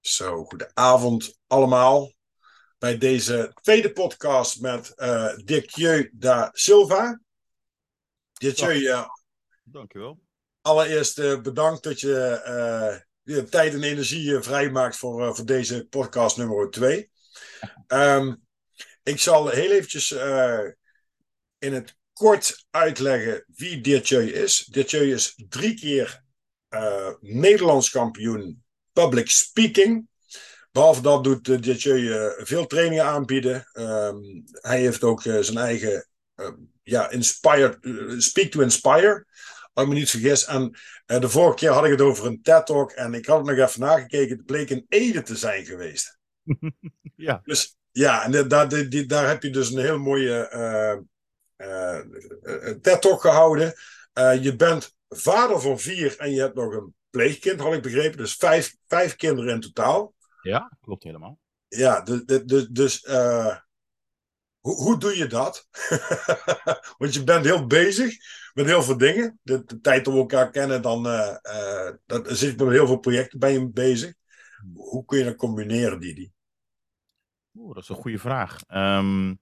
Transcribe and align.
Zo, 0.00 0.44
goedenavond 0.44 1.38
allemaal. 1.46 2.12
Bij 2.78 2.98
deze 2.98 3.52
tweede 3.62 3.92
podcast 3.92 4.60
met 4.60 4.92
uh, 4.96 5.36
Dirk 5.36 6.10
da 6.12 6.50
Silva. 6.52 7.20
Dirk 8.32 8.60
uh, 8.60 9.08
Dankjewel. 9.62 10.20
Allereerst 10.60 11.18
uh, 11.18 11.40
bedankt 11.40 11.82
dat 11.82 12.00
je 12.00 13.02
uh, 13.24 13.38
tijd 13.38 13.74
en 13.74 13.82
energie 13.82 14.38
vrijmaakt 14.38 14.96
voor, 14.96 15.34
voor 15.36 15.46
deze 15.46 15.86
podcast 15.86 16.36
nummer 16.36 16.70
2. 16.70 17.10
Um, 17.88 18.46
ik 19.02 19.18
zal 19.20 19.48
heel 19.48 19.70
eventjes 19.70 20.10
in 21.58 21.72
het 21.72 21.96
kort 22.12 22.66
uitleggen 22.70 23.44
wie 23.46 23.80
Dirtjeu 23.80 24.26
is. 24.26 24.64
Dirtjeu 24.64 25.12
is 25.12 25.34
drie 25.48 25.74
keer 25.74 26.24
uh, 26.70 27.12
Nederlands 27.20 27.90
kampioen 27.90 28.62
public 28.92 29.30
speaking. 29.30 30.08
Behalve 30.72 31.02
dat 31.02 31.24
doet 31.24 31.48
uh, 31.48 32.30
veel 32.36 32.66
trainingen 32.66 33.04
aanbieden. 33.04 33.68
Um, 33.72 34.44
hij 34.52 34.80
heeft 34.80 35.04
ook 35.04 35.22
zijn 35.22 35.56
eigen 35.56 36.08
ja, 36.82 37.10
inspired, 37.10 37.78
Speak 38.22 38.50
to 38.50 38.60
Inspire. 38.60 39.26
Als 39.72 39.84
ik 39.84 39.92
me 39.92 39.98
niet 39.98 40.10
vergis. 40.10 40.44
En 40.44 40.76
de 41.06 41.28
vorige 41.28 41.56
keer 41.56 41.70
had 41.70 41.84
ik 41.84 41.90
het 41.90 42.00
over 42.00 42.26
een 42.26 42.42
TED-talk. 42.42 42.90
En 42.90 43.14
ik 43.14 43.26
had 43.26 43.46
het 43.46 43.56
nog 43.56 43.68
even 43.68 43.80
nagekeken. 43.80 44.36
Het 44.36 44.46
bleek 44.46 44.70
een 44.70 44.86
Ede 44.88 45.22
te 45.22 45.36
zijn 45.36 45.64
geweest. 45.64 46.18
ja. 47.16 47.40
Dus 47.44 47.76
ja, 47.90 48.24
en 48.24 48.30
daar, 48.30 48.48
daar, 48.48 48.88
daar 49.06 49.28
heb 49.28 49.42
je 49.42 49.50
dus 49.50 49.70
een 49.70 49.80
heel 49.80 49.98
mooie 49.98 50.50
uh, 51.56 51.98
TED-talk 52.80 53.20
gehouden. 53.20 53.74
Uh, 54.14 54.42
je 54.42 54.56
bent 54.56 54.94
vader 55.16 55.60
van 55.60 55.78
vier 55.78 56.18
en 56.18 56.30
je 56.30 56.40
hebt 56.40 56.54
nog 56.54 56.72
een 56.72 56.94
pleegkind, 57.10 57.60
had 57.60 57.72
ik 57.72 57.82
begrepen. 57.82 58.18
Dus 58.18 58.34
vijf, 58.34 58.76
vijf 58.86 59.16
kinderen 59.16 59.54
in 59.54 59.60
totaal. 59.60 60.14
Ja, 60.42 60.76
klopt 60.80 61.04
helemaal. 61.04 61.38
Ja, 61.68 62.00
dus 62.70 63.04
uh, 63.04 63.56
hoe, 64.60 64.74
hoe 64.74 64.98
doe 64.98 65.16
je 65.16 65.26
dat? 65.26 65.68
Want 66.98 67.14
je 67.14 67.24
bent 67.24 67.44
heel 67.44 67.66
bezig 67.66 68.16
met 68.54 68.66
heel 68.66 68.82
veel 68.82 68.98
dingen. 68.98 69.38
De, 69.42 69.64
de 69.64 69.80
tijd 69.80 70.06
om 70.06 70.16
elkaar 70.16 70.50
kennen, 70.50 70.82
dan, 70.82 71.06
uh, 71.06 71.36
uh, 71.42 71.90
zit 72.24 72.58
je 72.58 72.64
met 72.64 72.74
heel 72.74 72.86
veel 72.86 72.98
projecten 72.98 73.38
ben 73.38 73.52
je 73.52 73.70
bezig. 73.70 74.14
Hoe 74.74 75.04
kun 75.04 75.18
je 75.18 75.24
dat 75.24 75.36
combineren, 75.36 76.00
Didi? 76.00 76.32
Oeh, 77.54 77.74
dat 77.74 77.82
is 77.82 77.88
een 77.88 77.96
goede 77.96 78.18
vraag. 78.18 78.58
Um, 78.74 79.40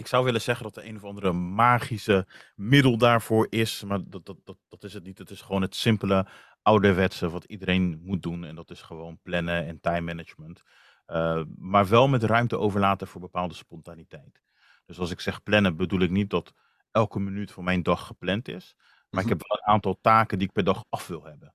ik 0.00 0.06
zou 0.06 0.24
willen 0.24 0.40
zeggen 0.40 0.64
dat 0.64 0.76
er 0.76 0.86
een 0.86 0.96
of 0.96 1.04
andere 1.04 1.32
magische 1.32 2.26
middel 2.54 2.98
daarvoor 2.98 3.46
is. 3.50 3.82
Maar 3.84 4.00
dat, 4.04 4.26
dat, 4.26 4.36
dat, 4.44 4.56
dat 4.68 4.84
is 4.84 4.94
het 4.94 5.04
niet. 5.04 5.18
Het 5.18 5.30
is 5.30 5.40
gewoon 5.40 5.62
het 5.62 5.74
simpele 5.74 6.26
ouderwetse 6.62 7.30
wat 7.30 7.44
iedereen 7.44 8.00
moet 8.02 8.22
doen. 8.22 8.44
En 8.44 8.54
dat 8.54 8.70
is 8.70 8.82
gewoon 8.82 9.18
plannen 9.22 9.66
en 9.66 9.80
time 9.80 10.00
management. 10.00 10.62
Uh, 11.06 11.42
maar 11.56 11.88
wel 11.88 12.08
met 12.08 12.22
ruimte 12.22 12.58
overlaten 12.58 13.06
voor 13.06 13.20
bepaalde 13.20 13.54
spontaniteit. 13.54 14.42
Dus 14.86 14.98
als 14.98 15.10
ik 15.10 15.20
zeg 15.20 15.42
plannen, 15.42 15.76
bedoel 15.76 16.00
ik 16.00 16.10
niet 16.10 16.30
dat 16.30 16.54
elke 16.90 17.20
minuut 17.20 17.52
van 17.52 17.64
mijn 17.64 17.82
dag 17.82 18.06
gepland 18.06 18.48
is. 18.48 18.76
Maar 19.10 19.22
ik 19.22 19.28
heb 19.28 19.42
wel 19.48 19.58
een 19.58 19.72
aantal 19.72 19.98
taken 20.00 20.38
die 20.38 20.46
ik 20.46 20.52
per 20.52 20.64
dag 20.64 20.84
af 20.88 21.06
wil 21.06 21.24
hebben. 21.24 21.54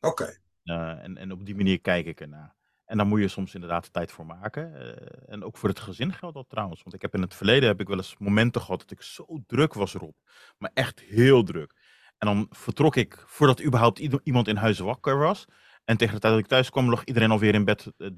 Oké. 0.00 0.22
Okay. 0.22 0.38
Uh, 0.64 1.04
en, 1.04 1.16
en 1.16 1.32
op 1.32 1.46
die 1.46 1.56
manier 1.56 1.80
kijk 1.80 2.06
ik 2.06 2.20
ernaar. 2.20 2.56
En 2.88 2.96
daar 2.96 3.06
moet 3.06 3.20
je 3.20 3.28
soms 3.28 3.54
inderdaad 3.54 3.92
tijd 3.92 4.12
voor 4.12 4.26
maken. 4.26 4.72
Uh, 4.74 4.92
en 5.26 5.44
ook 5.44 5.56
voor 5.56 5.68
het 5.68 5.80
gezin 5.80 6.12
geldt 6.12 6.34
dat 6.34 6.48
trouwens. 6.48 6.82
Want 6.82 6.94
ik 6.94 7.02
heb 7.02 7.14
in 7.14 7.20
het 7.20 7.34
verleden 7.34 7.68
heb 7.68 7.80
ik 7.80 7.88
wel 7.88 7.96
eens 7.96 8.16
momenten 8.18 8.60
gehad 8.60 8.80
dat 8.80 8.90
ik 8.90 9.02
zo 9.02 9.42
druk 9.46 9.74
was 9.74 9.94
erop. 9.94 10.16
Maar 10.58 10.70
echt 10.74 11.00
heel 11.00 11.42
druk. 11.42 11.74
En 12.18 12.26
dan 12.26 12.46
vertrok 12.50 12.96
ik 12.96 13.24
voordat 13.26 13.62
überhaupt 13.62 13.98
iemand 13.98 14.48
in 14.48 14.56
huis 14.56 14.78
wakker 14.78 15.18
was. 15.18 15.44
En 15.84 15.96
tegen 15.96 16.14
de 16.14 16.20
tijd 16.20 16.32
dat 16.32 16.42
ik 16.42 16.48
thuis 16.48 16.70
kwam, 16.70 16.90
lag 16.90 17.04
iedereen 17.04 17.30
alweer 17.30 17.54
in 17.54 17.64
bed. 17.64 17.92
Uh, 17.98 18.08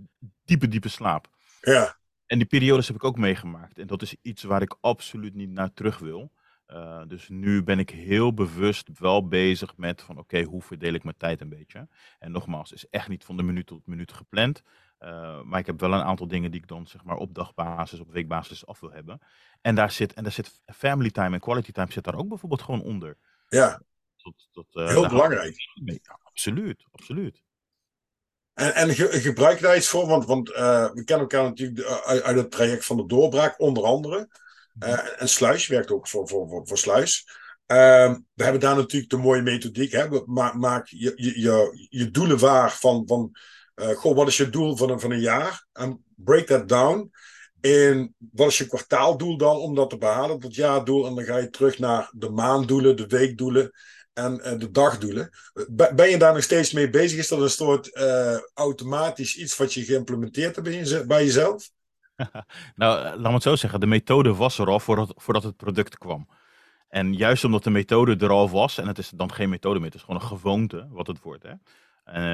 diepe, 0.44 0.68
diepe 0.68 0.88
slaap. 0.88 1.28
Ja. 1.60 1.96
En 2.26 2.38
die 2.38 2.46
periodes 2.46 2.86
heb 2.86 2.96
ik 2.96 3.04
ook 3.04 3.16
meegemaakt. 3.16 3.78
En 3.78 3.86
dat 3.86 4.02
is 4.02 4.16
iets 4.22 4.42
waar 4.42 4.62
ik 4.62 4.76
absoluut 4.80 5.34
niet 5.34 5.50
naar 5.50 5.72
terug 5.72 5.98
wil. 5.98 6.32
Uh, 6.72 7.02
dus 7.06 7.28
nu 7.28 7.62
ben 7.62 7.78
ik 7.78 7.90
heel 7.90 8.34
bewust 8.34 8.88
wel 8.98 9.28
bezig 9.28 9.76
met 9.76 10.02
van 10.02 10.18
oké, 10.18 10.36
okay, 10.36 10.50
hoe 10.50 10.62
verdeel 10.62 10.94
ik 10.94 11.04
mijn 11.04 11.16
tijd 11.16 11.40
een 11.40 11.48
beetje. 11.48 11.88
En 12.18 12.32
nogmaals, 12.32 12.72
is 12.72 12.88
echt 12.88 13.08
niet 13.08 13.24
van 13.24 13.36
de 13.36 13.42
minuut 13.42 13.66
tot 13.66 13.86
minuut 13.86 14.12
gepland. 14.12 14.62
Uh, 15.00 15.42
maar 15.42 15.60
ik 15.60 15.66
heb 15.66 15.80
wel 15.80 15.92
een 15.92 16.02
aantal 16.02 16.28
dingen 16.28 16.50
die 16.50 16.60
ik 16.60 16.68
dan 16.68 16.86
zeg 16.86 17.04
maar 17.04 17.16
op 17.16 17.34
dagbasis, 17.34 18.00
op 18.00 18.12
weekbasis 18.12 18.66
af 18.66 18.80
wil 18.80 18.90
hebben. 18.90 19.20
En 19.60 19.74
daar 19.74 19.90
zit, 19.90 20.12
en 20.12 20.22
daar 20.22 20.32
zit 20.32 20.60
family 20.66 21.10
time 21.10 21.34
en 21.34 21.40
quality 21.40 21.72
time 21.72 21.92
zit 21.92 22.04
daar 22.04 22.14
ook 22.14 22.28
bijvoorbeeld 22.28 22.62
gewoon 22.62 22.82
onder. 22.82 23.16
Ja, 23.48 23.82
dat, 24.16 24.48
dat, 24.52 24.66
uh, 24.72 24.88
heel 24.88 25.08
belangrijk. 25.08 25.54
Ja, 25.84 26.18
absoluut, 26.22 26.84
absoluut. 26.90 27.42
En, 28.52 28.74
en 28.74 28.94
ge, 28.94 29.20
gebruik 29.20 29.58
je 29.58 29.64
daar 29.64 29.76
iets 29.76 29.88
voor? 29.88 30.06
Want, 30.06 30.26
want 30.26 30.48
we 30.48 31.02
kennen 31.04 31.28
elkaar 31.28 31.44
natuurlijk 31.44 31.82
uit, 32.04 32.22
uit 32.22 32.36
het 32.36 32.50
traject 32.50 32.84
van 32.84 32.96
de 32.96 33.06
doorbraak, 33.06 33.60
onder 33.60 33.84
andere. 33.84 34.28
Uh, 34.78 35.22
en 35.22 35.28
Sluis 35.28 35.66
werkt 35.66 35.90
ook 35.90 36.08
voor, 36.08 36.28
voor, 36.28 36.48
voor, 36.48 36.66
voor 36.66 36.78
Sluis. 36.78 37.28
Uh, 37.66 38.14
we 38.34 38.42
hebben 38.42 38.60
daar 38.60 38.76
natuurlijk 38.76 39.10
de 39.10 39.16
mooie 39.16 39.42
methodiek. 39.42 39.92
Hè? 39.92 40.08
Maak, 40.24 40.54
maak 40.54 40.86
je, 40.86 41.12
je, 41.16 41.86
je, 41.88 42.10
doelen 42.10 42.38
waar 42.38 42.72
van, 42.72 43.02
van 43.06 43.30
uh, 43.74 43.88
goh, 43.88 44.16
wat 44.16 44.28
is 44.28 44.36
je 44.36 44.50
doel 44.50 44.76
van 44.76 44.90
een, 44.90 45.00
van 45.00 45.10
een 45.10 45.20
jaar? 45.20 45.66
En 45.72 46.04
break 46.14 46.46
that 46.46 46.68
down. 46.68 47.10
En 47.60 48.14
wat 48.32 48.48
is 48.48 48.58
je 48.58 48.66
kwartaaldoel 48.66 49.36
dan 49.36 49.56
om 49.56 49.74
dat 49.74 49.90
te 49.90 49.98
behalen, 49.98 50.40
dat 50.40 50.54
jaardoel? 50.54 51.06
En 51.06 51.14
dan 51.14 51.24
ga 51.24 51.36
je 51.36 51.50
terug 51.50 51.78
naar 51.78 52.10
de 52.16 52.30
maanddoelen, 52.30 52.96
de 52.96 53.06
weekdoelen 53.06 53.70
en 54.12 54.40
uh, 54.44 54.58
de 54.58 54.70
dagdoelen. 54.70 55.30
Ben 55.94 56.10
je 56.10 56.18
daar 56.18 56.32
nog 56.32 56.42
steeds 56.42 56.72
mee 56.72 56.90
bezig? 56.90 57.18
Is 57.18 57.28
dat 57.28 57.40
een 57.40 57.50
soort 57.50 57.96
automatisch 58.54 59.36
iets 59.36 59.56
wat 59.56 59.74
je 59.74 59.84
geïmplementeerd 59.84 60.56
hebt 60.56 61.06
bij 61.06 61.24
jezelf? 61.24 61.70
nou, 62.74 63.18
laat 63.18 63.18
me 63.20 63.32
het 63.32 63.42
zo 63.42 63.56
zeggen. 63.56 63.80
De 63.80 63.86
methode 63.86 64.34
was 64.34 64.58
er 64.58 64.68
al 64.68 64.80
voordat, 64.80 65.12
voordat 65.16 65.42
het 65.42 65.56
product 65.56 65.98
kwam. 65.98 66.28
En 66.88 67.14
juist 67.14 67.44
omdat 67.44 67.64
de 67.64 67.70
methode 67.70 68.16
er 68.16 68.30
al 68.30 68.50
was, 68.50 68.78
en 68.78 68.86
het 68.86 68.98
is 68.98 69.10
dan 69.10 69.32
geen 69.32 69.48
methode 69.48 69.78
meer, 69.78 69.86
het 69.86 69.94
is 69.94 70.02
gewoon 70.02 70.20
een 70.20 70.26
gewoonte 70.26 70.88
wat 70.90 71.06
het 71.06 71.20
wordt. 71.20 71.42
Hè, 71.42 71.52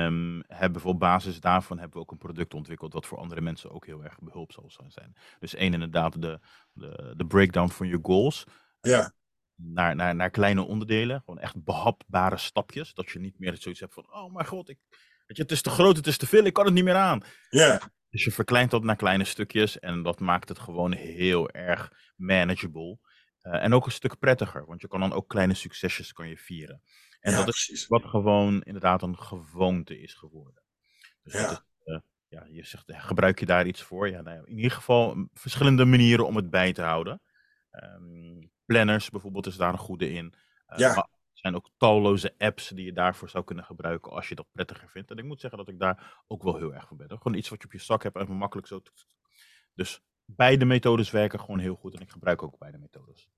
um, 0.04 0.42
hebben 0.46 0.82
we 0.82 0.88
op 0.88 0.98
basis 0.98 1.40
daarvan 1.40 1.78
hebben 1.78 1.96
we 1.96 2.02
ook 2.02 2.10
een 2.10 2.18
product 2.18 2.54
ontwikkeld 2.54 2.92
wat 2.92 3.06
voor 3.06 3.18
andere 3.18 3.40
mensen 3.40 3.70
ook 3.70 3.86
heel 3.86 4.04
erg 4.04 4.18
behulpzaam 4.20 4.70
zal 4.70 4.86
zijn. 4.88 5.16
Dus 5.38 5.54
één 5.54 5.72
inderdaad 5.72 6.22
de, 6.22 6.40
de, 6.72 7.14
de 7.16 7.26
breakdown 7.26 7.68
van 7.68 7.88
je 7.88 7.98
goals. 8.02 8.44
Ja. 8.80 9.12
Naar, 9.54 9.96
naar, 9.96 10.14
naar 10.14 10.30
kleine 10.30 10.62
onderdelen, 10.62 11.22
gewoon 11.24 11.40
echt 11.40 11.64
behapbare 11.64 12.36
stapjes. 12.36 12.94
Dat 12.94 13.10
je 13.10 13.18
niet 13.18 13.38
meer 13.38 13.56
zoiets 13.56 13.80
hebt 13.80 13.94
van, 13.94 14.06
oh 14.12 14.34
mijn 14.34 14.46
god, 14.46 14.68
ik, 14.68 14.78
weet 15.26 15.36
je, 15.36 15.42
het 15.42 15.52
is 15.52 15.62
te 15.62 15.70
groot, 15.70 15.96
het 15.96 16.06
is 16.06 16.16
te 16.16 16.26
veel, 16.26 16.44
ik 16.44 16.52
kan 16.52 16.64
het 16.64 16.74
niet 16.74 16.84
meer 16.84 16.94
aan. 16.94 17.22
Ja. 17.48 17.80
Dus 18.16 18.24
je 18.24 18.32
verkleint 18.32 18.70
dat 18.70 18.82
naar 18.82 18.96
kleine 18.96 19.24
stukjes 19.24 19.78
en 19.78 20.02
dat 20.02 20.20
maakt 20.20 20.48
het 20.48 20.58
gewoon 20.58 20.92
heel 20.92 21.50
erg 21.50 21.92
manageable. 22.16 22.98
Uh, 23.42 23.62
en 23.64 23.74
ook 23.74 23.86
een 23.86 23.92
stuk 23.92 24.18
prettiger, 24.18 24.66
want 24.66 24.80
je 24.80 24.88
kan 24.88 25.00
dan 25.00 25.12
ook 25.12 25.28
kleine 25.28 25.54
succesjes 25.54 26.12
kan 26.12 26.28
je 26.28 26.36
vieren. 26.36 26.82
En 27.20 27.30
ja, 27.30 27.36
dat 27.36 27.44
precies. 27.46 27.80
is 27.80 27.86
wat 27.86 28.04
gewoon 28.04 28.62
inderdaad 28.62 29.02
een 29.02 29.18
gewoonte 29.18 30.00
is 30.00 30.14
geworden. 30.14 30.62
Dus 31.22 31.32
Ja. 31.32 31.50
is, 31.50 31.60
uh, 31.84 31.98
ja, 32.28 32.46
je 32.50 32.64
zegt, 32.64 32.88
eh, 32.88 33.04
gebruik 33.04 33.38
je 33.40 33.46
daar 33.46 33.66
iets 33.66 33.82
voor? 33.82 34.08
Ja, 34.08 34.20
nou 34.20 34.36
ja, 34.36 34.42
in 34.46 34.56
ieder 34.56 34.70
geval 34.70 35.14
mm, 35.14 35.30
verschillende 35.34 35.84
manieren 35.84 36.26
om 36.26 36.36
het 36.36 36.50
bij 36.50 36.72
te 36.72 36.82
houden. 36.82 37.20
Um, 37.70 38.50
planners 38.64 39.10
bijvoorbeeld 39.10 39.46
is 39.46 39.56
daar 39.56 39.72
een 39.72 39.78
goede 39.78 40.10
in. 40.10 40.34
Uh, 40.68 40.78
Ja. 40.78 41.08
Zijn 41.46 41.62
ook 41.64 41.70
talloze 41.76 42.34
apps 42.38 42.68
die 42.68 42.84
je 42.84 42.92
daarvoor 42.92 43.28
zou 43.28 43.44
kunnen 43.44 43.64
gebruiken 43.64 44.12
als 44.12 44.28
je 44.28 44.34
dat 44.34 44.46
prettiger 44.52 44.88
vindt. 44.88 45.10
En 45.10 45.16
ik 45.16 45.24
moet 45.24 45.40
zeggen 45.40 45.58
dat 45.58 45.68
ik 45.68 45.78
daar 45.78 46.22
ook 46.26 46.42
wel 46.42 46.56
heel 46.56 46.74
erg 46.74 46.88
van 46.88 46.96
ben. 46.96 47.08
Gewoon 47.08 47.38
iets 47.38 47.48
wat 47.48 47.60
je 47.60 47.66
op 47.66 47.72
je 47.72 47.78
zak 47.78 48.02
hebt 48.02 48.16
en 48.16 48.32
makkelijk 48.32 48.66
zo. 48.66 48.82
Dus 49.74 50.00
beide 50.24 50.64
methodes 50.64 51.10
werken 51.10 51.40
gewoon 51.40 51.58
heel 51.58 51.74
goed 51.74 51.94
en 51.94 52.00
ik 52.00 52.10
gebruik 52.10 52.42
ook 52.42 52.58
beide 52.58 52.78
methodes. 52.78 53.28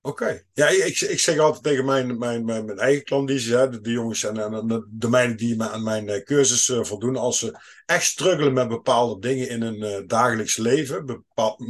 Oké. 0.00 0.42
Ja, 0.52 0.68
ik, 0.68 1.00
ik 1.00 1.20
zeg 1.20 1.38
altijd 1.38 1.62
tegen 1.62 1.84
mijn, 1.84 2.18
mijn, 2.18 2.44
mijn, 2.44 2.78
eigen 2.78 3.04
klandies, 3.04 3.46
hè, 3.46 3.68
de, 3.68 3.80
de 3.80 3.90
jongens 3.90 4.24
en, 4.24 4.34
de, 4.34 4.86
de 4.90 5.34
die 5.34 5.62
aan 5.62 5.82
mijn 5.82 6.08
eh, 6.08 6.22
cursus 6.22 6.68
uh, 6.68 6.84
voldoen, 6.84 7.16
als 7.16 7.38
ze 7.38 7.58
echt 7.86 8.04
struggelen 8.04 8.52
met 8.52 8.68
bepaalde 8.68 9.20
dingen 9.20 9.48
in 9.48 9.62
hun 9.62 9.82
uh, 9.82 10.06
dagelijks 10.06 10.56
leven, 10.56 11.24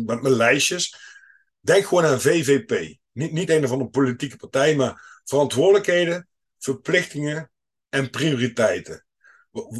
met 0.04 0.22
mijn 0.22 0.34
lijstjes, 0.34 0.96
denk 1.60 1.84
gewoon 1.84 2.04
aan 2.04 2.20
VVP. 2.20 2.96
Niet, 3.12 3.32
niet 3.32 3.50
een 3.50 3.64
of 3.64 3.70
andere 3.70 3.90
politieke 3.90 4.36
partij, 4.36 4.76
maar 4.76 5.13
verantwoordelijkheden, 5.24 6.28
verplichtingen 6.58 7.50
en 7.88 8.10
prioriteiten. 8.10 9.06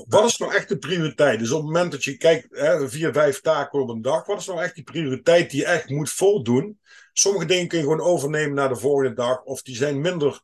Wat 0.06 0.24
is 0.24 0.36
nou 0.36 0.54
echt 0.54 0.68
de 0.68 0.78
prioriteit? 0.78 1.38
Dus 1.38 1.50
op 1.50 1.56
het 1.56 1.66
moment 1.66 1.92
dat 1.92 2.04
je 2.04 2.16
kijkt, 2.16 2.46
hè, 2.50 2.88
vier, 2.88 3.12
vijf 3.12 3.40
taken 3.40 3.80
op 3.80 3.88
een 3.88 4.02
dag, 4.02 4.26
wat 4.26 4.40
is 4.40 4.46
nou 4.46 4.62
echt 4.62 4.74
die 4.74 4.84
prioriteit 4.84 5.50
die 5.50 5.60
je 5.60 5.66
echt 5.66 5.88
moet 5.88 6.10
voldoen? 6.10 6.80
Sommige 7.12 7.46
dingen 7.46 7.68
kun 7.68 7.78
je 7.78 7.84
gewoon 7.84 8.00
overnemen 8.00 8.54
naar 8.54 8.68
de 8.68 8.76
volgende 8.76 9.12
dag, 9.12 9.42
of 9.42 9.62
die 9.62 9.76
zijn 9.76 10.00
minder, 10.00 10.40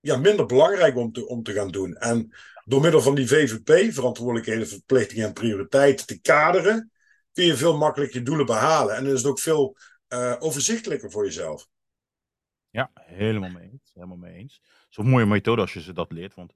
ja, 0.00 0.16
minder 0.16 0.46
belangrijk 0.46 0.96
om 0.96 1.12
te, 1.12 1.26
om 1.26 1.42
te 1.42 1.52
gaan 1.52 1.70
doen. 1.70 1.96
En 1.96 2.34
door 2.64 2.80
middel 2.80 3.00
van 3.00 3.14
die 3.14 3.28
VVP, 3.28 3.92
verantwoordelijkheden, 3.92 4.68
verplichtingen 4.68 5.26
en 5.26 5.32
prioriteiten, 5.32 6.06
te 6.06 6.20
kaderen, 6.20 6.90
kun 7.32 7.44
je 7.44 7.56
veel 7.56 7.76
makkelijker 7.76 8.18
je 8.18 8.24
doelen 8.24 8.46
behalen. 8.46 8.96
En 8.96 9.04
dan 9.04 9.12
is 9.12 9.18
het 9.18 9.30
ook 9.30 9.40
veel 9.40 9.76
uh, 10.08 10.34
overzichtelijker 10.38 11.10
voor 11.10 11.24
jezelf. 11.24 11.68
Ja, 12.70 12.90
helemaal 12.94 13.50
mee. 13.50 13.80
Helemaal 13.94 14.16
mee 14.16 14.34
eens. 14.34 14.60
Het 14.62 14.90
is 14.90 14.96
een 14.96 15.08
mooie 15.08 15.26
methode 15.26 15.60
als 15.60 15.72
je 15.72 15.80
ze 15.80 15.92
dat 15.92 16.12
leert. 16.12 16.34
Want 16.34 16.52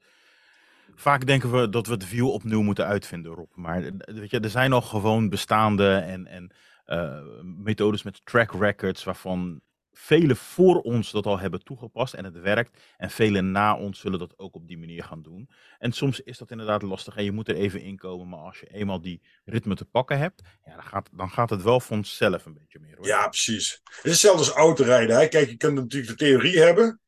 vaak 0.94 1.27
denken 1.27 1.53
we 1.53 1.69
dat 1.69 1.87
we 1.87 1.93
het 1.93 2.11
wiel 2.11 2.33
opnieuw 2.33 2.62
moeten 2.62 2.87
uitvinden, 2.87 3.33
Rob. 3.33 3.55
Maar 3.55 3.83
eh, 3.83 3.93
weet 4.05 4.31
je, 4.31 4.41
er 4.41 4.50
zijn 4.50 4.73
al 4.73 4.83
gewoon 4.83 5.29
bestaande 5.29 5.94
en, 5.94 6.27
en 6.27 6.53
uh, 6.87 7.21
methodes 7.43 8.03
met 8.03 8.21
track 8.25 8.53
records 8.53 9.05
waarvan 9.05 9.61
velen 9.99 10.37
voor 10.37 10.81
ons 10.81 11.11
dat 11.11 11.27
al 11.27 11.38
hebben 11.38 11.65
toegepast 11.65 12.15
en 12.15 12.25
het 12.25 12.41
werkt. 12.41 12.81
En 12.97 13.11
velen 13.11 13.50
na 13.50 13.77
ons 13.77 14.00
zullen 14.00 14.19
dat 14.19 14.39
ook 14.39 14.55
op 14.55 14.69
die 14.69 14.79
manier 14.79 15.05
gaan 15.05 15.23
doen. 15.23 15.50
En 15.79 15.93
soms 15.93 16.21
is 16.21 16.39
dat 16.39 16.50
inderdaad 16.50 16.82
lastig 16.82 17.17
en 17.17 17.25
je 17.25 17.32
moet 17.32 17.49
er 17.49 17.55
even 17.55 17.81
inkomen. 17.81 18.29
Maar 18.29 18.39
als 18.39 18.61
je 18.61 18.67
eenmaal 18.67 19.00
die 19.00 19.23
ritme 19.44 19.75
te 19.75 19.85
pakken 19.85 20.19
hebt, 20.19 20.43
ja, 20.65 20.75
dan, 20.75 20.82
gaat, 20.82 21.09
dan 21.12 21.31
gaat 21.31 21.50
het 21.50 21.62
wel 21.62 21.81
vanzelf 21.81 22.47
een 22.47 22.55
beetje 22.55 22.79
meer. 22.79 22.97
Hoor. 22.97 23.06
Ja, 23.06 23.29
precies. 23.29 23.81
Het 23.85 24.05
is 24.05 24.11
hetzelfde 24.11 24.39
als 24.39 24.50
autorijden. 24.50 25.17
Hè? 25.17 25.29
Kijk, 25.29 25.49
je 25.49 25.56
kunt 25.56 25.75
natuurlijk 25.75 26.19
de 26.19 26.25
theorie 26.25 26.59
hebben, 26.59 27.00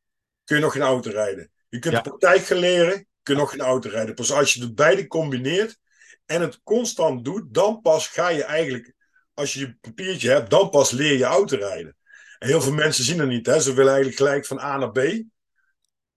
kun 0.48 0.56
je 0.56 0.62
nog 0.62 0.72
geen 0.72 0.82
auto 0.82 1.10
rijden. 1.10 1.50
Je 1.68 1.78
kunt 1.78 1.94
de 1.94 2.00
praktijk 2.00 2.40
gaan 2.40 2.58
leren, 2.58 3.06
kun 3.22 3.34
je 3.34 3.40
nog 3.40 3.50
geen 3.50 3.60
auto 3.60 3.88
rijden. 3.88 4.14
Pas 4.14 4.32
als 4.32 4.54
je 4.54 4.60
de 4.60 4.72
beide 4.72 5.06
combineert 5.06 5.78
en 6.26 6.40
het 6.40 6.60
constant 6.62 7.24
doet, 7.24 7.54
dan 7.54 7.80
pas 7.80 8.08
ga 8.08 8.28
je 8.28 8.44
eigenlijk, 8.44 8.92
als 9.34 9.52
je 9.52 9.60
je 9.60 9.76
papiertje 9.80 10.30
hebt, 10.30 10.50
dan 10.50 10.70
pas 10.70 10.90
leer 10.90 11.16
je 11.18 11.24
autorijden. 11.24 11.96
En 12.38 12.48
heel 12.48 12.60
veel 12.60 12.72
mensen 12.72 13.04
zien 13.04 13.18
het 13.18 13.28
niet. 13.28 13.46
Hè? 13.46 13.60
Ze 13.60 13.74
willen 13.74 13.92
eigenlijk 13.92 14.16
gelijk 14.16 14.46
van 14.46 14.58
A 14.58 14.76
naar 14.76 14.90
B. 14.90 15.22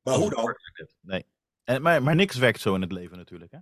Maar 0.01 0.15
hoe 0.15 0.29
dan? 0.29 0.55
Nee. 1.01 1.25
En, 1.63 1.81
maar, 1.81 2.03
maar 2.03 2.15
niks 2.15 2.35
werkt 2.35 2.61
zo 2.61 2.75
in 2.75 2.81
het 2.81 2.91
leven 2.91 3.17
natuurlijk. 3.17 3.51
Hè? 3.51 3.57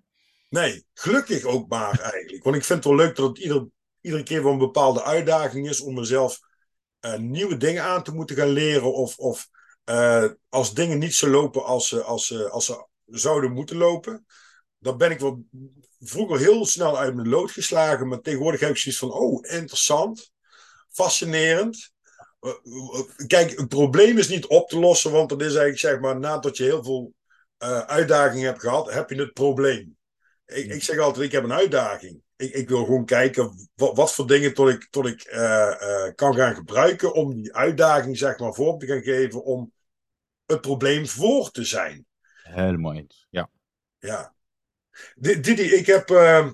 Nee, 0.50 0.86
gelukkig 0.94 1.44
ook 1.44 1.70
maar 1.70 2.00
eigenlijk. 2.14 2.44
Want 2.44 2.56
ik 2.56 2.64
vind 2.64 2.84
het 2.84 2.94
wel 2.94 3.06
leuk 3.06 3.16
dat 3.16 3.30
het 3.30 3.38
ieder, 3.38 3.68
iedere 4.02 4.24
keer 4.24 4.44
wel 4.44 4.52
een 4.52 4.58
bepaalde 4.58 5.04
uitdaging 5.04 5.70
is 5.70 5.82
om 5.82 5.94
mezelf 5.94 6.40
uh, 7.02 7.16
nieuwe 7.16 7.58
dingen 7.58 7.84
aan 7.84 8.04
te 8.04 8.14
moeten 8.14 8.36
gaan 8.36 8.50
leren. 8.50 8.94
Of, 8.94 9.18
of 9.18 9.50
als 10.50 10.74
dingen 10.74 11.00
niet 11.00 11.14
zo 11.14 11.28
lopen 11.28 11.66
als, 11.66 11.88
ze, 11.88 12.04
als, 12.04 12.50
als 12.50 12.66
ze 12.66 12.86
zouden 13.06 13.52
moeten 13.52 13.78
lopen. 13.78 14.26
Dan 14.80 14.98
ben 14.98 15.12
ik 15.12 15.20
wel 15.20 15.44
vroeger 16.00 16.40
heel 16.40 16.66
snel 16.66 16.98
uit 16.98 17.16
mijn 17.16 17.30
lood 17.30 17.52
geslagen. 17.52 18.08
Maar 18.08 18.22
tegenwoordig 18.22 18.60
heb 18.60 18.70
ik 18.70 18.78
zoiets 18.78 19.00
van: 19.00 19.12
oh, 19.12 19.52
interessant, 19.54 20.32
fascinerend. 20.90 21.92
Eh, 22.40 22.50
eh, 22.50 23.28
kijk, 23.28 23.58
een 23.58 23.68
probleem 23.68 24.18
is 24.18 24.28
niet 24.28 24.46
op 24.48 24.70
te 24.70 24.80
lossen, 24.80 25.12
want 25.12 25.30
dat 25.30 25.42
is 25.42 25.48
eigenlijk 25.48 25.80
zeg 25.80 26.00
maar 26.00 26.20
nadat 26.20 26.58
je 26.58 26.64
heel 26.64 26.84
veel 26.84 27.14
uh, 27.64 27.80
uitdagingen 27.80 28.46
hebt 28.46 28.60
gehad, 28.60 28.94
heb 28.94 29.10
je 29.10 29.16
het 29.16 29.34
probleem. 29.34 29.98
Ik, 30.46 30.74
ik 30.74 30.84
zeg 30.84 30.98
altijd, 30.98 31.26
ik 31.26 31.32
heb 31.32 31.44
een 31.44 31.54
uitdaging. 31.54 32.22
Ik, 32.36 32.54
ik 32.54 32.70
wil 32.70 32.86
gewoon 32.86 33.06
kijken 33.06 33.70
wat, 33.76 33.96
wat, 33.96 34.14
voor 34.14 34.28
dingen 34.28 34.54
tot 34.54 34.70
ik, 34.70 34.88
tot 34.90 35.06
ik 35.06 35.32
uh, 35.32 35.40
uh, 35.82 36.14
kan 36.16 36.36
gaan 36.36 36.56
gebruiken 36.56 37.14
om 37.14 37.34
die 37.34 37.54
uitdaging 37.54 38.18
zeg 38.18 38.40
maar 38.40 38.54
vorm 38.54 38.80
te 38.80 38.86
gaan 38.86 39.02
geven 39.02 39.44
om 39.44 39.74
het 40.52 40.62
probleem 40.62 41.08
voor 41.08 41.52
te 41.52 41.64
zijn. 41.64 42.06
Helemaal 42.44 42.94
eens, 42.94 43.28
ja. 43.30 43.50
Ja. 44.00 44.34
Didi, 45.16 45.62
ik 45.62 45.86
heb, 45.86 46.10
uh, 46.10 46.50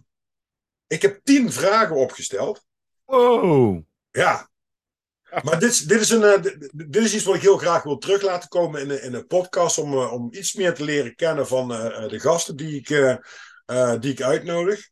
ik 0.88 1.01
heb 1.01 1.19
tien 1.24 1.51
vragen 1.51 1.95
opgesteld. 1.95 2.65
Wow. 3.06 3.83
Ja, 4.12 4.50
maar 5.44 5.59
dit, 5.59 5.89
dit, 5.89 6.01
is 6.01 6.09
een, 6.09 6.21
uh, 6.21 6.42
dit 6.71 7.03
is 7.03 7.15
iets 7.15 7.24
wat 7.24 7.36
ik 7.36 7.42
heel 7.42 7.57
graag 7.57 7.83
wil 7.83 7.97
terug 7.97 8.21
laten 8.21 8.50
komen 8.50 8.81
in 8.81 8.88
de, 8.88 9.01
in 9.01 9.12
de 9.12 9.25
podcast. 9.25 9.77
Om, 9.77 9.94
uh, 9.94 10.13
om 10.13 10.33
iets 10.33 10.53
meer 10.53 10.74
te 10.74 10.83
leren 10.83 11.15
kennen 11.15 11.48
van 11.48 11.71
uh, 11.71 12.07
de 12.07 12.19
gasten 12.19 12.56
die 12.56 12.75
ik, 12.75 12.88
die 14.00 14.12
ik 14.12 14.21
uitnodig. 14.21 14.89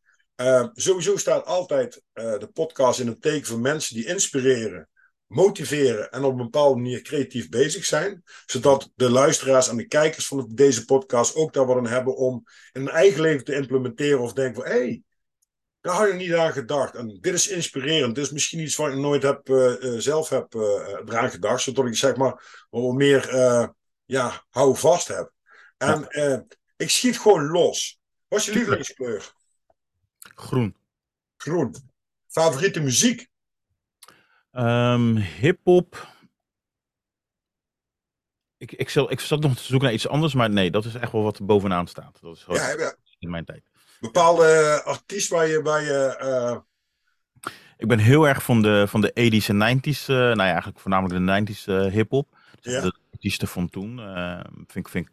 sowieso 0.74 1.18
staat 1.18 1.46
altijd 1.46 2.02
de 2.14 2.50
podcast 2.54 3.00
in 3.00 3.08
het 3.08 3.22
teken 3.22 3.48
van 3.48 3.62
mensen 3.62 3.96
die 3.96 4.06
inspireren, 4.06 4.90
motiveren 5.34 6.12
en 6.12 6.24
op 6.24 6.32
een 6.32 6.44
bepaalde 6.44 6.76
manier 6.76 7.02
creatief 7.02 7.50
bezig 7.50 7.86
zijn. 7.86 8.24
Zodat 8.46 8.92
de 8.96 9.10
luisteraars 9.10 9.68
en 9.68 9.78
de 9.78 9.88
kijkers 9.88 10.28
van 10.28 10.52
deze 10.54 10.86
podcast 10.86 11.36
ook 11.36 11.54
daar 11.54 11.66
wat 11.66 11.78
aan 11.78 11.88
hebben 11.88 12.16
om 12.16 12.44
in 12.72 12.82
hun 12.82 12.90
eigen 12.90 13.22
leven 13.22 13.46
te 13.46 13.56
implementeren. 13.56 14.20
Of 14.20 14.34
denken 14.34 14.64
van 14.64 14.72
hé. 14.72 14.78
Hey, 14.78 15.04
daar 15.82 15.96
had 15.96 16.08
je 16.08 16.14
niet 16.14 16.34
aan 16.34 16.52
gedacht. 16.52 16.96
En 16.96 17.18
dit 17.22 17.34
is 17.34 17.48
inspirerend. 17.48 18.16
Dit 18.16 18.26
is 18.26 18.32
misschien 18.32 18.60
iets 18.60 18.76
wat 18.76 18.92
ik 18.92 18.98
nooit 18.98 19.24
heb, 19.24 19.50
uh, 19.50 20.00
zelf 20.00 20.30
heb 20.30 20.54
uh, 20.56 20.62
eraan 21.06 21.32
gedacht. 21.32 21.64
Zodat 21.64 21.86
ik 21.86 21.96
zeg 21.96 22.16
maar 22.16 22.66
wat 22.70 22.94
meer 22.94 23.34
uh, 23.34 23.68
ja, 24.06 24.46
hou 24.50 24.78
vast 24.78 25.08
heb. 25.08 25.32
En 25.78 26.08
ik 26.78 26.90
schiet 26.90 27.20
gewoon 27.20 27.48
los. 27.48 28.00
Wat 28.28 28.40
is 28.40 28.46
je 28.46 28.54
lievelingskleur? 28.54 29.34
Groen. 30.20 30.76
Groen. 31.38 31.76
Favoriete 32.28 32.80
muziek? 32.80 33.32
Um, 34.58 35.16
Hip-hop. 35.16 36.08
Ik, 38.58 38.72
ik, 38.72 38.90
zal, 38.90 39.12
ik 39.12 39.20
zat 39.20 39.42
nog 39.42 39.56
te 39.56 39.64
zoeken 39.64 39.86
naar 39.88 39.96
iets 39.96 40.08
anders, 40.08 40.34
maar 40.34 40.50
nee, 40.50 40.72
dat 40.72 40.86
is 40.86 40.96
echt 40.96 41.12
wel 41.12 41.24
wat 41.24 41.46
bovenaan 41.46 41.88
staat. 41.88 42.18
Dat 42.22 42.36
is 42.36 42.46
ja, 42.48 42.70
ja. 42.70 42.96
in 43.20 43.30
mijn 43.30 43.46
tijd 43.46 43.72
bepaalde 44.04 44.82
artiest 44.86 45.30
waar 45.30 45.48
je. 45.48 45.62
Waar 45.62 45.82
je 45.82 46.18
uh... 46.22 46.58
Ik 47.78 47.88
ben 47.88 48.00
heel 48.00 48.28
erg 48.28 48.44
van 48.44 48.62
de, 48.62 48.86
van 48.88 49.02
de 49.02 49.10
80s 49.10 49.48
en 49.48 49.80
90s, 49.80 50.00
uh, 50.00 50.16
nou 50.16 50.36
ja, 50.36 50.44
eigenlijk 50.44 50.80
voornamelijk 50.80 51.46
de 51.48 51.54
90s 51.54 51.66
uh, 51.66 51.92
hip-hop. 51.92 52.38
Dus 52.62 52.74
ja. 52.74 52.82
De 52.82 52.94
artiesten 53.12 53.48
van 53.48 53.70
toen. 53.70 54.00
vind, 54.68 54.90
vind 54.90 55.08
ik 55.08 55.12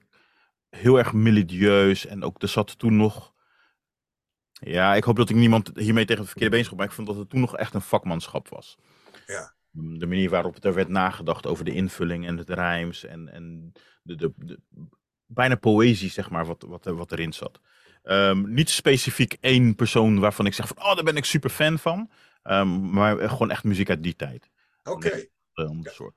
heel 0.68 0.98
erg 0.98 1.12
melodieus. 1.12 2.06
En 2.06 2.24
ook 2.24 2.42
er 2.42 2.48
zat 2.48 2.78
toen 2.78 2.96
nog. 2.96 3.32
Ja, 4.52 4.94
ik 4.94 5.04
hoop 5.04 5.16
dat 5.16 5.30
ik 5.30 5.36
niemand 5.36 5.70
hiermee 5.74 6.04
tegen 6.04 6.20
het 6.20 6.30
verkeerde 6.30 6.54
been 6.56 6.64
schop, 6.64 6.78
maar 6.78 6.86
ik 6.86 6.92
vond 6.92 7.06
dat 7.06 7.16
het 7.16 7.30
toen 7.30 7.40
nog 7.40 7.56
echt 7.56 7.74
een 7.74 7.80
vakmanschap 7.80 8.48
was. 8.48 8.78
Ja. 9.30 9.54
De 9.70 10.06
manier 10.06 10.30
waarop 10.30 10.64
er 10.64 10.74
werd 10.74 10.88
nagedacht 10.88 11.46
over 11.46 11.64
de 11.64 11.74
invulling 11.74 12.26
en 12.26 12.36
het 12.36 12.50
rijms 12.50 13.04
en, 13.04 13.32
en 13.32 13.72
de, 14.02 14.16
de, 14.16 14.32
de, 14.36 14.58
bijna 15.26 15.54
poëzie, 15.54 16.10
zeg 16.10 16.30
maar, 16.30 16.46
wat, 16.46 16.64
wat, 16.68 16.84
wat 16.84 17.12
erin 17.12 17.32
zat. 17.32 17.60
Um, 18.04 18.52
niet 18.52 18.70
specifiek 18.70 19.36
één 19.40 19.74
persoon 19.74 20.18
waarvan 20.20 20.46
ik 20.46 20.54
zeg 20.54 20.66
van, 20.66 20.78
oh, 20.78 20.94
daar 20.94 21.04
ben 21.04 21.16
ik 21.16 21.24
super 21.24 21.50
fan 21.50 21.78
van. 21.78 22.10
Um, 22.44 22.90
maar 22.90 23.28
gewoon 23.28 23.50
echt 23.50 23.64
muziek 23.64 23.90
uit 23.90 24.02
die 24.02 24.16
tijd. 24.16 24.50
Oké. 24.82 25.06
Okay. 25.06 25.30
Um, 25.54 25.80
ja. 25.82 26.10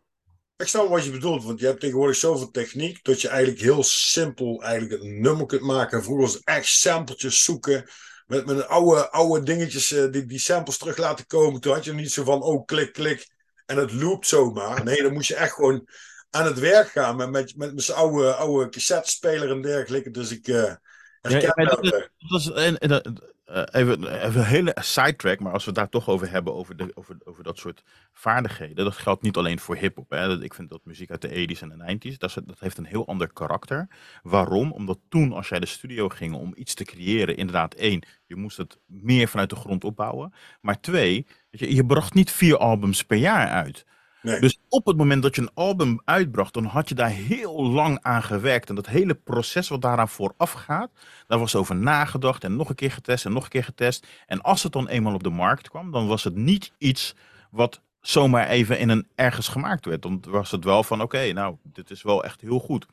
Ik 0.58 0.68
snap 0.68 0.90
wat 0.90 1.06
je 1.06 1.12
bedoelt, 1.12 1.44
want 1.44 1.60
je 1.60 1.66
hebt 1.66 1.80
tegenwoordig 1.80 2.16
zoveel 2.16 2.52
techniek 2.52 3.04
dat 3.04 3.22
je 3.22 3.28
eigenlijk 3.28 3.62
heel 3.62 3.84
simpel 3.84 4.64
eigenlijk 4.64 5.04
een 5.04 5.22
nummer 5.22 5.46
kunt 5.46 5.62
maken. 5.62 6.04
Vroeger 6.04 6.26
was 6.26 6.34
het 6.34 6.44
echt 6.44 6.68
sampletjes 6.68 7.44
zoeken. 7.44 7.90
Met, 8.28 8.46
met 8.46 8.68
oude, 8.68 9.10
oude 9.10 9.46
dingetjes, 9.46 9.92
uh, 9.92 10.12
die, 10.12 10.26
die 10.26 10.40
samples 10.40 10.78
terug 10.78 10.98
laten 10.98 11.28
komen. 11.28 11.62
Toen 11.62 11.74
had 11.74 11.84
je 11.84 11.94
niet 11.94 12.12
zo 12.12 12.24
van, 12.24 12.42
oh, 12.42 12.66
klik, 12.66 12.94
klik. 12.94 13.30
En 13.66 13.78
het 13.78 13.94
loopt 13.94 14.28
zomaar. 14.28 14.84
Nee, 14.84 15.02
dan 15.02 15.14
moest 15.14 15.28
je 15.28 15.36
echt 15.36 15.54
gewoon 15.54 15.88
aan 16.30 16.46
het 16.46 16.60
werk 16.60 16.88
gaan 16.88 17.16
met, 17.16 17.30
met, 17.30 17.58
met, 17.58 17.74
met 17.74 17.84
zijn 17.84 17.98
oude, 17.98 18.34
oude 18.34 18.70
cassette-speler 18.70 19.50
en 19.50 19.62
dergelijke. 19.62 20.12
Dus 20.12 20.32
ik, 20.32 20.48
uh, 20.48 20.74
ja, 21.22 21.54
dat, 21.54 22.52
een, 22.54 23.33
uh, 23.46 23.64
even, 23.72 24.24
even 24.26 24.40
een 24.40 24.48
hele 24.48 24.76
sidetrack, 24.80 25.40
maar 25.40 25.54
als 25.54 25.64
we 25.64 25.70
het 25.70 25.80
daar 25.80 25.90
toch 25.90 26.10
over 26.10 26.32
hebben, 26.32 26.54
over, 26.54 26.78
de, 26.78 26.92
over, 26.94 27.18
over 27.24 27.44
dat 27.44 27.58
soort 27.58 27.84
vaardigheden, 28.12 28.86
dat 28.86 28.98
geldt 28.98 29.22
niet 29.22 29.38
alleen 29.38 29.60
voor 29.60 29.76
hip-hop. 29.76 30.14
Ik 30.42 30.54
vind 30.54 30.70
dat 30.70 30.86
muziek 30.86 31.12
uit 31.12 31.22
de 31.22 31.56
80s 31.56 31.60
en 31.60 31.70
de 31.70 32.12
90s, 32.12 32.18
dat, 32.18 32.34
dat 32.46 32.60
heeft 32.60 32.78
een 32.78 32.86
heel 32.86 33.08
ander 33.08 33.34
karakter. 33.34 33.88
Waarom? 34.22 34.72
Omdat 34.72 35.00
toen, 35.10 35.34
als 35.34 35.50
jij 35.50 35.60
de 35.60 35.66
studio 35.66 36.10
ging 36.10 36.36
om 36.36 36.52
iets 36.56 36.74
te 36.74 36.84
creëren, 36.84 37.38
inderdaad, 37.38 37.74
één, 37.74 38.06
je 38.26 38.36
moest 38.36 38.58
het 38.58 38.80
meer 38.86 39.28
vanuit 39.28 39.50
de 39.50 39.56
grond 39.56 39.84
opbouwen. 39.84 40.34
Maar 40.62 40.80
twee, 40.80 41.28
je, 41.50 41.76
je 41.76 41.86
bracht 41.86 42.14
niet 42.14 42.32
vier 42.32 42.58
albums 42.58 43.04
per 43.04 43.18
jaar 43.18 43.48
uit. 43.48 43.86
Dus 44.24 44.60
op 44.70 44.86
het 44.86 44.98
moment 44.98 45.24
dat 45.24 45.36
je 45.36 45.42
een 45.42 45.54
album 45.54 46.02
uitbracht, 46.06 46.54
dan 46.54 46.66
had 46.66 46.90
je 46.90 46.96
daar 46.96 47.10
heel 47.10 47.64
lang 47.64 48.00
aan 48.02 48.24
gewerkt. 48.24 48.70
En 48.70 48.76
dat 48.76 48.88
hele 48.88 49.14
proces 49.14 49.68
wat 49.68 49.82
daaraan 49.82 50.10
vooraf 50.10 50.52
gaat, 50.52 50.92
daar 51.28 51.40
was 51.40 51.56
over 51.56 51.76
nagedacht 51.76 52.44
en 52.44 52.56
nog 52.56 52.70
een 52.70 52.76
keer 52.76 52.92
getest 52.92 53.26
en 53.26 53.34
nog 53.34 53.44
een 53.44 53.50
keer 53.50 53.64
getest. 53.64 54.08
En 54.28 54.42
als 54.42 54.64
het 54.64 54.72
dan 54.72 54.88
eenmaal 54.88 55.14
op 55.14 55.24
de 55.24 55.30
markt 55.30 55.70
kwam, 55.70 55.92
dan 55.92 56.08
was 56.08 56.24
het 56.24 56.36
niet 56.36 56.72
iets 56.78 57.16
wat 57.52 57.82
zomaar 58.02 58.48
even 58.48 58.80
in 58.80 58.90
een 58.90 59.08
ergens 59.16 59.48
gemaakt 59.48 59.86
werd. 59.86 60.02
Dan 60.02 60.24
was 60.28 60.52
het 60.52 60.64
wel 60.64 60.84
van, 60.84 61.02
oké, 61.02 61.32
nou, 61.32 61.56
dit 61.64 61.92
is 61.92 62.02
wel 62.02 62.24
echt 62.24 62.42
heel 62.42 62.60
goed. 62.60 62.86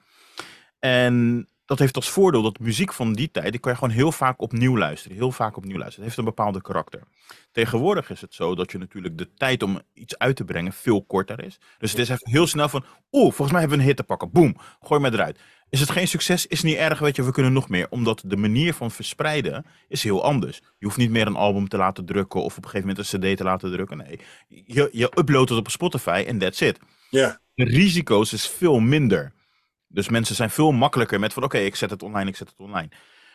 En 0.79 1.47
dat 1.71 1.79
heeft 1.79 1.97
als 1.97 2.11
voordeel 2.11 2.43
dat 2.43 2.59
muziek 2.59 2.93
van 2.93 3.13
die 3.13 3.31
tijd, 3.31 3.51
die 3.51 3.61
kan 3.61 3.73
je 3.73 3.79
gewoon 3.79 3.95
heel 3.95 4.13
vaak 4.13 4.41
opnieuw 4.41 4.79
luisteren. 4.79 5.17
Heel 5.17 5.33
vaak 5.33 5.57
opnieuw 5.57 5.79
luisteren. 5.79 6.05
Het 6.05 6.17
heeft 6.17 6.19
een 6.19 6.35
bepaalde 6.35 6.61
karakter. 6.61 7.03
Tegenwoordig 7.53 8.11
is 8.11 8.21
het 8.21 8.35
zo 8.35 8.55
dat 8.55 8.73
je 8.73 8.79
natuurlijk 8.79 9.19
de 9.19 9.35
tijd 9.35 9.63
om 9.63 9.81
iets 9.95 10.19
uit 10.19 10.37
te 10.37 10.45
brengen 10.45 10.73
veel 10.73 11.03
korter 11.05 11.45
is. 11.45 11.59
Dus 11.79 11.91
het 11.91 12.01
is 12.01 12.09
even 12.09 12.31
heel 12.31 12.47
snel 12.47 12.69
van, 12.69 12.85
oeh, 13.13 13.23
volgens 13.23 13.51
mij 13.51 13.61
hebben 13.61 13.79
we 13.79 13.83
een 13.83 13.89
hit 13.89 13.97
te 13.97 14.05
pakken. 14.05 14.31
Boom, 14.31 14.57
gooi 14.81 15.01
maar 15.01 15.13
eruit. 15.13 15.39
Is 15.69 15.81
het 15.81 15.91
geen 15.91 16.09
succes, 16.09 16.47
is 16.47 16.63
niet 16.63 16.77
erg, 16.77 16.99
weet 16.99 17.17
je, 17.17 17.23
we 17.23 17.33
kunnen 17.33 17.53
nog 17.53 17.69
meer. 17.69 17.87
Omdat 17.91 18.23
de 18.27 18.37
manier 18.37 18.75
van 18.75 18.91
verspreiden 18.91 19.67
is 19.89 20.03
heel 20.03 20.25
anders. 20.25 20.61
Je 20.79 20.87
hoeft 20.87 20.99
niet 20.99 21.11
meer 21.11 21.27
een 21.27 21.37
album 21.37 21.69
te 21.69 21.77
laten 21.77 22.05
drukken 22.05 22.43
of 22.43 22.57
op 22.57 22.65
een 22.65 22.71
gegeven 22.71 22.89
moment 22.89 23.13
een 23.13 23.21
cd 23.21 23.37
te 23.37 23.45
laten 23.45 23.73
drukken. 23.73 23.97
Nee, 23.97 24.21
je, 24.49 24.89
je 24.93 25.13
uploadt 25.19 25.49
het 25.49 25.59
op 25.59 25.71
Spotify 25.71 26.25
en 26.27 26.39
that's 26.39 26.61
it. 26.61 26.79
Ja. 27.11 27.41
De 27.55 27.65
risico's 27.65 28.33
is 28.33 28.49
veel 28.49 28.81
minder. 28.81 29.33
Dus 29.93 30.09
mensen 30.09 30.35
zijn 30.35 30.51
veel 30.51 30.73
makkelijker 30.73 31.21
met 31.21 31.33
van 31.33 31.43
oké, 31.43 31.59
ik 31.59 31.77
zet 31.77 31.91
het 31.91 32.03
online, 32.03 32.31
ik 32.31 32.37
zet 32.37 32.49
het 32.49 32.59
online. 32.59 32.89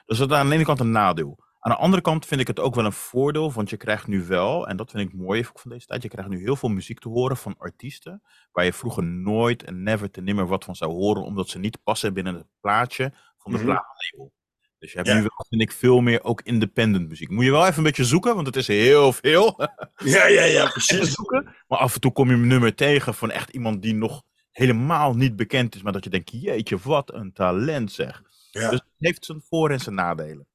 Dus 0.06 0.18
dat 0.18 0.32
is 0.32 0.38
aan 0.38 0.50
de 0.50 0.56
ene 0.56 0.64
kant 0.64 0.80
een 0.80 0.92
nadeel. 0.92 1.44
Aan 1.60 1.72
de 1.72 1.78
andere 1.78 2.02
kant 2.02 2.26
vind 2.26 2.42
ik 2.42 2.48
het 2.48 2.60
ook 2.60 2.76
wel 2.76 2.86
een 2.86 2.92
voordeel, 2.92 3.52
want 3.52 3.70
je 3.70 3.78
krijgt 3.78 4.08
nu 4.08 4.26
wel, 4.26 4.68
en 4.68 4.78
dat 4.78 4.92
vind 4.92 5.10
ik 5.10 5.16
mooi 5.16 5.46
van 5.46 5.72
deze 5.72 5.86
tijd, 5.86 6.02
je 6.02 6.10
krijgt 6.10 6.30
nu 6.30 6.40
heel 6.40 6.56
veel 6.56 6.70
muziek 6.70 7.00
te 7.00 7.10
horen 7.10 7.38
van 7.38 7.56
artiesten, 7.58 8.22
waar 8.52 8.66
je 8.66 8.74
vroeger 8.74 9.04
nooit 9.04 9.64
en 9.64 9.84
never 9.84 10.12
te 10.12 10.22
nimmer 10.22 10.48
wat 10.48 10.64
van 10.64 10.76
zou 10.76 10.92
horen, 10.92 11.24
omdat 11.24 11.50
ze 11.50 11.60
niet 11.60 11.84
passen 11.84 12.14
binnen 12.14 12.36
het 12.36 12.48
plaatje 12.60 13.14
van 13.38 13.52
de 13.52 13.58
mm 13.58 13.66
-hmm. 13.66 14.32
Dus 14.80 14.92
je 14.92 15.00
hebt 15.00 15.14
nu 15.14 15.22
wel, 15.22 15.46
vind 15.50 15.62
ik, 15.62 15.72
veel 15.72 16.02
meer 16.02 16.24
ook 16.24 16.42
independent 16.42 17.08
muziek. 17.08 17.30
Moet 17.30 17.46
je 17.46 17.52
wel 17.52 17.66
even 17.66 17.78
een 17.78 17.84
beetje 17.84 18.06
zoeken, 18.06 18.36
want 18.36 18.48
het 18.48 18.56
is 18.56 18.68
heel 18.68 19.14
veel. 19.14 19.70
Ja, 19.96 20.28
ja, 20.28 20.44
ja, 20.44 20.70
precies. 20.72 21.14
Zoeken, 21.14 21.56
maar 21.68 21.80
af 21.80 21.94
en 21.94 22.02
toe 22.02 22.12
kom 22.12 22.30
je 22.30 22.34
een 22.34 22.48
nummer 22.48 22.76
tegen 22.76 23.14
van 23.14 23.32
echt 23.32 23.50
iemand 23.50 23.82
die 23.82 23.94
nog 23.94 24.24
helemaal 24.56 25.14
niet 25.14 25.36
bekend 25.36 25.76
is, 25.76 25.82
maar 25.82 25.94
dat 25.94 26.04
je 26.04 26.10
denkt, 26.10 26.32
jeetje, 26.32 26.78
wat 26.78 27.14
een 27.14 27.34
talent 27.34 27.92
zeg. 27.92 28.22
Ja. 28.52 28.70
Dus 28.70 28.80
het 28.80 28.90
heeft 28.98 29.26
zijn 29.26 29.44
voor- 29.50 29.72
en 29.72 29.80
zijn 29.80 29.96
nadelen. 29.96 30.48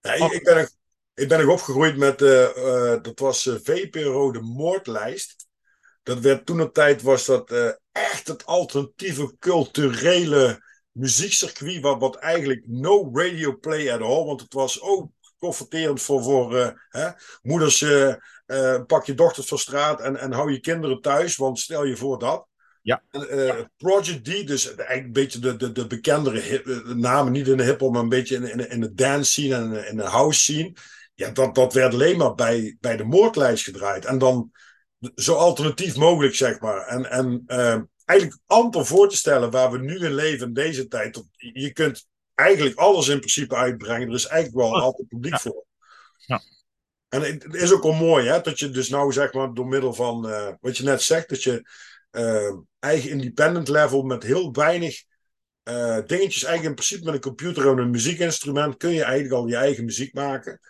Ja, 0.00 0.32
ik, 0.32 0.42
ben 0.42 0.56
nog, 0.56 0.68
ik 1.14 1.28
ben 1.28 1.48
opgegroeid 1.48 1.96
met, 1.96 2.22
uh, 2.22 2.56
uh, 2.56 3.02
dat 3.02 3.18
was 3.18 3.46
uh, 3.46 3.54
VPRO, 3.62 4.32
de 4.32 4.40
moordlijst. 4.40 5.46
Dat 6.02 6.18
werd 6.18 6.46
toen 6.46 6.58
een 6.58 6.72
tijd, 6.72 7.02
was 7.02 7.26
dat 7.26 7.52
echt 7.92 8.28
het 8.28 8.46
alternatieve 8.46 9.36
culturele 9.38 10.62
muziekcircuit, 10.90 11.80
wat, 11.80 12.00
wat 12.00 12.16
eigenlijk 12.16 12.62
no 12.66 13.10
radio 13.12 13.56
play 13.56 13.92
at 13.92 14.00
all, 14.00 14.24
want 14.24 14.40
het 14.40 14.52
was 14.52 14.80
ook 14.80 15.10
confronterend 15.38 16.02
voor, 16.02 16.22
voor 16.22 16.78
hè, 16.88 17.10
moeders, 17.42 17.84
pak 18.86 19.06
je 19.06 19.14
dochters 19.14 19.46
van 19.46 19.58
straat 19.58 20.00
en, 20.00 20.16
en 20.16 20.32
hou 20.32 20.52
je 20.52 20.60
kinderen 20.60 21.00
thuis, 21.00 21.36
want 21.36 21.58
stel 21.58 21.84
je 21.84 21.96
voor 21.96 22.18
dat. 22.18 22.46
Ja. 22.84 23.02
Uh, 23.12 23.60
Project 23.76 24.24
D, 24.24 24.46
dus 24.46 24.66
eigenlijk 24.66 25.04
een 25.04 25.12
beetje 25.12 25.38
de, 25.38 25.56
de, 25.56 25.72
de 25.72 25.86
bekendere 25.86 26.40
hip, 26.40 26.66
eh, 26.66 26.84
namen, 26.84 27.32
niet 27.32 27.48
in 27.48 27.56
de 27.56 27.62
hip-hop, 27.62 27.92
maar 27.92 28.02
een 28.02 28.08
beetje 28.08 28.36
in, 28.36 28.42
in, 28.42 28.70
in 28.70 28.80
de 28.80 28.94
dance 28.94 29.30
scene 29.30 29.54
en 29.54 29.88
in 29.88 29.96
de 29.96 30.02
house 30.02 30.40
scene. 30.40 30.72
Ja, 31.14 31.30
dat, 31.30 31.54
dat 31.54 31.72
werd 31.72 31.92
alleen 31.92 32.16
maar 32.16 32.34
bij, 32.34 32.76
bij 32.80 32.96
de 32.96 33.04
moordlijst 33.04 33.64
gedraaid. 33.64 34.04
En 34.04 34.18
dan 34.18 34.52
zo 35.14 35.34
alternatief 35.34 35.96
mogelijk, 35.96 36.34
zeg 36.34 36.60
maar. 36.60 36.86
En, 36.86 37.10
en 37.10 37.44
uh, 37.46 37.80
eigenlijk 38.04 38.40
amper 38.46 38.86
voor 38.86 39.08
te 39.08 39.16
stellen 39.16 39.50
waar 39.50 39.70
we 39.70 39.78
nu 39.78 39.98
in 39.98 40.14
leven 40.14 40.46
in 40.46 40.52
deze 40.52 40.88
tijd. 40.88 41.24
Je 41.36 41.72
kunt 41.72 42.06
eigenlijk 42.34 42.76
alles 42.76 43.08
in 43.08 43.18
principe 43.18 43.54
uitbrengen. 43.54 44.08
Er 44.08 44.14
is 44.14 44.26
eigenlijk 44.26 44.66
wel 44.66 44.80
altijd 44.80 45.08
publiek 45.08 45.32
ja. 45.32 45.38
voor. 45.38 45.64
Ja. 46.16 46.42
En 47.08 47.22
het 47.22 47.54
is 47.54 47.72
ook 47.72 47.82
wel 47.82 47.92
mooi, 47.92 48.26
hè, 48.26 48.40
dat 48.40 48.58
je 48.58 48.70
dus 48.70 48.88
nou 48.88 49.12
zeg 49.12 49.32
maar 49.32 49.54
door 49.54 49.66
middel 49.66 49.94
van 49.94 50.28
uh, 50.28 50.48
wat 50.60 50.76
je 50.76 50.84
net 50.84 51.02
zegt, 51.02 51.28
dat 51.28 51.42
je 51.42 51.68
uh, 52.12 52.52
eigen 52.84 53.10
independent 53.10 53.68
level 53.68 54.02
met 54.02 54.22
heel 54.22 54.52
weinig 54.52 55.02
uh, 55.68 55.98
dingetjes. 56.06 56.44
Eigenlijk 56.44 56.64
in 56.64 56.74
principe 56.74 57.04
met 57.04 57.14
een 57.14 57.20
computer 57.20 57.68
en 57.68 57.78
een 57.78 57.90
muziekinstrument 57.90 58.76
kun 58.76 58.90
je 58.90 59.04
eigenlijk 59.04 59.34
al 59.34 59.46
je 59.46 59.56
eigen 59.56 59.84
muziek 59.84 60.14
maken. 60.14 60.60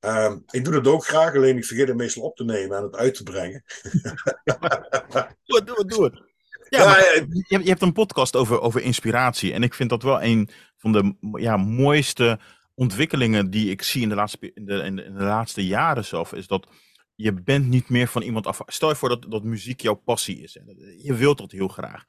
Uh, 0.00 0.34
ik 0.50 0.64
doe 0.64 0.72
dat 0.72 0.86
ook 0.86 1.06
graag, 1.06 1.34
alleen 1.34 1.56
ik 1.56 1.64
vergeet 1.64 1.88
het 1.88 1.96
meestal 1.96 2.22
op 2.22 2.36
te 2.36 2.44
nemen 2.44 2.76
en 2.76 2.82
het 2.82 2.96
uit 2.96 3.14
te 3.14 3.22
brengen. 3.22 3.64
doe 5.44 5.56
het, 5.56 5.66
doe 5.66 5.76
het, 5.76 5.88
doe 5.88 6.04
het. 6.04 6.22
Ja, 6.68 6.82
ja, 6.82 6.98
ja. 6.98 7.12
Je, 7.48 7.58
je, 7.62 7.68
hebt 7.68 7.82
een 7.82 7.92
podcast 7.92 8.36
over, 8.36 8.60
over 8.60 8.82
inspiratie. 8.82 9.52
En 9.52 9.62
ik 9.62 9.74
vind 9.74 9.90
dat 9.90 10.02
wel 10.02 10.22
een 10.22 10.48
van 10.76 10.92
de 10.92 11.14
ja, 11.40 11.56
mooiste 11.56 12.38
ontwikkelingen 12.74 13.50
die 13.50 13.70
ik 13.70 13.82
zie 13.82 14.02
in 14.02 14.08
de 14.08 14.14
laatste, 14.14 14.50
in 14.54 14.64
de, 14.64 14.74
in 14.74 14.96
de, 14.96 15.04
in 15.04 15.14
de 15.14 15.24
laatste 15.24 15.66
jaren 15.66 16.04
zelf. 16.04 16.32
Is 16.32 16.46
dat 16.46 16.68
je 17.14 17.32
bent 17.32 17.66
niet 17.66 17.88
meer 17.88 18.08
van 18.08 18.22
iemand 18.22 18.46
af. 18.46 18.60
Stel 18.66 18.88
je 18.88 18.96
voor 18.96 19.08
dat, 19.08 19.26
dat 19.28 19.42
muziek 19.42 19.80
jouw 19.80 19.94
passie 19.94 20.42
is. 20.42 20.58
Je 21.02 21.14
wilt 21.14 21.38
dat 21.38 21.50
heel 21.50 21.68
graag. 21.68 22.04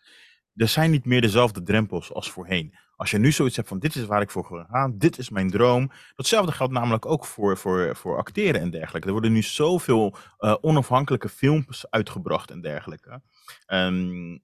Er 0.56 0.68
zijn 0.68 0.92
niet 0.92 1.06
meer 1.06 1.22
dezelfde 1.22 1.64
drempels 1.64 2.14
als 2.14 2.32
voorheen. 2.32 2.78
Als 2.96 3.12
je 3.12 3.18
nu 3.18 3.32
zoiets 3.32 3.56
hebt 3.56 3.68
van 3.68 3.80
dit 3.80 3.96
is 3.96 4.06
waar 4.06 4.22
ik 4.22 4.32
voor 4.32 4.46
ga 4.46 4.68
gaan, 4.70 4.98
dit 4.98 5.18
is 5.18 5.30
mijn 5.30 5.50
droom. 5.50 5.92
Datzelfde 6.16 6.52
geldt 6.52 6.74
namelijk 6.74 7.06
ook 7.06 7.26
voor, 7.26 7.58
voor, 7.58 7.96
voor 7.96 8.18
acteren 8.18 8.62
en 8.62 8.70
dergelijke. 8.70 9.08
Er 9.08 9.14
worden 9.14 9.32
nu 9.32 9.42
zoveel 9.42 10.16
uh, 10.40 10.56
onafhankelijke 10.62 11.30
films 11.30 11.86
uitgebracht 11.90 12.52
en 12.52 12.62
dergelijke. 12.62 13.22
Um, 13.68 14.44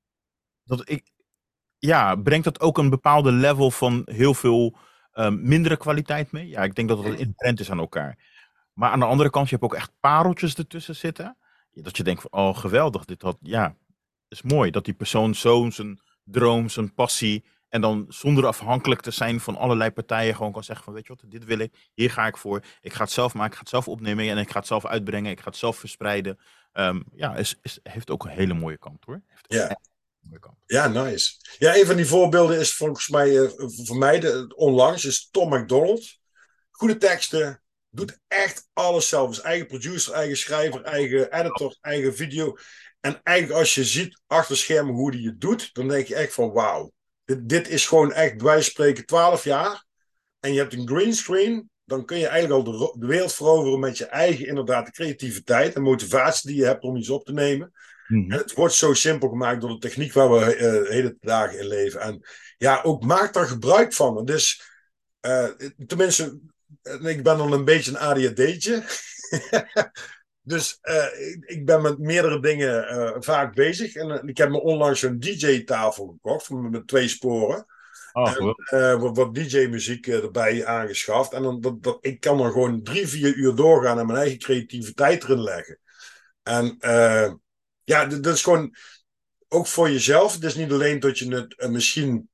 dat 0.63 0.89
ik, 0.89 1.11
ja, 1.77 2.15
brengt 2.15 2.43
dat 2.43 2.59
ook 2.59 2.77
een 2.77 2.89
bepaalde 2.89 3.31
level 3.31 3.71
van 3.71 4.01
heel 4.05 4.33
veel 4.33 4.77
um, 5.13 5.47
mindere 5.47 5.77
kwaliteit 5.77 6.31
mee? 6.31 6.47
Ja, 6.47 6.63
ik 6.63 6.75
denk 6.75 6.87
dat 6.87 7.03
dat 7.03 7.19
een 7.19 7.33
trend 7.35 7.59
is 7.59 7.71
aan 7.71 7.79
elkaar. 7.79 8.30
Maar 8.81 8.91
aan 8.91 8.99
de 8.99 9.05
andere 9.05 9.29
kant, 9.29 9.49
je 9.49 9.55
hebt 9.55 9.71
ook 9.71 9.77
echt 9.77 9.91
pareltjes 9.99 10.55
ertussen 10.55 10.95
zitten. 10.95 11.37
Dat 11.73 11.97
je 11.97 12.03
denkt 12.03 12.21
van, 12.21 12.31
oh 12.31 12.57
geweldig, 12.57 13.05
dit 13.05 13.21
had, 13.21 13.37
ja, 13.41 13.75
is 14.27 14.41
mooi. 14.41 14.71
Dat 14.71 14.85
die 14.85 14.93
persoon 14.93 15.35
zo 15.35 15.69
zijn 15.69 16.01
droom, 16.23 16.69
zijn 16.69 16.93
passie, 16.93 17.43
en 17.69 17.81
dan 17.81 18.05
zonder 18.09 18.45
afhankelijk 18.45 19.01
te 19.01 19.11
zijn 19.11 19.39
van 19.39 19.57
allerlei 19.57 19.91
partijen 19.91 20.35
gewoon 20.35 20.51
kan 20.51 20.63
zeggen 20.63 20.85
van, 20.85 20.93
weet 20.93 21.07
je 21.07 21.13
wat, 21.13 21.31
dit 21.31 21.45
wil 21.45 21.59
ik, 21.59 21.89
hier 21.93 22.11
ga 22.11 22.27
ik 22.27 22.37
voor. 22.37 22.63
Ik 22.81 22.93
ga 22.93 23.03
het 23.03 23.11
zelf 23.11 23.33
maken, 23.33 23.49
ik 23.49 23.55
ga 23.55 23.59
het 23.59 23.69
zelf 23.69 23.87
opnemen 23.87 24.29
en 24.29 24.37
ik 24.37 24.51
ga 24.51 24.59
het 24.59 24.67
zelf 24.67 24.85
uitbrengen, 24.85 25.31
ik 25.31 25.39
ga 25.39 25.49
het 25.49 25.57
zelf 25.57 25.77
verspreiden. 25.77 26.39
Um, 26.73 27.03
ja, 27.15 27.35
is, 27.35 27.57
is, 27.61 27.79
heeft 27.83 28.09
ook 28.09 28.23
een 28.23 28.29
hele 28.29 28.53
mooie 28.53 28.77
kant 28.77 29.05
hoor. 29.05 29.21
Heeft 29.27 29.45
ja. 29.47 29.79
Ja, 30.65 30.87
nice. 30.87 31.33
Ja, 31.57 31.75
een 31.75 31.85
van 31.85 31.95
die 31.95 32.05
voorbeelden 32.05 32.59
is 32.59 32.73
volgens 32.73 33.09
mij, 33.09 33.29
uh, 33.29 33.49
voor 33.57 33.97
mij 33.97 34.19
de, 34.19 34.53
onlangs, 34.55 35.05
is 35.05 35.29
Tom 35.31 35.49
McDonald. 35.49 36.19
Goede 36.71 36.97
teksten, 36.97 37.60
doet 37.91 38.19
echt 38.27 38.69
alles 38.73 39.09
zelf. 39.09 39.29
Is 39.29 39.39
eigen 39.39 39.67
producer, 39.67 40.13
eigen 40.13 40.37
schrijver, 40.37 40.81
eigen 40.83 41.33
editor, 41.33 41.77
eigen 41.81 42.15
video. 42.15 42.57
En 42.99 43.19
eigenlijk 43.23 43.59
als 43.59 43.75
je 43.75 43.83
ziet 43.83 44.21
achter 44.27 44.57
schermen 44.57 44.93
hoe 44.93 45.11
die 45.11 45.27
het 45.27 45.41
doet, 45.41 45.73
dan 45.73 45.87
denk 45.87 46.07
je 46.07 46.15
echt 46.15 46.33
van 46.33 46.51
wauw. 46.51 46.91
Dit, 47.25 47.49
dit 47.49 47.67
is 47.67 47.87
gewoon 47.87 48.13
echt, 48.13 48.41
wij 48.41 48.61
spreken 48.61 49.05
12 49.05 49.43
jaar. 49.43 49.85
En 50.39 50.53
je 50.53 50.59
hebt 50.59 50.73
een 50.73 50.87
greenscreen. 50.87 51.69
Dan 51.83 52.05
kun 52.05 52.17
je 52.17 52.27
eigenlijk 52.27 52.67
al 52.67 52.77
de, 52.77 52.99
de, 52.99 53.07
wereld 53.07 53.33
veroveren 53.33 53.79
met 53.79 53.97
je 53.97 54.05
eigen 54.05 54.47
inderdaad 54.47 54.91
creativiteit 54.91 55.75
en 55.75 55.81
motivatie 55.81 56.49
die 56.49 56.59
je 56.59 56.65
hebt 56.65 56.83
om 56.83 56.95
iets 56.95 57.09
op 57.09 57.25
te 57.25 57.33
nemen. 57.33 57.71
Mm 58.07 58.21
-hmm. 58.21 58.31
En 58.31 58.37
het 58.37 58.53
wordt 58.53 58.73
zo 58.73 58.93
simpel 58.93 59.29
gemaakt 59.29 59.61
door 59.61 59.69
de 59.69 59.77
techniek 59.77 60.13
waar 60.13 60.31
we 60.31 60.57
uh, 60.57 60.89
hele 60.89 61.17
dagen 61.19 61.59
in 61.59 61.67
leven. 61.67 62.01
En 62.01 62.21
ja, 62.57 62.81
ook 62.81 63.03
maak 63.03 63.33
daar 63.33 63.47
gebruik 63.47 63.93
van. 63.93 64.25
Dus 64.25 64.61
uh, 65.21 65.47
tenminste, 65.87 66.39
ik 66.83 67.23
ben 67.23 67.37
dan 67.37 67.51
een 67.51 67.65
beetje 67.65 67.91
een 67.91 67.97
ADHD'tje. 67.97 68.83
dus 70.51 70.79
uh, 70.81 71.29
ik, 71.29 71.43
ik, 71.45 71.65
ben 71.65 71.81
met 71.81 71.97
meerdere 71.97 72.39
dingen 72.39 72.93
uh, 72.93 73.15
vaak 73.19 73.55
bezig. 73.55 73.95
En 73.95 74.09
uh, 74.09 74.19
ik 74.25 74.37
heb 74.37 74.49
me 74.49 74.61
onlangs 74.61 75.01
een 75.01 75.19
DJ-tafel 75.19 76.07
gekocht 76.07 76.49
met 76.49 76.87
twee 76.87 77.07
sporen. 77.07 77.65
Oh, 78.11 78.55
en, 78.69 78.99
wat, 78.99 79.17
wat 79.17 79.35
DJ-muziek 79.35 80.07
erbij 80.07 80.65
aangeschaft. 80.65 81.33
En 81.33 81.43
dan, 81.43 81.61
dat, 81.61 81.83
dat, 81.83 81.97
ik 82.01 82.19
kan 82.19 82.39
er 82.39 82.51
gewoon 82.51 82.83
drie, 82.83 83.07
vier 83.07 83.35
uur 83.35 83.55
doorgaan 83.55 83.99
en 83.99 84.05
mijn 84.05 84.19
eigen 84.19 84.39
creativiteit 84.39 85.23
erin 85.23 85.41
leggen. 85.41 85.79
En 86.43 86.77
ja, 87.83 88.05
dat 88.05 88.33
is 88.33 88.43
gewoon 88.43 88.75
ook 89.47 89.67
voor 89.67 89.89
jezelf. 89.89 90.33
Het 90.33 90.43
is 90.43 90.55
niet 90.55 90.71
alleen 90.71 90.99
dat 90.99 91.19
je 91.19 91.35
het 91.35 91.69
misschien 91.69 92.29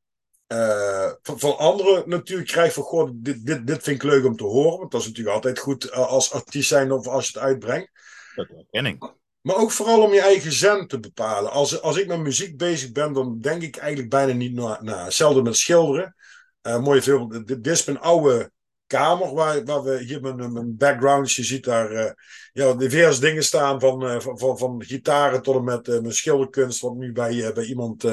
uh, 0.47 1.11
van, 1.21 1.39
van, 1.39 1.57
anderen 1.57 2.09
natuurlijk 2.09 2.49
krijg 2.49 2.73
van, 2.73 2.83
goh, 2.83 3.09
dit, 3.13 3.45
dit, 3.45 3.67
dit 3.67 3.83
vind 3.83 4.03
ik 4.03 4.09
leuk 4.09 4.25
om 4.25 4.35
te 4.35 4.43
horen. 4.43 4.79
Want 4.79 4.91
dat 4.91 5.01
is 5.01 5.07
natuurlijk 5.07 5.35
altijd 5.35 5.59
goed 5.59 5.85
uh, 5.85 5.91
als 5.91 6.31
artiest 6.31 6.67
zijn 6.67 6.91
of 6.91 7.07
als 7.07 7.27
je 7.27 7.33
het 7.33 7.47
uitbrengt. 7.47 7.91
Dat 8.35 8.47
ken 8.71 8.85
ik. 8.85 9.11
Maar 9.41 9.55
ook 9.55 9.71
vooral 9.71 10.01
om 10.01 10.13
je 10.13 10.21
eigen 10.21 10.51
zend 10.51 10.89
te 10.89 10.99
bepalen. 10.99 11.51
Als, 11.51 11.81
als 11.81 11.97
ik 11.97 12.07
met 12.07 12.19
muziek 12.19 12.57
bezig 12.57 12.91
ben, 12.91 13.13
dan 13.13 13.39
denk 13.39 13.61
ik 13.61 13.77
eigenlijk 13.77 14.09
bijna 14.09 14.33
niet 14.33 14.53
na. 14.53 14.79
na. 14.81 15.03
Hetzelfde 15.03 15.41
met 15.41 15.57
schilderen. 15.57 16.15
Uh, 16.61 16.79
mooie 16.79 17.01
film. 17.01 17.29
Dit, 17.29 17.47
dit 17.47 17.67
is 17.67 17.85
mijn 17.85 17.99
oude 17.99 18.51
kamer 18.87 19.33
waar, 19.33 19.65
waar 19.65 19.83
we 19.83 20.03
hier 20.03 20.21
mijn, 20.21 20.53
mijn 20.53 20.77
background, 20.77 21.31
je 21.31 21.43
ziet 21.43 21.63
daar 21.63 21.91
uh, 21.91 22.11
ja, 22.53 22.73
diverse 22.73 23.21
dingen 23.21 23.43
staan 23.43 23.79
van, 23.79 24.03
uh, 24.03 24.19
van, 24.19 24.39
van, 24.39 24.57
van, 24.57 24.83
gitaren 24.83 25.41
tot 25.41 25.55
en 25.55 25.63
met 25.63 25.87
uh, 25.87 25.99
mijn 25.99 26.13
schilderkunst, 26.13 26.81
wat 26.81 26.95
nu 26.95 27.11
bij, 27.11 27.53
bij 27.53 27.65
iemand 27.65 28.03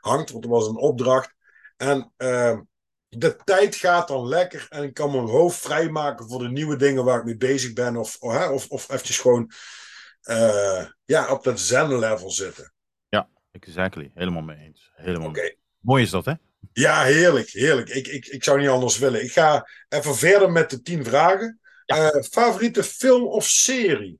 hangt, 0.00 0.30
want 0.30 0.44
er 0.44 0.50
was 0.50 0.68
een 0.68 0.76
opdracht. 0.76 1.35
En 1.76 2.12
uh, 2.18 2.60
de 3.08 3.36
tijd 3.44 3.74
gaat 3.74 4.08
dan 4.08 4.28
lekker 4.28 4.66
en 4.68 4.82
ik 4.82 4.94
kan 4.94 5.10
mijn 5.10 5.28
hoofd 5.28 5.58
vrijmaken 5.58 6.28
voor 6.28 6.38
de 6.38 6.48
nieuwe 6.48 6.76
dingen 6.76 7.04
waar 7.04 7.18
ik 7.18 7.24
mee 7.24 7.36
bezig 7.36 7.72
ben. 7.72 7.96
Of, 7.96 8.16
of, 8.20 8.48
of, 8.50 8.68
of 8.68 8.90
eventjes 8.90 9.18
gewoon 9.18 9.50
uh, 10.22 10.86
ja, 11.04 11.30
op 11.30 11.44
dat 11.44 11.60
zen-level 11.60 12.30
zitten. 12.30 12.72
Ja, 13.08 13.28
exactly. 13.50 14.10
Helemaal 14.14 14.42
mee 14.42 14.58
eens. 14.58 14.92
Helemaal 14.94 15.28
okay. 15.28 15.42
mee. 15.42 15.58
Mooi 15.80 16.02
is 16.02 16.10
dat, 16.10 16.24
hè? 16.24 16.32
Ja, 16.72 17.02
heerlijk, 17.02 17.48
heerlijk. 17.48 17.88
Ik, 17.88 18.06
ik, 18.06 18.26
ik 18.26 18.44
zou 18.44 18.60
niet 18.60 18.68
anders 18.68 18.98
willen. 18.98 19.22
Ik 19.22 19.32
ga 19.32 19.68
even 19.88 20.16
verder 20.16 20.52
met 20.52 20.70
de 20.70 20.82
tien 20.82 21.04
vragen. 21.04 21.60
Ja. 21.84 22.14
Uh, 22.14 22.22
favoriete 22.22 22.82
film 22.82 23.26
of 23.26 23.44
serie? 23.44 24.18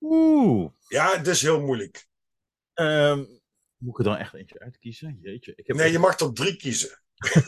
Oeh. 0.00 0.70
Ja, 0.88 1.16
het 1.16 1.26
is 1.26 1.42
heel 1.42 1.60
moeilijk. 1.60 2.06
Um, 2.74 3.40
moet 3.82 3.98
ik 3.98 3.98
er 3.98 4.04
dan 4.04 4.16
echt 4.16 4.34
eentje 4.34 4.58
uitkiezen? 4.58 5.18
Jeetje. 5.22 5.52
Ik 5.56 5.66
heb 5.66 5.76
nee, 5.76 5.92
je 5.92 5.98
mag 5.98 6.18
er 6.18 6.32
drie 6.32 6.56
kiezen. 6.56 6.90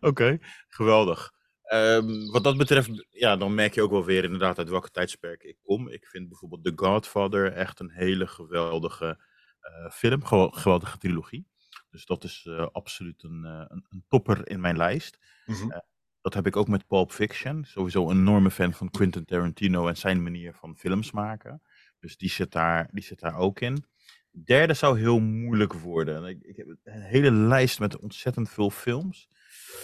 Oké, 0.00 0.06
okay, 0.06 0.40
geweldig. 0.68 1.32
Um, 1.72 2.30
wat 2.30 2.44
dat 2.44 2.56
betreft, 2.56 3.06
ja, 3.10 3.36
dan 3.36 3.54
merk 3.54 3.74
je 3.74 3.82
ook 3.82 3.90
wel 3.90 4.04
weer 4.04 4.24
inderdaad 4.24 4.58
uit 4.58 4.68
welke 4.68 4.90
tijdsperk 4.90 5.42
ik 5.42 5.56
kom. 5.62 5.88
Ik 5.88 6.06
vind 6.06 6.28
bijvoorbeeld 6.28 6.64
The 6.64 6.72
Godfather 6.74 7.52
echt 7.52 7.80
een 7.80 7.90
hele 7.90 8.26
geweldige 8.26 9.18
uh, 9.62 9.90
film, 9.90 10.24
geweldige 10.52 10.98
trilogie. 10.98 11.46
Dus 11.90 12.06
dat 12.06 12.24
is 12.24 12.44
uh, 12.48 12.66
absoluut 12.72 13.22
een, 13.22 13.42
uh, 13.44 13.64
een, 13.68 13.86
een, 13.88 14.04
topper 14.08 14.48
in 14.48 14.60
mijn 14.60 14.76
lijst. 14.76 15.18
Mm 15.46 15.54
-hmm. 15.54 15.82
dat 16.20 16.34
heb 16.34 16.46
ik 16.46 16.56
ook 16.56 16.68
met 16.68 16.86
Pulp 16.86 17.12
Fiction. 17.12 17.64
Sowieso 17.64 18.10
een 18.10 18.18
enorme 18.18 18.50
fan 18.50 18.72
van 18.72 18.90
Quentin 18.90 19.24
Tarantino 19.24 19.88
en 19.88 19.96
zijn 19.96 20.22
manier 20.22 20.54
van 20.54 20.76
films 20.76 21.10
maken. 21.10 21.62
Dus 22.00 22.16
die 22.16 22.30
zit 22.30 22.52
daar, 22.52 22.88
die 22.92 23.04
zit 23.04 23.20
daar 23.20 23.36
ook 23.36 23.60
in. 23.60 23.84
Derde 24.30 24.74
zou 24.74 24.98
heel 24.98 25.18
moeilijk 25.20 25.72
worden. 25.72 26.24
Ik, 26.24 26.42
ik 26.42 26.56
heb 26.56 26.66
een 26.84 27.00
hele 27.00 27.30
lijst 27.30 27.80
met 27.80 27.98
ontzettend 27.98 28.50
veel 28.50 28.70
films. 28.70 29.28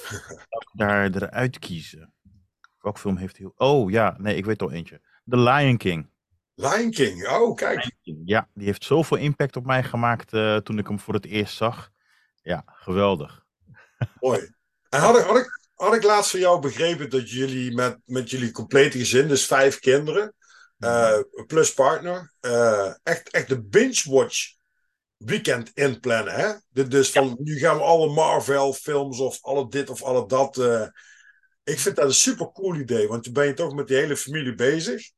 daar 0.73 1.15
eruit 1.15 1.59
kiezen? 1.59 2.13
Welke 2.81 3.01
film 3.01 3.17
heeft 3.17 3.37
hij? 3.37 3.51
Oh 3.57 3.91
ja, 3.91 4.15
nee, 4.19 4.37
ik 4.37 4.45
weet 4.45 4.63
al 4.63 4.73
eentje. 4.73 5.01
The 5.29 5.39
Lion 5.39 5.77
King. 5.77 6.09
Lion 6.55 6.91
King, 6.91 7.29
oh 7.29 7.55
kijk. 7.55 7.91
Ja, 8.25 8.49
die 8.55 8.67
heeft 8.67 8.85
zoveel 8.85 9.17
impact 9.17 9.57
op 9.57 9.67
mij 9.67 9.83
gemaakt 9.83 10.33
uh, 10.33 10.57
toen 10.57 10.79
ik 10.79 10.87
hem 10.87 11.01
voor 11.01 11.15
het 11.15 11.27
eerst 11.27 11.57
zag. 11.57 11.91
Ja, 12.43 12.63
geweldig. 12.67 13.45
Mooi. 14.21 14.53
En 14.89 15.01
had 15.01 15.19
ik, 15.19 15.25
had, 15.25 15.37
ik, 15.37 15.61
had 15.75 15.95
ik 15.95 16.03
laatst 16.03 16.31
van 16.31 16.41
jou 16.41 16.61
begrepen 16.61 17.11
dat 17.11 17.31
jullie 17.31 17.75
met, 17.75 17.99
met 18.05 18.31
jullie 18.31 18.51
complete 18.51 18.99
gezin, 18.99 19.29
dus 19.29 19.47
vijf 19.47 19.79
kinderen, 19.79 20.35
uh, 20.85 21.47
plus 21.47 21.75
partner, 21.75 22.33
uh, 22.41 22.95
echt, 23.03 23.31
echt 23.31 23.49
de 23.49 23.63
binge-watch 23.63 24.55
weekend 25.17 25.71
inplannen. 25.75 26.35
Hè? 26.35 26.85
Dus 26.89 27.11
van 27.11 27.37
nu 27.39 27.59
gaan 27.59 27.77
we 27.77 27.83
alle 27.83 28.13
Marvel 28.13 28.73
films 28.73 29.19
of 29.19 29.39
alle 29.43 29.69
dit 29.69 29.91
of 29.91 30.03
alle 30.03 30.27
dat. 30.27 30.57
Uh, 30.57 30.87
ik 31.65 31.79
vind 31.79 31.97
dat 31.97 32.05
een 32.05 32.15
super 32.15 32.53
cool 32.53 32.75
idee, 32.75 33.09
want 33.09 33.25
dan 33.25 33.33
ben 33.33 33.47
je 33.47 33.55
toch 33.55 33.75
met 33.75 33.89
die 33.89 33.97
hele 33.97 34.17
familie 34.17 34.55
bezig. 34.55 35.11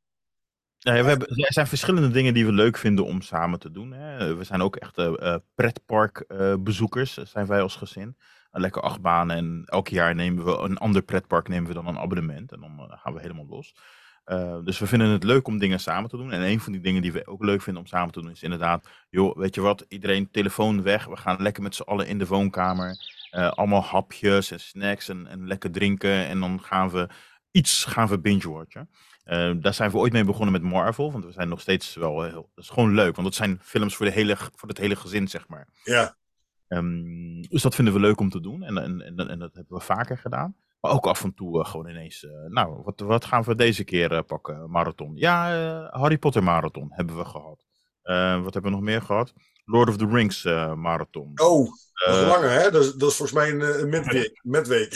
Ja, 0.79 0.93
we 0.93 1.09
hebben, 1.09 1.29
er 1.29 1.53
zijn 1.53 1.67
verschillende 1.67 2.11
dingen 2.11 2.35
die 2.35 2.47
we 2.47 2.53
leuk 2.53 2.77
vinden 2.77 3.05
om 3.05 3.21
samen 3.21 3.59
te 3.59 3.71
doen. 3.71 3.93
Hè. 3.93 4.35
We 4.35 4.45
zijn 4.45 4.63
ook 4.63 4.77
echt 4.77 4.99
uh, 4.99 5.37
pretparkbezoekers, 5.55 7.19
uh, 7.19 7.25
zijn 7.25 7.47
wij 7.47 7.61
als 7.61 7.77
gezin. 7.77 8.17
Een 8.51 8.61
lekker 8.61 8.83
achtbaan 8.83 9.31
en 9.31 9.63
elk 9.65 9.89
jaar 9.89 10.15
nemen 10.15 10.45
we 10.45 10.57
een 10.57 10.79
ander 10.79 11.03
pretpark 11.03 11.49
nemen 11.49 11.69
we 11.69 11.75
dan 11.75 11.87
een 11.87 11.99
abonnement. 11.99 12.53
En 12.53 12.61
dan 12.61 12.99
gaan 13.03 13.15
we 13.15 13.21
helemaal 13.21 13.47
los. 13.47 13.75
Uh, 14.26 14.59
dus 14.64 14.78
we 14.78 14.87
vinden 14.87 15.09
het 15.09 15.25
leuk 15.25 15.47
om 15.47 15.59
dingen 15.59 15.80
samen 15.80 16.11
te 16.11 16.16
doen. 16.16 16.33
En 16.33 16.42
een 16.42 16.61
van 16.61 16.73
die 16.73 16.80
dingen 16.80 17.02
die 17.02 17.12
we 17.12 17.26
ook 17.26 17.45
leuk 17.45 17.62
vinden 17.62 17.83
om 17.83 17.88
samen 17.88 18.12
te 18.12 18.21
doen 18.21 18.30
is 18.30 18.42
inderdaad, 18.42 18.88
joh, 19.11 19.37
weet 19.37 19.54
je 19.54 19.61
wat, 19.61 19.85
iedereen 19.88 20.30
telefoon 20.30 20.83
weg. 20.83 21.04
We 21.04 21.16
gaan 21.16 21.42
lekker 21.42 21.62
met 21.62 21.75
z'n 21.75 21.83
allen 21.83 22.06
in 22.06 22.18
de 22.18 22.26
woonkamer. 22.26 22.97
Uh, 23.33 23.50
allemaal 23.50 23.83
hapjes 23.83 24.50
en 24.50 24.61
snacks 24.61 25.09
en, 25.09 25.26
en, 25.26 25.47
lekker 25.47 25.71
drinken. 25.71 26.26
En 26.26 26.40
dan 26.40 26.62
gaan 26.62 26.90
we 26.90 27.09
iets 27.50 27.85
gaan 27.85 28.09
we 28.09 28.18
binge-watchen. 28.18 28.90
Uh, 29.25 29.52
daar 29.61 29.75
zijn 29.75 29.90
we 29.90 29.97
ooit 29.97 30.12
mee 30.12 30.25
begonnen 30.25 30.52
met 30.52 30.62
Marvel, 30.62 31.12
want 31.12 31.25
we 31.25 31.33
zijn 31.33 31.49
nog 31.49 31.61
steeds 31.61 31.95
wel 31.95 32.23
heel, 32.23 32.50
dat 32.54 32.64
is 32.64 32.71
gewoon 32.71 32.95
leuk, 32.95 33.16
want 33.16 33.28
dat 33.28 33.37
zijn 33.37 33.59
films 33.62 33.97
voor, 33.97 34.06
de 34.06 34.12
hele, 34.12 34.37
voor 34.37 34.68
het 34.68 34.78
hele 34.78 34.97
gezin, 34.97 35.28
zeg 35.28 35.49
maar. 35.49 35.68
Ja. 35.85 36.16
Um, 36.68 37.40
dus 37.49 37.62
dat 37.62 37.75
vinden 37.75 37.95
we 37.95 38.00
leuk 38.00 38.21
om 38.21 38.30
te 38.30 38.40
doen 38.40 38.62
en, 38.62 38.78
en, 38.78 39.00
en, 39.00 39.28
en 39.28 39.38
dat 39.38 39.54
hebben 39.54 39.76
we 39.76 39.85
vaker 39.85 40.18
gedaan. 40.18 40.56
Maar 40.87 40.95
ook 40.95 41.07
af 41.07 41.25
en 41.25 41.35
toe 41.35 41.59
uh, 41.59 41.64
gewoon 41.64 41.88
ineens, 41.88 42.23
uh, 42.23 42.31
nou, 42.49 42.83
wat, 42.85 43.00
wat 43.00 43.25
gaan 43.25 43.43
we 43.43 43.55
deze 43.55 43.85
keer 43.85 44.12
uh, 44.12 44.21
pakken? 44.26 44.71
Marathon. 44.71 45.12
Ja, 45.14 45.88
Harry 45.90 46.19
Potter 46.19 46.43
marathon 46.43 46.88
hebben 46.90 47.16
we 47.16 47.25
gehad. 47.25 47.64
wat 48.43 48.55
hebben 48.55 48.62
we 48.62 48.76
nog 48.76 48.81
meer 48.81 49.02
gehad? 49.02 49.33
Lord 49.64 49.88
of 49.88 49.97
the 49.97 50.07
Rings 50.07 50.45
marathon. 50.76 51.31
Oh, 51.35 51.71
nog 52.07 52.26
langer 52.26 52.50
hè? 52.50 52.71
Dat 52.71 52.85
is, 52.85 52.93
dat 52.93 53.11
is 53.11 53.16
volgens 53.16 53.38
mij 53.38 53.50
een, 53.50 53.88
midweek. 53.88 54.40
midweek. 54.57 54.95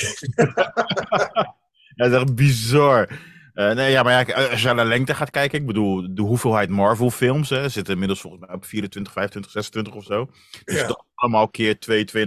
ja, 1.95 2.09
dat 2.09 2.11
is 2.11 2.17
echt 2.17 2.35
bizar. 2.35 3.09
nee, 3.55 3.91
ja, 3.91 4.03
maar 4.03 4.29
ja, 4.29 4.51
als 4.51 4.63
je 4.63 4.67
naar 4.67 4.85
de 4.85 4.91
lengte 4.91 5.15
gaat 5.15 5.31
kijken, 5.31 5.59
ik 5.59 5.67
bedoel, 5.67 6.15
de 6.15 6.23
hoeveelheid 6.23 6.69
Marvel 6.69 7.11
films, 7.11 7.51
hè, 7.51 7.69
zitten 7.69 7.93
inmiddels 7.93 8.21
volgens 8.21 8.47
mij 8.47 8.55
op 8.55 8.65
24, 8.65 9.13
25, 9.13 9.51
26 9.53 9.95
of 9.95 10.05
zo. 10.05 10.31
Dus 10.65 10.81
ja. 10.81 10.87
dat 10.87 11.05
allemaal 11.15 11.49
keer 11.49 11.79
2, 11.79 12.05
2,5 12.05 12.19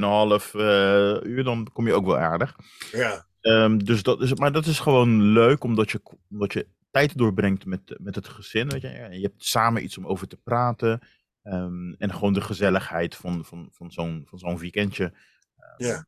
uur, 1.23 1.43
dan 1.43 1.67
kom 1.73 1.87
je 1.87 1.93
ook 1.93 2.05
wel 2.05 2.17
aardig. 2.17 2.55
Ja. 2.91 3.25
Um, 3.43 3.83
dus 3.83 4.03
dat 4.03 4.21
is, 4.21 4.33
maar 4.33 4.51
dat 4.51 4.65
is 4.65 4.79
gewoon 4.79 5.21
leuk, 5.21 5.63
omdat 5.63 5.91
je, 5.91 6.01
omdat 6.29 6.53
je 6.53 6.67
tijd 6.91 7.17
doorbrengt 7.17 7.65
met, 7.65 7.95
met 7.99 8.15
het 8.15 8.27
gezin. 8.27 8.69
Weet 8.69 8.81
je? 8.81 8.89
je 8.89 9.21
hebt 9.21 9.45
samen 9.45 9.83
iets 9.83 9.97
om 9.97 10.07
over 10.07 10.27
te 10.27 10.37
praten. 10.37 11.01
Um, 11.43 11.95
en 11.97 12.13
gewoon 12.13 12.33
de 12.33 12.41
gezelligheid 12.41 13.15
van, 13.15 13.45
van, 13.45 13.67
van 13.71 13.91
zo'n 13.91 14.23
van 14.25 14.39
zo'n 14.39 14.57
weekendje. 14.57 15.03
Um, 15.03 15.87
ja. 15.87 16.07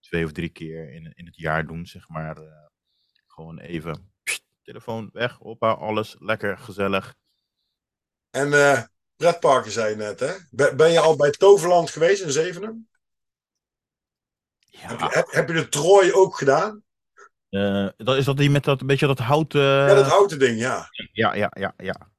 Twee 0.00 0.24
of 0.24 0.32
drie 0.32 0.48
keer 0.48 0.92
in, 0.92 1.12
in 1.14 1.26
het 1.26 1.36
jaar 1.36 1.66
doen, 1.66 1.86
zeg 1.86 2.08
maar. 2.08 2.38
Uh, 2.38 2.66
gewoon 3.26 3.58
even, 3.58 4.12
pst, 4.22 4.44
telefoon 4.62 5.10
weg, 5.12 5.32
hoppa, 5.32 5.70
alles 5.70 6.16
lekker, 6.18 6.58
gezellig. 6.58 7.16
En 8.30 8.48
uh, 8.48 8.82
pretparken 9.16 9.70
zei 9.70 9.90
je 9.90 9.96
net, 9.96 10.20
hè? 10.20 10.34
Ben 10.76 10.90
je 10.90 11.00
al 11.00 11.16
bij 11.16 11.30
Toverland 11.30 11.90
geweest 11.90 12.22
in 12.22 12.30
Zevenum? 12.30 12.88
Ja. 14.80 14.88
Heb, 14.88 15.00
je, 15.00 15.26
heb, 15.30 15.48
je 15.48 15.54
de 15.54 15.68
Trooi 15.68 16.12
ook 16.12 16.36
gedaan? 16.36 16.82
Uh, 17.50 17.88
dat, 17.96 18.16
is 18.16 18.24
dat 18.24 18.36
die 18.36 18.50
met 18.50 18.64
dat 18.64 18.86
beetje 18.86 19.06
dat 19.06 19.18
houten. 19.18 19.60
Ja, 19.60 19.94
dat 19.94 20.06
houten 20.06 20.38
ding, 20.38 20.58
ja. 20.58 20.88
Ja, 21.12 21.34
ja, 21.34 21.50
ja, 21.58 21.74
ja. 21.76 22.10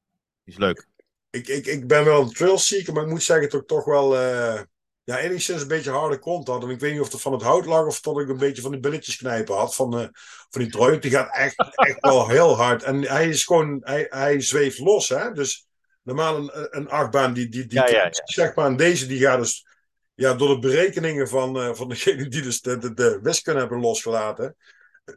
Is 0.44 0.58
leuk. 0.58 0.88
Ik, 1.30 1.48
ik, 1.48 1.66
ik 1.66 1.88
ben 1.88 2.06
wel 2.06 2.22
een 2.22 2.34
trailseeker, 2.34 2.94
maar 2.94 3.04
ik 3.04 3.10
moet 3.10 3.24
zeggen 3.24 3.50
dat 3.50 3.62
ik 3.62 3.68
toch 3.68 3.86
wel. 3.86 4.22
Uh, 4.22 4.62
ja, 5.04 5.20
enigszins 5.20 5.62
een 5.62 5.68
beetje 5.68 5.92
harde 5.92 6.20
kont 6.20 6.48
had. 6.48 6.64
En 6.64 6.70
ik 6.70 6.80
weet 6.80 6.92
niet 6.92 7.02
of 7.02 7.12
het 7.12 7.22
van 7.22 7.32
het 7.32 7.42
hout 7.42 7.66
lag 7.66 7.86
of 7.86 8.02
dat 8.02 8.20
ik 8.20 8.30
een 8.30 8.38
beetje 8.38 8.62
van 8.62 8.72
die 8.72 8.80
billetjes 8.80 9.18
knijpen 9.18 9.56
had. 9.56 9.76
Van, 9.76 10.00
uh, 10.00 10.08
van 10.50 10.62
die 10.62 10.70
Trooi. 10.70 11.00
Die 11.00 11.12
gaat 11.12 11.36
echt, 11.36 11.56
echt 11.88 12.00
wel 12.00 12.28
heel 12.28 12.56
hard. 12.56 12.84
En 12.84 13.02
hij 13.02 13.28
is 13.28 13.46
gewoon. 13.46 13.78
Hij, 13.84 14.06
hij 14.10 14.42
zweeft 14.42 14.80
los, 14.80 15.10
hè? 15.10 15.32
Dus 15.32 15.68
normaal 16.04 16.38
een, 16.38 16.68
een 16.70 16.90
achtbaan 16.90 17.34
die. 17.34 17.50
die, 17.50 17.66
die 17.66 17.80
ja, 17.80 17.88
ja, 17.90 18.04
ja. 18.04 18.12
Zeg 18.12 18.56
maar, 18.56 18.66
en 18.66 18.76
deze 18.76 19.08
die 19.08 19.20
gaat 19.20 19.40
dus 19.40 19.68
ja, 20.20 20.34
door 20.34 20.48
de 20.48 20.60
berekeningen 20.60 21.28
van, 21.28 21.58
uh, 21.58 21.74
van 21.74 21.90
degene 21.90 22.28
die 22.28 22.42
dus 22.42 22.62
de, 22.62 22.78
de, 22.78 22.94
de 22.94 23.20
wiskunde 23.22 23.60
hebben 23.60 23.80
losgelaten, 23.80 24.56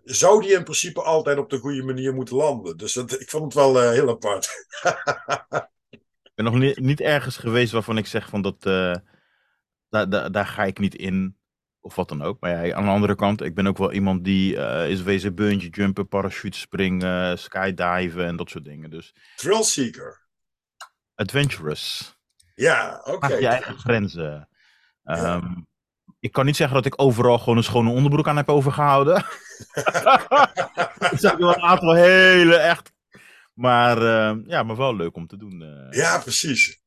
zou 0.05 0.43
die 0.43 0.53
in 0.53 0.63
principe 0.63 1.03
altijd 1.03 1.39
op 1.39 1.51
de 1.51 1.59
goede 1.59 1.83
manier 1.83 2.15
moeten 2.15 2.37
landen. 2.37 2.77
Dus 2.77 2.93
dat, 2.93 3.21
ik 3.21 3.31
vond 3.31 3.45
het 3.45 3.55
wel 3.55 3.83
uh, 3.83 3.91
heel 3.91 4.09
apart. 4.09 4.67
ik 5.91 6.33
ben 6.35 6.45
nog 6.45 6.55
niet, 6.55 6.79
niet, 6.79 7.01
ergens 7.01 7.37
geweest 7.37 7.73
waarvan 7.73 7.99
ik 7.99 8.07
zeg 8.07 8.29
van 8.29 8.43
dat, 8.43 8.67
uh, 8.67 8.95
daar, 9.89 10.09
daar, 10.09 10.33
daar 10.33 10.47
ga 10.47 10.65
ik 10.65 10.79
niet 10.79 10.95
in. 10.95 11.37
Of 11.81 11.95
wat 11.95 12.09
dan 12.09 12.23
ook. 12.23 12.41
Maar 12.41 12.67
ja, 12.67 12.75
aan 12.75 12.85
de 12.85 12.91
andere 12.91 13.15
kant, 13.15 13.43
ik 13.43 13.55
ben 13.55 13.67
ook 13.67 13.79
wel 13.79 13.93
iemand 13.93 14.25
die 14.25 14.57
is 14.89 15.03
wezen 15.03 15.35
bungee 15.35 15.71
jumpen, 15.71 16.09
parachute 16.09 16.59
springen, 16.59 17.39
skydiven 17.39 18.27
en 18.27 18.37
dat 18.37 18.51
soort 18.51 18.65
dingen. 18.65 18.91
Dus... 18.91 19.15
Thrill 19.37 19.63
seeker. 19.63 20.27
Adventurous. 21.15 22.17
Ja, 22.55 23.01
oké. 23.05 23.11
Okay. 23.11 23.41
Je 23.41 23.47
eigen 23.47 23.79
grenzen. 23.79 24.49
Um, 25.05 25.67
ik 26.21 26.33
kan 26.33 26.45
niet 26.45 26.57
zeggen 26.57 26.77
dat 26.77 26.87
ik 26.87 27.01
overal 27.01 27.39
gewoon 27.39 27.57
een 27.57 27.65
schone 27.65 27.91
onderbroek 27.91 28.29
aan 28.29 28.37
heb 28.37 28.49
overgehouden. 28.49 29.15
er 30.99 31.19
zijn 31.19 31.39
wel 31.39 31.55
een 31.55 31.63
aantal 31.63 31.95
hele 31.95 32.57
echt. 32.57 32.93
Maar 33.55 34.03
uh, 34.03 34.47
ja, 34.47 34.63
maar 34.63 34.77
wel 34.77 34.97
leuk 34.97 35.17
om 35.17 35.27
te 35.27 35.37
doen. 35.37 35.61
Uh. 35.61 35.99
Ja, 35.99 36.19
precies. 36.19 36.81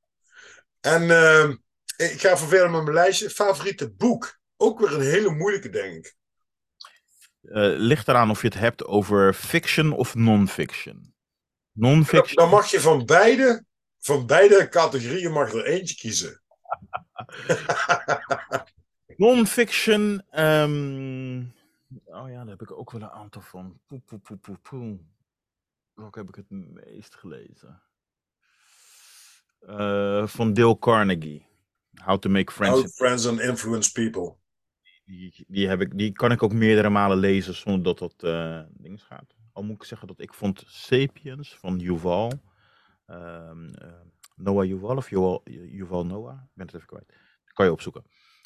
En 0.81 1.03
uh, 1.03 1.49
ik 1.97 2.19
ga 2.21 2.31
even 2.31 2.47
verder 2.47 2.69
met 2.69 2.83
mijn 2.83 2.95
lijstje. 2.95 3.29
Favoriete 3.29 3.91
boek. 3.91 4.39
Ook 4.57 4.79
weer 4.79 4.93
een 4.93 5.01
hele 5.01 5.29
moeilijke, 5.29 5.69
denk 5.69 5.93
ik. 5.93 6.15
Uh, 7.41 7.77
ligt 7.77 8.07
eraan 8.07 8.29
of 8.29 8.41
je 8.41 8.47
het 8.47 8.57
hebt 8.57 8.85
over 8.85 9.33
fiction 9.33 9.91
of 9.91 10.15
non-fiction. 10.15 11.13
Non-fiction. 11.71 12.35
Dan, 12.35 12.49
dan 12.49 12.59
mag 12.59 12.71
je 12.71 12.81
van 12.81 13.05
beide, 13.05 13.65
van 13.99 14.25
beide 14.25 14.69
categorieën 14.69 15.31
mag 15.31 15.53
er 15.53 15.65
eentje 15.65 15.95
kiezen. 15.95 16.43
Non-fiction. 19.17 20.23
Um... 20.31 21.53
Oh 22.05 22.29
ja, 22.29 22.37
daar 22.37 22.47
heb 22.47 22.61
ik 22.61 22.71
ook 22.71 22.91
wel 22.91 23.01
een 23.01 23.09
aantal 23.09 23.41
van. 23.41 23.79
Poe, 23.85 23.99
poe, 23.99 24.19
poe, 24.19 24.37
poe, 24.37 24.57
poe. 24.57 24.99
Welke 25.93 26.19
heb 26.19 26.27
ik 26.27 26.35
het 26.35 26.49
meest 26.49 27.15
gelezen? 27.15 27.81
Uh, 29.61 30.27
van 30.27 30.53
Dale 30.53 30.79
Carnegie. 30.79 31.47
How 32.03 32.19
to 32.19 32.29
make 32.29 32.51
friends. 32.51 32.79
How 32.79 32.89
friends 32.89 33.27
and 33.27 33.39
influence 33.39 33.91
people. 33.91 34.35
Die, 35.05 35.45
die, 35.47 35.67
heb 35.67 35.81
ik, 35.81 35.97
die 35.97 36.11
kan 36.11 36.31
ik 36.31 36.43
ook 36.43 36.53
meerdere 36.53 36.89
malen 36.89 37.17
lezen 37.17 37.53
zonder 37.53 37.83
dat 37.83 37.99
dat 37.99 38.23
uh, 38.23 38.61
ding 38.69 39.03
gaat. 39.03 39.35
Al 39.53 39.63
moet 39.63 39.75
ik 39.75 39.83
zeggen 39.83 40.07
dat 40.07 40.19
ik 40.19 40.33
vond 40.33 40.63
Sapiens 40.67 41.55
van 41.55 41.79
Yuval. 41.79 42.31
Um, 43.07 43.71
Noah 44.35 44.65
Yuval 44.65 44.97
of 44.97 45.09
Yuval, 45.09 46.05
Noah. 46.05 46.41
Ik 46.43 46.49
ben 46.53 46.65
het 46.65 46.75
even 46.75 46.87
kwijt. 46.87 47.07
Dat 47.45 47.53
kan 47.53 47.65
je 47.65 47.71
opzoeken. 47.71 48.03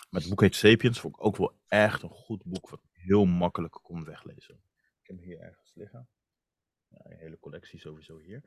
Maar 0.09 0.21
het 0.21 0.29
boek 0.29 0.41
heet 0.41 0.55
Sapiens. 0.55 0.99
Vond 0.99 1.15
ik 1.15 1.23
ook 1.25 1.37
wel 1.37 1.59
echt 1.67 2.01
een 2.03 2.09
goed 2.09 2.43
boek. 2.43 2.69
Wat 2.69 2.81
heel 2.91 3.25
makkelijk 3.25 3.79
kon 3.81 4.03
weglezen. 4.03 4.55
Ik 5.01 5.07
heb 5.07 5.15
hem 5.17 5.25
hier 5.25 5.39
ergens 5.39 5.71
liggen. 5.75 6.09
Ja, 6.87 6.97
een 7.03 7.17
hele 7.17 7.39
collectie 7.39 7.79
sowieso 7.79 8.17
hier. 8.17 8.41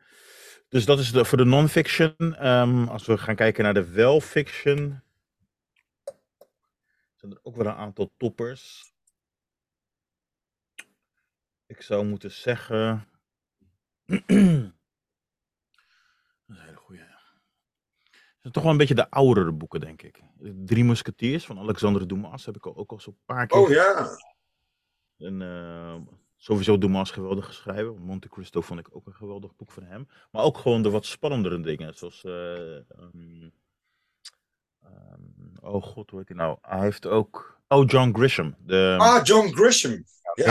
Dus 0.69 0.85
dat 0.85 0.99
is 0.99 1.13
de, 1.13 1.25
voor 1.25 1.39
de 1.39 1.45
non-fiction. 1.45 2.47
Um, 2.47 2.89
als 2.89 3.07
we 3.07 3.19
gaan 3.19 3.37
kijken 3.37 3.65
naar 3.65 3.75
de 3.75 3.91
wel-fiction. 3.91 5.03
Zijn 7.15 7.33
er 7.33 7.41
ook 7.43 7.57
wel 7.57 7.67
een 7.67 7.73
aantal 7.73 8.13
toppers. 8.17 8.93
Ik 11.67 11.83
zou 11.83 12.07
moeten 12.07 12.31
zeggen. 12.31 13.09
Dat 16.47 16.57
is 16.57 16.59
een 16.59 16.65
hele 16.67 16.77
goede. 16.77 17.03
Het 18.11 18.32
zijn 18.43 18.53
toch 18.53 18.63
wel 18.63 18.73
een 18.73 18.79
beetje 18.79 18.95
de 18.95 19.11
oudere 19.11 19.53
boeken, 19.53 19.81
denk 19.81 20.03
ik. 20.03 20.23
Drie 20.65 20.85
Musketeers 20.85 21.47
van 21.47 21.59
Alexandre 21.59 22.07
Dumas 22.07 22.47
heb 22.47 22.57
ik 22.57 22.67
ook 22.67 22.91
al 22.91 23.01
zo'n 23.01 23.19
paar 23.25 23.47
keer. 23.47 23.59
Oh 23.59 23.71
ja. 23.71 24.09
En 25.19 25.41
uh, 25.41 25.95
sowieso 26.37 26.79
Dumas 26.79 27.11
geweldig 27.11 27.55
schrijven. 27.55 28.03
Monte 28.03 28.29
Cristo 28.29 28.61
vond 28.61 28.81
ik 28.81 28.89
ook 28.97 29.07
een 29.07 29.15
geweldig 29.15 29.57
boek 29.57 29.71
van 29.71 29.83
hem. 29.83 30.09
Maar 30.31 30.43
ook 30.43 30.59
gewoon 30.59 30.83
de 30.83 30.91
wat 30.91 31.07
spannendere 31.07 31.61
dingen. 31.61 31.95
Zoals 31.95 32.25
uh, 32.25 32.33
um, 33.01 33.53
Ehm, 34.85 35.73
oh 35.75 35.83
god, 35.83 36.11
hoe 36.11 36.19
heet 36.19 36.29
hij 36.29 36.37
nou? 36.37 36.59
Hij 36.61 36.81
heeft 36.81 37.07
ook... 37.07 37.61
Oh, 37.69 37.87
John 37.87 38.13
Grisham. 38.15 38.55
De, 38.59 38.97
Ah, 38.99 39.25
John 39.25 39.49
Grisham. 39.55 40.05
Ja, 40.35 40.45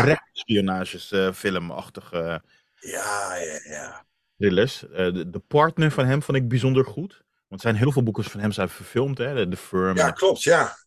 eh, 2.12 2.38
ja, 2.80 3.36
ja. 3.36 3.60
ja. 3.64 4.06
thrillers. 4.38 4.90
Eh, 4.90 5.14
de, 5.14 5.30
de 5.30 5.40
partner 5.40 5.92
van 5.92 6.06
hem 6.06 6.22
vond 6.22 6.38
ik 6.38 6.48
bijzonder 6.48 6.86
goed. 6.86 7.24
Want 7.52 7.64
er 7.64 7.70
zijn 7.70 7.76
heel 7.82 7.92
veel 7.92 8.04
boeken 8.04 8.24
van 8.24 8.40
hem 8.40 8.52
zijn 8.52 8.70
verfilmd. 8.70 9.18
Hè? 9.18 9.36
De, 9.36 9.48
The 9.48 9.58
Firm, 9.58 9.96
Ja, 9.96 10.12
klopt, 10.12 10.44
ja. 10.44 10.78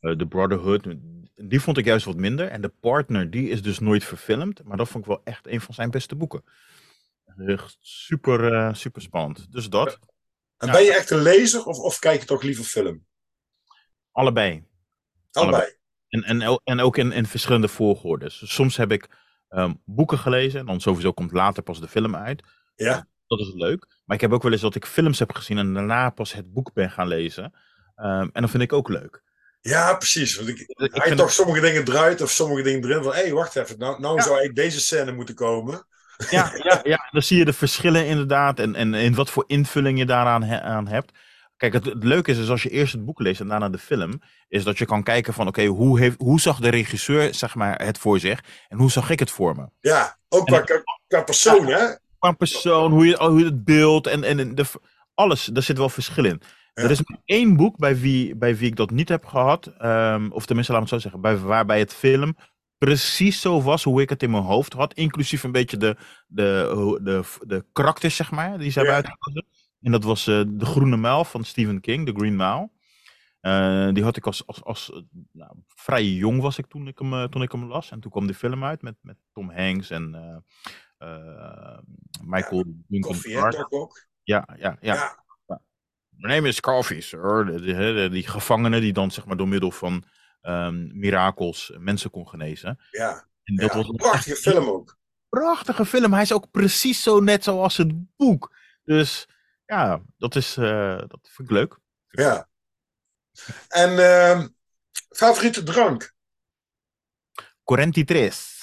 eh, 0.00 0.12
The 0.16 0.26
Brotherhood. 0.26 0.86
Die 1.34 1.60
vond 1.60 1.78
ik 1.78 1.84
juist 1.84 2.04
wat 2.04 2.16
minder. 2.16 2.48
En 2.48 2.60
de 2.60 2.68
partner, 2.68 3.30
die 3.30 3.48
is 3.48 3.62
dus 3.62 3.78
nooit 3.78 4.04
verfilmd. 4.04 4.64
Maar 4.64 4.76
dat 4.76 4.88
vond 4.88 5.04
ik 5.04 5.10
wel 5.10 5.20
echt 5.24 5.46
een 5.46 5.60
van 5.60 5.74
zijn 5.74 5.90
beste 5.90 6.14
boeken. 6.14 6.44
Echt 7.46 7.76
super, 7.80 8.52
eh, 8.54 8.74
super 8.74 9.02
spannend. 9.02 9.52
Dus 9.52 9.68
dat. 9.68 9.98
En 10.56 10.66
Ja. 10.66 10.72
ben 10.72 10.82
je 10.82 10.94
echt 10.94 11.10
een 11.10 11.22
lezer 11.22 11.64
of, 11.64 11.78
of 11.78 11.98
kijk 11.98 12.20
je 12.20 12.26
toch 12.26 12.42
liever 12.42 12.64
film? 12.64 13.04
Allebei. 14.12 14.64
Allebei. 15.32 15.76
En, 16.08 16.22
en, 16.22 16.60
en 16.64 16.80
ook 16.80 16.96
in, 16.96 17.12
in 17.12 17.26
verschillende 17.26 17.68
volgordes. 17.68 18.38
Dus 18.38 18.54
soms 18.54 18.76
heb 18.76 18.92
ik 18.92 19.08
ehm, 19.48 19.74
boeken 19.84 20.18
gelezen. 20.18 20.60
En 20.60 20.66
dan 20.66 20.80
sowieso 20.80 21.12
komt 21.12 21.32
later 21.32 21.62
pas 21.62 21.80
de 21.80 21.88
film 21.88 22.16
uit. 22.16 22.42
Ja. 22.74 23.06
Dat 23.28 23.38
is 23.40 23.52
leuk. 23.54 23.86
Maar 24.04 24.16
ik 24.16 24.22
heb 24.22 24.32
ook 24.32 24.42
wel 24.42 24.52
eens 24.52 24.60
dat 24.60 24.74
ik 24.74 24.86
films 24.86 25.18
heb 25.18 25.34
gezien. 25.34 25.58
En 25.58 25.72
daarna 25.74 26.10
pas 26.10 26.32
het 26.32 26.52
boek 26.52 26.72
ben 26.72 26.90
gaan 26.90 27.08
lezen. 27.08 27.52
Ehm, 27.96 28.28
en 28.32 28.40
dat 28.42 28.50
vind 28.50 28.62
ik 28.62 28.72
ook 28.72 28.88
leuk. 28.88 29.22
Ja, 29.60 29.94
precies. 29.94 30.36
Want 30.36 30.48
ik, 30.48 30.58
Ik 30.60 30.94
hij 30.94 31.10
toch 31.16 31.26
het- 31.26 31.34
sommige 31.34 31.60
dingen 31.60 31.88
eruit 31.88 32.20
of 32.22 32.30
sommige 32.30 32.62
dingen 32.62 32.84
erin. 32.84 33.02
Van, 33.02 33.12
hé, 33.14 33.20
hey, 33.20 33.32
wacht 33.32 33.56
even. 33.56 33.78
Nou, 33.78 34.00
nou 34.00 34.16
Ja. 34.16 34.22
zou 34.22 34.36
eigenlijk 34.38 34.68
deze 34.68 34.80
scène 34.80 35.12
moeten 35.12 35.34
komen. 35.34 35.86
Ja, 36.30 36.52
ja, 36.68 36.80
ja, 36.82 37.08
dan 37.10 37.22
zie 37.22 37.38
je 37.38 37.44
de 37.44 37.52
verschillen 37.52 38.06
inderdaad. 38.06 38.58
En, 38.58 38.74
en, 38.74 38.94
en 38.94 39.14
wat 39.14 39.30
voor 39.30 39.44
invulling 39.46 39.98
je 39.98 40.06
daaraan 40.06 40.42
he- 40.42 40.60
aan 40.60 40.86
hebt. 40.88 41.12
Kijk, 41.56 41.72
het, 41.72 41.84
het 41.84 42.04
leuke 42.04 42.30
is, 42.30 42.38
is 42.38 42.48
als 42.50 42.62
je 42.62 42.70
eerst 42.70 42.92
het 42.92 43.04
boek 43.04 43.20
leest 43.20 43.40
en 43.40 43.48
daarna 43.48 43.68
de 43.68 43.78
film, 43.78 44.20
is 44.48 44.64
dat 44.64 44.78
je 44.78 44.84
kan 44.86 45.02
kijken 45.02 45.32
van, 45.34 45.46
oké, 45.46 45.64
hoe 45.64 45.98
hoe, 45.98 46.14
hoe 46.18 46.40
zag 46.40 46.58
de 46.60 46.68
regisseur 46.68 47.34
zeg 47.34 47.54
maar, 47.54 47.82
het 47.84 47.98
voor 47.98 48.18
zich 48.18 48.40
en 48.68 48.78
hoe 48.78 48.90
zag 48.90 49.10
ik 49.10 49.18
het 49.18 49.30
voor 49.30 49.56
me? 49.56 49.66
Ja, 49.80 50.18
ook 50.28 50.46
qua, 50.46 50.60
qua, 50.60 50.82
qua 51.06 51.22
persoon, 51.22 51.66
hè? 51.66 51.84
Qua 52.18 52.32
persoon, 52.32 52.90
hoe 52.92 53.06
je, 53.06 53.16
hoe 53.16 53.38
je 53.38 53.44
het 53.44 53.64
beeld 53.64 54.06
en, 54.06 54.24
en 54.24 54.54
de, 54.54 54.64
alles, 55.14 55.44
daar 55.44 55.62
zit 55.62 55.78
wel 55.78 55.88
verschil 55.88 56.24
in. 56.24 56.40
Ja. 56.74 56.82
Er 56.82 56.90
is 56.90 57.02
maar 57.04 57.18
één 57.24 57.56
boek 57.56 57.76
bij 57.76 57.98
wie, 57.98 58.36
bij 58.36 58.56
wie 58.56 58.68
ik 58.68 58.76
dat 58.76 58.90
niet 58.90 59.08
heb 59.08 59.24
gehad, 59.24 59.66
ehm, 59.66 60.30
of 60.30 60.46
tenminste, 60.46 60.72
laat 60.72 60.82
me 60.82 60.88
het 60.90 60.94
zo 61.02 61.08
zeggen, 61.10 61.20
bij, 61.20 61.36
waarbij 61.38 61.78
het 61.78 61.94
film 61.94 62.36
precies 62.78 63.40
zo 63.40 63.62
was 63.62 63.84
hoe 63.84 64.02
ik 64.02 64.08
het 64.08 64.22
in 64.22 64.30
mijn 64.30 64.42
hoofd 64.42 64.72
had, 64.72 64.94
inclusief 64.94 65.42
een 65.42 65.52
beetje 65.52 65.76
de, 65.76 65.96
de, 66.26 66.98
de, 67.02 67.22
de 67.46 67.64
karakters, 67.72 68.16
zeg 68.16 68.30
maar, 68.30 68.58
die 68.58 68.70
ze 68.70 68.78
hebben 68.78 68.96
Ja. 68.96 69.02
uitgekozen. 69.02 69.46
En 69.80 69.92
dat 69.92 70.04
was 70.04 70.26
eh, 70.26 70.42
De 70.48 70.64
Groene 70.66 70.96
Mijl 70.96 71.24
van 71.24 71.44
Stephen 71.44 71.80
King, 71.80 72.06
The 72.06 72.12
Green 72.16 72.36
Mile. 72.36 72.70
Eh, 73.40 73.88
die 73.92 74.02
had 74.04 74.16
ik 74.16 74.26
als, 74.26 74.46
als, 74.46 74.64
als 74.64 75.02
nou, 75.32 75.52
vrij 75.66 76.04
jong 76.04 76.40
was 76.40 76.58
ik 76.58 76.66
toen 76.66 76.86
ik 76.88 76.98
hem, 76.98 77.12
eh, 77.12 77.24
toen 77.24 77.42
ik 77.42 77.52
hem 77.52 77.64
las. 77.64 77.90
En 77.90 78.00
toen 78.00 78.10
kwam 78.10 78.26
die 78.26 78.34
film 78.34 78.64
uit 78.64 78.82
met, 78.82 78.94
met 79.00 79.16
Tom 79.32 79.50
Hanks 79.50 79.90
en 79.90 80.42
eh, 80.98 81.08
eh, 81.08 81.78
Michael 82.22 82.64
Duncan 82.66 83.00
Koffie, 83.12 83.66
ook? 83.68 84.06
Ja, 84.22 84.48
ja, 84.58 84.76
ja. 84.80 84.94
Ja. 84.94 85.26
My 86.10 86.28
name 86.34 86.48
is 86.48 86.60
Coffee, 86.60 87.00
sir. 87.00 87.44
De- 87.46 87.60
de- 87.60 87.74
de- 87.92 88.08
die 88.10 88.26
gevangene 88.26 88.80
die 88.80 88.92
dan 88.92 89.10
zeg 89.10 89.24
maar 89.26 89.36
door 89.36 89.48
middel 89.48 89.70
van 89.70 90.04
ehm, 90.40 90.98
mirakels 90.98 91.72
mensen 91.78 92.10
kon 92.10 92.28
genezen. 92.28 92.78
Ja, 92.90 93.28
En 93.44 93.56
dat 93.56 93.70
ja. 93.70 93.76
was 93.76 93.88
een 93.88 93.96
prachtige 93.96 94.36
film 94.36 94.68
ook. 94.68 94.96
prachtige 95.28 95.84
film. 95.86 96.12
Hij 96.12 96.22
is 96.22 96.32
ook 96.32 96.50
precies 96.50 97.02
zo 97.02 97.20
net 97.20 97.44
zoals 97.44 97.76
het 97.76 98.16
boek. 98.16 98.56
Dus 98.84 99.28
ja, 99.66 100.02
dat, 100.16 100.34
is, 100.36 100.56
eh, 100.56 100.98
dat 100.98 101.18
vind 101.22 101.48
ik 101.48 101.50
leuk. 101.50 101.78
Ja. 102.08 102.48
En 103.68 103.98
ehm, 103.98 104.48
favoriete 105.08 105.62
drank? 105.62 106.14
Correnti 107.64 108.04
Tres. 108.04 108.57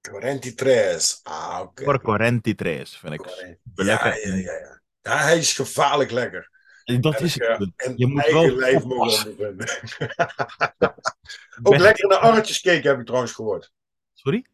Correnti 0.00 0.54
Tres. 0.54 1.20
Ah, 1.22 1.60
oké. 1.62 1.98
Correnti 1.98 2.54
Tres 2.54 2.96
vind 2.98 3.12
ik 3.14 3.26
Ja, 3.26 3.84
lekker. 3.84 4.28
ja, 4.28 4.34
ja, 4.34 4.52
ja. 4.58 4.80
Ja, 5.02 5.16
hij 5.18 5.38
is 5.38 5.52
gevaarlijk 5.52 6.10
lekker. 6.10 6.50
Dat 6.84 7.12
Heb 7.12 7.22
is 7.22 7.36
ik, 7.36 7.42
het. 7.42 7.72
eh, 7.76 7.86
en 7.88 7.92
Je 7.96 8.06
moet 8.06 8.22
eigen 8.22 8.40
wel 8.46 8.56
lijf 8.56 8.84
mogen 8.84 9.30
ook 11.62 11.72
Ben- 11.72 11.80
lekker 11.80 12.02
in 12.02 12.08
de 12.08 12.18
arretjescake 12.18 12.88
heb 12.88 12.98
ik 12.98 13.06
trouwens 13.06 13.32
gehoord. 13.32 13.72
Sorry? 14.14 14.46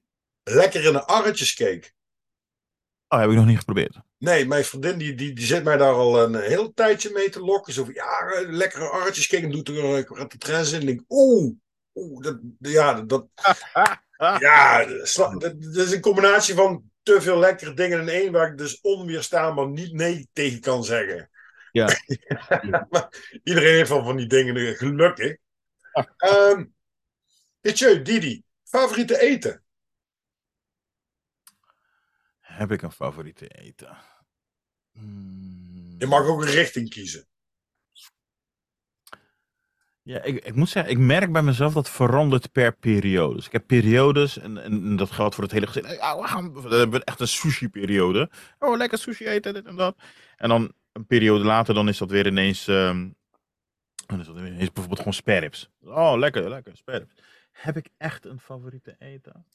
Lekker 0.42 0.85
in 0.85 0.92
de 0.92 1.04
arretjescake. 1.06 1.90
Oh, 3.09 3.18
heb 3.20 3.30
ik 3.30 3.37
nog 3.37 3.46
niet 3.46 3.59
geprobeerd. 3.59 3.96
Nee, 4.18 4.46
mijn 4.46 4.64
vriendin 4.64 4.98
die, 4.98 5.14
die, 5.14 5.32
die 5.32 5.46
zit 5.46 5.64
mij 5.64 5.76
daar 5.76 5.92
al 5.92 6.22
een 6.22 6.40
heel 6.40 6.72
tijdje 6.72 7.11
mee 7.11 7.28
te 7.30 7.40
lokken. 7.40 7.72
Zo 7.72 7.85
van, 7.85 7.94
ja, 7.94 8.18
eh, 8.20 8.48
lekkere 8.48 8.88
arretjescake. 8.88 9.42
En 9.44 9.50
doet 9.50 9.68
er 9.68 9.85
een 10.11 10.28
trends 10.28 10.72
in. 10.72 10.80
En 10.80 10.88
ik 10.88 10.96
denk, 10.96 11.04
oeh, 11.09 11.54
oeh, 11.96 12.22
dat, 12.22 12.38
ja, 12.59 13.00
dat, 13.00 13.26
ja, 14.38 14.85
dat, 14.85 15.40
dat 15.40 15.87
is 15.87 15.92
een 15.92 16.00
combinatie 16.00 16.54
van 16.54 16.90
te 17.02 17.20
veel 17.20 17.38
lekkere 17.38 17.74
dingen 17.74 18.00
in 18.00 18.09
één, 18.09 18.32
waar 18.32 18.50
ik 18.50 18.59
dus 18.59 18.80
onweerstaanbaar 18.80 19.68
niet 19.68 19.92
nee 19.92 20.28
tegen 20.32 20.61
kan 20.61 20.85
zeggen. 20.85 21.30
Ja. 21.72 21.88
maar 22.90 23.38
iedereen 23.42 23.74
heeft 23.74 23.88
wel 23.88 24.04
van 24.04 24.16
die 24.16 24.26
dingen, 24.26 24.76
gelukkig. 24.76 25.37
Ehm 26.16 26.64
Pitjeu, 27.66 28.02
Didi, 28.02 28.44
favoriete 28.62 29.20
eten? 29.20 29.64
Heb 32.40 32.70
ik 32.70 32.82
een 32.82 32.92
favoriete 32.92 33.48
eten? 33.48 33.98
Hmm. 34.92 35.94
Je 35.98 36.06
mag 36.06 36.26
ook 36.26 36.42
een 36.42 36.50
richting 36.50 36.88
kiezen. 36.88 37.28
Ja, 40.07 40.23
ik, 40.23 40.45
ik 40.45 40.55
moet 40.55 40.69
zeggen, 40.69 40.92
ik 40.92 40.99
merk 40.99 41.33
bij 41.33 41.42
mezelf 41.42 41.73
dat 41.73 41.90
verandert 41.90 42.53
per 42.53 42.77
periode. 42.77 43.35
Dus 43.35 43.47
ik 43.47 43.53
heb 43.53 43.66
periodes, 43.66 44.38
en, 44.38 44.62
en, 44.62 44.97
dat 44.97 45.11
geldt 45.11 45.35
voor 45.35 45.45
het 45.45 45.53
hele 45.53 45.66
gezin. 45.66 45.95
Ja, 45.95 46.21
we 46.21 46.27
gaan, 46.27 46.62
we 46.62 46.77
hebben 46.77 47.05
echt 47.05 47.21
een 47.21 47.29
sushi-periode. 47.29 48.31
Oh, 48.59 48.77
lekker 48.77 48.99
sushi 48.99 49.27
eten, 49.27 49.55
dit 49.55 49.66
en 49.66 49.77
dat. 49.77 49.97
En 50.37 50.49
dan 50.49 50.73
een 50.92 51.07
periode 51.07 51.45
later, 51.45 51.75
dan 51.75 51.88
is 51.88 51.99
dat 51.99 52.11
weer 52.11 52.27
ineens, 52.27 52.69
ehm, 52.69 53.09
dan 54.07 54.21
is 54.21 54.27
dat 54.27 54.37
ineens 54.37 54.57
bijvoorbeeld 54.57 54.99
gewoon 54.99 55.12
sperrips. 55.12 55.71
Oh, 55.81 56.14
lekker, 56.19 56.49
lekker, 56.49 56.77
sperrips. 56.77 57.14
Heb 57.53 57.77
ik 57.77 57.88
echt 57.97 58.25
een 58.25 58.40
favoriete 58.40 58.97
eten? 58.99 59.47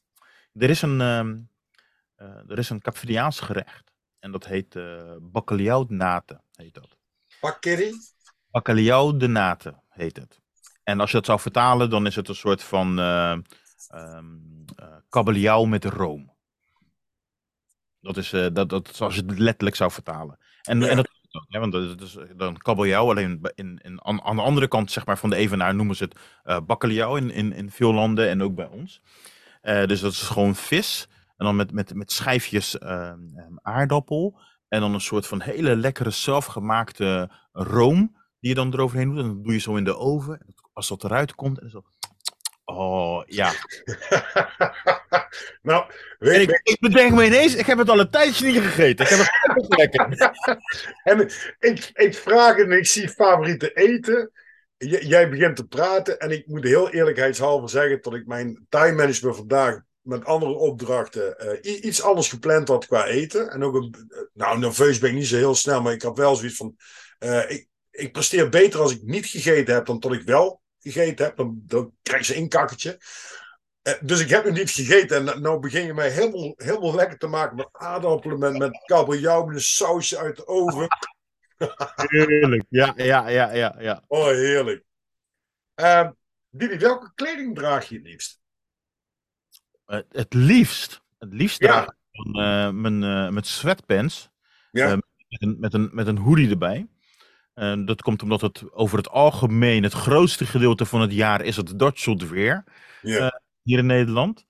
Er 0.53 0.69
is 0.69 0.81
een, 0.81 1.01
eh, 1.01 2.49
er 2.49 2.57
is 2.57 2.69
een 2.69 2.81
Capverdiaans 2.81 3.39
gerecht. 3.39 3.91
En 4.19 4.31
dat 4.31 4.45
heet 4.45 4.75
eh 4.75 5.15
bacalhau 5.21 5.87
de 5.87 5.93
nate, 5.93 6.41
heet 6.55 6.73
dat. 6.73 6.97
Pakkerry? 7.39 7.93
Bacalhau 8.51 9.17
de 9.17 9.27
nate 9.27 9.81
heet 9.89 10.17
het. 10.17 10.40
En 10.83 10.99
als 10.99 11.11
je 11.11 11.17
dat 11.17 11.25
zou 11.25 11.39
vertalen, 11.39 11.89
dan 11.89 12.05
is 12.05 12.15
het 12.15 12.27
een 12.27 12.35
soort 12.35 12.63
van 12.63 12.99
eh, 14.81 14.85
kabeljauw 15.09 15.65
met 15.65 15.85
room. 15.85 16.31
Dat 17.99 18.17
is, 18.17 18.33
eh, 18.33 18.47
dat, 18.53 18.69
dat 18.69 19.01
als 19.01 19.15
je 19.15 19.21
het 19.21 19.39
letterlijk 19.39 19.75
zou 19.75 19.91
vertalen. 19.91 20.37
En, 20.61 20.83
en 20.83 20.95
dat 20.95 21.09
hè, 21.47 21.59
want 21.59 21.71
dat 21.71 22.01
is 22.01 22.17
dan 22.35 22.57
kabeljauw, 22.57 23.09
alleen 23.09 23.41
in, 23.55 23.79
in, 23.83 24.03
aan, 24.03 24.35
de 24.35 24.41
andere 24.41 24.67
kant 24.67 24.91
zeg 24.91 25.05
maar, 25.05 25.17
van 25.17 25.29
de 25.29 25.35
evenaar 25.35 25.75
noemen 25.75 25.95
ze 25.95 26.03
het 26.03 26.19
eh 26.43 26.59
bacalhau 26.65 27.17
in, 27.17 27.31
in, 27.31 27.53
in 27.53 27.71
veel 27.71 27.93
landen 27.93 28.29
en 28.29 28.43
ook 28.43 28.55
bij 28.55 28.67
ons. 28.67 29.01
Dus 29.61 29.99
dat 29.99 30.11
is 30.11 30.21
gewoon 30.21 30.55
vis. 30.55 31.07
En 31.37 31.45
dan 31.45 31.55
met, 31.55 31.71
met, 31.71 31.93
met 31.93 32.11
schijfjes 32.11 32.77
ehm, 32.77 33.19
ehm, 33.35 33.53
aardappel. 33.61 34.39
En 34.67 34.79
dan 34.79 34.93
een 34.93 35.01
soort 35.01 35.27
van 35.27 35.41
hele 35.41 35.75
lekkere 35.75 36.09
zelfgemaakte 36.09 37.31
room 37.51 38.15
die 38.39 38.49
je 38.49 38.55
dan 38.55 38.73
eroverheen 38.73 39.09
doet. 39.09 39.17
En 39.17 39.27
dan 39.27 39.43
doe 39.43 39.53
je 39.53 39.59
zo 39.59 39.75
in 39.75 39.83
de 39.83 39.97
oven. 39.97 40.39
En 40.39 40.53
Als 40.81 40.89
dat 40.89 41.03
eruit 41.03 41.35
komt, 41.35 41.59
en 41.59 41.69
zo. 41.69 41.83
Oh 42.65 43.23
ja. 43.25 43.51
nou, 45.61 45.85
En 45.89 45.95
weet, 46.17 46.49
ik, 46.49 46.59
ik 46.63 46.79
bedenk 46.79 47.11
me 47.11 47.25
ineens, 47.25 47.55
ik 47.55 47.65
heb 47.65 47.77
het 47.77 47.89
al 47.89 47.99
een 47.99 48.09
tijdje 48.09 48.45
niet 48.45 48.61
gegeten. 48.61 49.05
Ik 49.05 49.11
heb 49.11 49.55
het 49.55 49.77
lekker. 49.77 50.31
En 51.03 51.29
ik, 51.59 51.89
ik 51.93 52.15
vraag 52.15 52.57
en 52.57 52.71
ik 52.71 52.85
zie 52.85 53.09
favoriete 53.09 53.73
eten. 53.73 54.31
J- 54.77 55.05
jij 55.07 55.29
begint 55.29 55.55
te 55.55 55.67
praten 55.67 56.19
en 56.19 56.31
ik 56.31 56.47
moet 56.47 56.63
heel 56.63 56.89
eerlijkheidshalve 56.89 57.67
zeggen 57.67 58.01
dat 58.01 58.13
ik 58.13 58.25
mijn 58.25 58.65
time 58.69 58.95
management 58.95 59.35
vandaag 59.35 59.81
met 60.01 60.25
andere 60.25 60.51
opdrachten 60.53 61.37
eh, 61.39 61.83
iets 61.83 62.01
anders 62.01 62.29
gepland 62.29 62.67
had 62.67 62.87
qua 62.87 63.05
eten. 63.05 63.49
En 63.49 63.63
ook 63.63 63.75
een, 63.75 63.95
eh, 64.09 64.19
nou, 64.33 64.59
nerveus 64.59 64.99
ben 64.99 65.09
ik 65.09 65.15
niet 65.15 65.27
zo 65.27 65.35
heel 65.35 65.55
snel, 65.55 65.81
maar 65.81 65.93
ik 65.93 66.01
had 66.01 66.17
wel 66.17 66.35
zoiets 66.35 66.57
van, 66.57 66.75
eh, 67.19 67.49
ik, 67.51 67.67
ik 67.91 68.11
presteer 68.11 68.49
beter 68.49 68.79
als 68.79 68.91
ik 68.91 69.01
niet 69.03 69.25
gegeten 69.25 69.73
heb 69.73 69.85
dan 69.85 69.99
tot 69.99 70.13
ik 70.13 70.21
wel 70.21 70.60
gegeten 70.81 71.25
heb. 71.25 71.35
Dan, 71.35 71.61
dan 71.65 71.93
krijg 72.01 72.27
je 72.27 72.33
een 72.33 72.39
inkakkertje. 72.39 72.99
Eh, 73.81 73.93
dus 74.01 74.19
ik 74.19 74.29
heb 74.29 74.45
nog 74.45 74.53
niet 74.53 74.71
gegeten 74.71 75.27
en 75.27 75.41
nou 75.41 75.59
begin 75.59 75.85
je 75.85 75.93
mij 75.93 76.09
helemaal, 76.09 76.53
helemaal 76.55 76.95
lekker 76.95 77.17
te 77.17 77.27
maken 77.27 77.55
met 77.55 77.69
aardappelen, 77.71 78.39
met, 78.39 78.57
met 78.57 78.83
kabeljauw, 78.85 79.45
met 79.45 79.55
een 79.55 79.61
sausje 79.61 80.17
uit 80.17 80.35
de 80.35 80.47
oven. 80.47 80.87
Heerlijk. 81.95 82.63
Ja, 82.69 82.93
ja, 82.95 83.27
ja, 83.29 83.53
ja, 83.53 83.75
ja. 83.79 84.03
Oh, 84.07 84.25
heerlijk. 84.25 84.83
Didi, 86.49 86.77
welke 86.77 87.11
kleding 87.15 87.55
draag 87.55 87.89
je 87.89 87.95
het 87.95 88.05
liefst? 88.05 88.39
Het, 89.85 90.05
het 90.11 90.33
liefst, 90.33 91.01
het 91.17 91.33
liefst 91.33 91.59
Ja. 91.59 91.67
draag 91.67 91.85
ik 91.85 92.25
eh, 92.25 92.69
mijn, 92.69 93.03
eh, 93.03 93.29
met 93.29 93.47
sweatpants. 93.47 94.29
Ja. 94.71 94.95
Met, 94.95 95.03
een, 95.41 95.59
met, 95.59 95.73
een, 95.73 95.89
met 95.91 96.07
een 96.07 96.17
hoodie 96.17 96.49
erbij. 96.49 96.87
Uh, 97.61 97.85
dat 97.85 98.01
komt 98.01 98.23
omdat 98.23 98.41
het 98.41 98.71
over 98.71 98.97
het 98.97 99.09
algemeen 99.09 99.83
het 99.83 99.93
grootste 99.93 100.45
gedeelte 100.45 100.85
van 100.85 101.01
het 101.01 101.11
jaar 101.11 101.41
is 101.41 101.55
het 101.55 101.91
soort 101.93 102.29
weer. 102.29 102.63
Uh, 103.01 103.27
hier 103.61 103.77
in 103.77 103.85
Nederland. 103.85 104.45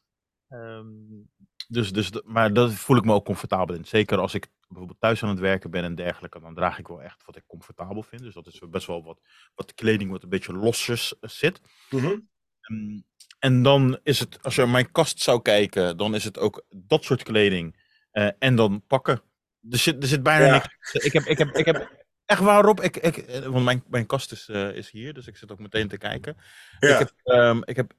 Um, 0.50 1.30
dus, 1.68 1.94
dus, 1.94 2.12
maar 2.26 2.54
daar 2.54 2.70
voel 2.70 2.98
ik 2.98 3.04
me 3.04 3.14
ook 3.14 3.26
comfortabel 3.26 3.76
in. 3.76 3.86
Zeker 3.86 4.18
als 4.18 4.34
ik 4.34 4.48
bijvoorbeeld 4.68 5.00
thuis 5.00 5.24
aan 5.24 5.30
het 5.30 5.40
werken 5.40 5.72
ben 5.72 5.84
en 5.84 5.96
dergelijke, 5.96 6.40
dan 6.40 6.56
draag 6.56 6.80
ik 6.80 6.88
wel 6.88 7.02
echt 7.02 7.26
wat 7.26 7.36
ik 7.36 7.44
comfortabel 7.48 8.04
vind. 8.04 8.22
Dus 8.22 8.34
dat 8.34 8.48
is 8.48 8.62
best 8.70 8.88
wel 8.88 9.04
wat, 9.04 9.22
wat 9.56 9.74
kleding 9.74 10.12
wat 10.12 10.24
een 10.24 10.30
beetje 10.30 10.54
losjes 10.54 11.14
zit. 11.22 11.62
Mhm. 11.90 12.06
Um, 12.06 13.04
en 13.40 13.64
dan 13.64 14.00
is 14.04 14.20
het, 14.20 14.44
als 14.44 14.56
je 14.56 14.62
naar 14.62 14.70
mijn 14.70 14.92
kast 14.92 15.20
zou 15.22 15.42
kijken, 15.42 15.98
dan 15.98 16.16
is 16.16 16.24
het 16.24 16.40
ook 16.40 16.66
dat 16.70 17.04
soort 17.04 17.24
kleding. 17.24 17.80
Uh, 18.14 18.30
en 18.40 18.56
dan 18.56 18.84
pakken. 18.88 19.22
Er 19.70 19.78
zit, 19.78 20.02
er 20.04 20.10
zit 20.10 20.24
bijna 20.24 20.46
Ja. 20.46 20.52
niks. 20.52 20.94
Ik 20.94 21.14
heb, 21.14 21.24
ik 21.24 21.38
heb, 21.38 21.56
ik 21.56 21.66
heb 21.66 22.01
echt 22.32 22.42
waarop. 22.42 22.82
Ik, 22.82 22.98
ik, 22.98 23.18
eh, 23.18 23.42
want 23.42 23.66
mijn, 23.66 23.84
mijn 23.88 24.06
kast 24.06 24.32
is, 24.32 24.50
eh, 24.50 24.76
is 24.76 24.92
hier, 24.92 25.14
dus 25.14 25.28
ik 25.28 25.38
zit 25.38 25.52
ook 25.52 25.60
meteen 25.60 25.88
te 25.88 25.98
kijken. 25.98 26.38
Ja. 26.80 26.90
Ik, 26.90 26.98
heb, 26.98 27.12
ehm, 27.24 27.62
ik 27.64 27.76
heb 27.76 27.94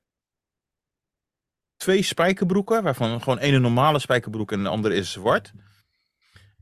twee 1.77 2.03
spijkerbroeken, 2.03 2.83
waarvan 2.83 3.21
gewoon 3.23 3.39
één 3.39 3.55
een 3.55 3.63
normale 3.63 3.99
spijkerbroek 3.99 4.53
en 4.53 4.63
de 4.63 4.69
andere 4.69 4.95
is 4.95 5.13
zwart. 5.13 5.53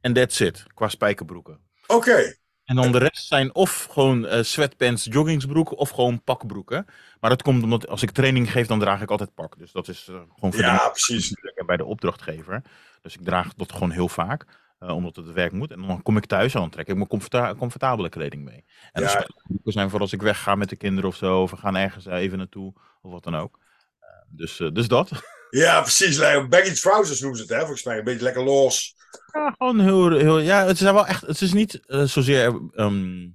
En 0.01 0.13
that's 0.13 0.41
it, 0.41 0.65
qua 0.75 0.89
spijkerbroeken. 0.89 1.61
Oké. 1.87 2.39
En 2.65 2.77
dan 2.77 2.93
de 2.93 2.99
rest 2.99 3.27
zijn 3.27 3.55
of 3.55 3.85
gewoon 3.91 4.27
eh, 4.27 4.43
sweatpants, 4.43 5.05
joggingsbroeken 5.05 5.77
of 5.77 5.91
gewoon 5.91 6.23
pakbroeken. 6.23 6.87
Maar 7.21 7.31
dat 7.31 7.43
komt 7.43 7.63
omdat 7.63 7.89
als 7.89 8.03
ik 8.03 8.11
training 8.11 8.53
geef, 8.53 8.67
dan 8.67 8.79
draag 8.79 9.03
ik 9.03 9.11
altijd 9.11 9.35
pak. 9.35 9.59
Dus 9.59 9.73
dat 9.73 9.89
is 9.89 10.03
gewoon 10.05 10.53
voor 10.53 10.61
Ja, 10.61 10.89
precies. 10.89 11.35
bij 11.67 11.77
de 11.77 11.85
opdrachtgever. 11.85 12.63
Dus 13.03 13.15
ik 13.15 13.25
draag 13.25 13.55
dat 13.55 13.73
gewoon 13.73 13.91
heel 13.91 14.09
vaak, 14.09 14.47
eh, 14.81 14.95
omdat 14.95 15.17
het 15.17 15.33
werk 15.33 15.53
moet. 15.53 15.71
En 15.71 15.81
dan 15.87 16.03
kom 16.03 16.17
ik 16.17 16.27
thuis 16.27 16.53
dan 16.53 16.71
trek 16.71 16.89
ik 16.89 16.95
mijn 16.95 17.09
comforta 17.09 17.55
comfortabele 17.55 18.09
kleding 18.09 18.45
mee. 18.45 18.65
En 18.93 19.03
Ja. 19.03 19.27
zijn 19.65 19.91
voor 19.91 20.01
als 20.01 20.13
ik 20.13 20.23
wegga 20.23 20.55
met 20.55 20.69
de 20.69 20.77
kinderen 20.77 21.11
of 21.11 21.17
zo, 21.17 21.43
of 21.43 21.51
we 21.51 21.57
gaan 21.57 21.77
ergens 21.77 22.07
even 22.07 22.39
naartoe, 22.39 22.73
of 23.03 23.13
wat 23.13 23.25
dan 23.25 23.37
ook. 23.37 23.59
Eh, 24.01 24.09
dus, 24.29 24.61
eh, 24.61 24.69
dus 24.73 24.89
dat. 24.89 25.11
Ja, 25.51 25.81
precies. 25.81 26.19
like, 26.19 26.47
Baggy 26.49 26.73
trousers 26.75 27.21
noemen 27.21 27.39
ze 27.39 27.45
het, 27.45 27.53
hè? 27.53 27.59
Volgens 27.61 27.85
mij 27.85 27.99
een 27.99 28.05
beetje 28.05 28.23
lekker 28.23 28.43
los. 28.45 28.95
Ja, 29.33 29.55
gewoon 29.59 29.81
heel, 29.81 30.11
heel. 30.19 30.39
Ja, 30.39 30.67
het 30.67 30.77
is 30.77 30.81
wel 30.81 31.07
echt. 31.07 31.27
Het 31.27 31.41
is 31.41 31.53
niet 31.53 31.87
eh, 31.87 32.03
zozeer 32.03 32.61
ehm, 32.75 33.29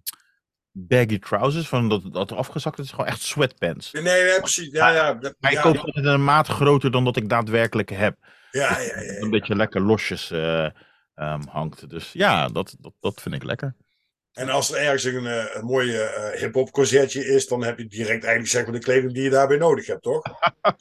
baggy 0.71 1.19
trousers, 1.19 1.67
van 1.67 1.89
dat, 1.89 2.13
dat 2.13 2.31
afgezakt 2.31 2.79
is. 2.79 2.83
Het 2.83 2.85
is 2.85 2.91
gewoon 2.91 3.11
echt 3.11 3.21
sweatpants. 3.21 3.91
Nee, 3.91 4.03
nee, 4.03 4.39
precies. 4.39 4.71
Ja, 4.71 4.89
ja. 4.89 5.17
ik 5.21 5.35
ja, 5.51 5.61
koop 5.61 5.77
altijd 5.77 6.05
een 6.05 6.23
maat 6.23 6.47
groter 6.47 6.91
dan 6.91 7.03
dat 7.03 7.15
ik 7.17 7.29
daadwerkelijk 7.29 7.89
heb. 7.89 8.17
ja, 8.51 8.61
ja, 8.71 8.77
ja, 8.79 8.93
Dat 8.95 9.05
ja. 9.05 9.21
een 9.21 9.29
beetje 9.29 9.55
lekker 9.55 9.81
losjes 9.81 10.29
ehm, 11.15 11.41
hangt. 11.47 11.89
Dus 11.89 12.11
ja, 12.11 12.47
dat, 12.47 12.75
dat, 12.79 12.93
dat 12.99 13.21
vind 13.21 13.35
ik 13.35 13.43
lekker. 13.43 13.75
En 14.33 14.49
als 14.49 14.71
er 14.71 14.77
ergens 14.79 15.03
een, 15.03 15.25
eh, 15.25 15.55
een 15.55 15.65
mooie 15.65 16.01
eh, 16.03 16.39
hip-hop 16.39 16.71
concertje 16.71 17.25
is, 17.25 17.47
dan 17.47 17.63
heb 17.63 17.77
je 17.77 17.87
direct 17.87 18.23
eigenlijk 18.23 18.47
zeg 18.47 18.63
maar 18.63 18.73
de 18.73 18.79
kleding 18.79 19.13
die 19.13 19.23
je 19.23 19.29
daarbij 19.29 19.57
nodig 19.57 19.85
hebt, 19.87 20.03
toch? 20.03 20.21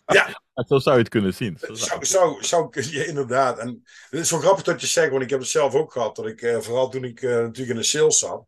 Ja, 0.07 0.41
Zo 0.67 0.79
zou 0.79 0.97
je 0.97 1.01
het 1.03 1.11
kunnen 1.11 1.35
zien. 1.35 1.59
Zo 1.59 1.75
zou 1.75 2.05
Zou, 2.05 2.43
zou, 2.45 2.83
je 2.91 3.07
inderdaad. 3.07 3.59
En 3.59 3.83
het 4.11 4.21
is 4.21 4.31
wel 4.31 4.41
grappig 4.41 4.65
dat 4.65 4.81
je 4.81 4.87
zegt, 4.87 5.11
want 5.11 5.23
ik 5.23 5.31
heb 5.31 5.39
het 5.41 5.49
zelf 5.49 5.75
ook 5.75 5.93
gehad. 5.93 6.17
Dat 6.17 6.27
ik, 6.27 6.43
eh, 6.43 6.59
vooral 6.59 6.89
toen 6.89 7.05
ik 7.05 7.23
natuurlijk 7.23 7.69
in 7.69 7.77
de 7.77 7.83
sales 7.83 8.19
zat. 8.19 8.45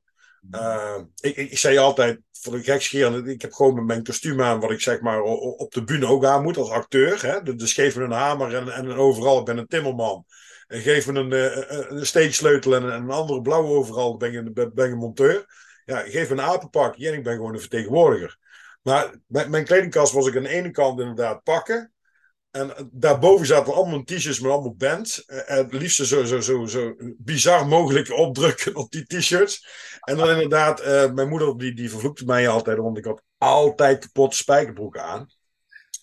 eh, 0.50 0.96
ik, 1.20 1.36
ik, 1.36 1.50
ik 1.50 1.58
zei 1.58 1.78
altijd, 1.78 2.20
voor 2.32 2.52
de 2.52 2.62
gekscheren, 2.62 3.26
ik 3.26 3.42
heb 3.42 3.52
gewoon 3.52 3.74
met 3.74 3.84
mijn 3.84 4.02
kostuum 4.02 4.42
aan, 4.42 4.60
wat 4.60 4.70
ik 4.70 4.80
zeg 4.80 5.00
maar 5.00 5.20
op 5.22 5.72
de 5.72 5.84
bühne 5.84 6.06
ook 6.06 6.24
aan 6.24 6.42
moet 6.42 6.56
als 6.56 6.70
acteur. 6.70 7.22
Hè? 7.22 7.42
De- 7.42 7.54
Dus 7.54 7.76
me 7.76 7.92
een 7.94 8.10
hamer 8.10 8.54
en, 8.54 8.68
en 8.68 8.92
overal, 8.92 9.38
ik 9.38 9.44
ben 9.44 9.58
een 9.58 9.66
timmerman. 9.66 10.24
En 10.66 10.80
geef 10.80 11.06
me 11.06 11.20
een, 11.20 11.32
eh, 11.32 11.78
een, 11.78 11.96
een 11.96 12.06
steeksleutel 12.06 12.74
en 12.74 12.82
een, 12.82 13.10
andere 13.10 13.42
blauwe 13.42 13.68
overal, 13.68 14.16
ben 14.16 14.34
een, 14.34 14.70
ben 14.74 14.96
monteur. 14.96 15.44
Ja, 15.84 15.98
geef 15.98 16.28
me 16.28 16.34
een 16.34 16.40
apenpakje 16.40 17.08
en 17.08 17.14
ik 17.14 17.24
ben 17.24 17.34
gewoon 17.34 17.54
een 17.54 17.60
vertegenwoordiger. 17.60 18.38
Maar 18.82 19.14
mijn, 19.26 19.64
kledingkast 19.64 20.12
was 20.12 20.26
ik 20.26 20.36
aan 20.36 20.42
de 20.42 20.48
ene 20.48 20.70
kant 20.70 21.00
inderdaad 21.00 21.42
pakken. 21.42 21.92
En 22.50 22.90
daarboven 22.92 23.46
zaten 23.46 23.74
allemaal 23.74 24.02
t-shirts 24.02 24.40
met 24.40 24.52
allemaal 24.52 24.74
bands. 24.74 25.24
Eh, 25.24 25.56
Het 25.56 25.72
liefst 25.72 26.06
zo, 26.06 26.24
zo, 26.24 26.40
zo, 26.40 26.66
zo 26.66 26.94
bizar 27.18 27.66
mogelijk 27.66 28.10
opdrukken 28.26 28.74
op 28.74 28.90
die 28.90 29.06
t-shirts. 29.06 29.66
En 30.00 30.16
dan 30.16 30.28
inderdaad, 30.28 30.80
eh, 30.80 31.12
mijn 31.12 31.28
moeder 31.28 31.58
die, 31.58 31.74
die 31.74 31.90
vervloekte 31.90 32.24
mij 32.24 32.48
altijd, 32.48 32.78
want 32.78 32.98
ik 32.98 33.04
had 33.04 33.22
altijd 33.38 33.98
kapotte 33.98 34.36
spijkerbroeken 34.36 35.02
aan. 35.02 35.28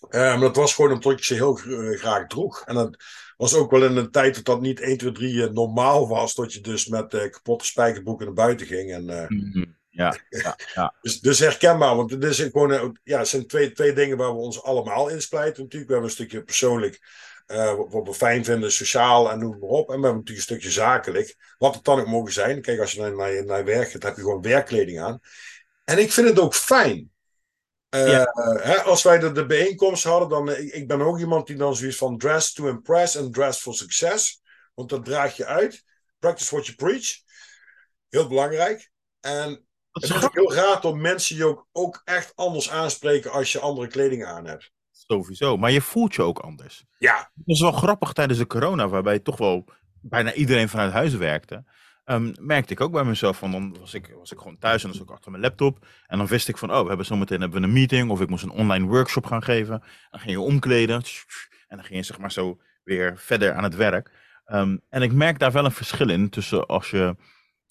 Eh, 0.08 0.20
maar 0.20 0.40
dat 0.40 0.56
was 0.56 0.74
gewoon 0.74 0.92
omdat 0.92 1.12
ik 1.12 1.24
ze 1.24 1.34
heel 1.34 1.58
eh, 1.58 1.98
graag 1.98 2.26
droeg. 2.26 2.62
En 2.64 2.74
dat 2.74 2.96
was 3.36 3.54
ook 3.54 3.70
wel 3.70 3.84
in 3.84 3.96
een 3.96 4.10
tijd 4.10 4.34
dat 4.34 4.44
dat 4.44 4.60
niet 4.60 4.80
1, 4.80 4.96
2, 4.98 5.12
3 5.12 5.42
eh, 5.42 5.50
normaal 5.50 6.08
was. 6.08 6.34
Dat 6.34 6.52
je 6.52 6.60
dus 6.60 6.86
met 6.86 7.14
eh, 7.14 7.30
kapotte 7.30 7.64
spijkerbroeken 7.64 8.26
naar 8.26 8.34
buiten 8.34 8.66
ging. 8.66 8.92
En, 8.92 9.10
eh, 9.10 9.28
Mhm. 9.28 9.64
Ja, 9.88 10.16
ja, 10.28 10.56
ja. 10.74 10.94
dus, 11.02 11.20
dus 11.20 11.38
herkenbaar, 11.38 11.96
want 11.96 12.10
het, 12.10 12.24
is 12.24 12.38
gewoon, 12.38 12.72
eh, 12.72 12.88
ja, 13.02 13.18
het 13.18 13.28
zijn 13.28 13.46
twee, 13.46 13.72
twee 13.72 13.92
dingen 13.92 14.16
waar 14.16 14.32
we 14.32 14.40
ons 14.40 14.62
allemaal 14.62 15.08
in 15.08 15.22
splijten 15.22 15.62
natuurlijk. 15.62 15.90
We 15.90 15.96
hebben 15.96 16.10
een 16.10 16.16
stukje 16.16 16.42
persoonlijk, 16.42 17.00
wat, 17.88 18.06
we 18.06 18.14
fijn 18.14 18.44
vinden, 18.44 18.72
sociaal 18.72 19.30
en 19.30 19.38
noem 19.38 19.58
maar 19.58 19.68
op. 19.68 19.90
En 19.90 20.00
we 20.00 20.02
hebben 20.02 20.10
natuurlijk 20.10 20.36
een 20.36 20.56
stukje 20.56 20.70
zakelijk, 20.70 21.54
wat 21.58 21.74
het 21.74 21.84
dan 21.84 22.00
ook 22.00 22.06
mogen 22.06 22.32
zijn. 22.32 22.60
Kijk, 22.60 22.80
als 22.80 22.92
je 22.92 23.00
naar, 23.00 23.14
naar, 23.14 23.44
naar 23.44 23.64
werk 23.64 23.90
gaat, 23.90 24.02
heb 24.02 24.16
je 24.16 24.22
gewoon 24.22 24.42
werkkleding 24.42 25.00
aan. 25.00 25.20
En 25.84 25.98
ik 25.98 26.12
vind 26.12 26.28
het 26.28 26.38
ook 26.38 26.54
fijn. 26.54 27.10
Eh, 27.94 28.10
Ja. 28.10 28.26
hè, 28.62 28.82
als 28.82 29.02
wij 29.02 29.18
de, 29.18 29.32
de 29.32 29.46
bijeenkomst 29.46 30.04
hadden, 30.04 30.28
dan 30.28 30.50
eh, 30.50 30.64
ik, 30.64 30.72
ik 30.72 30.88
ben 30.88 31.00
ook 31.00 31.18
iemand 31.18 31.46
die 31.46 31.56
dan 31.56 31.76
zoiets 31.76 31.96
van 31.96 32.18
dress 32.18 32.52
to 32.52 32.66
impress 32.68 33.16
en 33.16 33.30
dress 33.32 33.60
for 33.60 33.74
success. 33.74 34.42
Want 34.74 34.88
dat 34.88 35.04
draag 35.04 35.36
je 35.36 35.46
uit. 35.46 35.84
Practice 36.18 36.54
what 36.54 36.66
you 36.66 36.76
preach. 36.76 37.06
Heel 38.08 38.28
belangrijk. 38.28 38.90
En 39.20 39.48
Dat 39.48 40.02
het 40.02 40.10
is 40.10 40.16
is 40.16 40.24
ook 40.24 40.34
heel 40.34 40.54
raar 40.54 40.80
dat 40.80 40.94
mensen 40.94 41.36
je 41.36 41.44
ook, 41.44 41.66
ook 41.72 42.00
echt 42.04 42.32
anders 42.34 42.70
aanspreken 42.70 43.30
als 43.30 43.52
je 43.52 43.60
andere 43.60 43.86
kleding 43.86 44.24
aan 44.24 44.46
hebt. 44.46 44.72
sowieso. 44.90 45.56
Maar 45.56 45.70
je 45.70 45.80
voelt 45.80 46.14
je 46.14 46.22
ook 46.22 46.38
anders. 46.38 46.84
Ja, 46.98 47.16
Het 47.34 47.46
was 47.46 47.60
wel 47.60 47.72
grappig 47.72 48.12
tijdens 48.12 48.38
de 48.38 48.46
corona, 48.46 48.88
waarbij 48.88 49.18
toch 49.18 49.36
wel 49.36 49.64
bijna 50.00 50.32
iedereen 50.32 50.68
vanuit 50.68 50.92
huis 50.92 51.14
werkte. 51.14 51.64
Ehm, 52.04 52.32
merkte 52.40 52.72
ik 52.72 52.80
ook 52.80 52.92
bij 52.92 53.04
mezelf 53.04 53.38
van, 53.38 53.50
dan 53.50 53.76
was 53.80 53.94
ik, 53.94 54.14
was 54.18 54.32
ik 54.32 54.38
gewoon 54.38 54.58
thuis 54.58 54.82
en 54.82 54.88
dan 54.88 54.96
zat 54.98 55.06
ik 55.08 55.12
achter 55.14 55.30
mijn 55.30 55.42
laptop. 55.42 55.86
En 56.06 56.18
dan 56.18 56.26
wist 56.26 56.48
ik 56.48 56.56
van, 56.58 56.72
oh, 56.72 56.80
we 56.82 56.88
hebben 56.88 57.06
zometeen 57.06 57.40
hebben 57.40 57.60
we 57.60 57.66
een 57.66 57.72
meeting 57.72 58.10
of 58.10 58.20
ik 58.20 58.28
moest 58.28 58.42
een 58.44 58.50
online 58.50 58.86
workshop 58.86 59.26
gaan 59.26 59.42
geven. 59.42 59.82
Dan 60.10 60.20
ging 60.20 60.32
je 60.32 60.40
omkleden 60.40 60.94
en 61.68 61.76
dan 61.76 61.84
ging 61.84 61.98
je 61.98 62.02
zeg 62.04 62.18
maar 62.18 62.32
zo 62.32 62.60
weer 62.84 63.18
verder 63.18 63.52
aan 63.52 63.62
het 63.62 63.74
werk. 63.76 64.10
Ehm, 64.44 64.76
en 64.88 65.02
ik 65.02 65.12
merk 65.12 65.38
daar 65.38 65.52
wel 65.52 65.64
een 65.64 65.70
verschil 65.72 66.08
in 66.08 66.28
tussen 66.28 66.66
als 66.66 66.90
je... 66.90 67.16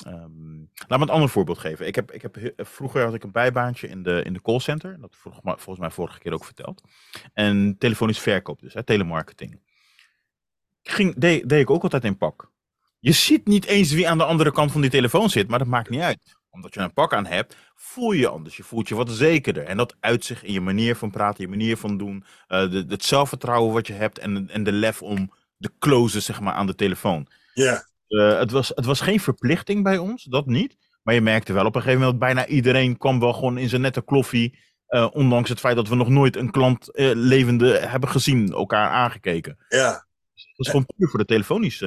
ehm, 0.06 0.58
laat 0.88 1.00
me 1.00 1.06
een 1.06 1.10
ander 1.10 1.30
voorbeeld 1.30 1.58
geven. 1.58 1.88
Ik 1.88 1.96
heb, 1.96 2.12
ik 2.12 2.22
heb, 2.22 2.36
he- 2.36 2.54
vroeger 2.65 3.04
had 3.04 3.13
ik 3.13 3.24
een 3.24 3.32
bijbaantje 3.32 3.88
in 3.88 4.04
de, 4.04 4.22
in 4.24 4.34
de 4.34 4.41
callcenter. 4.41 5.00
Dat 5.00 5.15
vroeg, 5.15 5.39
volgens 5.43 5.80
mij 5.80 5.89
vorige 5.91 6.19
keer 6.19 6.34
ook 6.34 6.46
verteld. 6.46 6.84
En 7.34 7.76
telefonisch 7.78 8.19
verkoop 8.19 8.60
dus, 8.60 8.74
hè, 8.74 8.84
telemarketing. 8.84 9.60
Ging, 10.84 11.15
deed, 11.15 11.50
deed 11.50 11.62
ik 11.62 11.69
ook 11.69 11.84
altijd 11.84 12.04
in 12.04 12.17
pak. 12.17 12.52
Je 13.04 13.12
ziet 13.12 13.48
niet 13.48 13.66
eens 13.66 13.92
wie 13.92 14.10
aan 14.10 14.18
de 14.18 14.24
andere 14.24 14.52
kant 14.52 14.72
van 14.72 14.82
die 14.82 14.89
telefoon 14.89 15.30
zit, 15.30 15.48
maar 15.48 15.60
dat 15.60 15.68
maakt 15.68 15.89
niet 15.89 16.02
uit. 16.02 16.36
Omdat 16.50 16.74
je 16.74 16.80
een 16.80 16.94
pak 16.94 17.13
aan 17.13 17.26
hebt, 17.26 17.56
voel 17.76 18.12
je 18.12 18.28
anders. 18.28 18.58
Je 18.58 18.63
voelt 18.63 18.88
je 18.88 18.96
wat 18.96 19.10
zekerder. 19.12 19.63
En 19.63 19.78
dat 19.78 19.96
uit 20.00 20.26
zich 20.26 20.44
in 20.44 20.54
je 20.54 20.62
manier 20.62 20.96
van 20.96 21.12
praten, 21.12 21.44
je 21.44 21.50
manier 21.50 21.78
van 21.78 21.98
doen. 21.98 22.24
eh, 22.48 22.70
de, 22.72 22.86
het 22.88 23.04
zelfvertrouwen 23.04 23.74
wat 23.74 23.88
je 23.88 23.94
hebt 23.94 24.20
en, 24.20 24.50
en 24.50 24.63
de 24.63 24.72
lef 24.72 25.02
om 25.02 25.34
de 25.58 25.72
closen 25.80 26.22
zeg 26.22 26.39
maar, 26.39 26.54
aan 26.54 26.66
de 26.68 26.76
telefoon. 26.76 27.28
ja, 27.54 27.86
Eh, 28.08 28.39
het, 28.39 28.52
was, 28.52 28.72
het 28.76 28.86
was 28.86 29.02
geen 29.02 29.20
verplichting 29.20 29.84
bij 29.84 29.98
ons, 29.98 30.24
dat 30.24 30.46
niet. 30.46 30.76
Maar 31.02 31.13
je 31.13 31.22
merkte 31.22 31.54
wel 31.54 31.66
op 31.66 31.76
een 31.76 31.82
gegeven 31.82 32.02
moment, 32.02 32.20
bijna 32.20 32.46
iedereen 32.46 32.98
kwam 32.98 33.20
wel 33.20 33.34
gewoon 33.34 33.58
in 33.58 33.70
zijn 33.70 33.82
nette 33.82 34.04
kloffie. 34.04 34.60
eh, 34.88 35.08
ondanks 35.12 35.50
het 35.50 35.60
feit 35.60 35.76
dat 35.76 35.88
we 35.88 35.96
nog 35.96 36.10
nooit 36.10 36.36
een 36.36 36.52
klant 36.52 36.89
levende 37.13 37.78
hebben 37.80 38.10
gezien, 38.10 38.52
elkaar 38.52 38.89
aangekeken. 38.89 39.58
ja. 39.70 40.12
Dat 40.56 40.66
is 40.66 40.72
gewoon 40.72 40.86
puur 40.96 41.10
voor 41.10 41.20
de 41.20 41.26
telefonisch. 41.26 41.82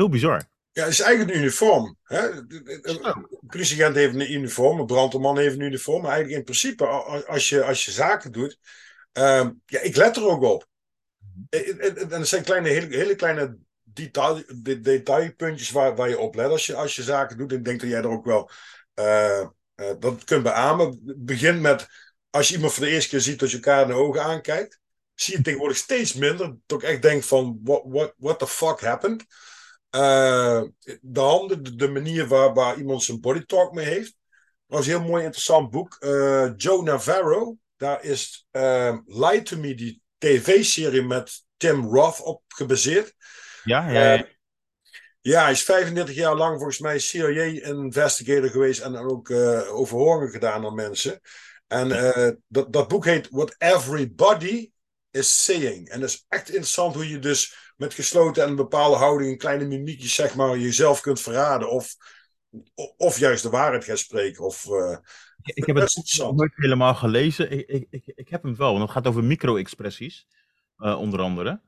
Heel 0.00 0.08
bizar. 0.08 0.48
Ja, 0.72 0.82
het 0.82 0.92
is 0.92 1.00
eigenlijk 1.00 1.34
een 1.34 1.42
uniform. 1.42 1.96
Hè? 2.02 2.28
Een 2.28 3.26
politieagent 3.46 3.96
heeft 3.96 4.14
een 4.14 4.32
uniform, 4.32 4.78
een 4.80 4.86
brandweerman 4.86 5.38
heeft 5.38 5.54
een 5.54 5.60
uniform. 5.60 6.02
Maar 6.02 6.10
eigenlijk 6.10 6.38
in 6.38 6.44
principe, 6.44 6.86
als 7.26 7.48
je, 7.48 7.64
als 7.64 7.84
je 7.84 7.90
zaken 7.90 8.32
doet, 8.32 8.58
ehm, 9.12 9.50
ja, 9.66 9.80
ik 9.80 9.96
let 9.96 10.16
er 10.16 10.26
ook 10.28 10.42
op. 10.42 10.66
En- 11.48 11.78
En 11.96 12.08
dat 12.08 12.28
zijn 12.28 12.42
kleine, 12.44 12.68
hele, 12.68 12.96
hele 12.96 13.14
kleine 13.14 13.56
detail, 13.82 14.42
de- 14.62 14.80
detailpuntjes 14.80 15.70
waar, 15.70 15.96
waar 15.96 16.08
je 16.08 16.18
op 16.18 16.34
let 16.34 16.50
als 16.50 16.66
je, 16.66 16.74
als 16.74 16.96
je 16.96 17.02
zaken 17.02 17.36
doet. 17.36 17.52
Ik 17.52 17.64
denk 17.64 17.80
dat 17.80 17.90
jij 17.90 17.98
er 17.98 18.08
ook 18.08 18.24
wel 18.24 18.50
eh, 18.94 19.40
eh, 19.40 19.46
dat 19.98 20.24
kunt 20.24 20.42
beamen. 20.42 20.86
Het 21.06 21.24
begint 21.24 21.60
met, 21.60 21.86
als 22.30 22.48
je 22.48 22.54
iemand 22.54 22.72
voor 22.72 22.84
de 22.84 22.90
eerste 22.90 23.08
keer 23.10 23.20
ziet 23.20 23.38
dat 23.38 23.50
je 23.50 23.56
elkaar 23.56 23.82
in 23.82 23.88
de 23.88 23.94
ogen 23.94 24.22
aankijkt, 24.22 24.78
zie 25.14 25.36
je 25.36 25.42
tegenwoordig 25.42 25.76
steeds 25.76 26.14
minder. 26.14 26.56
Dat 26.66 26.82
ik 26.82 26.88
echt 26.88 27.02
denk 27.02 27.22
van, 27.22 27.60
what, 27.62 27.82
what, 27.84 28.14
what 28.16 28.38
the 28.38 28.46
fuck 28.46 28.80
happened? 28.80 29.24
Eh, 29.90 30.62
de 31.00 31.20
handen, 31.20 31.62
de, 31.62 31.74
de 31.74 31.88
manier 31.88 32.26
waar, 32.26 32.54
waar 32.54 32.78
iemand 32.78 33.02
zijn 33.02 33.20
body 33.20 33.40
talk 33.40 33.72
mee 33.74 33.86
heeft. 33.86 34.16
Dat 34.66 34.78
was 34.78 34.86
een 34.86 34.92
heel 35.00 35.08
mooi 35.08 35.22
interessant 35.24 35.70
boek. 35.70 35.96
Eh, 36.00 36.50
Joe 36.56 36.82
Navarro, 36.82 37.56
daar 37.76 38.04
is 38.04 38.46
eh, 38.50 38.96
Lie 39.06 39.42
to 39.42 39.56
Me, 39.56 39.74
die 39.74 40.02
tv-serie 40.18 41.02
met 41.02 41.44
Tim 41.56 41.86
Roth 41.86 42.20
op 42.20 42.42
gebaseerd. 42.48 43.14
Ja, 43.62 43.90
ja, 43.90 44.12
ja. 44.12 44.16
Eh, 44.16 44.22
Ja, 45.20 45.42
hij 45.42 45.52
is 45.52 45.62
35 45.62 46.14
jaar 46.14 46.34
lang 46.34 46.56
volgens 46.56 46.78
mij 46.78 46.98
CIA-investigator 46.98 48.50
geweest 48.50 48.80
en 48.80 48.96
ook 48.96 49.28
uh, 49.28 49.74
overhoringen 49.74 50.32
gedaan 50.32 50.64
aan 50.64 50.74
mensen. 50.74 51.20
En 51.66 51.88
uh, 51.88 52.28
dat, 52.48 52.72
dat 52.72 52.88
boek 52.88 53.04
heet 53.04 53.28
What 53.30 53.54
Everybody 53.58 54.70
is 55.10 55.44
Saying. 55.44 55.88
En 55.88 56.00
dat 56.00 56.08
is 56.08 56.24
echt 56.28 56.48
interessant 56.48 56.94
hoe 56.94 57.08
je 57.08 57.18
dus 57.18 57.69
met 57.80 57.94
gesloten 57.94 58.42
en 58.42 58.48
een 58.48 58.56
bepaalde 58.56 58.96
houding, 58.96 59.30
een 59.30 59.38
kleine 59.38 59.66
mimiekjes, 59.66 60.14
zeg 60.14 60.34
maar, 60.34 60.58
jezelf 60.58 61.00
kunt 61.00 61.20
verraden. 61.20 61.70
Of, 61.70 61.96
of 62.96 63.18
juist 63.18 63.42
de 63.42 63.50
waarheid 63.50 63.84
gaat 63.84 63.98
spreken. 63.98 64.44
Of, 64.44 64.66
uh, 64.66 64.96
ik 65.42 65.64
heb 65.64 65.76
het 65.76 66.18
nooit 66.32 66.52
helemaal 66.54 66.94
gelezen. 66.94 67.50
Ik, 67.50 67.68
ik, 67.68 67.86
ik, 67.90 68.02
ik 68.06 68.28
heb 68.28 68.42
hem 68.42 68.56
wel, 68.56 68.70
want 68.70 68.82
het 68.82 68.90
gaat 68.90 69.06
over 69.06 69.24
micro-expressies, 69.24 70.26
uh, 70.78 70.98
onder 70.98 71.20
andere. 71.20 71.60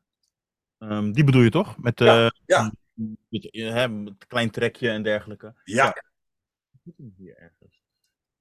Um, 0.78 1.12
die 1.12 1.24
bedoel 1.24 1.42
je 1.42 1.50
toch? 1.50 1.78
Met, 1.78 2.00
uh, 2.00 2.08
ja, 2.08 2.32
ja. 2.46 2.72
Met, 3.28 3.48
hè, 3.50 3.88
met 3.88 4.26
klein 4.26 4.50
trekje 4.50 4.90
en 4.90 5.02
dergelijke. 5.02 5.54
Ja. 5.64 6.02
Hier 7.16 7.36
ergens. 7.36 7.82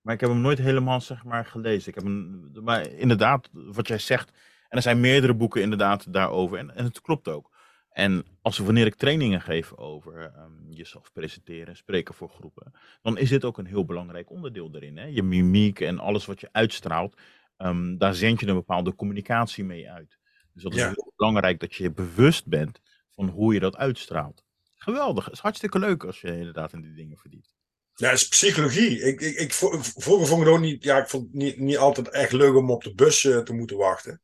Maar 0.01 0.13
ik 0.13 0.19
heb 0.19 0.29
hem 0.29 0.41
nooit 0.41 0.57
helemaal 0.57 1.01
zeg 1.01 1.23
maar, 1.23 1.45
gelezen. 1.45 1.89
Ik 1.89 1.95
heb 1.95 2.03
hem, 2.03 2.51
maar 2.63 2.89
inderdaad, 2.89 3.49
wat 3.51 3.87
jij 3.87 3.99
zegt. 3.99 4.31
En 4.69 4.77
er 4.77 4.83
zijn 4.83 4.99
meerdere 4.99 5.33
boeken 5.33 5.61
inderdaad 5.61 6.13
daarover. 6.13 6.57
En, 6.57 6.75
en 6.75 6.83
het 6.83 7.01
klopt 7.01 7.27
ook. 7.27 7.50
En 7.91 8.25
als 8.41 8.57
wanneer 8.57 8.85
ik 8.85 8.95
trainingen 8.95 9.41
geef 9.41 9.73
over 9.73 10.33
um, 10.37 10.73
jezelf 10.73 11.11
presenteren, 11.11 11.75
spreken 11.75 12.13
voor 12.13 12.29
groepen, 12.29 12.73
dan 13.01 13.17
is 13.17 13.29
dit 13.29 13.45
ook 13.45 13.57
een 13.57 13.65
heel 13.65 13.85
belangrijk 13.85 14.29
onderdeel 14.29 14.69
erin. 14.75 14.97
Hè? 14.97 15.05
Je 15.05 15.23
mimiek 15.23 15.79
en 15.79 15.99
alles 15.99 16.25
wat 16.25 16.39
je 16.39 16.49
uitstraalt, 16.51 17.17
um, 17.57 17.97
daar 17.97 18.13
zend 18.13 18.39
je 18.39 18.47
een 18.47 18.55
bepaalde 18.55 18.95
communicatie 18.95 19.63
mee 19.63 19.89
uit. 19.89 20.17
Dus 20.53 20.63
dat 20.63 20.73
is 20.75 20.81
heel 20.81 21.13
belangrijk 21.15 21.59
dat 21.59 21.75
je 21.75 21.91
bewust 21.91 22.45
bent 22.47 22.81
van 23.09 23.29
hoe 23.29 23.53
je 23.53 23.59
dat 23.59 23.75
uitstraalt. 23.75 24.43
Geweldig, 24.75 25.25
het 25.25 25.33
is 25.33 25.39
hartstikke 25.39 25.79
leuk 25.79 26.03
als 26.03 26.21
je 26.21 26.37
inderdaad 26.37 26.73
in 26.73 26.81
die 26.81 26.93
dingen 26.93 27.17
verdiept. 27.17 27.55
Ja, 27.95 28.09
het 28.09 28.19
is 28.19 28.27
psychologie. 28.27 29.01
Ik, 29.01 29.21
ik, 29.21 29.35
ik, 29.35 29.53
vroeger 29.53 30.27
vond 30.27 30.41
ik 30.41 30.47
het 30.47 30.55
ook 30.55 30.59
niet, 30.59 30.83
ja, 30.83 30.97
ik 30.97 31.07
vond 31.07 31.23
het 31.23 31.33
niet, 31.33 31.57
niet 31.57 31.77
altijd 31.77 32.09
echt 32.09 32.31
leuk 32.31 32.55
om 32.55 32.71
op 32.71 32.83
de 32.83 32.93
bus 32.93 33.23
uh, 33.23 33.37
te 33.37 33.53
moeten 33.53 33.77
wachten. 33.77 34.21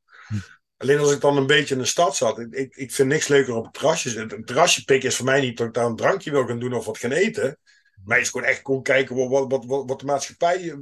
Alleen 0.78 1.00
als 1.00 1.12
ik 1.12 1.22
dan 1.22 1.38
een 1.38 1.48
beetje 1.48 1.76
in 1.76 1.82
de 1.82 1.88
stad 1.88 2.16
zat, 2.16 2.40
ik, 2.40 2.54
ik, 2.54 2.76
ik 2.76 2.92
vind 2.92 3.10
niks 3.10 3.28
leuker 3.28 3.56
op 3.56 3.64
het 3.64 3.74
terrasje. 3.74 4.20
Een 4.20 4.46
terrasje 4.46 4.84
pikken 4.84 5.10
is 5.10 5.16
voor 5.16 5.26
mij 5.26 5.42
niet 5.42 5.58
dat 5.58 5.68
ik 5.68 5.74
daar 5.74 5.86
een 5.86 5.96
drankje 5.96 6.32
wil 6.32 6.46
gaan 6.46 6.60
doen 6.60 6.74
of 6.74 6.86
wat 6.86 6.98
gaan 6.98 7.12
eten. 7.12 7.58
Maar 8.06 8.20
is 8.20 8.30
gewoon 8.30 8.48
echt 8.48 8.62
gewoon 8.64 8.84
kijken 8.84 9.16
wat, 9.16 9.50
wat, 9.50 9.66
wat, 9.66 9.84
wat 9.88 10.00
de 10.00 10.06
maatschappij 10.06 10.70
eh, 10.70 10.76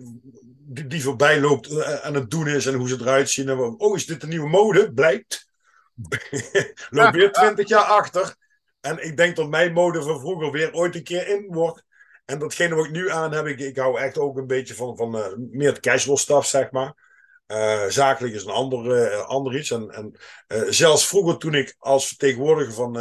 die, 0.88 1.04
voorbij 1.04 1.40
loopt 1.40 1.72
uh, 1.72 1.94
aan 1.94 2.14
het 2.14 2.30
doen 2.30 2.48
is 2.48 2.66
en 2.66 2.74
hoe 2.74 2.88
ze 2.88 2.98
eruit 3.00 3.30
zien. 3.30 3.50
En, 3.50 3.60
oh, 3.60 3.96
is 3.96 4.06
dit 4.06 4.24
een 4.24 4.30
nieuwe 4.30 4.50
mode? 4.50 4.94
Blijkt. 4.94 5.48
Loop 6.90 7.14
weer 7.14 7.32
twintig 7.32 7.68
jaar 7.68 7.84
achter. 7.84 8.36
En 8.82 9.04
ik 9.04 9.18
denk 9.18 9.36
dat 9.36 9.50
mijn 9.50 9.74
mode 9.74 10.02
van 10.02 10.20
vroeger 10.20 10.52
weer 10.52 10.74
ooit 10.74 10.96
een 10.96 11.04
keer 11.04 11.28
in 11.28 11.46
wordt. 11.50 11.84
En 12.26 12.40
datgene 12.40 12.76
wat 12.76 12.86
ik 12.86 12.92
nu 12.92 13.10
aan 13.12 13.32
heb, 13.32 13.46
ik, 13.46 13.60
ik 13.60 13.78
hou 13.78 14.00
echt 14.00 14.18
ook 14.18 14.38
een 14.38 14.48
beetje 14.48 14.74
van, 14.74 14.98
van 14.98 15.36
meer 15.52 15.70
het 15.70 15.80
casual 15.80 16.18
stuff, 16.18 16.48
zeg 16.48 16.72
maar. 16.72 17.05
Uh, 17.48 17.86
zakelijk 17.88 18.34
is 18.34 18.44
een 18.44 18.52
ander, 18.52 19.12
uh, 19.12 19.26
ander 19.26 19.58
iets. 19.58 19.72
En, 19.72 19.90
en 19.90 20.16
uh, 20.48 20.64
zelfs 20.70 21.08
vroeger 21.08 21.38
toen 21.38 21.54
ik 21.54 21.76
als 21.78 22.08
vertegenwoordiger 22.08 22.74
van, 22.74 22.94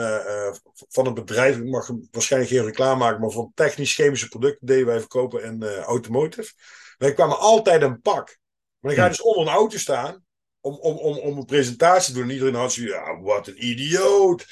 van 0.89 1.07
een 1.07 1.15
bedrijf, 1.15 1.57
ik 1.57 1.65
mag 1.65 1.91
waarschijnlijk 2.11 2.53
geen 2.53 2.65
reclame 2.65 2.99
maken, 2.99 3.21
maar 3.21 3.31
van 3.31 3.53
technisch-chemische 3.55 4.29
producten 4.29 4.67
deden 4.67 4.87
wij 4.87 4.99
verkopen 4.99 5.43
in 5.43 5.65
automotive. 5.65 6.53
Wij 6.99 7.13
kwamen 7.13 7.39
altijd 7.39 7.83
een 7.83 8.01
pak. 8.01 8.39
Maar 8.79 8.95
dan 8.95 9.01
ga 9.01 9.03
je 9.03 9.17
dus 9.17 9.23
onder 9.23 9.43
een 9.43 9.59
auto 9.59 9.79
staan 9.79 10.25
om, 10.61 10.75
om, 10.75 10.97
om, 10.97 11.19
om 11.19 11.39
een 11.39 11.45
presentatie 11.45 12.13
te 12.13 12.19
doen. 12.19 12.29
En 12.29 12.35
iedereen 12.35 12.55
had 12.55 12.73
zoiets, 12.73 12.95
ja, 12.95 13.21
wat 13.21 13.47
een 13.47 13.67
idioot. 13.67 14.47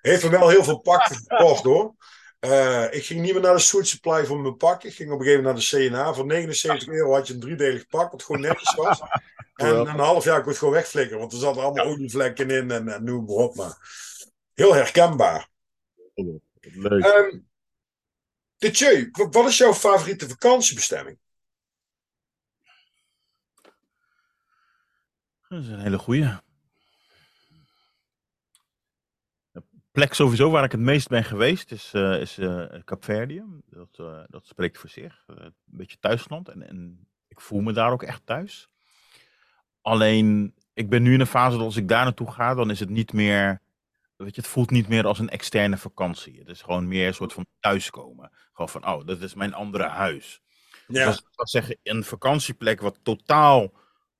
Heeft 0.00 0.22
er 0.22 0.30
wel 0.30 0.48
heel 0.48 0.64
veel 0.64 0.78
pakken 0.78 1.16
gekocht 1.26 1.62
hoor. 1.62 1.94
Uh, 2.40 2.92
ik 2.92 3.04
ging 3.04 3.20
niet 3.20 3.32
meer 3.32 3.42
naar 3.42 3.54
de 3.54 3.60
Suit 3.60 3.86
Supply 3.86 4.24
voor 4.24 4.40
mijn 4.40 4.56
pak. 4.56 4.84
Ik 4.84 4.94
ging 4.94 5.10
op 5.10 5.18
een 5.18 5.24
gegeven 5.24 5.44
moment 5.44 5.70
naar 5.70 5.80
de 5.80 5.88
CNA. 5.88 6.14
Voor 6.14 6.26
79 6.26 6.88
euro 6.88 7.12
had 7.12 7.26
je 7.26 7.34
een 7.34 7.40
driedelig 7.40 7.86
pak, 7.86 8.10
wat 8.10 8.22
gewoon 8.22 8.40
netjes 8.40 8.74
was. 8.74 9.00
en 9.54 9.76
een 9.76 9.88
half 9.98 10.24
jaar 10.24 10.40
kon 10.40 10.48
het 10.48 10.58
gewoon 10.58 10.74
wegflikkeren, 10.74 11.18
want 11.18 11.32
er 11.32 11.38
zaten 11.38 11.62
allemaal 11.62 11.84
ja. 11.84 11.90
olievlekken 11.90 12.50
in 12.50 12.70
en, 12.70 12.88
en 12.88 13.04
noem 13.04 13.24
maar 13.24 13.34
op. 13.34 13.54
Maar 13.54 13.78
heel 14.54 14.74
herkenbaar. 14.74 15.48
Leuk. 16.60 17.04
Um, 17.04 17.48
Tjeu, 18.56 19.10
wat 19.10 19.46
is 19.46 19.58
jouw 19.58 19.74
favoriete 19.74 20.28
vakantiebestemming? 20.28 21.18
Dat 25.48 25.62
is 25.62 25.68
een 25.68 25.80
hele 25.80 25.98
goeie. 25.98 26.38
Plek 29.92 30.14
sowieso 30.14 30.50
waar 30.50 30.64
ik 30.64 30.72
het 30.72 30.80
meest 30.80 31.08
ben 31.08 31.24
geweest 31.24 31.72
is, 31.72 31.92
uh, 31.94 32.20
is 32.20 32.38
uh, 32.38 32.64
Capverdië. 32.84 33.44
Dat, 33.66 33.98
uh, 34.00 34.20
dat 34.28 34.46
spreekt 34.46 34.78
voor 34.78 34.88
zich. 34.88 35.24
een 35.26 35.54
beetje 35.64 35.98
thuisland. 35.98 36.48
En, 36.48 36.68
en 36.68 37.08
ik 37.28 37.40
voel 37.40 37.60
me 37.60 37.72
daar 37.72 37.92
ook 37.92 38.02
echt 38.02 38.26
thuis. 38.26 38.68
Alleen, 39.82 40.54
ik 40.72 40.88
ben 40.90 41.02
nu 41.02 41.12
in 41.12 41.20
een 41.20 41.26
fase 41.26 41.56
dat 41.56 41.66
als 41.66 41.76
ik 41.76 41.88
daar 41.88 42.04
naartoe 42.04 42.30
ga, 42.30 42.54
dan 42.54 42.70
is 42.70 42.80
het 42.80 42.90
niet 42.90 43.12
meer... 43.12 43.60
Weet 44.16 44.34
je, 44.34 44.40
het 44.40 44.50
voelt 44.50 44.70
niet 44.70 44.88
meer 44.88 45.06
als 45.06 45.18
een 45.18 45.28
externe 45.28 45.76
vakantie. 45.76 46.38
Het 46.38 46.48
is 46.48 46.62
gewoon 46.62 46.88
meer 46.88 47.06
een 47.06 47.14
soort 47.14 47.32
van 47.32 47.46
thuiskomen. 47.60 48.30
Gewoon 48.52 48.68
van, 48.68 48.86
oh, 48.86 49.06
dat 49.06 49.20
is 49.20 49.34
mijn 49.34 49.54
andere 49.54 49.84
huis. 49.84 50.40
Ja. 50.86 51.06
Dus 51.06 51.16
ik 51.16 51.48
zeggen, 51.48 51.78
een 51.82 52.04
vakantieplek 52.04 52.80
wat 52.80 52.98
totaal 53.02 53.72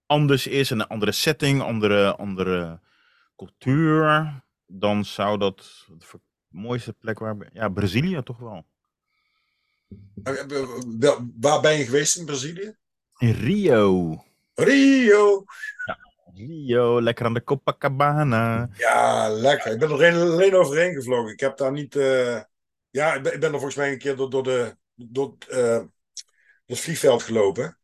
anders 0.07 0.47
is, 0.47 0.71
een 0.71 0.87
andere 0.87 1.13
setting, 1.13 1.63
andere, 1.63 2.17
andere 2.17 2.81
cultuur 3.37 4.43
dan 4.71 5.05
zou 5.05 5.39
dat 5.39 5.87
de 5.99 6.21
mooiste 6.49 6.93
plek 6.93 7.19
waar. 7.19 7.37
Ja, 7.53 7.69
Brazilië 7.69 8.23
toch 8.23 8.39
wel. 8.39 8.67
Waar 11.41 11.61
ben 11.61 11.79
je 11.79 11.85
geweest 11.85 12.17
in 12.17 12.25
Brazilië? 12.25 12.77
In 13.19 13.33
Rio. 13.33 14.25
Rio! 14.55 15.45
Ja, 15.87 15.99
Rio, 16.35 17.03
lekker 17.03 17.27
aan 17.27 17.35
de 17.35 17.45
Copacabana. 17.45 18.69
Ja, 18.77 19.29
lekker. 19.29 19.73
Ik 19.73 19.79
ben 19.79 19.91
er 19.91 19.95
alleen 19.95 20.55
overheen 20.55 20.95
gevlogen. 20.95 21.33
Ik 21.33 21.41
heb 21.41 21.57
daar 21.57 21.73
niet. 21.73 21.95
Uh... 21.95 22.41
Ja, 22.91 23.15
ik 23.15 23.23
ben, 23.23 23.33
ik 23.35 23.41
ben, 23.41 23.53
er 23.53 23.55
volgens 23.55 23.75
mij 23.75 23.93
een 23.93 23.99
keer 23.99 24.17
door, 24.17 24.31
door, 24.31 24.43
de, 24.43 24.77
door 24.95 25.37
uh, 25.49 25.81
het 26.67 26.81
vliegveld 26.81 27.23
gelopen. 27.23 27.79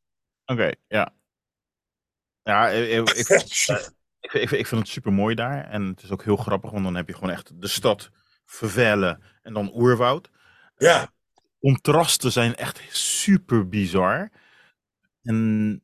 Oké, 0.45 0.53
okay, 0.53 0.77
ja. 0.87 1.15
Ja, 2.43 2.69
ik, 2.69 3.11
ik, 3.11 3.27
ik, 4.27 4.33
ik, 4.33 4.51
ik 4.51 4.67
vind 4.67 4.81
het 4.81 4.91
super 4.91 5.13
mooi 5.13 5.35
daar. 5.35 5.65
En 5.65 5.83
het 5.87 6.03
is 6.03 6.11
ook 6.11 6.25
heel 6.25 6.37
grappig, 6.37 6.71
want 6.71 6.85
dan 6.85 6.95
heb 6.95 7.09
je 7.09 7.15
gewoon 7.15 7.31
echt 7.31 7.61
de 7.61 7.69
stad, 7.69 8.11
vervellen 8.45 9.23
en 9.43 9.53
dan 9.53 9.71
oerwoud. 9.75 10.31
Ja. 10.77 11.03
Uh, 11.03 11.07
contrasten 11.61 12.33
zijn 12.33 12.55
echt 12.55 12.83
super 12.91 13.69
bizar. 13.69 14.31
En 15.23 15.83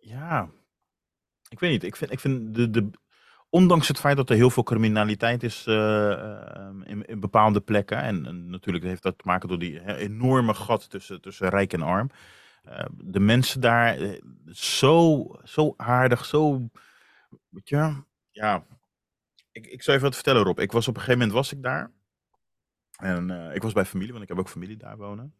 ja, 0.00 0.48
ik 1.48 1.60
weet 1.60 1.70
niet. 1.70 1.82
Ik 1.82 1.96
vind, 1.96 2.12
ik 2.12 2.20
vind 2.20 2.54
de, 2.54 2.70
de, 2.70 2.90
ondanks 3.50 3.88
het 3.88 3.98
feit 3.98 4.16
dat 4.16 4.30
er 4.30 4.36
heel 4.36 4.50
veel 4.50 4.62
criminaliteit 4.62 5.42
is 5.42 5.66
uh, 5.66 6.68
in, 6.84 7.04
in, 7.06 7.20
bepaalde 7.20 7.60
plekken. 7.60 7.98
En, 7.98 8.26
en, 8.26 8.50
natuurlijk 8.50 8.84
heeft 8.84 9.02
dat 9.02 9.18
te 9.18 9.24
maken 9.26 9.48
door 9.48 9.58
die 9.58 9.96
enorme 9.96 10.54
gat 10.54 10.90
tussen, 10.90 11.20
tussen 11.20 11.48
rijk 11.48 11.72
en 11.72 11.82
arm. 11.82 12.10
Uh, 12.68 12.84
de 12.94 13.20
mensen 13.20 13.60
daar, 13.60 14.18
zo, 14.52 15.26
zo 15.44 15.74
aardig, 15.76 16.24
zo, 16.24 16.68
weet 17.48 17.68
je, 17.68 18.02
ja. 18.30 18.66
Ik, 19.52 19.66
ik 19.66 19.82
zou 19.82 19.96
even 19.96 20.08
wat 20.08 20.14
vertellen 20.14 20.42
Rob. 20.42 20.58
Ik 20.58 20.72
was 20.72 20.88
op 20.88 20.94
een 20.94 21.00
gegeven 21.00 21.18
moment 21.18 21.36
was 21.36 21.52
ik 21.52 21.62
daar. 21.62 21.92
En 22.96 23.30
uh, 23.30 23.54
ik 23.54 23.62
was 23.62 23.72
bij 23.72 23.84
familie, 23.84 24.12
want 24.12 24.22
ik 24.22 24.28
heb 24.28 24.38
ook 24.38 24.48
familie 24.48 24.76
daar 24.76 24.96
wonen. 24.96 25.34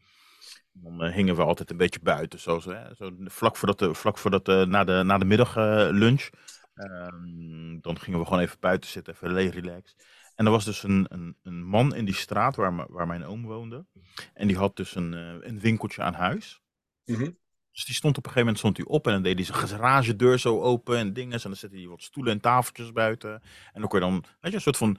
Dan 0.72 1.04
uh, 1.04 1.12
hingen 1.12 1.36
we 1.36 1.42
altijd 1.42 1.70
een 1.70 1.76
beetje 1.76 2.00
buiten, 2.02 2.40
zoals, 2.40 2.64
hè, 2.64 2.94
zo 2.94 3.10
vlak 3.18 3.56
voordat, 3.56 3.78
de, 3.78 3.94
vlak 3.94 4.18
voordat 4.18 4.44
de, 4.44 4.64
na, 4.68 4.84
de, 4.84 5.02
na 5.04 5.18
de 5.18 5.24
middaglunch. 5.24 6.30
Um, 6.74 7.80
dan 7.80 8.00
gingen 8.00 8.18
we 8.18 8.24
gewoon 8.24 8.40
even 8.40 8.56
buiten 8.60 8.90
zitten, 8.90 9.14
even 9.14 9.50
relax. 9.50 9.96
En 10.34 10.44
er 10.44 10.50
was 10.50 10.64
dus 10.64 10.82
een, 10.82 11.06
een, 11.08 11.36
een 11.42 11.64
man 11.64 11.94
in 11.94 12.04
die 12.04 12.14
straat 12.14 12.56
waar, 12.56 12.92
waar 12.92 13.06
mijn 13.06 13.24
oom 13.24 13.42
woonde. 13.42 13.86
En 14.34 14.46
die 14.46 14.56
had 14.56 14.76
dus 14.76 14.94
een, 14.94 15.12
een 15.48 15.60
winkeltje 15.60 16.02
aan 16.02 16.14
huis. 16.14 16.63
-hmm. 17.04 17.36
Dus 17.74 17.84
die 17.84 17.94
stond 17.94 18.18
op 18.18 18.24
een 18.26 18.32
gegeven 18.32 18.54
moment 18.54 18.58
stond 18.58 18.76
hij 18.76 18.86
op 18.86 19.06
en 19.06 19.12
dan 19.12 19.22
deed 19.22 19.34
hij 19.36 19.44
zijn 19.44 19.68
garagedeur 19.68 20.38
zo 20.38 20.60
open 20.60 20.98
en 20.98 21.12
dingen. 21.12 21.32
En 21.32 21.40
dan 21.42 21.56
zette 21.56 21.76
hij 21.76 21.86
wat 21.86 22.02
stoelen 22.02 22.32
en 22.32 22.40
tafeltjes 22.40 22.92
buiten. 22.92 23.32
En 23.72 23.80
dan 23.80 23.88
kon 23.88 23.98
je 23.98 24.04
dan, 24.04 24.24
weet 24.40 24.50
je, 24.50 24.56
een 24.56 24.60
soort 24.60 24.76
van 24.76 24.98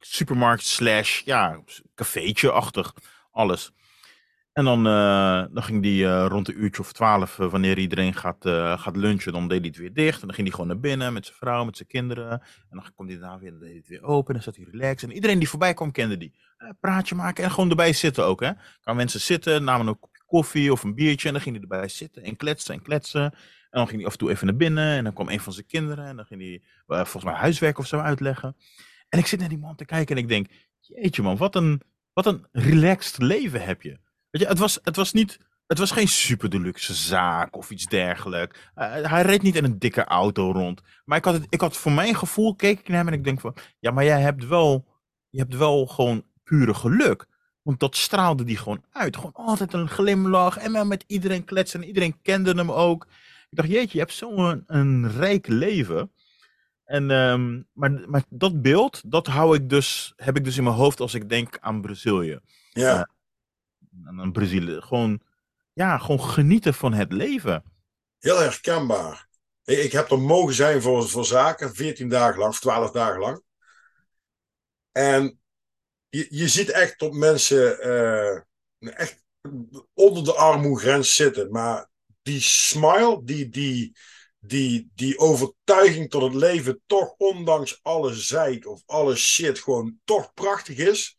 supermarkt 0.00 0.64
slash, 0.64 1.22
ja, 1.24 1.60
cafeetje-achtig, 1.94 2.94
alles. 3.30 3.72
En 4.52 4.64
dan, 4.64 4.86
uh, 4.86 5.44
dan 5.50 5.62
ging 5.62 5.82
die 5.82 6.02
uh, 6.02 6.26
rond 6.28 6.48
een 6.48 6.62
uurtje 6.62 6.82
of 6.82 6.92
twaalf, 6.92 7.38
uh, 7.38 7.50
wanneer 7.50 7.78
iedereen 7.78 8.14
gaat, 8.14 8.48
gaat 8.80 8.96
lunchen, 8.96 9.32
dan 9.32 9.48
deed 9.48 9.58
hij 9.58 9.68
het 9.68 9.76
weer 9.76 9.92
dicht. 9.92 10.20
En 10.20 10.26
dan 10.26 10.34
ging 10.34 10.46
hij 10.46 10.56
gewoon 10.56 10.70
naar 10.70 10.80
binnen 10.80 11.12
met 11.12 11.26
zijn 11.26 11.36
vrouw, 11.38 11.64
met 11.64 11.76
zijn 11.76 11.88
kinderen. 11.88 12.30
En 12.30 12.42
dan 12.70 12.84
kwam 12.94 13.06
hij 13.06 13.18
daarna 13.18 13.38
weer, 13.38 13.50
dan 13.50 13.58
deed 13.58 13.68
hij 13.68 13.78
het 13.78 13.88
weer 13.88 14.02
open. 14.02 14.28
En 14.28 14.34
dan 14.34 14.42
zat 14.42 14.56
hij 14.56 14.66
relaxed. 14.70 15.08
En 15.08 15.14
iedereen 15.14 15.38
die 15.38 15.48
voorbij 15.48 15.74
kwam, 15.74 15.92
kende 15.92 16.16
die. 16.16 16.34
praatje 16.80 17.14
maken 17.14 17.44
en 17.44 17.50
gewoon 17.50 17.70
erbij 17.70 17.92
zitten 17.92 18.24
ook, 18.24 18.40
hè. 18.40 18.50
Kan 18.80 18.96
mensen 18.96 19.20
zitten, 19.20 19.64
namen 19.64 19.88
ook 19.88 20.08
koffie 20.26 20.72
of 20.72 20.82
een 20.82 20.94
biertje. 20.94 21.26
En 21.26 21.34
dan 21.34 21.42
ging 21.42 21.54
hij 21.54 21.62
erbij 21.62 21.88
zitten 21.88 22.22
en 22.22 22.36
kletsen 22.36 22.74
en 22.74 22.82
kletsen. 22.82 23.22
En 23.22 23.82
dan 23.82 23.86
ging 23.86 23.96
hij 23.96 24.06
af 24.06 24.12
en 24.12 24.18
toe 24.18 24.30
even 24.30 24.46
naar 24.46 24.56
binnen. 24.56 24.96
En 24.96 25.04
dan 25.04 25.12
kwam 25.12 25.28
een 25.28 25.40
van 25.40 25.52
zijn 25.52 25.66
kinderen. 25.66 26.06
En 26.06 26.16
dan 26.16 26.24
ging 26.24 26.40
hij 26.40 26.62
uh, 26.98 27.04
volgens 27.04 27.24
mij 27.24 27.34
huiswerk 27.34 27.78
of 27.78 27.86
zo 27.86 27.98
uitleggen. 27.98 28.56
En 29.08 29.18
ik 29.18 29.26
zit 29.26 29.40
naar 29.40 29.48
die 29.48 29.58
man 29.58 29.76
te 29.76 29.84
kijken 29.84 30.16
en 30.16 30.22
ik 30.22 30.28
denk, 30.28 30.46
jeetje 30.80 31.22
man, 31.22 31.36
wat 31.36 31.54
een, 31.54 31.82
wat 32.12 32.26
een 32.26 32.46
relaxed 32.52 33.22
leven 33.22 33.64
heb 33.64 33.82
je. 33.82 33.98
Weet 34.30 34.42
je, 34.42 34.48
het 34.48 34.58
was, 34.58 34.78
het 34.82 34.96
was 34.96 35.12
niet, 35.12 35.38
het 35.66 35.78
was 35.78 35.90
geen 35.90 36.08
super 36.08 36.50
deluxe 36.50 36.94
zaak 36.94 37.56
of 37.56 37.70
iets 37.70 37.86
dergelijks. 37.86 38.58
Uh, 38.58 39.10
hij 39.10 39.22
reed 39.22 39.42
niet 39.42 39.56
in 39.56 39.64
een 39.64 39.78
dikke 39.78 40.04
auto 40.04 40.52
rond. 40.52 40.82
Maar 41.04 41.18
ik 41.18 41.24
had, 41.24 41.34
het, 41.34 41.46
ik 41.48 41.60
had 41.60 41.76
voor 41.76 41.92
mijn 41.92 42.14
gevoel, 42.14 42.54
keek 42.54 42.78
ik 42.78 42.88
naar 42.88 42.96
hem 42.98 43.08
en 43.08 43.12
ik 43.12 43.24
denk 43.24 43.40
van, 43.40 43.56
ja, 43.78 43.90
maar 43.90 44.04
jij 44.04 44.20
hebt 44.20 44.46
wel, 44.46 44.86
je 45.28 45.38
hebt 45.38 45.56
wel 45.56 45.86
gewoon 45.86 46.24
pure 46.44 46.74
geluk. 46.74 47.26
Want 47.66 47.80
dat 47.80 47.96
straalde 47.96 48.44
die 48.44 48.56
gewoon 48.56 48.84
uit. 48.92 49.16
Gewoon 49.16 49.32
altijd 49.34 49.72
een 49.72 49.88
glimlach. 49.88 50.56
En 50.56 50.70
maar 50.70 50.86
met 50.86 51.04
iedereen 51.06 51.44
kletsen. 51.44 51.80
En 51.80 51.86
iedereen 51.86 52.22
kende 52.22 52.52
hem 52.52 52.72
ook. 52.72 53.06
Ik 53.50 53.56
dacht, 53.56 53.68
jeetje, 53.68 53.92
je 53.92 53.98
hebt 53.98 54.12
zo'n 54.12 54.38
een, 54.38 54.64
een 54.66 55.10
rijk 55.10 55.46
leven. 55.46 56.12
En, 56.84 57.10
um, 57.10 57.66
maar, 57.72 57.90
maar 58.08 58.24
dat 58.28 58.62
beeld, 58.62 59.10
dat 59.10 59.26
hou 59.26 59.56
ik 59.56 59.68
dus, 59.68 60.12
heb 60.16 60.36
ik 60.36 60.44
dus 60.44 60.56
in 60.56 60.62
mijn 60.62 60.76
hoofd 60.76 61.00
als 61.00 61.14
ik 61.14 61.28
denk 61.28 61.58
aan 61.60 61.80
Brazilië. 61.80 62.40
Ja. 62.70 63.08
Uh, 64.04 64.20
aan 64.20 64.32
Brazilië. 64.32 64.80
Gewoon, 64.80 65.20
ja, 65.72 65.98
gewoon 65.98 66.20
genieten 66.20 66.74
van 66.74 66.92
het 66.92 67.12
leven. 67.12 67.64
Heel 68.18 68.38
herkenbaar. 68.38 69.28
Ik 69.64 69.92
heb 69.92 70.10
er 70.10 70.20
mogen 70.20 70.54
zijn 70.54 70.82
voor, 70.82 71.08
voor 71.08 71.24
zaken, 71.24 71.74
14 71.74 72.08
dagen 72.08 72.38
lang 72.38 72.50
of 72.50 72.60
12 72.60 72.90
dagen 72.90 73.20
lang. 73.20 73.42
En 74.92 75.40
je, 76.08 76.26
je 76.30 76.48
ziet 76.48 76.70
echt 76.70 76.98
dat 76.98 77.12
mensen 77.12 77.86
uh, 77.86 78.40
echt 78.78 79.24
onder 79.94 80.24
de 80.24 80.34
armoegrens 80.34 81.16
zitten. 81.16 81.50
Maar 81.50 81.88
die 82.22 82.40
smile, 82.40 83.20
die, 83.24 83.48
die, 83.48 83.96
die, 84.38 84.90
die 84.94 85.18
overtuiging 85.18 86.10
tot 86.10 86.22
het 86.22 86.34
leven 86.34 86.80
toch 86.86 87.14
ondanks 87.16 87.78
alle 87.82 88.14
zeik 88.14 88.66
of 88.66 88.82
alle 88.86 89.16
shit 89.16 89.58
gewoon 89.58 89.98
toch 90.04 90.34
prachtig 90.34 90.76
is. 90.76 91.18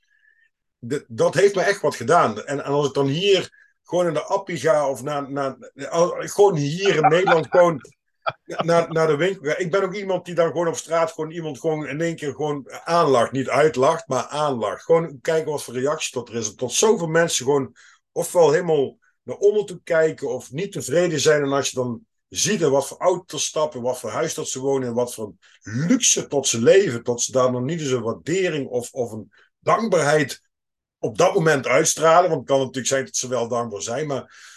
dat 1.07 1.33
heeft 1.33 1.55
me 1.55 1.61
echt 1.61 1.81
wat 1.81 1.95
gedaan. 1.95 2.43
En, 2.43 2.63
en 2.63 2.71
als 2.71 2.87
ik 2.87 2.93
dan 2.93 3.07
hier 3.07 3.49
gewoon 3.83 4.07
in 4.07 4.13
de 4.13 4.23
appie 4.23 4.57
ga 4.57 4.89
of 4.89 5.03
naar, 5.03 5.31
naar, 5.31 5.55
gewoon 6.17 6.55
hier 6.55 6.95
in 6.95 7.07
Nederland 7.07 7.47
gewoon 7.49 7.81
naar, 8.45 8.91
naar 8.91 9.07
de 9.07 9.15
winkel. 9.15 9.53
Ik 9.57 9.71
ben 9.71 9.83
ook 9.83 9.95
iemand 9.95 10.25
die 10.25 10.35
dan 10.35 10.47
gewoon 10.47 10.67
op 10.67 10.75
straat 10.75 11.11
gewoon 11.11 11.31
iemand 11.31 11.59
gewoon 11.59 11.87
in 11.87 12.01
één 12.01 12.15
keer 12.15 12.31
gewoon 12.31 12.71
aanlacht. 12.83 13.31
Niet 13.31 13.49
uitlacht, 13.49 14.07
maar 14.07 14.25
aanlacht. 14.25 14.83
Gewoon 14.83 15.21
kijken 15.21 15.51
wat 15.51 15.63
voor 15.63 15.73
reactie 15.73 16.11
tot 16.11 16.29
er 16.29 16.35
is. 16.35 16.55
Tot 16.55 16.73
zoveel 16.73 17.07
mensen 17.07 17.45
gewoon 17.45 17.75
ofwel 18.11 18.51
helemaal 18.51 18.97
naar 19.23 19.35
onder 19.35 19.65
toe 19.65 19.81
kijken 19.83 20.29
of 20.29 20.51
niet 20.51 20.71
tevreden 20.71 21.19
zijn. 21.19 21.41
En 21.43 21.51
als 21.51 21.69
je 21.69 21.75
dan 21.75 22.05
ziet 22.29 22.61
in 22.61 22.69
wat 22.69 22.87
voor 22.87 22.97
auto's 22.97 23.45
stappen, 23.45 23.81
wat 23.81 23.99
voor 23.99 24.09
huis 24.09 24.33
dat 24.33 24.47
ze 24.47 24.59
wonen 24.59 24.87
en 24.87 24.93
wat 24.93 25.13
voor 25.13 25.33
luxe 25.61 26.27
tot 26.27 26.47
ze 26.47 26.61
leven, 26.61 27.03
tot 27.03 27.21
ze 27.21 27.31
daar 27.31 27.51
nog 27.51 27.61
niet 27.61 27.79
eens 27.79 27.89
een 27.89 28.01
waardering 28.01 28.67
of, 28.67 28.91
of 28.91 29.11
een 29.11 29.31
dankbaarheid 29.59 30.41
op 30.99 31.17
dat 31.17 31.33
moment 31.33 31.67
uitstralen. 31.67 32.29
Want 32.29 32.39
het 32.39 32.49
kan 32.49 32.59
natuurlijk 32.59 32.87
zijn 32.87 33.05
dat 33.05 33.15
ze 33.15 33.27
wel 33.27 33.47
dankbaar 33.47 33.81
zijn, 33.81 34.07
maar 34.07 34.56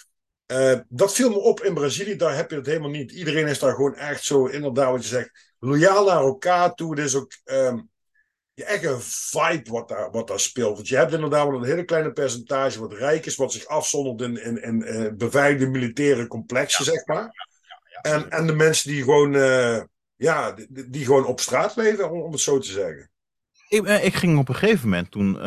uh, 0.51 0.79
dat 0.89 1.15
viel 1.15 1.31
me 1.31 1.39
op 1.39 1.61
in 1.61 1.75
Brazilië, 1.75 2.17
daar 2.17 2.37
heb 2.37 2.51
je 2.51 2.57
het 2.57 2.67
helemaal 2.67 2.91
niet. 2.91 3.13
Iedereen 3.13 3.47
is 3.47 3.59
daar 3.59 3.75
gewoon 3.75 3.95
echt 3.95 4.25
zo, 4.25 4.47
inderdaad 4.47 4.91
wat 4.91 5.03
je 5.03 5.09
zegt, 5.09 5.55
loyaal 5.59 6.05
naar 6.05 6.21
elkaar 6.21 6.75
toe. 6.75 6.91
Het 6.91 7.05
is 7.05 7.15
ook 7.15 7.33
um, 7.45 7.91
je 8.55 8.65
echt 8.65 8.85
een 8.85 9.01
vibe 9.01 9.71
wat 9.71 9.89
daar, 9.89 10.11
wat 10.11 10.29
daar 10.29 10.41
speelt. 10.41 10.77
Want 10.77 10.89
je 10.89 10.97
hebt 10.97 11.13
inderdaad 11.13 11.47
wel 11.47 11.57
een 11.57 11.69
hele 11.69 11.85
kleine 11.85 12.13
percentage 12.13 12.81
wat 12.81 12.93
rijk 12.93 13.27
is, 13.27 13.37
wat 13.37 13.53
zich 13.53 13.67
afzondert 13.67 14.21
in, 14.21 14.45
in, 14.45 14.63
in 14.63 14.83
uh, 14.83 15.11
beveiligde 15.13 15.67
militaire 15.67 16.27
complexen, 16.27 16.85
zeg 16.85 17.07
maar. 17.07 17.49
En, 18.03 18.31
en 18.31 18.47
de 18.47 18.55
mensen 18.55 18.91
die 18.91 19.03
gewoon, 19.03 19.35
uh, 19.35 19.81
ja, 20.17 20.53
die, 20.53 20.91
die, 20.91 21.05
gewoon 21.05 21.27
op 21.27 21.41
straat 21.41 21.77
leven, 21.77 22.11
om, 22.11 22.21
om 22.21 22.33
het 22.33 22.41
zo 22.41 22.59
te 22.59 22.71
zeggen. 22.71 23.11
Ik, 23.69 23.87
ik, 23.87 24.15
ging 24.15 24.39
op 24.39 24.49
een 24.49 24.55
gegeven 24.55 24.89
moment, 24.89 25.11
toen 25.11 25.35
uh, 25.35 25.43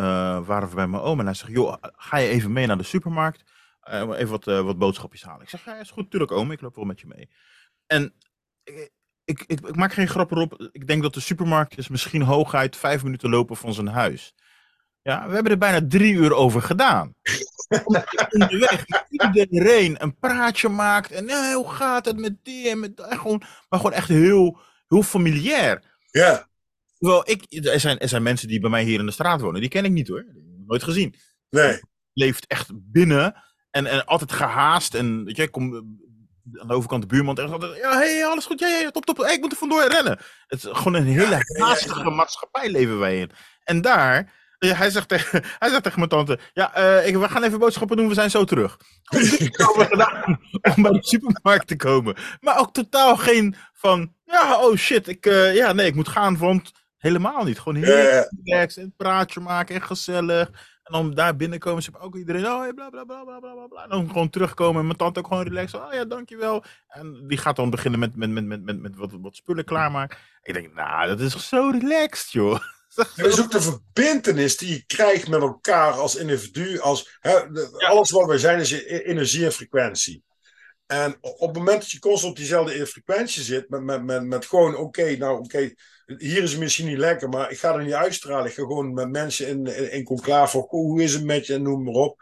waren 0.45 0.70
we 0.70 0.76
bij 0.76 0.88
mijn 0.88 1.04
oom 1.04 1.20
en 1.20 1.26
hij 1.26 1.34
zegt, 1.36 1.51
joh, 1.51 1.76
ga 1.82 2.18
je 2.18 2.30
even 2.30 2.51
mee 2.51 2.66
naar 2.66 2.78
de 2.78 2.84
supermarkt? 2.84 3.43
Uh, 3.89 4.19
even 4.19 4.29
wat, 4.29 4.47
uh, 4.47 4.61
wat 4.61 4.77
boodschapjes 4.77 5.23
halen. 5.23 5.41
Ik 5.41 5.49
zeg, 5.49 5.65
ja, 5.65 5.75
is 5.75 5.91
goed, 5.91 6.11
tuurlijk 6.11 6.31
oom, 6.31 6.51
ik 6.51 6.61
loop 6.61 6.75
wel 6.75 6.86
met 6.86 6.99
je 6.99 7.07
mee. 7.07 7.29
En 7.86 8.13
ik, 8.63 8.91
ik, 9.25 9.43
ik, 9.47 9.59
ik, 9.59 9.75
maak 9.75 9.93
geen 9.93 10.07
grap 10.07 10.31
erop. 10.31 10.69
Ik 10.71 10.88
denk 10.88 11.01
dat 11.01 11.13
de 11.13 11.19
supermarkt 11.19 11.77
is 11.77 11.88
misschien 11.88 12.21
hooguit 12.21 12.75
vijf 12.75 13.03
minuten 13.03 13.29
lopen 13.29 13.55
van 13.55 13.73
zijn 13.73 13.88
huis. 13.88 14.34
Ja, 15.01 15.27
we 15.27 15.34
hebben 15.34 15.51
er 15.51 15.57
bijna 15.57 15.88
drie 15.88 16.13
uur 16.13 16.34
over 16.34 16.61
gedaan. 16.61 17.15
Onderweg 18.29 18.86
iedereen 19.09 20.03
een 20.03 20.17
praatje 20.19 20.69
maakt. 20.69 21.11
En 21.11 21.25
nee, 21.25 21.55
hoe 21.55 21.69
gaat 21.69 22.05
het 22.05 22.17
met 22.17 22.38
die 22.43 22.69
en 22.69 22.79
met 22.79 22.97
dat? 22.97 23.13
Gewoon, 23.13 23.43
maar 23.69 23.79
gewoon 23.79 23.93
echt 23.95 24.07
heel, 24.07 24.59
heel 24.88 25.03
familiair. 25.03 25.84
Ja. 26.11 26.47
Terwijl 26.97 27.29
ik, 27.29 27.65
er 27.65 27.79
zijn, 27.79 27.99
er 27.99 28.09
zijn 28.09 28.23
mensen 28.23 28.47
die 28.47 28.59
bij 28.59 28.69
mij 28.69 28.84
hier 28.84 28.99
in 28.99 29.05
de 29.05 29.11
straat 29.11 29.41
wonen. 29.41 29.61
Die 29.61 29.69
ken 29.69 29.86
ik 29.86 29.91
niet 29.91 30.07
hoor. 30.07 30.25
Nooit 30.65 30.84
gezien. 30.84 31.15
Nee. 31.49 31.79
Leeft 32.13 32.47
echt 32.47 32.69
binnen. 32.73 33.43
En, 33.74 33.86
en 33.86 34.05
altijd 34.05 34.32
gehaast. 34.32 34.93
En 34.93 35.24
weet 35.24 35.36
je, 35.36 35.49
kom 35.49 35.76
aan 36.59 36.67
de 36.67 36.74
overkant 36.74 37.01
de 37.01 37.07
buurman. 37.07 37.51
Altijd, 37.51 37.78
ja, 37.78 37.97
hey, 37.97 38.26
alles 38.26 38.45
goed. 38.45 38.59
Ja, 38.59 38.67
ja, 38.67 38.91
top, 38.91 39.05
top. 39.05 39.17
Hey, 39.17 39.34
ik 39.34 39.41
moet 39.41 39.51
er 39.51 39.57
vandoor 39.57 39.88
rennen. 39.88 40.19
Het 40.47 40.63
is 40.63 40.69
gewoon 40.71 40.93
een 40.93 41.05
hele 41.05 41.43
ja, 41.45 41.65
haastige 41.65 42.09
maatschappij 42.09 42.69
leven 42.69 42.99
wij 42.99 43.19
in. 43.19 43.32
En 43.63 43.82
daar, 43.82 44.32
hij, 44.59 44.89
zegt 44.89 45.07
tegen, 45.07 45.43
hij 45.59 45.69
zegt 45.69 45.84
tegen 45.84 45.97
mijn 45.97 46.09
tante: 46.09 46.39
Ja, 46.53 46.78
uh, 46.78 47.07
ik, 47.07 47.15
we 47.15 47.30
gaan 47.30 47.43
even 47.43 47.59
boodschappen 47.59 47.97
doen, 47.97 48.07
we 48.07 48.13
zijn 48.13 48.30
zo 48.30 48.43
terug. 48.43 48.78
we 49.09 49.88
gedaan 49.89 50.39
om 50.76 50.84
bij 50.84 50.91
de 50.91 51.03
supermarkt 51.03 51.67
te 51.67 51.76
komen. 51.76 52.15
Maar 52.39 52.59
ook 52.59 52.74
totaal 52.74 53.17
geen 53.17 53.55
van: 53.74 54.13
Ja, 54.26 54.59
oh 54.59 54.76
shit, 54.76 55.07
ik, 55.07 55.26
uh, 55.26 55.55
ja, 55.55 55.74
nee, 55.74 55.88
ik 55.88 55.95
moet 55.95 56.07
gaan, 56.07 56.38
want 56.38 56.71
helemaal 56.97 57.43
niet. 57.43 57.59
Gewoon 57.59 57.84
heel 57.84 58.28
relaxed 58.43 58.84
en 58.84 58.93
praatje 58.97 59.39
maken 59.39 59.76
en 59.76 59.82
gezellig. 59.82 60.49
En 60.84 60.93
dan 60.93 61.13
daar 61.13 61.36
binnenkomen, 61.36 61.84
ze 61.84 61.89
hebben 61.89 62.07
ook 62.07 62.15
iedereen, 62.15 62.45
oh, 62.45 62.73
bla 62.75 62.89
bla 62.89 63.03
bla 63.03 63.23
bla 63.23 63.39
bla 63.39 63.67
bla. 63.67 63.84
En 63.84 63.89
dan 63.89 64.07
gewoon 64.07 64.29
terugkomen 64.29 64.79
en 64.79 64.86
mijn 64.86 64.97
tante 64.97 65.19
ook 65.19 65.27
gewoon 65.27 65.43
relaxed. 65.43 65.81
Oh 65.81 65.93
ja, 65.93 66.05
dankjewel. 66.05 66.63
En 66.88 67.27
die 67.27 67.38
gaat 67.38 67.55
dan 67.55 67.69
beginnen 67.69 67.99
met, 67.99 68.15
met, 68.15 68.29
met, 68.29 68.45
met, 68.45 68.63
met, 68.63 68.81
met 68.81 68.95
wat, 68.95 69.11
wat 69.21 69.36
spullen 69.36 69.65
klaarmaken. 69.65 70.17
Ik 70.41 70.53
denk, 70.53 70.73
nou, 70.73 71.07
dat 71.07 71.19
is 71.19 71.47
zo 71.47 71.69
relaxed, 71.69 72.31
joh. 72.31 72.59
Dat 73.15 73.25
is 73.25 73.41
ook 73.41 73.51
de 73.51 73.61
verbindenis 73.61 74.57
die 74.57 74.69
je 74.69 74.86
krijgt 74.86 75.27
met 75.27 75.41
elkaar 75.41 75.91
als 75.91 76.15
individu. 76.15 76.79
Als, 76.79 77.17
hè, 77.19 77.51
de, 77.51 77.75
ja. 77.77 77.88
Alles 77.88 78.11
wat 78.11 78.27
wij 78.27 78.38
zijn 78.38 78.59
is 78.59 78.71
energie 78.86 79.45
en 79.45 79.51
frequentie. 79.51 80.23
En 80.86 81.17
op 81.21 81.39
het 81.39 81.57
moment 81.57 81.81
dat 81.81 81.91
je 81.91 81.99
constant 81.99 82.31
op 82.31 82.38
diezelfde 82.38 82.88
frequentie 82.88 83.43
zit, 83.43 83.69
met, 83.69 83.84
met, 83.84 84.03
met, 84.03 84.23
met 84.23 84.45
gewoon, 84.45 84.75
oké, 84.75 84.81
okay, 84.81 85.15
nou 85.15 85.34
oké, 85.34 85.43
okay, 85.43 85.75
hier 86.06 86.43
is 86.43 86.51
het 86.51 86.60
misschien 86.60 86.88
niet 86.88 86.97
lekker, 86.97 87.30
maar 87.30 87.51
ik 87.51 87.60
ga 87.60 87.74
er 87.74 87.84
niet 87.84 87.93
uitstralen. 87.93 88.45
Ik 88.45 88.54
ga 88.54 88.62
gewoon 88.62 88.93
met 88.93 89.10
mensen 89.10 89.47
in, 89.47 89.66
in, 89.66 89.91
in 89.91 90.04
conclave, 90.04 90.58
hoe 90.58 91.04
is 91.04 91.14
het 91.14 91.24
met 91.24 91.45
je, 91.45 91.54
en 91.54 91.62
noem 91.62 91.84
maar 91.84 91.93
op. 91.93 92.22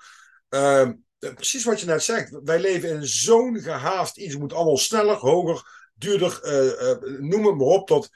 Uh, 0.49 0.89
precies 1.19 1.63
wat 1.63 1.79
je 1.79 1.85
net 1.85 2.03
zegt. 2.03 2.39
Wij 2.43 2.59
leven 2.59 2.89
in 2.89 3.05
zo'n 3.05 3.59
gehaast 3.59 4.17
iets. 4.17 4.31
Het 4.31 4.41
moet 4.41 4.53
allemaal 4.53 4.77
sneller, 4.77 5.15
hoger, 5.15 5.89
duurder, 5.93 6.39
uh, 6.43 6.89
uh, 6.89 7.19
noem 7.19 7.45
het 7.45 7.57
maar 7.57 7.67
op. 7.67 7.87
Tot, 7.87 8.09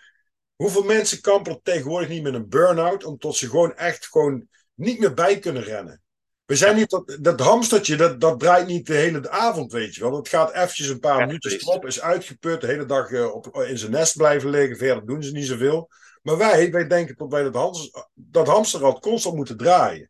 hoeveel 0.56 0.84
mensen 0.84 1.22
kampen 1.22 1.60
tegenwoordig 1.64 2.10
niet 2.10 2.24
met 2.24 2.34
een 2.34 2.50
burn-out, 2.50 3.04
omdat 3.04 3.36
ze 3.36 3.50
gewoon 3.50 3.76
echt 3.76 4.08
gewoon 4.08 4.48
niet 4.74 5.00
meer 5.00 5.14
bij 5.14 5.40
kunnen 5.40 5.64
rennen. 5.64 6.02
We 6.46 6.56
zijn 6.56 6.76
niet 6.76 6.90
dat, 6.90 7.18
dat 7.20 7.40
hamstertje, 7.40 7.96
dat, 7.96 8.22
dat 8.22 8.40
draait 8.40 8.68
niet 8.68 8.88
de 8.88 8.94
hele 8.94 9.30
avond, 9.30 9.72
weet 9.72 9.96
je 9.96 10.02
wel. 10.02 10.12
Dat 10.12 10.28
gaat 10.28 10.54
eventjes 10.54 10.88
een 10.88 11.00
paar 11.00 11.20
ja, 11.20 11.26
minuten 11.26 11.52
stop, 11.52 11.86
is 11.86 12.02
uitgeput, 12.02 12.62
de 12.62 12.68
hele 12.68 12.86
dag 12.86 13.10
uh, 13.10 13.34
op, 13.34 13.56
in 13.56 13.78
zijn 13.78 13.92
nest 13.92 14.18
blijven 14.18 14.50
liggen. 14.50 14.78
Verder 14.78 15.06
doen 15.06 15.24
ze 15.24 15.32
niet 15.32 15.48
zoveel. 15.48 15.90
Maar 16.22 16.38
wij, 16.38 16.72
wij 16.72 16.88
denken 16.88 17.16
dat 17.18 17.32
wij 17.32 17.44
dat, 17.44 17.56
hamster, 17.56 18.08
dat 18.14 18.48
hamsterrad 18.48 19.00
constant 19.00 19.36
moeten 19.36 19.58
draaien. 19.58 20.10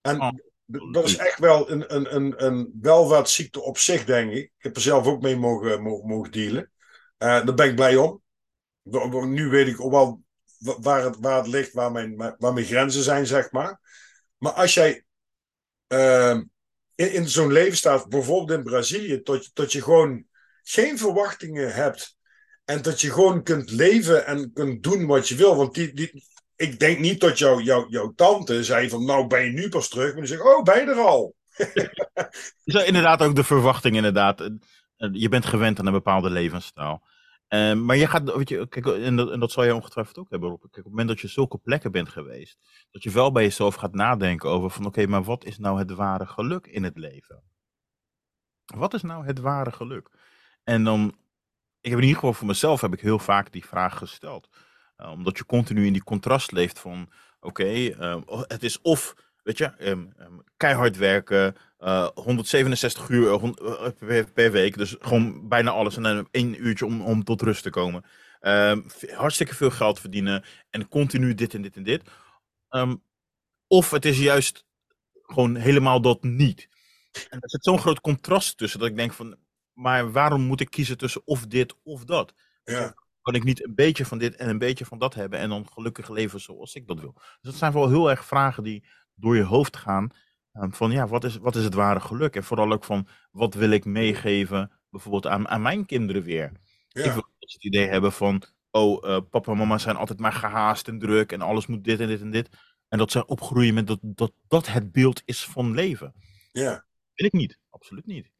En 0.00 0.20
oh. 0.20 0.30
dat 0.92 1.04
is 1.04 1.16
echt 1.16 1.38
wel 1.38 1.70
een, 1.70 1.94
een, 1.94 2.14
een, 2.14 2.44
een 2.44 2.78
welvaartsziekte 2.80 3.60
op 3.62 3.78
zich, 3.78 4.04
denk 4.04 4.30
ik. 4.30 4.44
Ik 4.44 4.52
heb 4.58 4.76
er 4.76 4.82
zelf 4.82 5.06
ook 5.06 5.22
mee 5.22 5.36
mogen, 5.36 5.82
mogen, 5.82 6.08
mogen 6.08 6.32
dealen. 6.32 6.70
Uh, 7.18 7.28
daar 7.28 7.54
ben 7.54 7.68
ik 7.68 7.74
blij 7.74 7.96
om. 7.96 8.22
Nu 9.28 9.48
weet 9.48 9.66
ik 9.66 9.80
ook 9.80 9.90
wel 9.90 10.22
waar 10.60 11.04
het, 11.04 11.16
waar 11.20 11.36
het 11.36 11.46
ligt, 11.46 11.72
waar 11.72 11.92
mijn, 11.92 12.16
waar 12.16 12.52
mijn 12.52 12.66
grenzen 12.66 13.02
zijn, 13.02 13.26
zeg 13.26 13.50
maar. 13.50 13.80
Maar 14.36 14.52
als 14.52 14.74
jij 14.74 15.04
uh, 15.92 16.40
in, 16.94 17.12
in 17.12 17.28
zo'n 17.28 17.52
leven 17.52 17.76
staat, 17.76 18.08
bijvoorbeeld 18.08 18.58
in 18.58 18.64
Brazilië, 18.64 19.20
dat, 19.22 19.50
dat 19.52 19.72
je 19.72 19.82
gewoon 19.82 20.24
geen 20.62 20.98
verwachtingen 20.98 21.74
hebt. 21.74 22.18
En 22.64 22.82
dat 22.82 23.00
je 23.00 23.12
gewoon 23.12 23.42
kunt 23.42 23.70
leven 23.70 24.26
en 24.26 24.52
kunt 24.52 24.82
doen 24.82 25.06
wat 25.06 25.28
je 25.28 25.34
wil. 25.34 25.56
Want 25.56 25.74
die, 25.74 25.94
die, 25.94 26.24
ik 26.56 26.78
denk 26.78 26.98
niet 26.98 27.20
dat 27.20 27.38
jou, 27.38 27.62
jou, 27.62 27.86
jouw 27.88 28.12
tante 28.16 28.64
zei 28.64 28.88
van 28.88 29.04
nou 29.04 29.26
ben 29.26 29.44
je 29.44 29.50
nu 29.50 29.68
pas 29.68 29.88
terug. 29.88 30.12
Maar 30.12 30.22
die 30.22 30.26
zegt, 30.26 30.42
oh 30.42 30.62
ben 30.62 30.80
je 30.80 30.90
er 30.90 30.98
al? 30.98 31.34
is 32.64 32.84
inderdaad 32.84 33.22
ook 33.22 33.36
de 33.36 33.44
verwachting 33.44 33.96
inderdaad. 33.96 34.50
Je 35.12 35.28
bent 35.28 35.46
gewend 35.46 35.78
aan 35.78 35.86
een 35.86 35.92
bepaalde 35.92 36.30
levensstijl. 36.30 37.02
Uh, 37.54 37.74
maar 37.74 37.96
je 37.96 38.06
gaat, 38.06 38.34
weet 38.36 38.48
je, 38.48 38.68
kijk, 38.68 38.86
en 38.86 39.16
dat, 39.16 39.40
dat 39.40 39.52
zal 39.52 39.64
je 39.64 39.74
ongetwijfeld 39.74 40.18
ook 40.18 40.30
hebben. 40.30 40.48
Kijk, 40.58 40.64
op 40.64 40.74
het 40.74 40.84
moment 40.84 41.08
dat 41.08 41.20
je 41.20 41.28
zulke 41.28 41.58
plekken 41.58 41.92
bent 41.92 42.08
geweest, 42.08 42.58
dat 42.90 43.02
je 43.02 43.10
wel 43.10 43.32
bij 43.32 43.42
jezelf 43.42 43.74
gaat 43.74 43.94
nadenken 43.94 44.50
over 44.50 44.70
van, 44.70 44.86
oké, 44.86 45.06
maar 45.06 45.22
wat 45.22 45.44
is 45.44 45.58
nou 45.58 45.78
het 45.78 45.90
ware 45.90 46.26
geluk 46.26 46.66
in 46.66 46.84
het 46.84 46.96
leven? 46.96 47.42
Wat 48.64 48.94
is 48.94 49.02
nou 49.02 49.26
het 49.26 49.38
ware 49.38 49.72
geluk? 49.72 50.10
En 50.64 50.84
dan, 50.84 51.14
ik 51.80 51.90
heb 51.90 51.98
in 51.98 52.04
ieder 52.04 52.14
geval 52.14 52.32
voor 52.32 52.46
mezelf 52.46 52.80
heb 52.80 52.92
ik 52.92 53.00
heel 53.00 53.18
vaak 53.18 53.52
die 53.52 53.66
vraag 53.66 53.98
gesteld. 53.98 54.48
Uh, 54.96 55.10
omdat 55.10 55.38
je 55.38 55.46
continu 55.46 55.86
in 55.86 55.92
die 55.92 56.04
contrast 56.04 56.52
leeft 56.52 56.78
van, 56.78 57.12
oké, 57.40 57.88
ehm, 57.88 58.22
het 58.26 58.62
is 58.62 58.80
of, 58.80 59.14
weet 59.42 59.58
je, 59.58 59.64
ehm, 59.64 60.06
ehm, 60.16 60.38
keihard 60.56 60.96
werken, 60.96 61.56
uh, 61.80 62.08
167 62.14 63.08
uur 63.08 63.40
uh, 64.00 64.22
per 64.34 64.52
week, 64.52 64.76
dus 64.76 64.96
gewoon 65.00 65.48
bijna 65.48 65.70
alles 65.70 65.96
en 65.96 66.02
dan 66.02 66.28
één 66.30 66.66
uurtje 66.66 66.86
om, 66.86 67.00
om 67.00 67.24
tot 67.24 67.42
rust 67.42 67.62
te 67.62 67.70
komen. 67.70 68.04
hartstikke 69.14 69.54
veel 69.54 69.70
geld 69.70 70.00
verdienen 70.00 70.44
en 70.70 70.88
continu 70.88 71.34
dit 71.34 71.54
en 71.54 71.62
dit 71.62 71.76
en 71.76 71.82
dit. 71.82 72.02
of 73.66 73.90
het 73.90 74.04
is 74.04 74.18
juist 74.18 74.64
gewoon 75.22 75.56
helemaal 75.56 76.00
dat 76.00 76.22
niet. 76.22 76.68
En 77.28 77.40
er 77.40 77.50
zit 77.50 77.64
zo'n 77.64 77.78
groot 77.78 78.00
contrast 78.00 78.56
tussen 78.56 78.80
dat 78.80 78.88
ik 78.88 78.96
denk 78.96 79.12
van, 79.12 79.36
maar 79.72 80.12
waarom 80.12 80.42
moet 80.42 80.60
ik 80.60 80.70
kiezen 80.70 80.98
tussen 80.98 81.22
of 81.24 81.46
dit 81.46 81.74
of 81.82 82.04
dat? 82.04 82.34
Ja. 82.64 82.94
Kan 83.22 83.34
ik 83.34 83.44
niet 83.44 83.64
een 83.64 83.74
beetje 83.74 84.04
van 84.04 84.18
dit 84.18 84.36
en 84.36 84.48
een 84.48 84.58
beetje 84.58 84.84
van 84.84 84.98
dat 84.98 85.14
hebben 85.14 85.38
en 85.38 85.48
dan 85.48 85.68
gelukkig 85.72 86.08
leven 86.08 86.40
zoals 86.40 86.74
ik 86.74 86.86
dat 86.86 87.00
wil? 87.00 87.12
Dus 87.14 87.24
dat 87.40 87.54
zijn 87.54 87.72
wel 87.72 87.88
heel 87.88 88.10
erg 88.10 88.24
vragen 88.24 88.62
die 88.62 88.84
door 89.14 89.36
je 89.36 89.42
hoofd 89.42 89.76
gaan. 89.76 90.10
Um, 90.52 90.74
van 90.74 90.90
ja, 90.90 91.06
wat 91.06 91.24
is, 91.24 91.36
wat 91.36 91.56
is 91.56 91.64
het 91.64 91.74
ware 91.74 92.00
geluk? 92.00 92.36
En 92.36 92.44
vooral 92.44 92.72
ook 92.72 92.84
van 92.84 93.08
wat 93.30 93.54
wil 93.54 93.70
ik 93.70 93.84
meegeven, 93.84 94.70
bijvoorbeeld 94.90 95.26
aan, 95.26 95.48
aan 95.48 95.62
mijn 95.62 95.86
kinderen 95.86 96.22
weer? 96.22 96.52
Ja. 96.88 97.04
Ik 97.04 97.12
wil 97.12 97.26
dat 97.38 97.52
het 97.52 97.64
idee 97.64 97.86
hebben 97.86 98.12
van, 98.12 98.42
oh, 98.70 99.08
uh, 99.08 99.18
papa 99.30 99.52
en 99.52 99.58
mama 99.58 99.78
zijn 99.78 99.96
altijd 99.96 100.18
maar 100.18 100.32
gehaast 100.32 100.88
en 100.88 100.98
druk 100.98 101.32
en 101.32 101.40
alles 101.40 101.66
moet 101.66 101.84
dit 101.84 102.00
en 102.00 102.08
dit 102.08 102.20
en 102.20 102.30
dit. 102.30 102.48
En 102.88 102.98
dat 102.98 103.10
ze 103.10 103.26
opgroeien 103.26 103.74
met 103.74 103.86
dat 103.86 103.98
dat, 104.02 104.32
dat 104.48 104.66
het 104.66 104.92
beeld 104.92 105.22
is 105.24 105.44
van 105.44 105.74
leven. 105.74 106.14
Ja. 106.52 106.84
Wil 107.14 107.26
ik 107.26 107.32
niet, 107.32 107.58
absoluut 107.70 108.06
niet. 108.06 108.30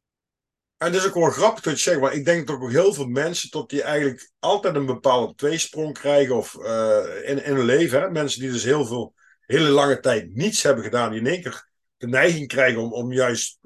En 0.76 0.92
dat 0.92 1.00
is 1.00 1.06
ook 1.06 1.14
wel 1.14 1.30
grappig 1.30 1.62
dat 1.62 1.72
je 1.72 1.80
zegt, 1.80 2.00
maar 2.00 2.12
ik 2.12 2.24
denk 2.24 2.46
dat 2.46 2.56
ook 2.56 2.70
heel 2.70 2.92
veel 2.92 3.06
mensen 3.06 3.50
tot 3.50 3.70
die 3.70 3.82
eigenlijk 3.82 4.30
altijd 4.38 4.74
een 4.74 4.86
bepaalde 4.86 5.34
tweesprong 5.34 5.94
krijgen 5.94 6.36
of, 6.36 6.54
uh, 6.54 7.28
in, 7.28 7.44
in 7.44 7.54
hun 7.54 7.64
leven. 7.64 8.00
Hè? 8.00 8.10
Mensen 8.10 8.40
die 8.40 8.50
dus 8.50 8.64
heel 8.64 8.86
veel, 8.86 9.14
hele 9.40 9.68
lange 9.68 10.00
tijd 10.00 10.34
niets 10.34 10.62
hebben 10.62 10.84
gedaan, 10.84 11.10
die 11.10 11.20
in 11.20 11.26
één 11.26 11.42
keer 11.42 11.69
de 12.00 12.08
neiging 12.08 12.48
krijgen 12.48 12.80
om, 12.80 12.92
om 12.92 13.12
juist 13.12 13.58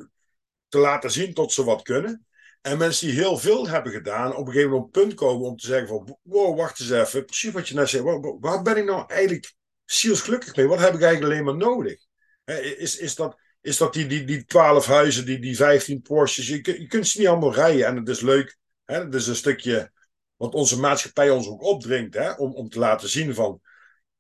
te 0.69 0.79
laten 0.79 1.11
zien 1.11 1.35
tot 1.35 1.53
ze 1.53 1.65
wat 1.65 1.83
kunnen. 1.83 2.27
En 2.61 2.79
mensen 2.79 3.07
die 3.07 3.17
heel 3.17 3.39
veel 3.39 3.69
hebben 3.69 3.93
gedaan, 3.93 4.35
op 4.35 4.47
een 4.47 4.53
gegeven 4.53 4.71
moment 4.71 4.89
op 4.89 4.97
een 4.97 5.03
punt 5.03 5.15
komen 5.15 5.47
om 5.47 5.57
te 5.57 5.67
zeggen 5.67 5.89
van, 5.89 6.19
wow, 6.23 6.57
wacht 6.57 6.81
eens 6.81 6.91
even, 6.91 7.25
precies 7.25 7.53
wat 7.53 7.69
je 7.69 7.75
net 7.75 7.89
zei, 7.89 8.03
waar, 8.41 8.63
ben 8.63 8.77
ik 8.77 8.85
nou 8.85 9.05
eigenlijk 9.07 9.55
zielsgelukkig 9.85 10.57
mee? 10.57 10.67
Wat 10.67 10.81
heb 10.81 10.95
ik 10.95 11.03
eigenlijk 11.03 11.33
alleen 11.33 11.45
maar 11.45 11.69
nodig? 11.69 12.01
Is, 12.79 12.97
is 12.97 13.15
dat 13.15 13.37
is 13.65 13.77
dat 13.77 13.93
die, 13.93 14.07
die, 14.07 14.25
die 14.25 14.45
12 14.45 14.87
huizen, 14.87 15.27
die, 15.27 15.39
die 15.39 15.57
15 15.57 16.03
Porsches, 16.03 16.49
je, 16.49 16.55
je 16.63 16.87
kunt 16.87 17.09
ze 17.09 17.19
niet 17.19 17.29
allemaal 17.29 17.55
rijden. 17.55 17.87
En 17.87 17.97
het 17.97 18.09
is 18.09 18.21
leuk, 18.21 18.57
het 18.85 19.15
is 19.15 19.27
een 19.27 19.37
stukje 19.37 19.93
wat 20.37 20.55
onze 20.55 20.81
maatschappij 20.81 21.31
ons 21.31 21.49
ook 21.49 21.63
opdringt, 21.63 22.15
hè? 22.15 22.33
Om, 22.33 22.55
om 22.55 22.69
te 22.69 22.79
laten 22.79 23.09
zien 23.09 23.35
van, 23.35 23.61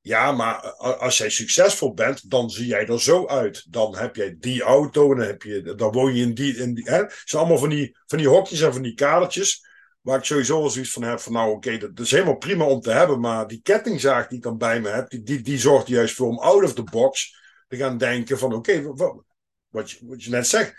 ja, 0.06 0.32
maar 0.32 0.72
als 0.76 1.18
jij 1.18 1.30
succesvol 1.30 1.94
bent, 1.94 2.30
dan 2.30 2.50
zie 2.50 2.66
jij 2.66 2.86
er 2.86 3.00
zo 3.00 3.26
uit. 3.26 3.72
Dan 3.72 3.96
heb 3.96 4.16
jij 4.16 4.36
die 4.38 4.62
auto 4.62 5.14
dan, 5.14 5.26
heb 5.26 5.42
je, 5.42 5.74
dan 5.74 5.92
woon 5.92 6.14
je 6.14 6.22
in 6.22 6.34
die. 6.34 6.56
In 6.56 6.74
die 6.74 6.84
hè? 6.84 6.96
Het 6.96 7.22
zijn 7.24 7.42
allemaal 7.42 7.60
van 7.60 7.68
die, 7.68 7.96
van 8.06 8.18
die 8.18 8.28
hokjes 8.28 8.60
en 8.60 8.72
van 8.72 8.82
die 8.82 8.94
kadertjes. 8.94 9.66
Waar 10.00 10.18
ik 10.18 10.24
sowieso 10.24 10.60
wel 10.60 10.70
zoiets 10.70 10.92
van 10.92 11.02
heb: 11.02 11.20
van 11.20 11.32
nou, 11.32 11.52
oké, 11.52 11.76
dat, 11.78 12.00
is 12.00 12.10
helemaal 12.10 12.36
prima 12.36 12.64
om 12.64 12.80
te 12.80 12.90
hebben. 12.90 13.20
Maar 13.20 13.46
die 13.46 13.60
kettingzaag 13.62 14.28
die 14.28 14.36
ik 14.36 14.42
dan 14.42 14.58
bij 14.58 14.80
me 14.80 14.88
heb, 14.88 15.10
die, 15.10 15.22
die, 15.22 15.40
die 15.40 15.58
zorgt 15.58 15.86
juist 15.86 16.14
voor 16.14 16.28
om 16.28 16.38
out 16.38 16.64
of 16.64 16.74
the 16.74 16.82
box 16.82 17.36
te 17.68 17.76
gaan 17.76 17.98
denken: 17.98 18.38
van 18.38 18.54
oké, 18.54 18.82
wat 18.82 19.24
wat 19.68 20.22
je 20.22 20.30
net 20.30 20.46
zegt. 20.46 20.74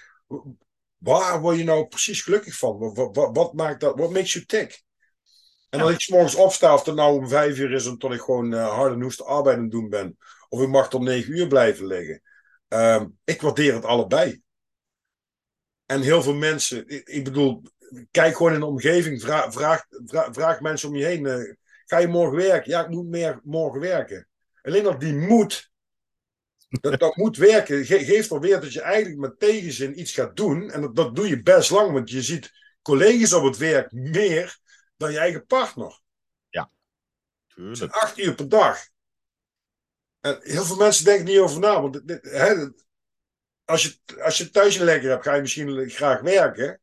Waar 0.98 1.42
word 1.42 1.58
je 1.58 1.64
nou 1.64 1.88
precies 1.88 2.22
gelukkig 2.22 2.58
van? 2.58 2.78
Wat, 2.78 3.16
wat, 3.16 3.36
wat 3.36 3.54
maakt 3.54 3.80
dat? 3.80 3.98
What 3.98 4.12
makes 4.12 4.34
you 4.34 4.46
tick? 4.46 4.85
En 5.76 5.82
als 5.82 5.94
ik 5.94 6.10
morgens 6.10 6.36
opsta, 6.36 6.74
of 6.74 6.86
het 6.86 6.96
nou 6.96 7.18
om 7.18 7.30
vijf 7.30 7.58
uur 7.58 7.72
is, 7.72 7.88
omdat 7.88 8.14
ik 8.14 8.22
gewoon 8.22 8.54
uh, 8.54 8.70
harde 8.74 8.96
noeste 8.96 9.24
arbeid 9.24 9.56
aan 9.56 9.62
het 9.62 9.72
doen 9.72 9.90
ben, 9.90 10.18
of 10.50 10.62
ik 10.62 10.68
mag 10.68 10.90
tot 10.90 11.02
negen 11.02 11.38
uur 11.38 11.48
blijven 11.48 11.88
liggen. 11.88 12.22
Uh, 12.70 13.04
ik 13.24 13.42
waardeer 13.42 13.74
het 13.74 13.86
allebei. 13.86 14.42
En 15.86 16.02
heel 16.02 16.24
veel 16.24 16.34
mensen, 16.34 16.88
ik, 16.88 17.08
ik 17.08 17.24
bedoel, 17.24 17.62
kijk 18.12 18.36
gewoon 18.36 18.54
in 18.54 18.60
de 18.60 18.66
omgeving, 18.66 19.22
vraag, 19.22 19.54
vraag, 19.54 19.86
vraag, 20.06 20.28
vraag 20.32 20.60
mensen 20.60 20.90
om 20.90 20.96
je 20.96 21.06
heen. 21.06 21.26
Uh, 21.26 21.54
ga 21.86 21.98
je 21.98 22.08
morgen 22.08 22.38
werken? 22.38 22.72
Ja, 22.72 22.84
ik 22.84 22.90
moet 22.90 23.08
meer 23.08 23.40
morgen 23.44 23.80
werken. 23.80 24.28
Alleen 24.62 24.84
dat 24.84 25.00
die 25.00 25.14
moed 25.14 25.72
dat, 26.70 27.00
dat 27.00 27.16
moet 27.24 27.38
werken. 27.38 27.86
Ge 27.86 28.06
geeft 28.06 28.32
alweer 28.32 28.62
dat 28.62 28.74
je 28.74 28.82
eigenlijk 28.82 29.20
met 29.20 29.40
tegenzin 29.40 30.00
iets 30.00 30.12
gaat 30.12 30.36
doen. 30.36 30.72
En 30.72 30.82
dat, 30.82 30.96
dat 30.96 31.16
doe 31.16 31.28
je 31.28 31.42
best 31.42 31.70
lang, 31.70 31.92
want 31.92 32.10
je 32.10 32.22
ziet 32.22 32.52
collega's 32.82 33.34
op 33.34 33.44
het 33.44 33.58
werk 33.58 33.92
meer 33.92 34.64
dan 34.98 35.12
je 35.12 35.18
eigen 35.18 35.46
partner. 35.46 36.02
Ja, 36.50 36.70
tuurlijk. 37.48 37.94
Acht 37.94 38.18
uur 38.18 38.36
per 38.36 38.50
dag. 38.50 38.88
En 40.20 40.40
heel 40.42 40.64
veel 40.64 40.76
mensen 40.76 41.06
denken 41.06 41.26
niet 41.26 41.40
over 41.40 41.60
na. 41.60 41.82
Want 41.82 42.02
hè, 42.22 42.70
als, 43.66 43.84
je, 43.84 44.22
als 44.22 44.38
je 44.38 44.50
thuis 44.50 44.76
een 44.76 44.86
lekker 44.86 45.10
hebt, 45.10 45.24
ga 45.24 45.36
je 45.36 45.42
misschien 45.42 45.90
graag 45.90 46.22
werken. 46.22 46.80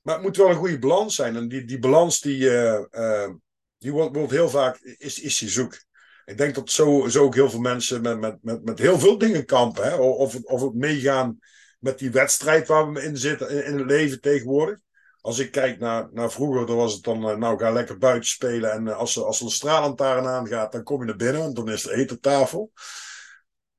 Maar 0.00 0.14
het 0.14 0.22
moet 0.22 0.36
wel 0.36 0.48
een 0.50 0.56
goede 0.56 0.78
balans 0.78 1.14
zijn. 1.14 1.36
En 1.36 1.48
die, 1.48 1.64
die 1.64 1.78
balans 1.78 2.20
die, 2.20 2.38
uh, 2.38 2.84
uh, 2.90 3.30
die 3.78 3.92
wordt, 3.92 4.16
wordt 4.16 4.30
heel 4.30 4.48
vaak 4.48 4.78
is, 4.78 5.20
is 5.20 5.38
die 5.38 5.48
zoek. 5.48 5.82
Ik 6.24 6.36
denk 6.36 6.54
dat 6.54 6.70
zo, 6.70 7.08
zo 7.08 7.22
ook 7.24 7.34
heel 7.34 7.50
veel 7.50 7.60
mensen 7.60 8.00
met, 8.00 8.20
met, 8.20 8.42
met, 8.42 8.64
met 8.64 8.78
heel 8.78 8.98
veel 8.98 9.18
dingen 9.18 9.44
kampen. 9.44 9.84
Hè? 9.84 9.94
Of, 9.94 10.32
het, 10.32 10.46
of 10.46 10.60
het 10.60 10.74
meegaan 10.74 11.38
met 11.78 11.98
die 11.98 12.10
wedstrijd 12.10 12.68
waar 12.68 12.92
we 12.92 13.02
in 13.02 13.16
zitten 13.16 13.50
in, 13.50 13.64
in 13.64 13.78
het 13.78 13.86
leven 13.86 14.20
tegenwoordig. 14.20 14.78
Als 15.24 15.38
ik 15.38 15.50
kijk 15.50 15.78
naar, 15.78 16.08
naar 16.12 16.30
vroeger, 16.30 16.66
dan 16.66 16.76
was 16.76 16.92
het 16.92 17.02
dan, 17.02 17.28
eh, 17.28 17.36
nou 17.36 17.58
ga 17.58 17.70
lekker 17.70 17.98
buiten 17.98 18.28
spelen. 18.28 18.72
En 18.72 18.88
eh, 18.88 18.96
als, 18.96 19.18
als 19.18 19.38
er 19.38 19.44
een 19.44 19.50
straalantaren 19.50 20.26
aangaat, 20.26 20.72
dan 20.72 20.82
kom 20.82 21.00
je 21.00 21.06
naar 21.06 21.16
binnen, 21.16 21.40
want 21.40 21.56
dan 21.56 21.70
is 21.70 21.84
er 21.84 21.92
eettafel. 21.92 22.72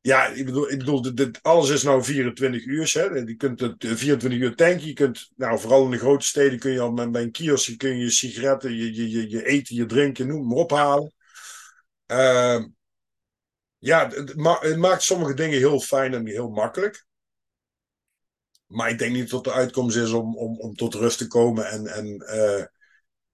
Ja, 0.01 0.27
ik 0.27 0.45
bedoel, 0.45 0.71
ik 0.71 0.77
bedoel 0.77 1.15
dit, 1.15 1.39
alles 1.41 1.69
is 1.69 1.83
nou 1.83 2.03
24 2.03 2.65
uur. 2.65 2.91
Hè? 2.93 3.03
Je 3.03 3.35
kunt 3.35 3.59
het 3.59 3.75
24 3.77 4.31
eh, 4.31 4.39
uur 4.39 4.55
tanken. 4.55 4.87
Je 4.87 4.93
kunt, 4.93 5.31
nou, 5.35 5.59
vooral 5.59 5.85
in 5.85 5.91
de 5.91 5.97
grote 5.97 6.25
steden 6.25 6.59
kun 6.59 6.71
je 6.71 6.79
al 6.79 6.93
bij 6.93 7.21
een 7.21 7.31
kiosk 7.31 7.77
kun 7.77 7.97
je, 7.97 8.09
sigaretten, 8.09 8.75
je, 8.75 8.95
je, 8.95 9.09
je, 9.09 9.29
je 9.29 9.45
eten, 9.45 9.75
je 9.75 9.85
drinken, 9.85 10.27
noem 10.27 10.47
maar 10.47 10.57
ophalen. 10.57 11.13
Uh, 12.11 12.63
ja, 13.77 14.09
het, 14.09 14.35
ma 14.35 14.57
het, 14.59 14.77
maakt 14.77 15.03
sommige 15.03 15.33
dingen 15.33 15.57
heel 15.57 15.79
fijn 15.79 16.13
en 16.13 16.25
heel 16.25 16.49
makkelijk. 16.49 17.05
Maar 18.67 18.89
ik 18.89 18.97
denk 18.97 19.13
niet 19.13 19.29
dat 19.29 19.43
de 19.43 19.51
uitkomst 19.51 19.97
is 19.97 20.11
om, 20.11 20.37
om, 20.37 20.59
om 20.59 20.75
tot 20.75 20.93
rust 20.93 21.17
te 21.17 21.27
komen. 21.27 21.69
En, 21.69 21.87
en 21.87 22.23
uh, 22.35 22.65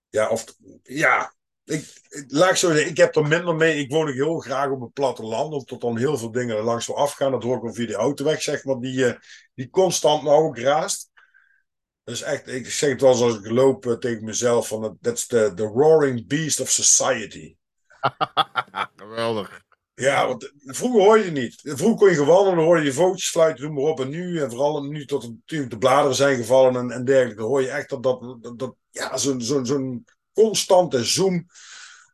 ja, 0.10 0.30
of, 0.30 0.46
ja 0.84 1.34
ik, 1.64 2.02
laat 2.28 2.58
zo 2.58 2.72
zeggen, 2.72 2.90
ik 2.90 2.98
heb 2.98 3.16
er 3.16 3.28
minder 3.28 3.56
mee. 3.56 3.80
Ik 3.80 3.92
woon 3.92 4.08
ook 4.08 4.14
heel 4.14 4.40
graag 4.40 4.70
op 4.70 4.82
het 4.82 4.94
platteland, 4.94 5.54
omdat 5.54 5.82
dan 5.82 5.98
heel 5.98 6.18
veel 6.18 6.32
dingen 6.32 6.64
langs 6.64 6.88
wil 6.88 6.98
afgaan. 6.98 7.32
Dat 7.32 7.44
hoor 7.44 7.56
ik 7.56 7.62
wel 7.62 7.74
via 7.74 7.88
de 7.88 7.94
autoweg, 7.94 8.42
zeg 8.42 8.64
maar, 8.64 8.80
die, 8.80 9.06
uh, 9.06 9.14
die 9.54 9.70
constant 9.70 10.24
nou 10.24 10.44
ook 10.44 10.58
raast. 10.58 11.10
Dus 12.04 12.22
echt, 12.22 12.48
ik 12.48 12.70
zeg 12.70 12.90
het 12.90 13.02
wel 13.02 13.14
zoals 13.14 13.36
ik 13.36 13.50
loop 13.50 13.86
uh, 13.86 13.94
tegen 13.94 14.24
mezelf: 14.24 14.68
van 14.68 14.98
that's 15.02 15.28
the, 15.28 15.52
the 15.56 15.64
roaring 15.64 16.28
beast 16.28 16.60
of 16.60 16.70
society. 16.70 17.56
Geweldig. 18.96 19.62
Ja, 20.02 20.28
want 20.28 20.52
vroeger 20.66 21.02
hoorde 21.02 21.26
je 21.26 21.32
niet. 21.32 21.60
Vroeger 21.64 21.98
kon 21.98 22.10
je 22.10 22.16
gewoon 22.16 22.46
dan 22.46 22.66
hoorde 22.66 22.84
je 22.84 22.94
vogeltjes 22.94 23.30
fluiten, 23.30 23.64
noem 23.64 23.74
maar 23.74 23.84
op. 23.84 24.00
En 24.00 24.10
nu, 24.10 24.40
en 24.40 24.50
vooral 24.50 24.84
nu 24.84 25.06
tot 25.06 25.34
de 25.46 25.78
bladeren 25.78 26.16
zijn 26.16 26.38
gevallen 26.38 26.76
en, 26.76 26.92
en 26.92 27.06
dergelijke, 27.06 27.42
dan 27.42 27.50
hoor 27.50 27.62
je 27.62 27.70
echt 27.70 27.90
dat, 27.90 28.04
dat, 28.04 28.54
dat, 28.58 28.76
ja, 28.90 29.18
zo'n 29.18 29.42
zo'n 29.42 29.66
zo'n 29.66 30.06
constante 30.34 31.04
zoom 31.04 31.46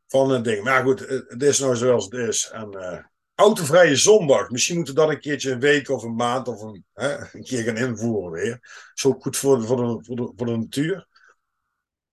van 0.07 0.31
een 0.31 0.43
ding. 0.43 0.63
Maar 0.63 0.83
goed, 0.83 0.99
het 1.27 1.43
is 1.43 1.59
nou 1.59 1.75
zoals 1.75 2.05
het 2.05 2.13
is. 2.13 2.49
En 2.53 2.69
uh, 2.75 2.99
autovrije 3.35 3.95
zondag. 3.95 4.49
Misschien 4.49 4.75
moeten 4.75 4.93
we 4.93 4.99
dat 4.99 5.09
een 5.09 5.19
keertje 5.19 5.51
een 5.51 5.59
week 5.59 5.89
of 5.89 6.03
een 6.03 6.15
maand 6.15 6.47
of 6.47 6.61
een, 6.61 6.85
hè, 6.93 7.17
een 7.17 7.43
keer 7.43 7.63
gaan 7.63 7.77
invoeren 7.77 8.31
weer. 8.31 8.59
Zo 8.93 9.15
goed 9.19 9.37
voor, 9.37 9.65
voor, 9.65 9.77
de, 9.77 10.03
voor, 10.05 10.15
de, 10.15 10.33
voor 10.35 10.45
de 10.45 10.57
natuur. 10.57 11.07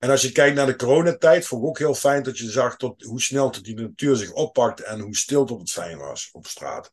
En 0.05 0.11
als 0.11 0.23
je 0.23 0.33
kijkt 0.33 0.57
naar 0.57 0.67
de 0.67 0.77
coronatijd, 0.77 1.47
vond 1.47 1.63
ik 1.63 1.69
ook 1.69 1.79
heel 1.79 1.95
fijn 1.95 2.23
dat 2.23 2.39
je 2.39 2.51
zag 2.51 2.77
tot 2.77 3.03
hoe 3.03 3.21
snel 3.21 3.51
tot 3.51 3.65
die 3.65 3.75
natuur 3.75 4.17
zich 4.17 4.33
oppakt 4.33 4.81
en 4.81 5.01
hoe 5.01 5.17
stil 5.17 5.45
tot 5.45 5.61
het 5.61 5.71
fijn 5.71 5.99
was 5.99 6.29
op 6.33 6.47
straat. 6.47 6.93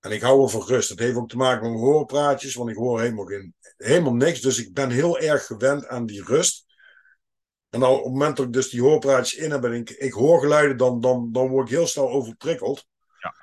En 0.00 0.10
ik 0.10 0.20
hou 0.20 0.38
wel 0.38 0.48
van 0.48 0.66
rust. 0.66 0.88
Dat 0.88 0.98
heeft 0.98 1.16
ook 1.16 1.28
te 1.28 1.36
maken 1.36 1.62
met 1.62 1.70
mijn 1.70 1.84
hoorpraatjes, 1.84 2.54
want 2.54 2.70
ik 2.70 2.76
hoor 2.76 3.00
helemaal, 3.00 3.24
geen, 3.24 3.54
helemaal 3.76 4.14
niks. 4.14 4.40
Dus 4.40 4.58
ik 4.58 4.74
ben 4.74 4.90
heel 4.90 5.18
erg 5.18 5.46
gewend 5.46 5.86
aan 5.86 6.06
die 6.06 6.24
rust. 6.24 6.64
En 7.70 7.82
op 7.82 8.04
het 8.04 8.12
moment 8.12 8.36
dat 8.36 8.46
ik 8.46 8.52
dus 8.52 8.68
die 8.68 8.82
hoorpraatjes 8.82 9.40
in 9.40 9.50
heb 9.50 9.64
en 9.64 9.72
ik, 9.72 9.90
ik 9.90 10.12
hoor 10.12 10.40
geluiden, 10.40 10.76
dan, 10.76 11.00
dan, 11.00 11.32
dan 11.32 11.48
word 11.48 11.68
ik 11.68 11.76
heel 11.76 11.86
snel 11.86 12.10
overprikkeld. 12.10 12.86
Ja. 13.18 13.34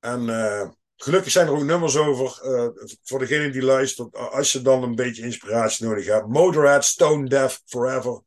En 0.00 0.22
uh, 0.22 0.68
Gelukkig 0.96 1.32
zijn 1.32 1.46
er 1.46 1.52
ook 1.52 1.62
nummers 1.62 1.96
over. 1.96 2.40
Uh, 2.44 2.68
voor 3.02 3.18
degene 3.18 3.50
die 3.50 3.62
luistert, 3.62 4.14
als 4.14 4.52
je 4.52 4.62
dan 4.62 4.82
een 4.82 4.94
beetje 4.94 5.22
inspiratie 5.22 5.86
nodig 5.86 6.06
hebt. 6.06 6.26
Motorhead, 6.26 6.84
Stone 6.84 7.28
Deaf, 7.28 7.62
Forever. 7.64 8.22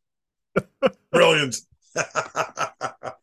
Brilliant. 1.10 1.68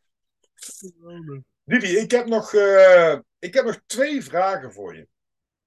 Didi, 1.64 1.97
ik 1.97 2.11
heb, 2.11 2.26
nog, 2.26 2.53
uh, 2.53 3.18
ik 3.38 3.55
heb 3.55 3.64
nog 3.64 3.80
twee 3.86 4.24
vragen 4.24 4.72
voor 4.72 4.97
je. 4.97 5.09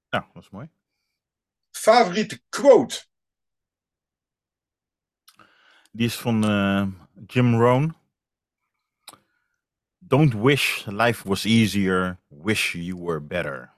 Ja, 0.08 0.30
dat 0.32 0.42
is 0.42 0.50
mooi. 0.50 0.70
Favoriete 1.70 2.40
quote? 2.48 3.08
Die 5.92 6.06
is 6.06 6.16
van 6.16 6.50
uh, 6.50 6.86
Jim 7.26 7.60
Rohn. 7.60 7.99
Don't 10.10 10.34
wish 10.34 10.84
life 10.88 11.24
was 11.24 11.46
easier, 11.46 12.18
wish 12.30 12.74
you 12.74 12.96
were 12.96 13.20
better. 13.20 13.70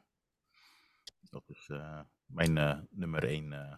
Dat 1.31 1.43
is 1.47 1.69
uh, 1.69 2.01
mijn 2.27 2.57
uh, 2.57 2.79
nummer 2.91 3.25
één 3.25 3.53
uh, 3.53 3.75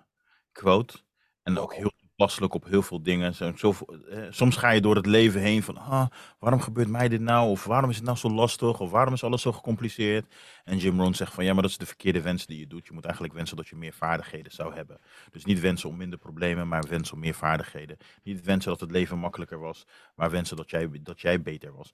quote. 0.53 0.99
En 1.43 1.59
ook 1.59 1.75
heel 1.75 1.93
toepasselijk 2.17 2.55
op 2.55 2.65
heel 2.65 2.83
veel 2.83 3.03
dingen. 3.03 3.35
Zo, 3.35 3.73
eh, 4.09 4.27
soms 4.31 4.57
ga 4.57 4.71
je 4.71 4.81
door 4.81 4.97
het 4.97 5.07
leven 5.07 5.41
heen 5.41 5.63
van, 5.63 5.77
ah, 5.77 6.07
waarom 6.39 6.61
gebeurt 6.61 6.89
mij 6.89 7.09
dit 7.09 7.21
nou? 7.21 7.51
Of 7.51 7.65
waarom 7.65 7.91
is 7.91 7.97
het 7.97 8.05
nou 8.05 8.17
zo 8.17 8.31
lastig? 8.31 8.81
Of 8.81 8.91
waarom 8.91 9.15
is 9.15 9.25
alles 9.25 9.43
zo 9.43 9.53
gecompliceerd? 9.53 10.35
En 10.65 10.79
Jim 10.79 11.01
Rohn 11.01 11.13
zegt 11.13 11.35
van, 11.35 11.45
ja, 11.45 11.53
maar 11.53 11.63
dat 11.63 11.71
is 11.71 11.79
de 11.79 11.87
verkeerde 11.87 12.23
wens 12.23 12.47
die 12.47 12.59
je 12.59 12.67
doet. 12.67 12.87
Je 12.87 12.93
moet 12.93 13.05
eigenlijk 13.05 13.35
wensen 13.35 13.57
dat 13.57 13.69
je 13.69 13.77
meer 13.77 13.93
vaardigheden 13.93 14.53
zou 14.53 14.75
hebben. 14.75 15.01
Dus 15.31 15.45
niet 15.45 15.61
wensen 15.61 15.89
om 15.89 15.97
minder 15.97 16.19
problemen, 16.19 16.69
maar 16.69 16.85
wensen 16.89 17.15
om 17.15 17.21
meer 17.21 17.35
vaardigheden. 17.35 17.97
Niet 18.23 18.45
wensen 18.45 18.71
dat 18.71 18.81
het 18.81 18.91
leven 18.91 19.19
makkelijker 19.19 19.59
was, 19.59 19.87
maar 20.15 20.31
wensen 20.31 20.57
dat 20.57 20.71
jij, 20.71 20.91
dat 21.03 21.21
jij 21.21 21.43
beter 21.43 21.73
was. 21.73 21.91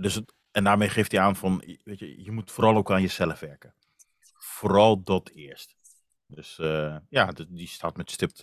Dus 0.00 0.14
het, 0.14 0.34
en 0.50 0.64
daarmee 0.64 0.88
geeft 0.88 1.12
hij 1.12 1.20
aan 1.20 1.36
van, 1.36 1.64
weet 1.84 1.98
je, 1.98 2.22
je 2.22 2.30
moet 2.30 2.50
vooral 2.50 2.76
ook 2.76 2.90
aan 2.90 3.02
jezelf 3.02 3.40
werken. 3.40 3.74
Vooral 4.38 5.02
dat 5.02 5.28
eerst. 5.28 5.76
Dus 6.26 6.58
uh, 6.60 6.96
ja, 7.08 7.32
die 7.48 7.68
staat 7.68 7.96
met 7.96 8.10
stipt 8.10 8.42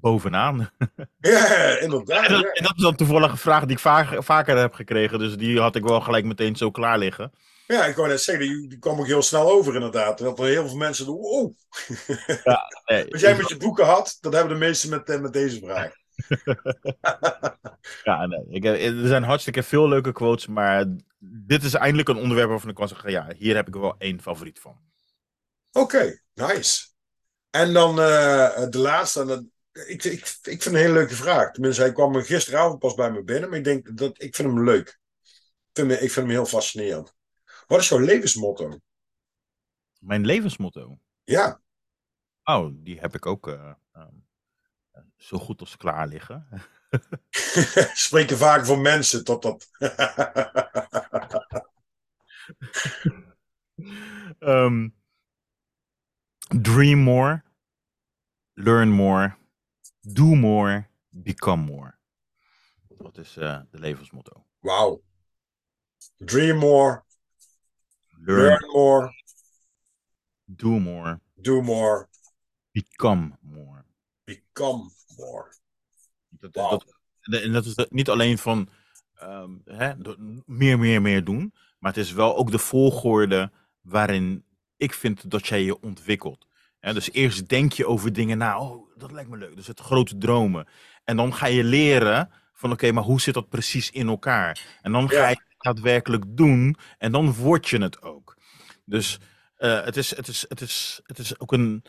bovenaan. 0.00 0.70
Ja, 1.18 1.78
inderdaad. 1.78 2.26
En 2.26 2.32
dat, 2.32 2.56
en 2.56 2.62
dat, 2.62 2.76
is 2.76 2.82
dan 2.82 2.96
toevallig 2.96 3.30
een 3.30 3.38
vraag 3.38 3.62
die 3.62 3.70
ik 3.70 3.78
vaak, 3.78 4.24
vaker 4.24 4.58
heb 4.58 4.74
gekregen. 4.74 5.18
Dus 5.18 5.36
die 5.36 5.60
had 5.60 5.76
ik 5.76 5.82
wel 5.82 6.00
gelijk 6.00 6.24
meteen 6.24 6.56
zo 6.56 6.70
klaar 6.70 6.98
liggen. 6.98 7.32
Ja, 7.66 7.84
ik 7.84 7.96
wou 7.96 8.08
net 8.08 8.22
zeggen, 8.22 8.46
die, 8.46 8.68
die 8.68 8.78
kwam 8.78 8.98
ook 8.98 9.06
heel 9.06 9.22
snel 9.22 9.50
over 9.50 9.74
inderdaad. 9.74 10.18
Dat 10.18 10.38
er 10.38 10.44
heel 10.44 10.68
veel 10.68 10.76
mensen 10.76 11.06
doen, 11.06 11.16
wow. 11.16 11.52
Ja, 12.44 12.62
nee, 12.86 13.12
Als 13.12 13.20
jij 13.20 13.36
met 13.36 13.48
je 13.48 13.56
boeken 13.56 13.84
had, 13.84 14.18
dat 14.20 14.32
hebben 14.32 14.52
de 14.52 14.64
meesten 14.64 14.90
met, 14.90 15.20
met 15.20 15.32
deze 15.32 15.58
vraag. 15.58 15.92
ja, 18.04 18.26
nee. 18.26 18.44
Ik, 18.48 18.64
er 18.64 19.06
zijn 19.06 19.22
hartstikke 19.22 19.62
veel 19.62 19.88
leuke 19.88 20.12
quotes, 20.12 20.46
maar 20.46 20.84
dit 21.18 21.62
is 21.62 21.74
eindelijk 21.74 22.08
een 22.08 22.16
onderwerp 22.16 22.48
waarvan 22.48 22.70
ik 22.70 22.74
kan 22.74 22.88
zeggen, 22.88 23.10
ja, 23.10 23.32
hier 23.36 23.54
heb 23.54 23.68
ik 23.68 23.74
wel 23.74 23.94
één 23.98 24.22
favoriet 24.22 24.60
van. 24.60 24.76
Oké, 25.72 26.20
nice. 26.34 26.86
En 27.50 27.72
dan 27.72 27.90
uh, 27.90 28.68
de 28.70 28.78
laatste, 28.78 29.20
en 29.20 29.26
dat, 29.26 29.42
ik, 29.74 30.04
ik, 30.04 30.38
ik 30.42 30.62
vind 30.62 30.64
een 30.64 30.74
hele 30.74 30.92
leuke 30.92 31.14
vraag. 31.14 31.50
Tenminste, 31.50 31.82
hij 31.82 31.92
kwam 31.92 32.14
gisteravond 32.14 32.78
pas 32.78 32.94
bij 32.94 33.10
me 33.10 33.22
binnen, 33.22 33.48
maar 33.48 33.58
ik 33.58 33.64
denk 33.64 33.96
dat 33.96 34.22
ik 34.22 34.34
vind 34.34 34.48
hem 34.48 34.64
leuk. 34.64 34.88
Ik 34.88 35.80
vind, 35.80 35.90
hem, 35.90 36.00
ik 36.02 36.10
vind 36.10 36.26
hem 36.26 36.28
heel 36.28 36.46
fascinerend. 36.46 37.14
Wat 37.66 37.80
is 37.80 37.88
jouw 37.88 37.98
levensmotto? 37.98 38.78
Mijn 39.98 40.26
levensmotto? 40.26 40.98
Ja. 41.24 41.60
Oh, 42.42 42.70
die 42.74 43.00
heb 43.00 43.14
ik 43.14 43.26
ook 43.26 43.46
uh, 43.46 43.72
um, 43.96 44.26
zo 45.16 45.38
goed 45.38 45.60
als 45.60 45.76
klaar 45.76 46.08
liggen. 46.08 46.48
Spreken 47.94 48.36
vaak 48.36 48.66
voor 48.66 48.78
mensen 48.78 49.24
tot 49.24 49.42
dat. 49.42 49.70
um, 54.38 54.94
dream 56.62 56.98
more, 56.98 57.42
learn 58.52 58.90
more, 58.90 59.36
do 60.12 60.34
more, 60.34 60.88
become 61.08 61.62
more. 61.62 61.98
Dat 62.88 63.18
is 63.18 63.36
uh, 63.36 63.60
de 63.70 63.78
levensmotto. 63.78 64.46
Wauw. 64.60 65.02
Dream 66.16 66.58
more, 66.58 67.04
learn, 68.08 68.42
learn, 68.42 68.70
more, 68.72 69.12
do 70.44 70.78
more, 70.78 71.20
do 71.34 71.62
more, 71.62 72.08
become 72.72 73.38
more. 73.40 73.84
Become 74.24 74.90
more. 75.16 75.54
Dat, 76.28 76.54
wow. 76.54 76.70
dat, 76.70 77.42
en 77.42 77.52
dat 77.52 77.64
is 77.64 77.86
niet 77.88 78.08
alleen 78.08 78.38
van 78.38 78.68
um, 79.22 79.62
hè, 79.64 79.94
meer, 80.46 80.78
meer, 80.78 81.02
meer 81.02 81.24
doen, 81.24 81.54
maar 81.78 81.92
het 81.92 82.04
is 82.04 82.12
wel 82.12 82.36
ook 82.36 82.50
de 82.50 82.58
volgorde 82.58 83.52
waarin 83.80 84.44
ik 84.76 84.94
vind 84.94 85.30
dat 85.30 85.46
jij 85.46 85.62
je 85.62 85.80
ontwikkelt. 85.80 86.46
Ja, 86.84 86.92
dus 86.92 87.12
eerst 87.12 87.48
denk 87.48 87.72
je 87.72 87.86
over 87.86 88.12
dingen 88.12 88.38
na, 88.38 88.58
oh, 88.58 88.90
dat 88.96 89.12
lijkt 89.12 89.30
me 89.30 89.36
leuk. 89.36 89.56
Dus 89.56 89.66
het 89.66 89.80
grote 89.80 90.18
dromen. 90.18 90.66
En 91.04 91.16
dan 91.16 91.34
ga 91.34 91.46
je 91.46 91.64
leren 91.64 92.30
van, 92.52 92.72
oké, 92.72 92.92
maar 92.92 93.02
hoe 93.02 93.20
zit 93.20 93.34
dat 93.34 93.48
precies 93.48 93.90
in 93.90 94.08
elkaar? 94.08 94.60
En 94.82 94.92
dan 94.92 95.08
ga 95.08 95.28
je 95.28 95.36
het 95.48 95.54
daadwerkelijk 95.58 96.24
doen 96.26 96.76
en 96.98 97.12
dan 97.12 97.32
word 97.32 97.68
je 97.68 97.78
het 97.78 98.02
ook. 98.02 98.36
Dus 98.84 99.18
uh, 99.58 99.84
het, 99.84 99.96
is, 99.96 100.16
het, 100.16 100.28
is, 100.28 100.44
het, 100.48 100.60
is, 100.60 101.00
het 101.04 101.18
is 101.18 101.40
ook 101.40 101.52
een, 101.52 101.84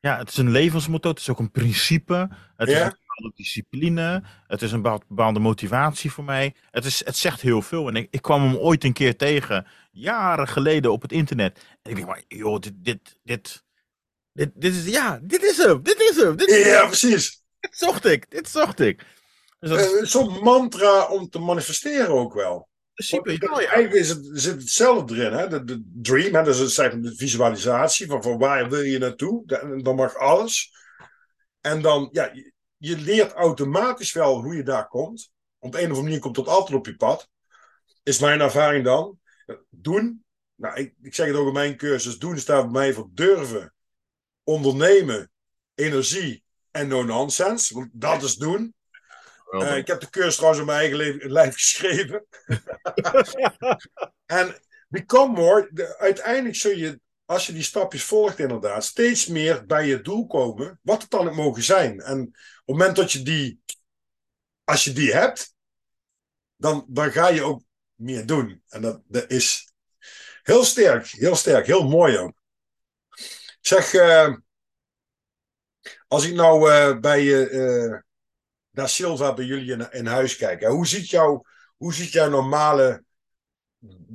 ja, 0.00 0.18
het 0.18 0.28
is 0.28 0.36
een 0.36 0.50
levensmotto, 0.50 1.08
het 1.08 1.18
is 1.18 1.28
ook 1.28 1.38
een 1.38 1.50
principe. 1.50 2.28
Het 2.56 2.68
is 2.68 2.80
een 2.80 2.94
bepaalde 2.98 3.32
discipline. 3.34 4.22
Het 4.46 4.62
is 4.62 4.72
een 4.72 4.82
bepaalde 4.82 5.40
motivatie 5.40 6.12
voor 6.12 6.24
mij. 6.24 6.54
Het, 6.70 6.84
is, 6.84 7.04
het 7.04 7.16
zegt 7.16 7.40
heel 7.40 7.62
veel. 7.62 7.88
En 7.88 7.96
ik, 7.96 8.08
ik 8.10 8.22
kwam 8.22 8.42
hem 8.42 8.56
ooit 8.56 8.84
een 8.84 8.92
keer 8.92 9.16
tegen, 9.16 9.66
jaren 9.90 10.48
geleden 10.48 10.92
op 10.92 11.02
het 11.02 11.12
internet. 11.12 11.64
En 11.82 11.90
ik 11.90 11.96
dacht, 11.96 12.08
maar 12.08 12.22
joh, 12.28 12.60
dit, 12.60 12.74
dit, 12.76 13.18
dit, 13.22 13.66
dit, 14.38 14.50
dit 14.54 14.74
is, 14.74 14.84
ja, 14.84 15.20
dit 15.22 15.42
is 15.42 15.56
hem, 15.56 15.82
dit 15.82 16.00
is 16.00 16.16
hem. 16.16 16.36
Dit 16.36 16.48
is 16.48 16.66
ja, 16.66 16.78
hem. 16.78 16.86
precies. 16.86 17.42
Dit 17.60 17.76
zocht 17.76 18.04
ik, 18.04 18.30
dit 18.30 18.48
zocht 18.48 18.80
ik. 18.80 19.06
Dus 19.58 19.70
dat... 19.70 19.92
uh, 19.92 20.04
Zo'n 20.04 20.42
mantra 20.42 21.08
om 21.08 21.28
te 21.28 21.38
manifesteren 21.38 22.08
ook 22.08 22.34
wel. 22.34 22.68
Super, 22.94 23.32
ja. 23.32 23.48
Eigenlijk 23.48 23.92
is 23.92 24.08
het, 24.08 24.28
zit 24.32 24.60
hetzelfde 24.60 25.14
erin, 25.14 25.38
hè? 25.38 25.48
De, 25.48 25.64
de 25.64 25.82
dream, 25.94 26.34
hè? 26.34 26.42
dat 26.42 26.56
is 26.56 26.74
de 26.74 27.12
visualisatie 27.16 28.06
van, 28.06 28.22
van 28.22 28.38
waar 28.38 28.68
wil 28.68 28.80
je 28.80 28.98
naartoe. 28.98 29.42
Dan 29.82 29.94
mag 29.94 30.16
alles. 30.16 30.72
En 31.60 31.82
dan, 31.82 32.08
ja, 32.12 32.30
je, 32.32 32.52
je 32.76 32.98
leert 32.98 33.32
automatisch 33.32 34.12
wel 34.12 34.42
hoe 34.42 34.56
je 34.56 34.62
daar 34.62 34.88
komt. 34.88 35.30
Op 35.58 35.74
een 35.74 35.80
of 35.80 35.86
andere 35.86 36.02
manier 36.02 36.18
komt 36.18 36.34
dat 36.34 36.46
altijd 36.46 36.78
op 36.78 36.86
je 36.86 36.96
pad. 36.96 37.28
Is 38.02 38.18
mijn 38.18 38.40
ervaring 38.40 38.84
dan. 38.84 39.18
Doen. 39.70 40.24
Nou, 40.54 40.80
ik, 40.80 40.94
ik 41.02 41.14
zeg 41.14 41.26
het 41.26 41.36
ook 41.36 41.46
in 41.46 41.52
mijn 41.52 41.76
cursus. 41.76 42.18
Doen 42.18 42.38
staat 42.38 42.62
bij 42.62 42.72
mij 42.72 42.92
voor 42.92 43.08
durven 43.12 43.72
ondernemen, 44.48 45.30
energie 45.74 46.42
en 46.70 46.88
no-nonsense. 46.88 47.74
Want 47.74 47.88
dat 47.92 48.22
is 48.22 48.34
doen. 48.34 48.74
Uh, 49.50 49.76
ik 49.76 49.86
heb 49.86 50.00
de 50.00 50.10
cursus 50.10 50.34
trouwens 50.34 50.60
op 50.60 50.66
mijn 50.66 50.78
eigen 50.78 50.96
leven, 50.96 51.30
lijf 51.30 51.54
geschreven. 51.54 52.26
en 54.26 54.60
become 54.88 55.32
more, 55.32 55.68
de, 55.72 55.98
uiteindelijk 55.98 56.56
zul 56.56 56.70
je, 56.76 57.00
als 57.24 57.46
je 57.46 57.52
die 57.52 57.62
stapjes 57.62 58.04
volgt 58.04 58.38
inderdaad, 58.38 58.84
steeds 58.84 59.26
meer 59.26 59.66
bij 59.66 59.86
je 59.86 60.00
doel 60.00 60.26
komen, 60.26 60.80
wat 60.82 61.02
het 61.02 61.10
dan 61.10 61.28
ook 61.28 61.34
mogen 61.34 61.62
zijn. 61.62 62.00
En 62.00 62.20
op 62.20 62.28
het 62.30 62.76
moment 62.76 62.96
dat 62.96 63.12
je 63.12 63.22
die, 63.22 63.60
als 64.64 64.84
je 64.84 64.92
die 64.92 65.12
hebt, 65.12 65.54
dan, 66.56 66.84
dan 66.88 67.12
ga 67.12 67.28
je 67.28 67.42
ook 67.42 67.62
meer 67.94 68.26
doen. 68.26 68.62
En 68.68 68.82
dat, 68.82 69.00
dat 69.06 69.30
is 69.30 69.72
heel 70.42 70.64
sterk, 70.64 71.06
heel 71.06 71.36
sterk, 71.36 71.66
heel 71.66 71.88
mooi 71.88 72.18
ook. 72.18 72.37
Zeg, 73.68 73.92
uh, 73.92 74.34
als 76.06 76.26
ik 76.26 76.34
nou 76.34 76.70
uh, 76.70 76.98
bij 76.98 77.22
uh, 77.24 77.98
naar 78.70 78.88
Silva 78.88 79.34
bij 79.34 79.44
jullie 79.44 79.72
in, 79.72 79.92
in 79.92 80.06
huis 80.06 80.36
kijk, 80.36 80.60
hè, 80.60 80.68
hoe, 80.68 80.86
ziet 80.86 81.10
jouw, 81.10 81.44
hoe 81.76 81.94
ziet 81.94 82.12
jouw 82.12 82.28
normale 82.28 83.04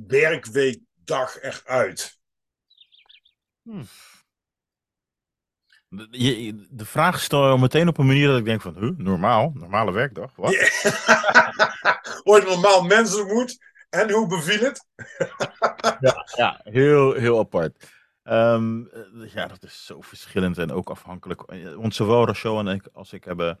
werkweekdag 0.06 1.42
eruit? 1.42 2.18
Hmm. 3.62 3.86
De, 5.88 6.66
de 6.70 6.84
vraag 6.84 7.20
stel 7.20 7.52
je 7.52 7.58
meteen 7.58 7.88
op 7.88 7.98
een 7.98 8.06
manier 8.06 8.28
dat 8.28 8.38
ik 8.38 8.44
denk 8.44 8.60
van, 8.60 8.76
huh, 8.78 8.96
normaal, 8.96 9.50
normale 9.54 9.92
werkdag, 9.92 10.36
wat? 10.36 10.52
Yeah. 10.52 12.20
Ooit 12.28 12.44
normaal 12.44 12.82
mensen 12.82 13.26
moet 13.26 13.58
en 13.90 14.10
hoe 14.10 14.26
beviel 14.26 14.60
het? 14.60 14.86
ja, 16.00 16.28
ja, 16.36 16.60
heel, 16.64 17.12
heel 17.12 17.38
apart. 17.38 17.93
Um, 18.24 18.90
ja, 19.34 19.46
dat 19.46 19.62
is 19.62 19.86
zo 19.86 20.00
verschillend 20.00 20.58
en 20.58 20.72
ook 20.72 20.90
afhankelijk. 20.90 21.42
Eh, 21.42 21.74
want 21.74 21.94
zowel 21.94 22.26
Rachel 22.26 22.58
en 22.58 22.66
ik 22.66 22.88
als 22.92 23.12
ik 23.12 23.24
hebben 23.24 23.58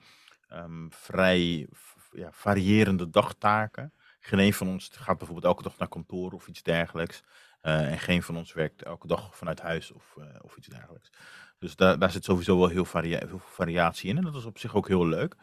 um, 0.52 0.92
vrij 0.92 1.68
ja, 2.12 2.28
variërende 2.32 3.10
dagtaken. 3.10 3.92
Geen 4.20 4.54
van 4.54 4.68
ons 4.68 4.90
gaat 4.92 5.18
bijvoorbeeld 5.18 5.46
elke 5.46 5.62
dag 5.62 5.78
naar 5.78 5.88
kantoor 5.88 6.32
of 6.32 6.48
iets 6.48 6.62
dergelijks. 6.62 7.22
Uh, 7.62 7.90
en 7.90 7.98
geen 7.98 8.22
van 8.22 8.36
ons 8.36 8.52
werkt 8.52 8.82
elke 8.82 9.06
dag 9.06 9.36
vanuit 9.36 9.60
huis 9.60 9.92
of, 9.92 10.16
of 10.40 10.56
iets 10.56 10.68
dergelijks. 10.68 11.10
Dus 11.58 11.76
daar, 11.76 11.98
daar 11.98 12.10
zit 12.10 12.24
sowieso 12.24 12.58
wel 12.58 12.68
heel, 12.68 12.84
veel 12.84 13.38
variatie 13.38 14.10
in. 14.10 14.16
En 14.16 14.22
dat 14.22 14.34
is 14.34 14.44
op 14.44 14.58
zich 14.58 14.74
ook 14.74 14.88
heel 14.88 15.06
leuk. 15.06 15.34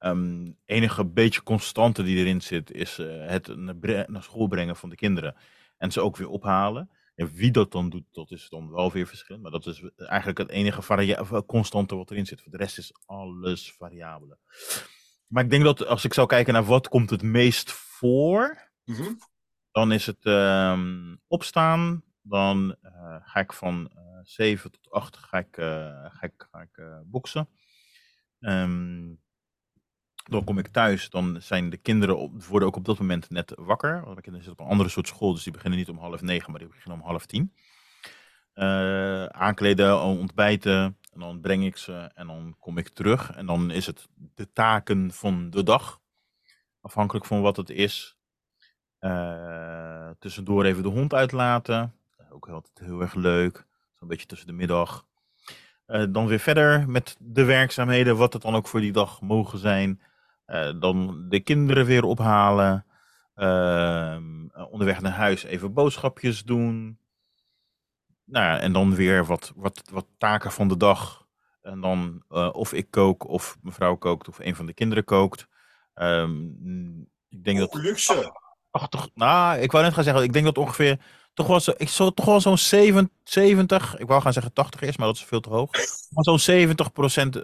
Um, 0.00 0.56
enige 0.64 1.04
beetje 1.04 1.42
constante 1.42 2.02
die 2.02 2.16
erin 2.16 2.42
zit, 2.42 2.70
is 2.70 2.96
het 2.96 3.56
naar 4.08 4.22
school 4.22 4.46
brengen 4.46 4.76
van 4.76 4.88
de 4.88 4.96
kinderen. 4.96 5.36
En 5.78 5.92
ze 5.92 6.00
ook 6.00 6.16
weer 6.16 6.28
ophalen. 6.28 6.90
En 7.14 7.32
wie 7.32 7.50
dat 7.50 7.72
dan 7.72 7.90
doet, 7.90 8.04
dat 8.12 8.30
is 8.30 8.48
dan 8.48 8.70
wel 8.70 8.92
weer 8.92 9.06
verschillend. 9.06 9.42
Maar 9.42 9.52
dat 9.52 9.66
is 9.66 9.82
eigenlijk 9.96 10.38
het 10.38 10.50
enige 10.50 11.44
constante 11.46 11.96
wat 11.96 12.10
erin 12.10 12.26
zit. 12.26 12.42
Voor 12.42 12.50
de 12.50 12.56
rest 12.56 12.78
is 12.78 12.92
alles 13.06 13.72
variabele. 13.72 14.38
Maar 15.26 15.44
ik 15.44 15.50
denk 15.50 15.64
dat 15.64 15.86
als 15.86 16.04
ik 16.04 16.14
zou 16.14 16.26
kijken 16.26 16.52
naar 16.52 16.64
wat 16.64 16.88
komt 16.88 17.10
het 17.10 17.22
meest 17.22 17.72
voor, 17.72 18.70
mm 18.84 18.94
-hmm. 18.94 19.18
dan 19.70 19.92
is 19.92 20.06
het 20.06 20.24
um, 20.24 21.20
opstaan. 21.26 22.02
Dan 22.22 22.76
uh, 22.82 23.16
ga 23.20 23.40
ik 23.40 23.52
van 23.52 23.90
uh, 23.96 24.18
7 24.22 24.70
tot 24.70 24.90
8 24.90 25.16
ga 25.16 25.38
ik, 25.38 25.56
uh, 25.56 25.66
ga 26.08 26.22
ik, 26.22 26.48
ga 26.50 26.60
ik 26.60 27.02
boksen. 27.04 27.48
Um, 28.40 29.23
Dan 30.24 30.44
kom 30.44 30.58
ik 30.58 30.68
thuis, 30.68 31.10
dan 31.10 31.36
zijn 31.40 31.70
de 31.70 31.76
kinderen 31.76 32.42
worden 32.48 32.68
ook 32.68 32.76
op 32.76 32.84
dat 32.84 32.98
moment 32.98 33.30
net 33.30 33.52
wakker. 33.56 33.92
Want 33.92 34.04
mijn 34.04 34.20
kinderen 34.20 34.44
zitten 34.44 34.52
op 34.52 34.60
een 34.60 34.72
andere 34.72 34.88
soort 34.88 35.06
school, 35.06 35.32
dus 35.32 35.42
die 35.42 35.52
beginnen 35.52 35.78
niet 35.78 35.88
om 35.88 35.98
half 35.98 36.22
negen, 36.22 36.50
maar 36.50 36.60
die 36.60 36.68
beginnen 36.68 37.00
om 37.00 37.06
half 37.06 37.26
tien. 37.26 37.52
Uh, 38.54 39.24
aankleden, 39.24 40.00
ontbijten, 40.00 40.98
en 41.12 41.20
dan 41.20 41.40
breng 41.40 41.64
ik 41.64 41.76
ze 41.76 42.10
en 42.14 42.26
dan 42.26 42.56
kom 42.58 42.78
ik 42.78 42.88
terug. 42.88 43.32
En 43.32 43.46
dan 43.46 43.70
is 43.70 43.86
het 43.86 44.08
de 44.34 44.52
taken 44.52 45.12
van 45.12 45.50
de 45.50 45.62
dag, 45.62 46.00
afhankelijk 46.80 47.26
van 47.26 47.40
wat 47.40 47.56
het 47.56 47.70
is. 47.70 48.16
Uh, 49.00 50.10
tussendoor 50.18 50.64
even 50.64 50.82
de 50.82 50.88
hond 50.88 51.14
uitlaten, 51.14 51.94
ook 52.30 52.48
altijd 52.48 52.78
heel 52.78 53.00
erg 53.00 53.14
leuk. 53.14 53.66
Zo'n 53.98 54.08
beetje 54.08 54.26
tussen 54.26 54.46
de 54.46 54.52
middag. 54.52 55.06
Uh, 55.86 56.04
dan 56.08 56.26
weer 56.26 56.38
verder 56.38 56.88
met 56.88 57.16
de 57.18 57.44
werkzaamheden, 57.44 58.16
wat 58.16 58.32
het 58.32 58.42
dan 58.42 58.54
ook 58.54 58.68
voor 58.68 58.80
die 58.80 58.92
dag 58.92 59.20
mogen 59.20 59.58
zijn. 59.58 60.00
Uh, 60.46 60.70
dan 60.80 61.26
de 61.28 61.40
kinderen 61.40 61.86
weer 61.86 62.04
ophalen. 62.04 62.86
Uh, 63.36 64.16
onderweg 64.70 65.00
naar 65.00 65.12
huis 65.12 65.42
even 65.42 65.72
boodschapjes 65.72 66.42
doen. 66.42 66.98
Nou 68.24 68.44
ja, 68.44 68.58
en 68.58 68.72
dan 68.72 68.94
weer 68.94 69.24
wat, 69.24 69.52
wat, 69.56 69.82
wat 69.90 70.06
taken 70.18 70.52
van 70.52 70.68
de 70.68 70.76
dag. 70.76 71.26
En 71.62 71.80
dan 71.80 72.22
of 72.52 72.72
ik 72.72 72.90
kook, 72.90 73.28
of 73.28 73.56
mevrouw 73.62 73.96
kookt, 73.96 74.28
of 74.28 74.38
een 74.38 74.54
van 74.54 74.66
de 74.66 74.74
kinderen 74.74 75.04
kookt. 75.04 75.48
Um, 75.94 77.08
ik 77.28 77.44
denk 77.44 77.58
dat. 77.58 77.74
Luxe. 77.74 78.32
Ach, 78.70 78.88
toch, 78.88 79.10
nou, 79.14 79.58
ik 79.58 79.72
wou 79.72 79.84
net 79.84 79.94
gaan 79.94 80.04
zeggen, 80.04 80.22
ik 80.22 80.32
denk 80.32 80.44
dat 80.44 80.58
ongeveer 80.58 80.98
toch 81.34 81.46
wel, 81.46 81.60
zo, 81.60 81.72
ik 81.76 81.88
zou 81.88 82.14
toch 82.14 82.24
wel 82.24 82.40
zo'n 82.40 82.58
70, 82.58 83.98
ik 83.98 84.06
wou 84.06 84.22
gaan 84.22 84.32
zeggen 84.32 84.52
80 84.52 84.80
is, 84.80 84.96
maar 84.96 85.06
dat 85.06 85.16
is 85.16 85.24
veel 85.24 85.40
te 85.40 85.48
hoog. 85.48 85.70
Maar 86.10 86.38
zo'n 86.38 86.68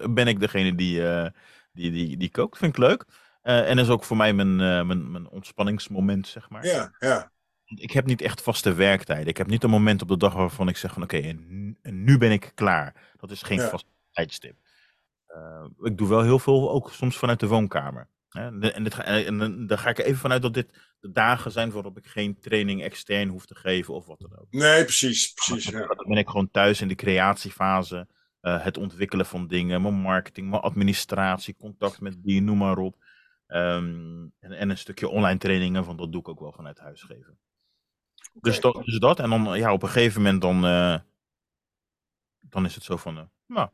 70% 0.06 0.10
ben 0.10 0.26
ik 0.26 0.40
degene 0.40 0.74
die, 0.74 1.00
uh, 1.00 1.26
die, 1.72 1.90
die, 1.90 2.16
die 2.16 2.30
kookt. 2.30 2.58
Vind 2.58 2.76
ik 2.76 2.78
leuk. 2.78 3.04
Uh, 3.42 3.68
en 3.68 3.76
dat 3.76 3.84
is 3.84 3.92
ook 3.92 4.04
voor 4.04 4.16
mij 4.16 4.32
mijn, 4.32 4.50
uh, 4.50 4.86
mijn, 4.86 5.10
mijn 5.10 5.28
ontspanningsmoment, 5.28 6.26
zeg 6.26 6.50
maar. 6.50 6.66
Ja, 6.66 6.94
ja. 6.98 7.32
Ik 7.64 7.90
heb 7.90 8.06
niet 8.06 8.22
echt 8.22 8.42
vaste 8.42 8.74
werktijden. 8.74 9.26
Ik 9.26 9.36
heb 9.36 9.46
niet 9.46 9.64
een 9.64 9.70
moment 9.70 10.02
op 10.02 10.08
de 10.08 10.16
dag 10.16 10.34
waarvan 10.34 10.68
ik 10.68 10.76
zeg 10.76 10.92
van 10.92 11.02
oké, 11.02 11.16
okay, 11.16 11.28
en, 11.28 11.78
en, 11.82 12.04
nu 12.04 12.18
ben 12.18 12.32
ik 12.32 12.52
klaar. 12.54 12.94
Dat 13.16 13.30
is 13.30 13.42
geen 13.42 13.58
ja. 13.58 13.68
vast 13.68 13.86
tijdstip. 14.12 14.56
ik 15.82 15.98
doe 15.98 16.08
wel 16.08 16.22
heel 16.22 16.38
veel, 16.38 16.70
ook 16.70 16.92
soms 16.92 17.16
vanuit 17.16 17.40
de 17.40 17.46
woonkamer. 17.46 18.08
En, 18.30 18.60
dit, 18.60 18.98
en 18.98 19.66
daar 19.66 19.78
ga 19.78 19.90
ik 19.90 19.98
even 19.98 20.20
vanuit 20.20 20.42
dat 20.42 20.54
dit 20.54 20.72
de 21.00 21.12
dagen 21.12 21.52
zijn 21.52 21.70
waarop 21.70 21.98
ik 21.98 22.06
geen 22.06 22.40
training 22.40 22.82
extern 22.82 23.28
hoef 23.28 23.46
te 23.46 23.54
geven 23.54 23.94
of 23.94 24.06
wat 24.06 24.20
dan 24.20 24.38
ook. 24.38 24.46
Nee, 24.50 24.84
precies. 24.84 25.32
precies 25.32 25.64
ja. 25.64 25.86
Dan 25.86 26.06
ben 26.08 26.16
ik 26.16 26.28
gewoon 26.28 26.50
thuis 26.50 26.80
in 26.80 26.88
de 26.88 26.94
creatiefase, 26.94 28.06
uh, 28.42 28.64
het 28.64 28.76
ontwikkelen 28.76 29.26
van 29.26 29.46
dingen, 29.46 29.82
mijn 29.82 29.94
marketing, 29.94 30.50
mijn 30.50 30.62
administratie, 30.62 31.56
contact 31.56 32.00
met 32.00 32.22
die, 32.22 32.42
noem 32.42 32.58
maar 32.58 32.78
op. 32.78 32.96
Um, 33.48 34.32
en, 34.38 34.52
en, 34.52 34.70
een 34.70 34.78
stukje 34.78 35.08
online 35.08 35.38
trainingen, 35.38 35.84
want 35.84 35.98
dat 35.98 36.12
doe 36.12 36.20
ik 36.20 36.28
ook 36.28 36.40
wel 36.40 36.52
vanuit 36.52 36.78
huis 36.78 37.02
geven. 37.02 37.38
Okay. 38.34 38.52
Dus, 38.52 38.60
dat, 38.60 38.84
dus 38.84 38.98
dat. 38.98 39.20
En 39.20 39.30
dan 39.30 39.58
ja, 39.58 39.72
op 39.72 39.82
een 39.82 39.88
gegeven 39.88 40.22
moment 40.22 40.42
dan, 40.42 40.64
uh, 40.64 40.98
dan 42.40 42.64
is 42.64 42.74
het 42.74 42.84
zo 42.84 42.96
van, 42.96 43.16
uh, 43.18 43.22
nou, 43.46 43.68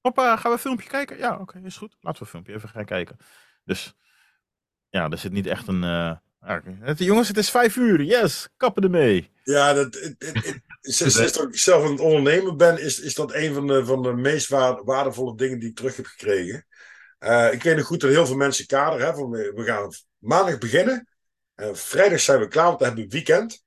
hoppa, 0.00 0.36
gaan 0.36 0.50
we 0.50 0.56
een 0.56 0.62
filmpje 0.62 0.88
kijken? 0.88 1.18
Ja, 1.18 1.32
oké, 1.32 1.42
okay, 1.42 1.62
is 1.62 1.76
goed. 1.76 1.96
Laten 2.00 2.18
we 2.18 2.24
een 2.24 2.30
filmpje 2.30 2.54
even 2.54 2.68
gaan 2.68 2.84
kijken. 2.84 3.16
Dus 3.64 3.94
ja, 4.88 5.10
er 5.10 5.18
zit 5.18 5.32
niet 5.32 5.46
echt 5.46 5.68
een. 5.68 5.82
Uh, 5.82 6.16
het, 6.80 6.98
jongens, 6.98 7.28
het 7.28 7.36
is 7.36 7.50
vijf 7.50 7.76
uur. 7.76 8.02
Yes, 8.02 8.48
kappen 8.56 8.82
ermee. 8.82 9.30
Ja, 9.44 9.72
dat, 9.72 9.94
het, 9.94 10.14
het, 10.18 10.62
sinds, 10.82 11.14
sinds 11.14 11.38
ik 11.38 11.58
zelf 11.58 11.84
aan 11.84 11.90
het 11.90 12.00
ondernemen 12.00 12.56
ben, 12.56 12.80
is, 12.80 13.00
is 13.00 13.14
dat 13.14 13.34
een 13.34 13.54
van 13.54 13.66
de, 13.66 13.84
van 13.84 14.02
de 14.02 14.12
meest 14.12 14.48
waardevolle 14.84 15.36
dingen 15.36 15.58
die 15.58 15.68
ik 15.68 15.76
terug 15.76 15.96
heb 15.96 16.06
gekregen. 16.06 16.66
Uh, 17.20 17.52
ik 17.52 17.62
weet 17.62 17.76
nog 17.76 17.86
goed 17.86 18.00
dat 18.00 18.10
heel 18.10 18.26
veel 18.26 18.36
mensen 18.36 18.66
kader 18.66 19.00
hebben. 19.00 19.30
We 19.30 19.62
gaan 19.64 19.92
maandag 20.18 20.58
beginnen. 20.58 21.08
Uh, 21.56 21.68
vrijdag 21.72 22.20
zijn 22.20 22.40
we 22.40 22.48
klaar, 22.48 22.66
want 22.66 22.78
dan 22.78 22.88
hebben 22.88 23.04
we 23.06 23.10
weekend. 23.10 23.64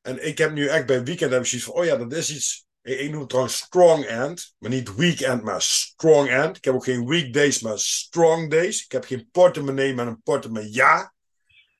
En 0.00 0.26
ik 0.26 0.38
heb 0.38 0.52
nu 0.52 0.66
echt 0.66 0.86
bij 0.86 1.02
weekend 1.02 1.30
heb 1.32 1.40
ik 1.40 1.46
zoiets 1.46 1.66
van: 1.66 1.76
oh 1.76 1.84
ja, 1.84 1.96
dat 1.96 2.12
is 2.12 2.30
iets 2.30 2.68
ik 2.96 3.10
noem 3.10 3.20
het 3.20 3.28
trouwens 3.28 3.56
strong 3.56 4.04
end, 4.04 4.54
maar 4.58 4.70
niet 4.70 4.94
weekend, 4.94 5.42
maar 5.42 5.62
strong 5.62 6.28
end. 6.28 6.56
Ik 6.56 6.64
heb 6.64 6.74
ook 6.74 6.84
geen 6.84 7.06
weekdays, 7.06 7.60
maar 7.60 7.78
strong 7.78 8.50
days. 8.50 8.84
Ik 8.84 8.92
heb 8.92 9.04
geen 9.04 9.28
portemonnee, 9.30 9.94
maar 9.94 10.06
een 10.06 10.22
portemonnee 10.22 10.72
ja. 10.72 11.12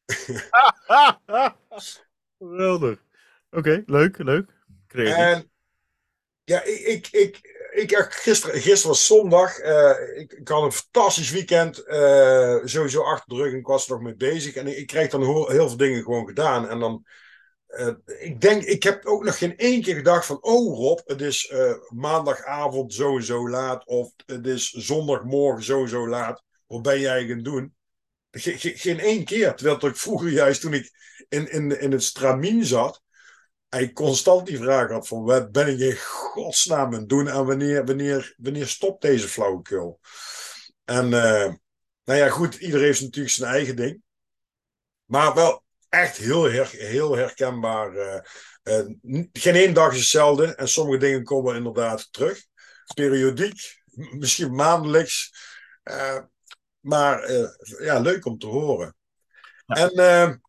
Geweldig. 2.38 3.02
Oké, 3.50 3.82
leuk, 3.86 4.18
leuk. 4.18 4.57
En 4.88 5.50
ja, 6.44 6.62
ik, 6.62 7.08
ik, 7.10 7.40
ik, 7.72 7.90
ik 7.90 8.06
gisteren, 8.10 8.60
gisteren 8.60 8.88
was 8.88 9.06
zondag. 9.06 9.58
Uh, 9.58 9.94
ik, 10.14 10.48
had 10.48 10.62
een 10.62 10.72
fantastisch 10.72 11.30
weekend. 11.30 11.86
Uh, 11.86 12.56
sowieso 12.64 13.02
achter 13.02 13.36
de 13.36 13.42
rug 13.42 13.52
en 13.52 13.58
ik 13.58 13.66
was 13.66 13.86
er 13.86 13.92
nog 13.92 14.02
mee 14.02 14.16
bezig. 14.16 14.54
En 14.54 14.66
ik, 14.66 14.76
ik 14.76 14.86
krijg 14.86 15.10
dan 15.10 15.22
heel, 15.22 15.68
veel 15.68 15.76
dingen 15.76 16.02
gewoon 16.02 16.26
gedaan. 16.26 16.68
En 16.68 16.78
dan 16.78 17.06
uh, 17.68 17.88
ik 18.18 18.40
denk, 18.40 18.62
ik 18.62 18.82
heb 18.82 19.06
ook 19.06 19.24
nog 19.24 19.38
geen 19.38 19.56
één 19.56 19.82
keer 19.82 19.94
gedacht 19.94 20.26
van, 20.26 20.42
oh 20.42 20.76
Rob, 20.78 21.00
het 21.04 21.20
is 21.20 21.52
maandagavond 21.88 22.92
sowieso 22.92 23.48
laat, 23.48 23.86
of 23.86 24.12
het 24.26 24.46
is 24.46 24.70
zondagmorgen 24.70 25.64
sowieso 25.64 26.08
laat, 26.08 26.42
wat 26.66 26.82
ben 26.82 27.00
jij 27.00 27.26
gaan 27.26 27.42
doen? 27.42 27.74
Ge 28.30 28.58
ge 28.58 28.76
geen 28.76 29.00
één 29.00 29.24
keer. 29.24 29.54
Terwijl 29.54 29.86
ik 29.86 29.96
vroeger 29.96 30.30
juist, 30.30 30.60
toen 30.60 30.74
ik 30.74 30.90
in, 31.28 31.50
in, 31.50 31.80
in 31.80 31.92
het 31.92 32.02
stramien 32.02 32.64
zat, 32.64 33.02
ik 33.68 33.94
constant 33.94 34.46
die 34.46 34.58
vraag 34.58 34.90
had 34.90 35.08
van, 35.08 35.24
wat 35.24 35.52
ben 35.52 35.68
ik 35.68 35.78
in 35.78 35.96
godsnaam 35.96 36.86
aan 36.86 36.92
het 36.92 37.08
doen 37.08 37.28
en 37.28 37.46
wanneer, 37.46 37.84
wanneer, 37.84 38.34
wanneer 38.36 38.66
stopt 38.66 39.02
deze 39.02 39.28
flauwekul? 39.28 40.00
En 40.84 41.04
uh, 41.04 41.52
nou 42.04 42.18
ja, 42.18 42.28
goed, 42.28 42.54
iedereen 42.54 42.86
heeft 42.86 43.00
natuurlijk 43.00 43.34
zijn 43.34 43.50
eigen 43.52 43.76
ding. 43.76 44.02
Maar 45.04 45.34
wel, 45.34 45.64
echt 45.88 46.16
heel, 46.16 46.50
her, 46.50 46.68
heel 46.68 47.16
herkenbaar. 47.16 47.94
Uh, 47.94 48.20
uh, 48.62 48.94
geen 49.32 49.54
één 49.54 49.74
dag 49.74 49.92
is 49.92 49.98
hetzelfde 49.98 50.54
en 50.54 50.68
sommige 50.68 50.98
dingen 50.98 51.24
komen 51.24 51.56
inderdaad 51.56 52.12
terug. 52.12 52.44
Periodiek, 52.94 53.82
misschien 53.94 54.54
maandelijks. 54.54 55.32
Maar 56.80 57.32
ja, 57.80 57.98
leuk 58.00 58.24
om 58.24 58.38
te 58.38 58.46
horen. 58.46 58.96
Ja. 59.66 59.90
En, 59.90 60.42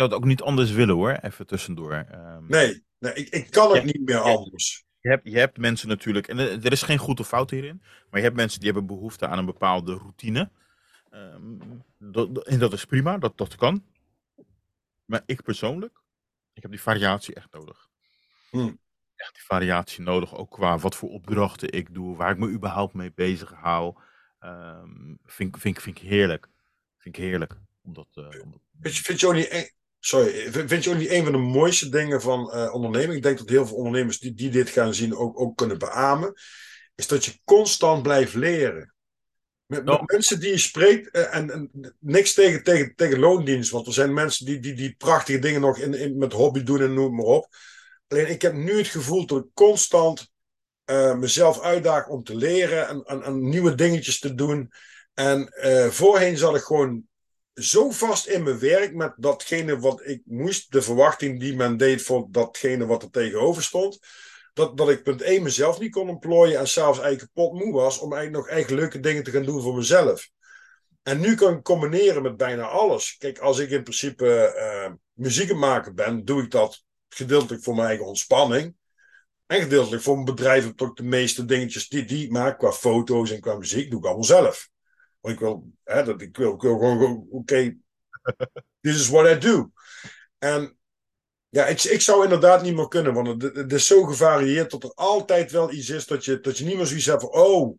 zou 0.00 0.12
het 0.12 0.20
ook 0.22 0.28
niet 0.28 0.42
anders 0.42 0.70
willen 0.70 0.94
hoor, 0.94 1.12
even 1.12 1.46
tussendoor. 1.46 2.06
Um, 2.12 2.46
nee, 2.48 2.84
nee 2.98 3.12
ik, 3.14 3.28
ik 3.28 3.50
kan 3.50 3.68
het 3.70 3.78
ja, 3.78 3.84
niet 3.84 4.00
meer 4.04 4.20
anders. 4.20 4.84
Je 5.00 5.08
hebt, 5.08 5.28
je 5.28 5.38
hebt 5.38 5.58
mensen 5.58 5.88
natuurlijk, 5.88 6.28
en 6.28 6.38
er 6.38 6.72
is 6.72 6.82
geen 6.82 6.98
goed 6.98 7.20
of 7.20 7.28
fout 7.28 7.50
hierin, 7.50 7.82
maar 7.82 8.20
je 8.20 8.26
hebt 8.26 8.36
mensen 8.36 8.60
die 8.60 8.70
hebben 8.70 8.86
behoefte 8.86 9.26
aan 9.26 9.38
een 9.38 9.46
bepaalde 9.46 9.94
routine. 9.94 10.50
Um, 11.10 11.84
dat, 11.98 12.46
en 12.46 12.58
dat 12.58 12.72
is 12.72 12.84
prima, 12.84 13.18
dat, 13.18 13.38
dat 13.38 13.56
kan. 13.56 13.84
Maar 15.04 15.22
ik 15.26 15.42
persoonlijk, 15.42 16.00
ik 16.52 16.62
heb 16.62 16.70
die 16.70 16.80
variatie 16.80 17.34
echt 17.34 17.52
nodig. 17.52 17.88
Hmm. 18.50 18.78
Echt 19.16 19.34
die 19.34 19.44
variatie 19.44 20.02
nodig, 20.02 20.36
ook 20.36 20.50
qua 20.50 20.78
wat 20.78 20.96
voor 20.96 21.08
opdrachten 21.08 21.72
ik 21.72 21.94
doe, 21.94 22.16
waar 22.16 22.30
ik 22.30 22.38
me 22.38 22.48
überhaupt 22.48 22.94
mee 22.94 23.12
bezig 23.14 23.52
hou. 23.52 23.94
Um, 24.40 25.18
vind, 25.24 25.58
vind, 25.58 25.82
vind 25.82 25.96
ik 25.98 26.02
heerlijk. 26.08 26.48
Vind 26.98 27.16
ik 27.16 27.22
heerlijk. 27.22 27.56
Omdat, 27.82 28.08
uh, 28.14 28.42
omdat... 28.42 28.60
Vind, 28.80 28.96
je, 28.96 29.02
vind 29.02 29.20
je 29.20 29.26
ook 29.26 29.34
niet, 29.34 29.78
sorry, 30.00 30.52
vind 30.52 30.84
je 30.84 30.90
ook 30.90 30.96
niet 30.96 31.10
een 31.10 31.22
van 31.22 31.32
de 31.32 31.38
mooiste 31.38 31.88
dingen 31.88 32.20
van 32.20 32.52
uh, 32.54 32.74
ondernemen? 32.74 33.16
Ik 33.16 33.22
denk 33.22 33.38
dat 33.38 33.48
heel 33.48 33.66
veel 33.66 33.76
ondernemers 33.76 34.18
die, 34.18 34.34
die 34.34 34.50
dit 34.50 34.68
gaan 34.68 34.94
zien 34.94 35.16
ook, 35.16 35.40
ook 35.40 35.56
kunnen 35.56 35.78
beamen. 35.78 36.32
Is 36.94 37.06
dat 37.06 37.24
je 37.24 37.40
constant 37.44 38.02
blijft 38.02 38.34
leren. 38.34 38.94
Met, 39.66 39.84
met 39.84 40.10
mensen 40.10 40.40
die 40.40 40.50
je 40.50 40.58
spreekt, 40.58 41.16
uh, 41.16 41.34
en, 41.34 41.50
en, 41.50 41.94
niks 41.98 42.34
tegen, 42.34 42.62
tegen, 42.62 42.94
tegen 42.94 43.18
loondienst, 43.18 43.70
want 43.70 43.86
er 43.86 43.92
zijn 43.92 44.14
mensen 44.14 44.46
die, 44.46 44.60
die, 44.60 44.74
die 44.74 44.94
prachtige 44.98 45.38
dingen 45.38 45.60
nog 45.60 45.78
in, 45.78 45.94
in, 45.94 46.18
met 46.18 46.32
hobby 46.32 46.62
doen 46.62 46.80
en 46.80 46.94
noem 46.94 47.14
maar 47.14 47.24
op. 47.24 47.48
Alleen 48.08 48.30
ik 48.30 48.42
heb 48.42 48.52
nu 48.52 48.76
het 48.76 48.86
gevoel 48.86 49.26
dat 49.26 49.44
ik 49.44 49.50
constant 49.54 50.30
uh, 50.86 51.14
mezelf 51.14 51.60
uitdaag 51.60 52.08
om 52.08 52.24
te 52.24 52.36
leren 52.36 52.88
en, 52.88 53.02
en, 53.02 53.22
en 53.22 53.48
nieuwe 53.48 53.74
dingetjes 53.74 54.18
te 54.18 54.34
doen. 54.34 54.72
En 55.14 55.52
voorheen 55.90 56.36
zat 56.36 56.56
ik 56.56 56.62
gewoon 56.62 57.08
zo 57.62 57.90
vast 57.90 58.26
in 58.26 58.42
mijn 58.42 58.58
werk 58.58 58.94
met 58.94 59.12
datgene 59.16 59.78
wat 59.78 60.00
ik 60.04 60.22
moest, 60.24 60.72
de 60.72 60.82
verwachting 60.82 61.40
die 61.40 61.56
men 61.56 61.76
deed 61.76 62.02
voor 62.02 62.26
datgene 62.30 62.86
wat 62.86 63.02
er 63.02 63.10
tegenover 63.10 63.62
stond 63.62 63.98
dat, 64.52 64.76
dat 64.76 64.90
ik 64.90 65.02
punt 65.02 65.22
1 65.22 65.42
mezelf 65.42 65.78
niet 65.78 65.92
kon 65.92 66.08
ontplooien 66.08 66.58
en 66.58 66.68
s'avonds 66.68 67.00
eigenlijk 67.00 67.32
kapot 67.34 67.64
moe 67.64 67.72
was 67.72 67.98
om 67.98 68.12
eigenlijk 68.12 68.46
nog 68.46 68.56
echt 68.56 68.70
leuke 68.70 69.00
dingen 69.00 69.22
te 69.22 69.30
gaan 69.30 69.44
doen 69.44 69.62
voor 69.62 69.74
mezelf. 69.74 70.30
En 71.02 71.20
nu 71.20 71.34
kan 71.34 71.56
ik 71.56 71.62
combineren 71.62 72.22
met 72.22 72.36
bijna 72.36 72.62
alles. 72.62 73.16
Kijk, 73.18 73.38
als 73.38 73.58
ik 73.58 73.70
in 73.70 73.82
principe 73.82 74.54
uh, 74.56 74.92
muziek 75.12 75.54
maken 75.54 75.94
ben, 75.94 76.24
doe 76.24 76.42
ik 76.42 76.50
dat 76.50 76.84
gedeeltelijk 77.08 77.62
voor 77.62 77.74
mijn 77.74 77.86
eigen 77.86 78.06
ontspanning. 78.06 78.74
En 79.46 79.60
gedeeltelijk 79.60 80.02
voor 80.02 80.14
mijn 80.14 80.34
bedrijf 80.34 80.64
heb 80.64 80.80
ik 80.80 80.96
de 80.96 81.02
meeste 81.02 81.44
dingetjes 81.44 81.88
die, 81.88 82.04
die 82.04 82.30
maak, 82.30 82.58
qua 82.58 82.72
foto's 82.72 83.30
en 83.30 83.40
qua 83.40 83.54
muziek, 83.54 83.90
doe 83.90 83.98
ik 83.98 84.04
allemaal 84.04 84.24
zelf. 84.24 84.69
Want 85.20 85.34
ik 85.34 85.40
wil, 85.40 85.72
hè, 85.84 86.04
dat, 86.04 86.20
ik 86.20 86.36
wil, 86.36 86.54
ik 86.54 86.60
wil 86.60 86.78
gewoon, 86.78 87.16
oké, 87.16 87.36
okay, 87.36 87.78
this 88.80 88.94
is 88.94 89.08
what 89.08 89.36
I 89.36 89.38
do. 89.38 89.70
En 90.38 90.78
ja, 91.48 91.66
ik, 91.66 91.82
ik 91.82 92.00
zou 92.00 92.22
inderdaad 92.22 92.62
niet 92.62 92.74
meer 92.74 92.88
kunnen, 92.88 93.14
want 93.14 93.42
het, 93.42 93.56
het, 93.56 93.72
is 93.72 93.86
zo 93.86 94.04
gevarieerd 94.04 94.70
dat 94.70 94.84
er 94.84 94.92
altijd 94.94 95.50
wel 95.50 95.72
iets 95.72 95.88
is 95.88 96.06
dat 96.06 96.24
je, 96.24 96.40
dat 96.40 96.58
je 96.58 96.64
niet 96.64 96.76
meer 96.76 96.86
zoiets 96.86 97.06
hebt 97.06 97.20
van, 97.20 97.32
oh, 97.32 97.78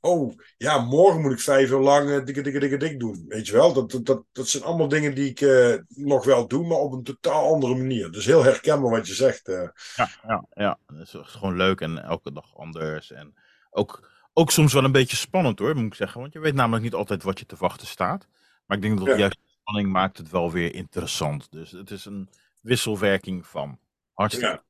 oh, 0.00 0.32
ja, 0.56 0.78
morgen 0.78 1.20
moet 1.20 1.32
ik 1.32 1.40
vijf 1.40 1.70
uur 1.70 1.78
lang 1.78 2.08
uh, 2.08 2.24
dikke, 2.24 2.42
dikke, 2.42 2.58
dikke, 2.58 2.76
dik 2.76 3.00
doen. 3.00 3.24
Weet 3.28 3.46
je 3.46 3.52
wel? 3.52 3.72
Dat, 3.72 4.00
dat, 4.02 4.24
dat, 4.32 4.48
zijn 4.48 4.62
allemaal 4.62 4.88
dingen 4.88 5.14
die 5.14 5.30
ik 5.30 5.40
uh, 5.40 5.76
nog 5.88 6.24
wel 6.24 6.48
doe, 6.48 6.66
maar 6.66 6.78
op 6.78 6.92
een 6.92 7.02
totaal 7.02 7.52
andere 7.52 7.74
manier. 7.74 8.10
Dus 8.10 8.26
heel 8.26 8.44
herkenbaar 8.44 8.90
wat 8.90 9.06
je 9.06 9.14
zegt. 9.14 9.48
Uh. 9.48 9.68
Ja, 9.96 10.08
ja, 10.26 10.44
ja. 10.50 10.78
Het 10.86 10.98
is 10.98 11.14
gewoon 11.14 11.56
leuk 11.56 11.80
en 11.80 12.04
elke 12.04 12.32
dag 12.32 12.56
anders. 12.56 13.12
En 13.12 13.34
ook, 13.70 14.09
ook 14.32 14.50
soms 14.50 14.72
wel 14.72 14.84
een 14.84 14.92
beetje 14.92 15.16
spannend 15.16 15.58
hoor, 15.58 15.74
moet 15.74 15.86
ik 15.86 15.94
zeggen. 15.94 16.20
Want 16.20 16.32
je 16.32 16.38
weet 16.38 16.54
namelijk 16.54 16.82
niet 16.82 16.94
altijd 16.94 17.22
wat 17.22 17.38
je 17.38 17.46
te 17.46 17.56
wachten 17.58 17.86
staat. 17.86 18.28
Maar 18.66 18.76
ik 18.76 18.82
denk 18.82 18.98
dat 18.98 19.06
ja. 19.06 19.16
juist 19.16 19.36
de 19.36 19.56
spanning 19.60 19.92
maakt 19.92 20.16
het 20.16 20.30
wel 20.30 20.52
weer 20.52 20.74
interessant. 20.74 21.50
Dus 21.50 21.70
het 21.70 21.90
is 21.90 22.04
een 22.04 22.28
wisselwerking 22.60 23.46
van. 23.46 23.78
Hartstikke. 24.12 24.50
Ja. 24.50 24.64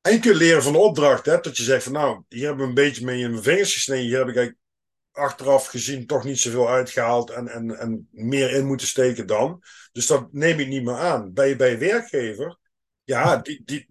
En 0.00 0.12
je 0.12 0.18
kunt 0.18 0.36
leren 0.36 0.62
van 0.62 0.72
de 0.72 0.78
opdracht, 0.78 1.26
hè, 1.26 1.40
dat 1.40 1.56
je 1.56 1.62
zegt 1.62 1.82
van 1.82 1.92
nou, 1.92 2.22
hier 2.28 2.46
heb 2.46 2.58
ik 2.58 2.62
een 2.62 2.74
beetje 2.74 3.04
mee 3.04 3.20
in 3.20 3.30
mijn 3.30 3.42
vingers 3.42 3.74
gesneden, 3.74 4.04
hier 4.04 4.18
heb 4.18 4.28
ik 4.28 4.36
eigenlijk 4.36 4.64
achteraf 5.12 5.66
gezien 5.66 6.06
toch 6.06 6.24
niet 6.24 6.38
zoveel 6.38 6.68
uitgehaald 6.68 7.30
en, 7.30 7.48
en, 7.48 7.78
en 7.78 8.08
meer 8.10 8.50
in 8.50 8.66
moeten 8.66 8.86
steken 8.86 9.26
dan. 9.26 9.62
Dus 9.92 10.06
dat 10.06 10.32
neem 10.32 10.58
ik 10.58 10.68
niet 10.68 10.84
meer 10.84 10.98
aan. 10.98 11.32
Bij, 11.32 11.56
bij 11.56 11.78
werkgever, 11.78 12.58
ja, 13.04 13.36
die, 13.36 13.62
die, 13.64 13.86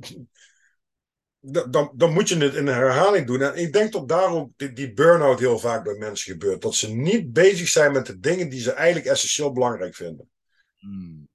dan, 1.69 1.91
dan 1.95 2.13
moet 2.13 2.29
je 2.29 2.37
het 2.37 2.53
in 2.53 2.67
een 2.67 2.73
herhaling 2.73 3.27
doen. 3.27 3.41
En 3.41 3.55
ik 3.55 3.73
denk 3.73 3.91
dat 3.91 4.07
daarom 4.07 4.53
die, 4.57 4.73
die 4.73 4.93
burn-out 4.93 5.39
heel 5.39 5.59
vaak 5.59 5.83
bij 5.83 5.95
mensen 5.97 6.31
gebeurt. 6.31 6.61
Dat 6.61 6.75
ze 6.75 6.95
niet 6.95 7.33
bezig 7.33 7.67
zijn 7.67 7.91
met 7.91 8.05
de 8.05 8.19
dingen 8.19 8.49
die 8.49 8.59
ze 8.59 8.71
eigenlijk 8.71 9.07
essentieel 9.07 9.51
belangrijk 9.51 9.95
vinden. 9.95 10.29
Hmm. 10.77 11.29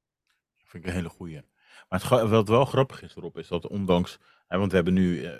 Dat 0.56 0.70
vind 0.70 0.84
ik 0.84 0.88
een 0.90 0.96
hele 0.96 1.08
goeie. 1.08 1.42
Maar 1.88 2.00
het, 2.00 2.30
wat 2.30 2.48
wel 2.48 2.64
grappig 2.64 3.02
is 3.02 3.16
erop, 3.16 3.38
is 3.38 3.48
dat 3.48 3.66
ondanks 3.66 4.18
want 4.58 4.70
we 4.70 4.76
hebben 4.76 4.94
nu 4.94 5.20
uh, 5.20 5.30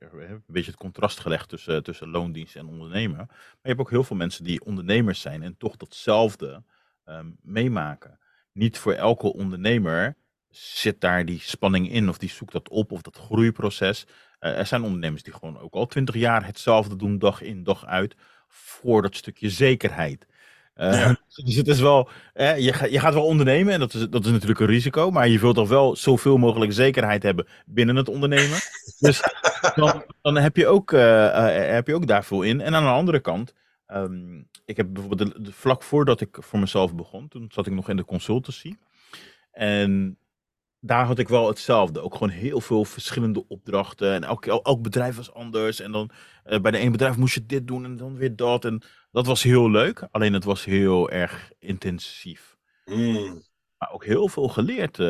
een 0.00 0.44
beetje 0.46 0.70
het 0.70 0.80
contrast 0.80 1.20
gelegd 1.20 1.48
tussen, 1.48 1.82
tussen 1.82 2.08
loondienst 2.08 2.56
en 2.56 2.68
ondernemer. 2.68 3.16
Maar 3.16 3.58
je 3.62 3.68
hebt 3.68 3.80
ook 3.80 3.90
heel 3.90 4.04
veel 4.04 4.16
mensen 4.16 4.44
die 4.44 4.64
ondernemers 4.64 5.20
zijn 5.20 5.42
en 5.42 5.56
toch 5.56 5.76
datzelfde 5.76 6.62
um, 7.04 7.36
meemaken. 7.42 8.18
Niet 8.52 8.78
voor 8.78 8.92
elke 8.92 9.32
ondernemer 9.32 10.16
zit 10.56 11.00
daar 11.00 11.24
die 11.24 11.40
spanning 11.40 11.90
in 11.90 12.08
of 12.08 12.18
die 12.18 12.30
zoekt 12.30 12.52
dat 12.52 12.68
op 12.68 12.92
of 12.92 13.02
dat 13.02 13.16
groeiproces. 13.16 14.06
Uh, 14.40 14.58
er 14.58 14.66
zijn 14.66 14.82
ondernemers 14.82 15.22
die 15.22 15.32
gewoon 15.32 15.58
ook 15.58 15.74
al 15.74 15.86
twintig 15.86 16.14
jaar 16.14 16.46
hetzelfde 16.46 16.96
doen, 16.96 17.18
dag 17.18 17.42
in, 17.42 17.62
dag 17.62 17.86
uit, 17.86 18.14
voor 18.48 19.02
dat 19.02 19.16
stukje 19.16 19.50
zekerheid. 19.50 20.26
Uh, 20.76 21.14
Dus 21.44 21.56
het 21.56 21.68
is 21.68 21.80
wel, 21.80 22.08
je, 22.34 22.72
gaat, 22.72 22.90
je 22.90 23.00
gaat 23.00 23.14
wel 23.14 23.26
ondernemen 23.26 23.72
en 23.72 23.80
dat 23.80 23.94
is, 23.94 24.08
dat 24.08 24.24
is 24.24 24.30
natuurlijk 24.30 24.60
een 24.60 24.66
risico, 24.66 25.10
maar 25.10 25.28
je 25.28 25.38
wilt 25.38 25.54
toch 25.54 25.68
wel 25.68 25.96
zoveel 25.96 26.36
mogelijk 26.36 26.72
zekerheid 26.72 27.22
hebben 27.22 27.46
binnen 27.66 27.96
het 27.96 28.08
ondernemen. 28.08 28.58
dus 28.98 29.22
dan, 29.74 30.04
dan 30.22 30.36
heb, 30.36 30.56
je 30.56 30.66
ook, 30.66 30.92
uh, 30.92 31.00
uh, 31.00 31.54
heb 31.54 31.86
je 31.86 31.94
ook 31.94 32.06
daar 32.06 32.24
veel 32.24 32.42
in. 32.42 32.60
En 32.60 32.74
aan 32.74 32.82
de 32.82 32.88
andere 32.88 33.20
kant, 33.20 33.54
um, 33.88 34.48
ik 34.64 34.76
heb 34.76 34.86
bijvoorbeeld 34.92 35.32
de, 35.32 35.42
de, 35.42 35.52
vlak 35.52 35.82
voordat 35.82 36.20
ik 36.20 36.36
voor 36.40 36.58
mezelf 36.58 36.94
begon, 36.94 37.28
toen 37.28 37.46
zat 37.52 37.66
ik 37.66 37.72
nog 37.72 37.88
in 37.88 37.96
de 37.96 38.04
consultancy. 38.04 38.74
En 39.50 40.18
daar 40.86 41.04
had 41.04 41.18
ik 41.18 41.28
wel 41.28 41.48
hetzelfde. 41.48 42.00
Ook 42.00 42.12
gewoon 42.12 42.28
heel 42.28 42.60
veel 42.60 42.84
verschillende 42.84 43.48
opdrachten. 43.48 44.12
En 44.12 44.24
elk, 44.24 44.46
elk 44.46 44.82
bedrijf 44.82 45.16
was 45.16 45.32
anders. 45.32 45.80
En 45.80 45.92
dan 45.92 46.10
uh, 46.46 46.60
bij 46.60 46.70
de 46.70 46.78
ene 46.78 46.90
bedrijf 46.90 47.16
moest 47.16 47.34
je 47.34 47.46
dit 47.46 47.66
doen 47.66 47.84
en 47.84 47.96
dan 47.96 48.16
weer 48.16 48.36
dat. 48.36 48.64
En 48.64 48.82
dat 49.10 49.26
was 49.26 49.42
heel 49.42 49.70
leuk. 49.70 50.06
Alleen 50.10 50.32
het 50.32 50.44
was 50.44 50.64
heel 50.64 51.10
erg 51.10 51.52
intensief. 51.58 52.56
Mm. 52.84 53.42
Maar 53.78 53.92
ook 53.92 54.04
heel 54.04 54.28
veel 54.28 54.48
geleerd 54.48 54.98
uh, 54.98 55.06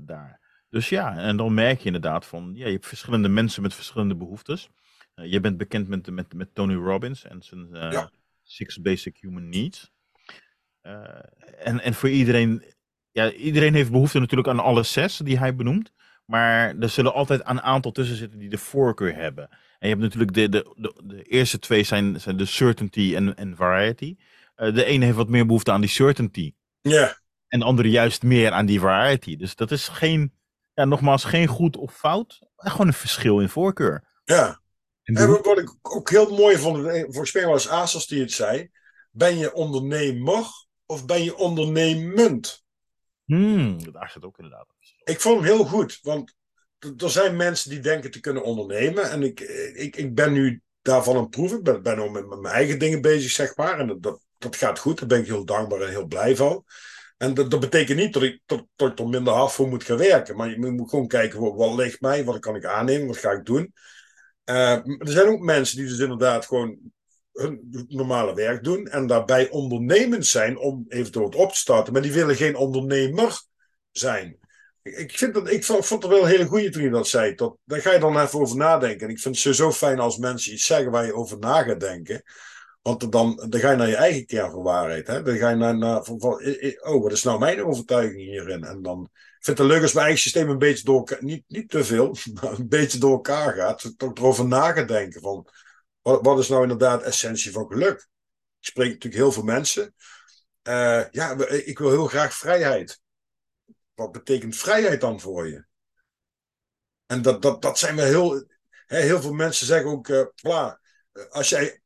daar. 0.00 0.40
Dus 0.68 0.88
ja, 0.88 1.16
en 1.16 1.36
dan 1.36 1.54
merk 1.54 1.78
je 1.78 1.86
inderdaad 1.86 2.26
van, 2.26 2.52
ja, 2.54 2.66
je 2.66 2.72
hebt 2.72 2.86
verschillende 2.86 3.28
mensen 3.28 3.62
met 3.62 3.74
verschillende 3.74 4.16
behoeftes. 4.16 4.70
Uh, 5.14 5.30
je 5.30 5.40
bent 5.40 5.56
bekend 5.56 5.88
met, 5.88 6.10
met, 6.10 6.34
met 6.34 6.54
Tony 6.54 6.74
Robbins 6.74 7.24
en 7.24 7.42
zijn 7.42 7.68
ja. 7.70 8.10
Six 8.42 8.80
Basic 8.80 9.16
Human 9.20 9.48
Needs. 9.48 9.92
en, 11.58 11.80
en 11.80 11.94
voor 11.94 12.08
iedereen 12.08 12.71
ja, 13.12 13.32
iedereen 13.32 13.74
heeft 13.74 13.90
behoefte 13.90 14.18
natuurlijk 14.18 14.48
aan 14.48 14.60
alle 14.60 14.82
zes 14.82 15.16
die 15.16 15.38
hij 15.38 15.54
benoemt. 15.54 15.92
Maar 16.24 16.78
er 16.78 16.88
zullen 16.88 17.14
altijd 17.14 17.40
een 17.44 17.62
aantal 17.62 17.92
tussen 17.92 18.16
zitten 18.16 18.38
die 18.38 18.48
de 18.48 18.58
voorkeur 18.58 19.14
hebben. 19.14 19.48
En 19.50 19.88
je 19.88 19.94
hebt 19.94 20.00
natuurlijk 20.00 20.34
de, 20.34 20.48
de, 20.48 20.74
de, 20.76 20.94
de 21.04 21.22
eerste 21.22 21.58
twee 21.58 21.82
zijn, 21.82 22.20
zijn 22.20 22.36
de 22.36 22.44
certainty 22.44 23.12
en, 23.16 23.36
en 23.36 23.56
variety. 23.56 24.16
Uh, 24.56 24.74
de 24.74 24.84
ene 24.84 25.04
heeft 25.04 25.16
wat 25.16 25.28
meer 25.28 25.46
behoefte 25.46 25.72
aan 25.72 25.80
die 25.80 25.90
certainty. 25.90 26.54
Ja. 26.80 27.20
En 27.48 27.58
de 27.58 27.64
andere 27.64 27.90
juist 27.90 28.22
meer 28.22 28.50
aan 28.50 28.66
die 28.66 28.80
variety. 28.80 29.36
Dus 29.36 29.54
dat 29.54 29.70
is 29.70 29.88
geen, 29.88 30.32
ja, 30.74 30.84
nogmaals, 30.84 31.24
geen 31.24 31.46
goed 31.46 31.76
of 31.76 31.94
fout. 31.94 32.40
Gewoon 32.56 32.86
een 32.86 32.92
verschil 32.92 33.40
in 33.40 33.48
voorkeur. 33.48 34.04
Ja. 34.24 34.60
En, 35.02 35.14
en 35.14 35.28
wat 35.28 35.58
ik 35.58 35.74
ook 35.82 36.10
heel 36.10 36.36
mooi 36.36 36.56
vond, 36.56 36.76
volgens 36.86 37.32
mij 37.32 37.46
was 37.46 37.68
Asos 37.68 38.06
die 38.06 38.20
het 38.20 38.32
zei. 38.32 38.70
Ben 39.10 39.38
je 39.38 39.52
ondernemer 39.52 40.44
of 40.86 41.06
ben 41.06 41.24
je 41.24 41.36
ondernemend? 41.36 42.61
Hmm, 43.24 43.92
daar 43.92 44.10
zit 44.10 44.24
ook 44.24 44.38
inderdaad. 44.38 44.66
Ik 45.04 45.20
vond 45.20 45.36
hem 45.36 45.44
heel 45.44 45.64
goed, 45.64 45.98
want 46.02 46.34
er 46.96 47.10
zijn 47.10 47.36
mensen 47.36 47.70
die 47.70 47.80
denken 47.80 48.10
te 48.10 48.20
kunnen 48.20 48.44
ondernemen. 48.44 49.10
En 49.10 49.22
ik, 49.22 49.40
ik, 49.74 49.96
ik 49.96 50.14
ben 50.14 50.32
nu 50.32 50.60
daarvan 50.82 51.16
het 51.16 51.30
proeven. 51.30 51.58
Ik 51.58 51.64
ben, 51.64 51.82
ben 51.82 51.98
ook 51.98 52.10
met, 52.10 52.28
mijn 52.28 52.54
eigen 52.54 52.78
dingen 52.78 53.00
bezig, 53.00 53.30
zeg 53.30 53.56
maar. 53.56 53.78
En 53.78 54.00
dat, 54.00 54.20
dat, 54.38 54.56
gaat 54.56 54.78
goed. 54.78 54.98
Daar 54.98 55.08
ben 55.08 55.20
ik 55.20 55.26
heel 55.26 55.44
dankbaar 55.44 55.80
en 55.80 55.88
heel 55.88 56.06
blij 56.06 56.36
van. 56.36 56.64
En 57.16 57.34
dat, 57.34 57.50
dat 57.50 57.60
betekent 57.60 57.98
niet 57.98 58.12
dat 58.12 58.22
ik 58.22 58.40
tot, 58.46 58.66
tot 58.76 58.98
er 58.98 59.08
minder 59.08 59.32
hard 59.32 59.52
voor 59.52 59.68
moet 59.68 59.84
gaan 59.84 59.96
werken. 59.96 60.36
Maar 60.36 60.50
je 60.50 60.70
moet 60.70 60.90
gewoon 60.90 61.06
kijken, 61.06 61.40
wat, 61.40 61.54
wat 61.54 61.74
ligt 61.74 62.00
mij? 62.00 62.24
Wat 62.24 62.38
kan 62.38 62.56
ik 62.56 62.64
aannemen? 62.64 63.06
Wat 63.06 63.16
ga 63.16 63.30
ik 63.30 63.44
doen? 63.44 63.72
Uh, 64.44 64.72
er 64.72 65.08
zijn 65.08 65.28
ook 65.28 65.40
mensen 65.40 65.76
die 65.76 65.86
dus 65.86 65.98
inderdaad 65.98 66.46
gewoon 66.46 66.78
hun 67.32 67.86
normale 67.88 68.34
werk 68.34 68.64
doen 68.64 68.86
en 68.86 69.06
daarbij 69.06 69.50
ondernemend 69.50 70.26
zijn 70.26 70.58
om 70.58 70.84
eventueel 70.88 71.24
het 71.24 71.34
op 71.34 71.52
te 71.52 71.58
starten, 71.58 71.92
maar 71.92 72.02
die 72.02 72.12
willen 72.12 72.36
geen 72.36 72.56
ondernemer 72.56 73.42
zijn. 73.90 74.38
Ik, 74.82 75.18
vind 75.18 75.34
dat, 75.34 75.50
ik 75.50 75.64
vond, 75.64 75.88
het 75.88 76.06
wel 76.06 76.22
een 76.22 76.28
hele 76.28 76.46
goede 76.46 76.70
toen 76.70 76.82
je 76.82 76.90
dat 76.90 77.08
zei. 77.08 77.34
Dat, 77.34 77.56
daar 77.64 77.80
ga 77.80 77.92
je 77.92 77.98
dan 77.98 78.20
even 78.20 78.40
over 78.40 78.56
nadenken. 78.56 79.06
En 79.06 79.12
ik 79.12 79.20
vind 79.20 79.42
het 79.42 79.56
zo 79.56 79.72
fijn 79.72 79.98
als 79.98 80.16
mensen 80.16 80.52
iets 80.52 80.66
zeggen 80.66 80.90
waar 80.90 81.06
je 81.06 81.14
over 81.14 81.38
na 81.38 81.62
gaat 81.62 81.80
denken. 81.80 82.22
Want 82.82 83.12
dan, 83.12 83.46
dan 83.48 83.60
ga 83.60 83.70
je 83.70 83.76
naar 83.76 83.88
je 83.88 83.96
eigen 83.96 84.26
kern 84.26 84.50
van 84.50 84.62
waarheid. 84.62 85.06
Hè? 85.06 85.22
Dan 85.22 85.36
ga 85.36 85.50
je 85.50 85.56
naar, 85.56 85.78
naar 85.78 86.00
oh, 86.00 87.02
wat 87.02 87.12
is 87.12 87.22
nou 87.22 87.38
mijn 87.38 87.64
overtuiging 87.64 88.20
hierin? 88.20 88.64
En 88.64 88.82
dan 88.82 89.10
ik 89.42 89.48
vind 89.48 89.58
het 89.58 89.66
leuk 89.66 89.82
als 89.82 89.92
mijn 89.92 90.06
eigen 90.06 90.22
systeem 90.22 90.48
een 90.48 90.58
beetje 90.58 90.84
door 90.84 90.96
elkaar, 90.96 91.24
niet, 91.24 91.44
niet 91.48 91.70
te 91.70 91.84
veel, 91.84 92.16
maar 92.40 92.52
een 92.52 92.68
beetje 92.68 92.98
door 92.98 93.12
elkaar 93.12 93.52
gaat. 93.52 93.94
Toch 93.96 94.14
erover 94.14 94.46
na 94.46 94.72
gaan 94.72 94.86
denken 94.86 95.20
van, 95.20 95.46
wat, 96.02 96.24
wat 96.24 96.38
is 96.38 96.48
nou 96.48 96.62
inderdaad 96.62 97.02
essentie 97.02 97.52
van 97.52 97.66
geluk? 97.66 98.08
Ik 98.58 98.68
spreek 98.68 98.92
natuurlijk 98.92 99.22
heel 99.22 99.32
veel 99.32 99.42
mensen. 99.42 99.94
Uh, 100.62 101.10
ja, 101.10 101.46
ik 101.48 101.78
wil 101.78 101.90
heel 101.90 102.06
graag 102.06 102.34
vrijheid. 102.34 103.00
Wat 103.94 104.12
betekent 104.12 104.56
vrijheid 104.56 105.00
dan 105.00 105.20
voor 105.20 105.48
je? 105.48 105.64
En 107.06 107.22
dat, 107.22 107.42
dat, 107.42 107.62
dat 107.62 107.78
zijn 107.78 107.96
we 107.96 108.02
heel. 108.02 108.46
Hè, 108.86 109.00
heel 109.00 109.20
veel 109.20 109.32
mensen 109.32 109.66
zeggen 109.66 109.90
ook. 109.90 110.08
Uh, 110.08 110.24
bla, 110.42 110.80
als 111.30 111.48
jij. 111.48 111.82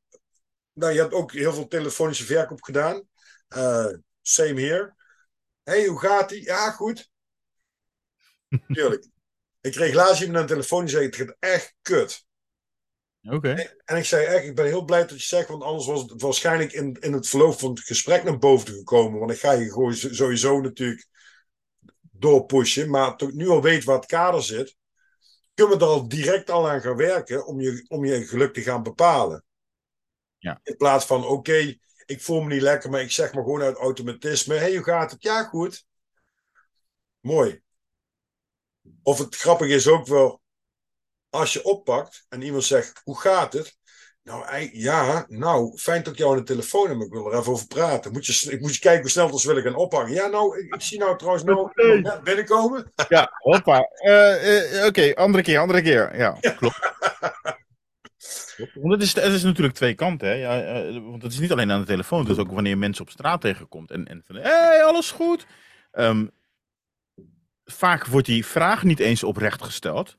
Nou, 0.72 0.92
je 0.92 1.00
hebt 1.00 1.12
ook 1.12 1.32
heel 1.32 1.52
veel 1.52 1.66
telefonische 1.66 2.24
verkoop 2.24 2.62
gedaan. 2.62 3.08
Uh, 3.56 3.92
same 4.22 4.60
here. 4.60 4.94
hey, 5.62 5.86
hoe 5.86 6.00
gaat 6.00 6.28
die? 6.28 6.42
Ja, 6.42 6.70
goed. 6.70 7.10
Tuurlijk. 8.66 9.06
Ik 9.60 9.72
kreeg 9.72 9.94
laatst 9.94 10.20
iemand 10.20 10.38
aan 10.38 10.46
de 10.46 10.52
telefoon 10.52 10.80
die 10.80 10.88
zei: 10.88 11.04
Het 11.04 11.16
gaat 11.16 11.36
echt 11.38 11.74
kut. 11.82 12.25
Oké. 13.30 13.74
En 13.84 13.96
ik 13.96 14.04
zei 14.04 14.24
echt, 14.24 14.44
ik 14.44 14.54
ben 14.54 14.66
heel 14.66 14.84
blij 14.84 15.00
dat 15.00 15.10
je 15.10 15.26
zegt, 15.26 15.48
want 15.48 15.62
anders 15.62 15.86
was 15.86 16.02
het 16.02 16.22
waarschijnlijk 16.22 16.72
in, 16.72 16.96
in 17.00 17.12
het 17.12 17.28
verloop 17.28 17.58
van 17.58 17.70
het 17.70 17.80
gesprek 17.80 18.24
naar 18.24 18.38
boven 18.38 18.74
gekomen. 18.74 19.18
Want 19.18 19.30
ik 19.30 19.38
ga 19.38 19.52
je 19.52 19.72
gewoon 19.72 19.94
sowieso 19.94 20.60
natuurlijk 20.60 21.08
doorpushen. 22.00 22.90
Maar 22.90 23.12
ik 23.16 23.32
nu 23.32 23.48
al 23.48 23.62
weet 23.62 23.84
waar 23.84 23.96
het 23.96 24.06
kader 24.06 24.42
zit, 24.42 24.76
kunnen 25.54 25.78
we 25.78 25.84
er 25.84 25.90
al 25.90 26.08
direct 26.08 26.50
al 26.50 26.70
aan 26.70 26.80
gaan 26.80 26.96
werken 26.96 27.46
om 27.46 27.60
je, 27.60 27.84
om 27.88 28.04
je 28.04 28.26
geluk 28.26 28.54
te 28.54 28.62
gaan 28.62 28.82
bepalen. 28.82 29.44
Ja. 30.38 30.60
In 30.62 30.76
plaats 30.76 31.06
van, 31.06 31.26
oké, 31.26 31.76
ik 32.06 32.22
voel 32.22 32.40
me 32.40 32.54
niet 32.54 32.62
lekker, 32.62 32.90
maar 32.90 33.00
ik 33.00 33.10
zeg 33.10 33.32
maar 33.32 33.42
gewoon 33.42 33.62
uit 33.62 33.76
automatisme, 33.76 34.54
hé, 34.54 34.60
hey, 34.60 34.74
hoe 34.74 34.84
gaat 34.84 35.10
het? 35.10 35.22
Ja, 35.22 35.42
goed. 35.42 35.84
Mooi. 37.20 37.62
Of 39.02 39.18
het 39.18 39.36
grappige 39.36 39.74
is 39.74 39.88
ook 39.88 40.06
wel, 40.06 40.40
als 41.36 41.52
je 41.52 41.64
oppakt 41.64 42.26
en 42.28 42.42
iemand 42.42 42.64
zegt, 42.64 43.00
hoe 43.04 43.20
gaat 43.20 43.52
het? 43.52 43.76
Nou, 44.22 44.70
ja, 44.72 45.24
nou, 45.28 45.78
fijn 45.78 46.02
dat 46.02 46.12
ik 46.12 46.18
jou 46.18 46.30
aan 46.30 46.38
de 46.38 46.44
telefoon 46.44 46.88
heb, 46.88 47.00
ik 47.00 47.12
wil 47.12 47.32
er 47.32 47.38
even 47.38 47.52
over 47.52 47.66
praten. 47.66 48.12
Moet 48.12 48.26
je, 48.26 48.52
ik 48.52 48.60
moet 48.60 48.74
je 48.74 48.80
kijken 48.80 49.00
hoe 49.00 49.10
snel 49.10 49.30
dat 49.30 49.40
ze 49.40 49.46
willen 49.46 49.62
gaan 49.62 49.74
ophangen. 49.74 50.12
Ja, 50.12 50.26
nou, 50.26 50.58
ik, 50.58 50.74
ik 50.74 50.80
zie 50.80 50.98
nou 50.98 51.16
trouwens 51.16 51.44
nou 51.44 51.70
net 52.02 52.22
binnenkomen. 52.22 52.92
Ja, 53.08 53.30
hoppa. 53.38 53.88
Uh, 54.06 54.74
uh, 54.74 54.86
Oké, 54.86 55.14
andere 55.14 55.42
keer, 55.42 55.58
andere 55.58 55.82
keer. 55.82 56.16
Ja, 56.16 56.38
klopt. 56.56 56.94
Want 58.74 58.92
het 58.92 59.02
is, 59.02 59.14
het 59.14 59.32
is 59.32 59.42
natuurlijk 59.42 59.76
twee 59.76 59.94
kanten. 59.94 60.28
Hè? 60.28 60.34
Ja, 60.34 60.84
uh, 60.88 61.02
want 61.10 61.22
het 61.22 61.32
is 61.32 61.38
niet 61.38 61.52
alleen 61.52 61.70
aan 61.70 61.80
de 61.80 61.86
telefoon, 61.86 62.20
het 62.20 62.28
is 62.28 62.38
ook 62.38 62.52
wanneer 62.52 62.78
mensen 62.78 63.04
op 63.04 63.10
straat 63.10 63.40
tegenkomt 63.40 63.90
en, 63.90 64.06
en 64.06 64.22
van, 64.26 64.36
hé, 64.36 64.42
hey, 64.42 64.84
alles 64.84 65.10
goed? 65.10 65.46
Um, 65.92 66.30
vaak 67.64 68.06
wordt 68.06 68.26
die 68.26 68.46
vraag 68.46 68.82
niet 68.82 69.00
eens 69.00 69.24
oprecht 69.24 69.62
gesteld. 69.62 70.16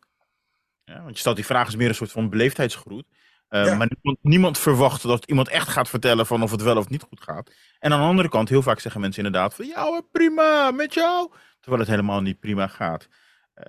Ja, 0.88 1.02
want 1.02 1.14
je 1.14 1.20
stelt 1.20 1.36
die 1.36 1.46
vraag 1.46 1.66
als 1.66 1.76
meer 1.76 1.90
een 1.90 1.96
soort 1.96 2.12
van 2.12 2.30
beleefdheidsgroet. 2.30 3.06
Uh, 3.50 3.78
Maar 3.78 3.90
niemand, 3.90 4.18
niemand, 4.22 4.58
verwacht 4.58 5.02
dat 5.02 5.26
iemand 5.26 5.48
echt 5.48 5.68
gaat 5.68 5.90
vertellen 5.90 6.26
van 6.26 6.44
of 6.44 6.52
het 6.52 6.62
wel 6.62 6.78
of 6.78 6.90
niet 6.90 7.04
goed 7.04 7.22
gaat. 7.22 7.52
En 7.80 7.94
aan 7.94 8.00
de 8.00 8.06
andere 8.06 8.30
kant, 8.30 8.50
heel 8.50 8.62
vaak 8.62 8.80
zeggen 8.80 9.02
mensen 9.02 9.26
inderdaad 9.26 9.54
van 9.54 9.66
ja, 9.66 10.02
prima, 10.12 10.72
met 10.72 10.94
jou. 10.94 11.32
Terwijl 11.60 11.82
het 11.82 11.92
helemaal 11.92 12.22
niet 12.22 12.40
prima 12.40 12.68
gaat. 12.68 13.08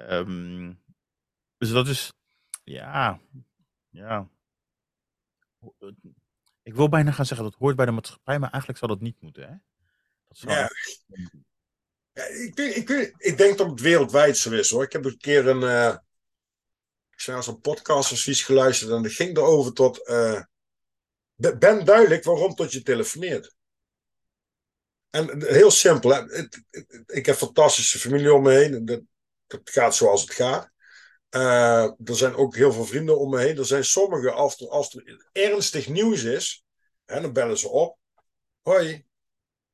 Um, 0.08 0.82
dus 1.56 1.70
dat 1.70 1.88
is, 1.88 2.12
ja, 2.64 3.20
ja. 3.88 4.28
Ik 6.62 6.74
wil 6.74 6.88
bijna 6.88 7.10
gaan 7.10 7.26
zeggen 7.26 7.46
dat 7.46 7.58
hoort 7.58 7.76
bij 7.76 7.86
de 7.86 7.92
maatschappij, 7.92 8.38
maar 8.38 8.50
eigenlijk 8.50 8.78
zal 8.80 8.88
dat 8.88 9.00
niet 9.00 9.20
moeten. 9.20 9.42
Hè? 9.42 9.54
Dat 10.28 10.38
ja. 10.38 10.70
ja. 12.12 12.22
ik, 12.22 12.56
denk, 12.56 12.74
ik, 12.74 13.14
ik 13.16 13.36
denk 13.36 13.58
dat 13.58 13.70
het 13.70 13.80
wereldwijd 13.80 14.36
zo 14.36 14.50
is 14.50 14.70
hoor. 14.70 14.82
Ik 14.82 14.92
heb 14.92 15.04
een 15.04 15.18
keer 15.18 15.48
een, 15.48 15.62
uh, 15.62 15.96
ik 17.18 17.24
zei 17.24 17.36
als 17.36 17.46
een 17.46 17.60
podcastadvies 17.60 18.42
geluisterd 18.42 18.90
en 18.90 19.02
dat 19.02 19.12
ging 19.12 19.36
erover 19.36 19.72
tot, 19.72 20.08
uh, 20.08 20.42
ben 21.34 21.84
duidelijk 21.84 22.24
waarom 22.24 22.54
tot 22.54 22.72
je 22.72 22.82
telefoneert. 22.82 23.54
En 25.10 25.46
heel 25.46 25.70
simpel, 25.70 26.28
ik 27.06 27.26
heb 27.26 27.36
fantastische 27.36 27.98
familie 27.98 28.32
om 28.32 28.42
me 28.42 28.52
heen. 28.52 28.84
Dat, 28.84 29.60
gaat 29.64 29.94
zoals 29.94 30.20
het 30.20 30.32
gaat. 30.32 30.70
Uh, 31.30 31.82
er 31.82 32.16
zijn 32.16 32.34
ook 32.34 32.56
heel 32.56 32.72
veel 32.72 32.84
vrienden 32.84 33.18
om 33.18 33.30
me 33.30 33.38
heen. 33.38 33.58
Er 33.58 33.66
zijn 33.66 33.84
sommigen, 33.84 34.34
als 34.34 34.60
er, 34.94 35.06
er 35.06 35.28
ernstig 35.32 35.88
nieuws 35.88 36.22
is, 36.22 36.64
hè, 37.04 37.20
dan 37.20 37.32
bellen 37.32 37.58
ze 37.58 37.68
op. 37.68 37.98
Hoi. 38.62 39.06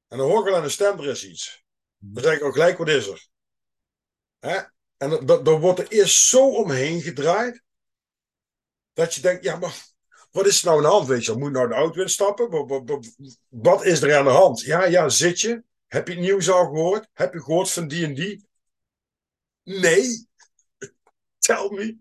En 0.09 0.19
dan 0.19 0.29
hoor 0.29 0.41
ik 0.41 0.49
al 0.49 0.57
aan 0.57 0.63
de 0.63 0.69
stem, 0.69 0.99
er 0.99 1.09
is 1.09 1.25
iets. 1.25 1.65
Dan 1.99 2.23
zeg 2.23 2.37
ik 2.37 2.45
ook 2.45 2.53
gelijk, 2.53 2.79
wat 2.79 2.89
is 2.89 3.07
er? 3.07 3.29
Hè? 4.39 4.61
En 5.05 5.27
dan 5.27 5.61
wordt 5.61 5.79
er 5.79 5.89
eerst 5.89 6.27
zo 6.27 6.51
omheen 6.51 7.03
gedraaid, 7.03 7.63
dat 8.93 9.15
je 9.15 9.21
denkt, 9.21 9.45
ja, 9.45 9.57
maar 9.57 9.87
wat 10.31 10.47
is 10.47 10.59
er 10.59 10.67
nou 10.67 10.77
aan 10.77 10.83
de 10.83 10.89
hand? 10.89 11.09
Weet 11.09 11.25
je, 11.25 11.33
moet 11.33 11.53
nou 11.53 11.69
de 11.69 11.75
auto 11.75 12.01
instappen? 12.01 12.51
Wat, 13.49 13.85
is 13.85 14.03
er 14.03 14.17
aan 14.17 14.25
de 14.25 14.31
hand? 14.31 14.61
Ja, 14.61 14.85
ja, 14.85 15.09
zit 15.09 15.41
je? 15.41 15.63
Heb 15.87 16.09
je 16.09 16.15
het 16.15 16.23
nieuws 16.23 16.51
al 16.51 16.65
gehoord? 16.65 17.09
Heb 17.13 17.33
je 17.33 17.43
gehoord 17.43 17.71
van 17.71 17.89
die 17.89 18.05
en 18.05 18.15
die? 18.15 18.47
Nee. 19.63 20.29
Tell 21.39 21.69
me. 21.71 21.97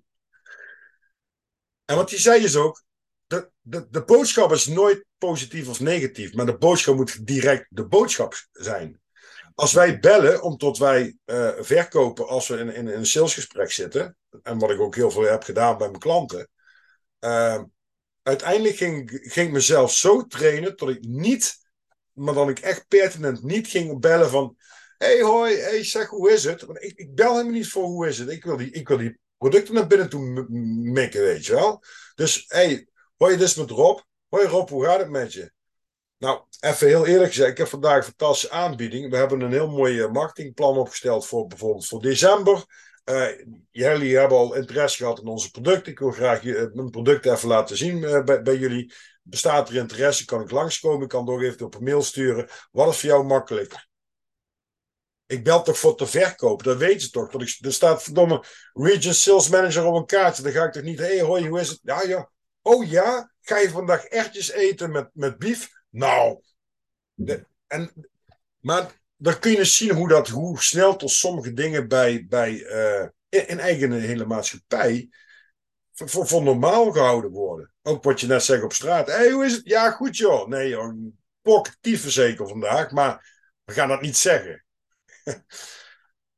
En 1.85 1.95
wat 1.95 2.09
hij 2.09 2.19
zei 2.19 2.43
is 2.43 2.55
ook, 2.55 2.83
de, 3.27 3.51
de, 3.61 3.87
de 3.89 4.03
boodschap 4.03 4.51
is 4.51 4.67
nooit 4.67 5.05
positief 5.17 5.67
of 5.67 5.79
negatief, 5.79 6.33
maar 6.33 6.45
de 6.45 6.57
boodschap 6.57 6.95
moet 6.95 7.27
direct 7.27 7.67
de 7.69 7.85
boodschap 7.85 8.47
zijn. 8.51 9.01
Als 9.55 9.73
wij 9.73 9.99
bellen, 9.99 10.41
omdat 10.41 10.77
wij 10.77 11.17
uh, 11.25 11.49
verkopen 11.59 12.27
als 12.27 12.47
we 12.47 12.57
in, 12.57 12.87
een 12.87 13.05
salesgesprek 13.05 13.71
zitten, 13.71 14.17
en 14.43 14.59
wat 14.59 14.69
ik 14.69 14.79
ook 14.79 14.95
heel 14.95 15.11
veel 15.11 15.23
heb 15.23 15.43
gedaan 15.43 15.77
bij 15.77 15.87
mijn 15.87 15.99
klanten, 15.99 16.49
uh, 17.19 17.63
uiteindelijk 18.23 18.75
ging, 18.75 19.09
ging 19.09 19.47
ik 19.47 19.53
mezelf 19.53 19.93
zo 19.93 20.25
trainen 20.25 20.77
dat 20.77 20.89
ik 20.89 21.03
niet, 21.03 21.57
maar 22.11 22.33
dan 22.33 22.49
ik 22.49 22.59
echt 22.59 22.87
pertinent 22.87 23.43
niet 23.43 23.67
ging 23.67 23.99
bellen 23.99 24.29
van, 24.29 24.57
hey 24.97 25.21
hoi, 25.21 25.55
hey 25.55 25.83
zeg, 25.83 26.07
hoe 26.07 26.31
is 26.31 26.43
het? 26.43 26.61
Ik, 26.61 26.93
ik 26.95 27.15
bel 27.15 27.31
helemaal 27.31 27.53
niet 27.53 27.69
voor 27.69 27.83
hoe 27.83 28.07
is 28.07 28.17
het. 28.17 28.29
Ik 28.29 28.43
wil 28.43 28.57
die, 28.57 28.71
ik 28.71 28.87
wil 28.87 28.97
die 28.97 29.19
producten 29.37 29.73
naar 29.73 29.87
binnen 29.87 30.09
toe 30.09 30.45
mikken, 30.91 31.21
weet 31.21 31.45
je 31.45 31.53
wel. 31.53 31.83
Dus, 32.15 32.45
hey, 32.47 32.87
hoi, 33.17 33.37
dit 33.37 33.47
is 33.47 33.55
met 33.55 33.69
Rob. 33.69 33.99
Hoi 34.29 34.47
Rob, 34.47 34.69
hoe 34.69 34.85
gaat 34.85 34.99
het 34.99 35.09
met 35.09 35.33
je? 35.33 35.51
Nou, 36.23 36.41
even 36.59 36.87
heel 36.87 37.05
eerlijk 37.05 37.29
gezegd, 37.29 37.51
ik 37.51 37.57
heb 37.57 37.67
vandaag 37.67 37.97
een 37.97 38.03
fantastische 38.03 38.55
aanbieding. 38.55 39.09
We 39.09 39.17
hebben 39.17 39.41
een 39.41 39.51
heel 39.51 39.69
mooi 39.69 40.01
eh, 40.01 40.11
marketingplan 40.11 40.77
opgesteld 40.77 41.25
voor 41.25 41.47
bijvoorbeeld 41.47 41.87
voor 41.87 42.01
december. 42.01 42.65
Uh, 43.05 43.27
jullie 43.71 44.17
hebben 44.17 44.37
al 44.37 44.55
interesse 44.55 44.97
gehad 44.97 45.19
in 45.19 45.27
onze 45.27 45.51
producten. 45.51 45.91
Ik 45.91 45.99
wil 45.99 46.11
graag 46.11 46.43
je, 46.43 46.57
eh, 46.57 46.73
mijn 46.73 46.89
product 46.89 47.25
even 47.25 47.47
laten 47.47 47.77
zien 47.77 48.23
bij, 48.25 48.41
bij 48.41 48.57
jullie. 48.57 48.93
Bestaat 49.21 49.69
er 49.69 49.75
interesse? 49.75 50.25
Kan 50.25 50.41
ik 50.41 50.51
langskomen? 50.51 51.01
Ik 51.01 51.09
kan 51.09 51.25
door 51.25 51.41
even 51.43 51.65
op 51.65 51.75
een 51.75 51.83
mail 51.83 52.01
sturen. 52.01 52.49
Wat 52.71 52.93
is 52.93 52.99
voor 52.99 53.09
jou 53.09 53.25
makkelijker? 53.25 53.87
Ik 55.25 55.43
bel 55.43 55.63
toch 55.63 55.77
voor 55.77 55.95
te 55.97 56.07
verkopen, 56.07 56.65
dat 56.65 56.77
weten 56.77 57.01
ze 57.01 57.09
toch. 57.09 57.31
Dat 57.31 57.41
er 57.41 57.73
staat 57.73 58.03
verdomme 58.03 58.43
Region 58.73 59.13
Sales 59.13 59.49
Manager 59.49 59.85
op 59.85 59.95
een 59.95 60.05
kaartje. 60.05 60.43
Dan 60.43 60.51
ga 60.51 60.63
ik 60.63 60.71
toch 60.71 60.83
niet, 60.83 60.99
hé 60.99 61.05
hey, 61.05 61.21
hoi, 61.21 61.47
hoe 61.47 61.59
is 61.59 61.69
het? 61.69 61.79
Ja, 61.83 62.01
ja. 62.01 62.29
Oh 62.61 62.89
ja, 62.89 63.31
ga 63.41 63.57
je 63.57 63.69
vandaag 63.69 64.03
ertjes 64.03 64.51
eten 64.51 64.91
met, 64.91 65.09
met 65.13 65.37
bief? 65.37 65.81
Nou. 65.93 66.41
De, 67.13 67.45
en, 67.67 68.09
maar 68.59 69.01
dan 69.17 69.39
kun 69.39 69.51
je 69.51 69.65
zien 69.65 69.93
hoe, 69.93 70.07
dat, 70.07 70.27
hoe 70.27 70.61
snel 70.61 70.95
tot 70.95 71.11
sommige 71.11 71.53
dingen 71.53 71.87
bij, 71.87 72.25
bij 72.27 72.51
uh, 72.51 73.07
in, 73.29 73.59
eigen 73.59 73.91
hele 73.91 74.25
maatschappij 74.25 75.09
voor, 75.91 76.27
voor, 76.27 76.43
normaal 76.43 76.91
gehouden 76.91 77.31
worden. 77.31 77.73
Ook 77.81 78.03
wat 78.03 78.19
je 78.21 78.27
net 78.27 78.43
zegt 78.43 78.63
op 78.63 78.73
straat. 78.73 79.07
Hé, 79.07 79.29
hoe 79.29 79.45
is 79.45 79.53
het? 79.53 79.61
Ja, 79.65 79.91
goed 79.91 80.17
joh. 80.17 80.47
Nee 80.47 80.69
joh, 80.69 81.13
pok 81.41 81.67
zeker 81.81 82.47
vandaag, 82.47 82.91
maar 82.91 83.33
we 83.63 83.73
gaan 83.73 83.87
dat 83.87 84.01
niet 84.01 84.17
zeggen. 84.17 84.65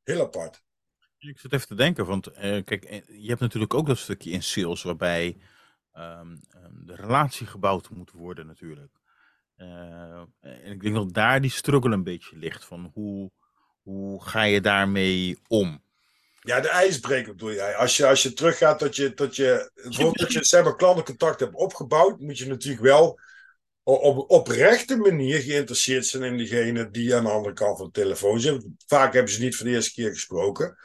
Heel 0.02 0.20
apart. 0.20 0.64
Ik 1.18 1.38
zit 1.38 1.52
even 1.52 1.66
te 1.66 1.74
denken, 1.74 2.06
want 2.06 2.28
uh, 2.28 2.64
kijk, 2.64 2.84
eh, 2.84 3.02
je 3.06 3.28
hebt 3.28 3.40
natuurlijk 3.40 3.74
ook 3.74 3.86
dat 3.86 3.98
stukje 3.98 4.30
in 4.30 4.42
sales 4.42 4.82
waarbij 4.82 5.36
um, 5.92 6.40
de 6.84 6.94
relatie 6.94 7.46
gebouwd 7.46 7.90
moet 7.90 8.10
worden 8.10 8.46
natuurlijk. 8.46 8.95
Uh, 9.58 10.22
en 10.40 10.72
ik 10.72 10.82
denk 10.82 10.94
dat 10.94 11.14
daar 11.14 11.40
die 11.40 11.50
struggle 11.50 11.92
een 11.92 12.02
beetje 12.02 12.36
ligt 12.36 12.64
van 12.64 12.90
hoe, 12.94 13.30
hoe 13.82 14.24
ga 14.24 14.42
je 14.42 14.60
daarmee 14.60 15.38
om? 15.48 15.82
Ja, 16.40 16.60
de 16.60 16.68
ijsbreker 16.68 17.36
doe 17.36 17.52
jij. 17.52 17.76
Als 17.76 17.96
je, 17.96 18.06
als 18.06 18.22
je 18.22 18.32
teruggaat 18.32 18.78
tot 18.78 18.96
je, 18.96 19.14
tot 19.14 19.36
je, 19.36 19.70
dat 20.12 20.32
je 20.32 20.44
zeg 20.44 20.64
maar, 20.64 20.76
klantencontact 20.76 21.40
hebt 21.40 21.54
opgebouwd, 21.54 22.20
moet 22.20 22.38
je 22.38 22.46
natuurlijk 22.46 22.82
wel 22.82 23.20
op 23.82 24.30
oprechte 24.30 24.96
manier 24.96 25.40
geïnteresseerd 25.40 26.06
zijn 26.06 26.22
in 26.22 26.36
diegene 26.36 26.90
die 26.90 27.14
aan 27.14 27.24
de 27.24 27.30
andere 27.30 27.54
kant 27.54 27.76
van 27.76 27.86
de 27.86 27.92
telefoon 27.92 28.40
zit. 28.40 28.66
Vaak 28.86 29.12
hebben 29.12 29.32
ze 29.32 29.42
niet 29.42 29.56
voor 29.56 29.66
de 29.66 29.72
eerste 29.72 29.92
keer 29.92 30.10
gesproken. 30.10 30.76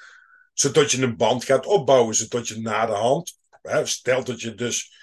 Zodat 0.53 0.91
je 0.91 1.01
een 1.01 1.17
band 1.17 1.43
gaat 1.45 1.65
opbouwen, 1.65 2.15
zodat 2.15 2.47
je 2.47 2.59
na 2.59 2.85
de 2.85 2.91
hand, 2.91 3.39
hè, 3.61 3.85
stel 3.85 4.23
dat 4.23 4.41
je 4.41 4.55
dus 4.55 5.00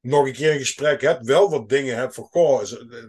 nog 0.00 0.26
een 0.26 0.32
keer 0.32 0.52
een 0.52 0.58
gesprek 0.58 1.00
hebt, 1.00 1.26
wel 1.26 1.50
wat 1.50 1.68
dingen 1.68 1.96
hebt 1.96 2.14
van, 2.14 2.24
goh, 2.24 2.62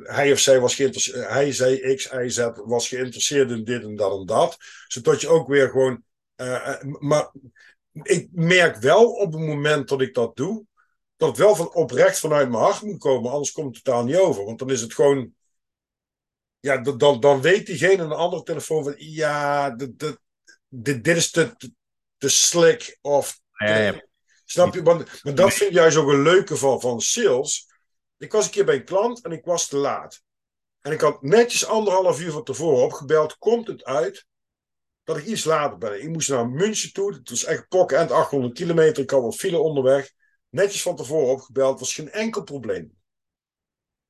hij 0.03 0.31
of 0.31 0.39
zij 0.39 0.59
was 0.59 0.75
geïnteresseerd, 0.75 1.29
hij 1.29 1.51
zei 1.51 1.95
X, 1.95 2.09
hij 2.09 2.29
Z 2.29 2.49
was 2.55 2.87
geïnteresseerd 2.87 3.51
in 3.51 3.63
dit 3.63 3.83
en 3.83 3.95
dat 3.95 4.19
en 4.19 4.25
dat. 4.25 4.57
Zodat 4.87 5.21
je 5.21 5.27
ook 5.27 5.47
weer 5.47 5.69
gewoon, 5.69 6.03
uh, 6.35 6.81
maar 6.81 7.31
ik 7.91 8.27
merk 8.31 8.75
wel 8.75 9.11
op 9.11 9.31
het 9.31 9.41
moment 9.41 9.87
dat 9.87 10.01
ik 10.01 10.13
dat 10.13 10.35
doe, 10.35 10.65
dat 11.19 11.37
wel 11.37 11.55
van 11.55 11.73
oprecht 11.73 12.19
vanuit 12.19 12.49
mijn 12.49 12.63
hart 12.63 12.81
moet 12.81 12.97
komen, 12.97 13.31
anders 13.31 13.51
komt 13.51 13.75
het 13.75 13.83
totaal 13.83 14.03
niet 14.03 14.15
over. 14.15 14.45
Want 14.45 14.59
dan 14.59 14.69
is 14.69 14.81
het 14.81 14.93
gewoon. 14.93 15.33
Ja, 16.59 16.77
dan, 16.77 17.19
dan 17.19 17.41
weet 17.41 17.65
diegene 17.65 18.03
aan 18.03 18.09
de 18.09 18.15
andere 18.15 18.43
telefoon 18.43 18.83
van. 18.83 18.93
Ja, 18.97 19.69
dit, 20.67 21.07
is 21.07 21.31
te, 21.31 21.55
te 22.17 22.29
slick. 22.29 22.97
Of. 23.01 23.39
Snap 24.51 24.73
je? 24.73 24.83
Want, 24.83 25.23
maar 25.23 25.35
dat 25.35 25.53
vind 25.53 25.69
ik 25.69 25.75
juist 25.75 25.97
ook 25.97 26.09
een 26.09 26.21
leuke 26.21 26.57
van, 26.57 26.81
van 26.81 27.01
sales. 27.01 27.67
Ik 28.17 28.31
was 28.31 28.45
een 28.45 28.51
keer 28.51 28.65
bij 28.65 28.75
een 28.75 28.83
klant 28.83 29.23
en 29.23 29.31
ik 29.31 29.45
was 29.45 29.67
te 29.67 29.77
laat. 29.77 30.21
En 30.81 30.91
ik 30.91 31.01
had 31.01 31.21
netjes 31.21 31.65
anderhalf 31.65 32.21
uur 32.21 32.31
van 32.31 32.43
tevoren 32.43 32.83
opgebeld. 32.83 33.37
Komt 33.37 33.67
het 33.67 33.83
uit 33.83 34.25
dat 35.03 35.17
ik 35.17 35.25
iets 35.25 35.43
later 35.43 35.77
ben? 35.77 36.01
Ik 36.01 36.09
moest 36.09 36.29
naar 36.29 36.49
München 36.49 36.93
toe. 36.93 37.13
Het 37.13 37.29
was 37.29 37.43
echt 37.43 37.67
pokken 37.67 37.97
en 37.97 38.11
800 38.11 38.53
kilometer. 38.53 39.03
Ik 39.03 39.09
had 39.09 39.21
wat 39.21 39.35
file 39.35 39.59
onderweg. 39.59 40.11
Netjes 40.49 40.81
van 40.81 40.95
tevoren 40.95 41.31
opgebeld, 41.31 41.79
was 41.79 41.93
geen 41.93 42.11
enkel 42.11 42.43
probleem. 42.43 42.97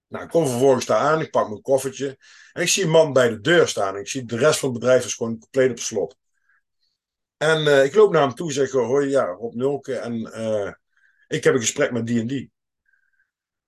Nou, 0.08 0.24
ik 0.24 0.30
kom 0.30 0.48
vervolgens 0.48 0.86
daar 0.86 1.00
aan, 1.00 1.22
ik 1.22 1.32
pak 1.32 1.50
mijn 1.50 1.62
koffertje. 1.62 2.18
En 2.54 2.62
ik 2.62 2.68
zie 2.68 2.84
een 2.84 2.90
man 2.90 3.14
bij 3.14 3.30
de 3.30 3.42
deur 3.42 3.68
staan. 3.68 3.96
En 3.96 4.00
ik 4.00 4.08
zie 4.08 4.26
de 4.26 4.38
rest 4.38 4.60
van 4.60 4.70
het 4.70 4.80
bedrijf 4.80 5.06
is 5.06 5.14
gewoon 5.14 5.40
compleet 5.40 5.72
op 5.72 5.80
slot. 5.80 6.18
En 7.40 7.62
uh, 7.62 7.84
ik 7.84 7.96
loop 7.96 8.12
naar 8.12 8.22
hem 8.22 8.34
toe 8.34 8.48
en 8.48 8.54
zeg: 8.54 8.72
Hoi, 8.72 9.10
ja, 9.10 9.26
Rob 9.26 9.54
Nulke. 9.54 9.96
En 9.96 10.14
uh, 10.14 10.72
ik 11.28 11.44
heb 11.44 11.54
een 11.54 11.60
gesprek 11.60 11.92
met 11.92 12.08
die 12.08 12.20
en 12.20 12.28
die. 12.28 12.52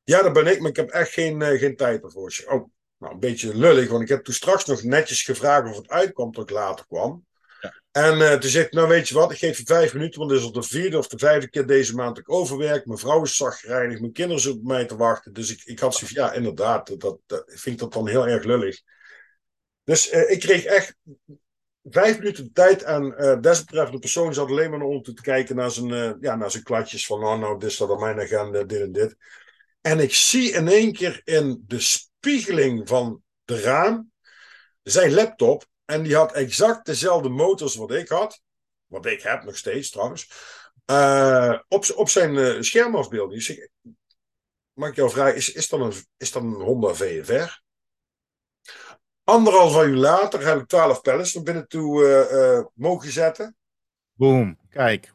Ja, 0.04 0.22
dat 0.22 0.34
ben 0.34 0.48
ik, 0.48 0.60
maar 0.60 0.70
ik 0.70 0.76
heb 0.76 0.90
echt 0.90 1.12
geen, 1.12 1.42
uh, 1.42 1.60
geen 1.60 1.76
tijd 1.76 2.04
ervoor. 2.04 2.34
Oh, 2.48 2.70
nou, 2.98 3.14
een 3.14 3.20
beetje 3.20 3.56
lullig, 3.56 3.90
want 3.90 4.02
ik 4.02 4.10
heb 4.10 4.24
toen 4.24 4.34
straks 4.34 4.66
nog 4.66 4.84
netjes 4.84 5.24
gevraagd 5.24 5.70
of 5.70 5.76
het 5.76 5.90
uitkwam 5.90 6.32
tot 6.32 6.50
ik 6.50 6.56
later 6.56 6.86
kwam. 6.88 7.26
En 7.92 8.18
uh, 8.18 8.34
toen 8.34 8.50
zegt 8.50 8.72
nou 8.72 8.88
weet 8.88 9.08
je 9.08 9.14
wat, 9.14 9.32
ik 9.32 9.38
geef 9.38 9.58
je 9.58 9.66
vijf 9.66 9.94
minuten, 9.94 10.20
want 10.20 10.32
dit 10.32 10.40
is 10.40 10.46
al 10.46 10.52
de 10.52 10.64
vierde 10.64 10.98
of 10.98 11.08
de 11.08 11.18
vijfde 11.18 11.50
keer 11.50 11.66
deze 11.66 11.96
maand 11.96 12.16
dat 12.16 12.24
ik 12.24 12.32
overwerk. 12.32 12.86
Mijn 12.86 13.00
vrouw 13.00 13.24
is 13.24 13.36
zagrijnig, 13.36 14.00
mijn 14.00 14.12
kinderen 14.12 14.42
zitten 14.42 14.62
op 14.62 14.68
mij 14.68 14.86
te 14.86 14.96
wachten. 14.96 15.34
Dus 15.34 15.52
ik, 15.52 15.62
ik 15.64 15.80
had 15.80 15.96
zoiets 15.96 16.16
ja 16.16 16.34
inderdaad, 16.34 17.00
dat, 17.00 17.20
dat, 17.26 17.44
vind 17.46 17.76
ik 17.76 17.78
dat 17.78 17.94
dan 17.94 18.08
heel 18.08 18.28
erg 18.28 18.44
lullig. 18.44 18.82
Dus 19.84 20.14
uh, 20.14 20.32
ik 20.32 20.40
kreeg 20.40 20.64
echt 20.64 20.96
vijf 21.84 22.18
minuten 22.18 22.54
tijd 22.54 22.84
en 22.84 23.16
uh, 23.18 23.40
desbetreffende 23.40 24.00
persoon 24.00 24.34
zat 24.34 24.50
alleen 24.50 24.70
maar 24.70 24.82
om 24.82 25.02
te 25.02 25.14
kijken 25.14 25.56
naar 25.56 25.72
zijn, 25.72 25.90
uh, 25.90 26.12
ja, 26.20 26.36
naar 26.36 26.52
zijn 26.52 26.64
kladjes 26.64 27.06
van 27.06 27.24
oh 27.24 27.40
nou, 27.40 27.60
dit 27.60 27.72
staat 27.72 27.90
op 27.90 28.00
mijn 28.00 28.20
agenda, 28.20 28.64
dit 28.64 28.82
en 28.82 28.92
dit. 28.92 29.16
En 29.82 30.00
ik 30.00 30.14
zie 30.14 30.52
in 30.52 30.68
één 30.68 30.94
keer 30.94 31.22
in 31.24 31.64
de 31.68 31.80
spiegeling 31.80 32.88
van 32.88 33.24
de 33.46 33.62
raam 33.62 34.12
zijn 34.84 35.14
laptop 35.14 35.66
en 35.86 36.04
die 36.04 36.16
had 36.16 36.34
exact 36.34 36.86
dezelfde 36.86 37.30
motors 37.30 37.76
wat 37.76 37.92
ik 37.92 38.08
had. 38.08 38.42
Wat 38.86 39.06
ik 39.06 39.22
heb 39.22 39.44
nog 39.44 39.58
steeds 39.58 39.90
trouwens. 39.90 40.32
Uh, 40.92 41.60
op, 41.68 41.86
op 41.96 42.10
zijn 42.10 42.64
schermafbeelding. 42.64 43.70
mag 44.74 44.90
ik 44.90 44.96
jou 44.96 45.10
vragen, 45.10 45.36
is, 45.36 45.52
is, 45.52 45.70
dan 45.70 45.82
een, 45.82 45.94
is 46.18 46.32
dan 46.32 46.46
een 46.46 46.62
Honda 46.62 46.94
VFR? 46.94 47.60
Anderhalf 49.32 49.84
uur 49.86 49.96
later 49.96 50.46
heb 50.46 50.60
ik 50.60 50.68
12 50.68 51.02
pallets 51.02 51.34
naar 51.34 51.44
binnen 51.44 51.68
toe 51.68 52.04
uh, 52.04 52.58
uh, 52.58 52.66
mogen 52.74 53.12
zetten. 53.12 53.56
Boom, 54.14 54.60
kijk. 54.70 55.14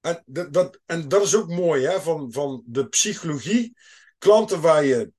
En 0.00 0.22
dat, 0.26 0.52
dat, 0.52 0.80
en 0.86 1.08
dat 1.08 1.22
is 1.22 1.36
ook 1.36 1.48
mooi 1.48 1.86
hè, 1.86 2.00
van, 2.00 2.32
van 2.32 2.62
de 2.66 2.88
psychologie. 2.88 3.76
Klanten 4.18 4.60
waar 4.60 4.84
je 4.84 5.12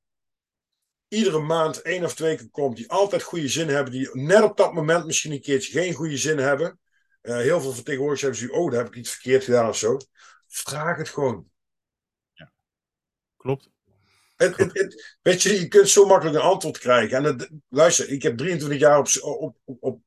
iedere 1.08 1.40
maand 1.40 1.82
één 1.82 2.04
of 2.04 2.16
twee 2.16 2.38
keer 2.38 2.50
komt, 2.50 2.76
die 2.76 2.92
altijd 2.92 3.24
goede 3.24 3.48
zin 3.48 3.68
hebben, 3.68 3.94
die 3.94 4.10
net 4.14 4.44
op 4.44 4.58
dat 4.58 4.74
moment 4.74 5.06
misschien 5.06 5.32
een 5.32 5.42
keertje 5.42 5.72
geen 5.72 5.94
goede 5.94 6.18
zin 6.18 6.38
hebben. 6.38 6.80
Uh, 7.22 7.38
heel 7.38 7.62
veel 7.62 7.74
vertegenwoordigers 7.74 8.22
hebben 8.22 8.40
ze, 8.40 8.62
oh, 8.62 8.72
daar 8.72 8.84
heb 8.84 8.94
ik 8.94 9.00
iets 9.00 9.12
verkeerd 9.12 9.44
gedaan 9.44 9.68
of 9.68 9.78
zo. 9.78 9.98
Vraag 10.48 10.98
het 10.98 11.10
gewoon. 11.10 11.50
Ja, 12.34 12.52
klopt. 13.38 13.70
Het, 14.36 14.58
het, 14.58 15.18
weet 15.22 15.42
je, 15.42 15.60
je 15.60 15.68
kunt 15.68 15.90
zo 15.90 16.06
makkelijk 16.06 16.38
een 16.38 16.42
antwoord 16.42 16.78
krijgen. 16.78 17.18
En 17.18 17.24
het, 17.24 17.50
luister, 17.70 18.10
ik 18.10 18.24
heb 18.24 18.38
23 18.38 18.80
jaar 18.80 19.00
op, 19.00 19.08
op, 19.22 19.78
op, 19.80 20.02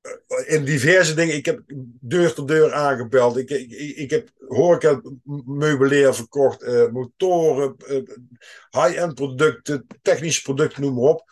eh, 0.00 0.54
in 0.54 0.64
diverse 0.64 1.14
dingen. 1.14 1.34
Ik 1.34 1.46
heb 1.46 1.62
deur 2.00 2.34
tot 2.34 2.48
deur 2.48 2.72
aangebeld. 2.72 3.36
Ik, 3.36 3.50
ik, 3.50 3.70
ik 3.96 4.10
heb 4.10 4.30
horeca 4.48 5.00
meubilair 5.44 6.14
verkocht. 6.14 6.62
Uh, 6.62 6.88
motoren, 6.88 7.76
uh, 7.88 8.02
high-end 8.70 9.14
producten, 9.14 9.86
technische 10.02 10.42
producten, 10.42 10.82
noem 10.82 10.94
maar 10.94 11.10
op. 11.10 11.30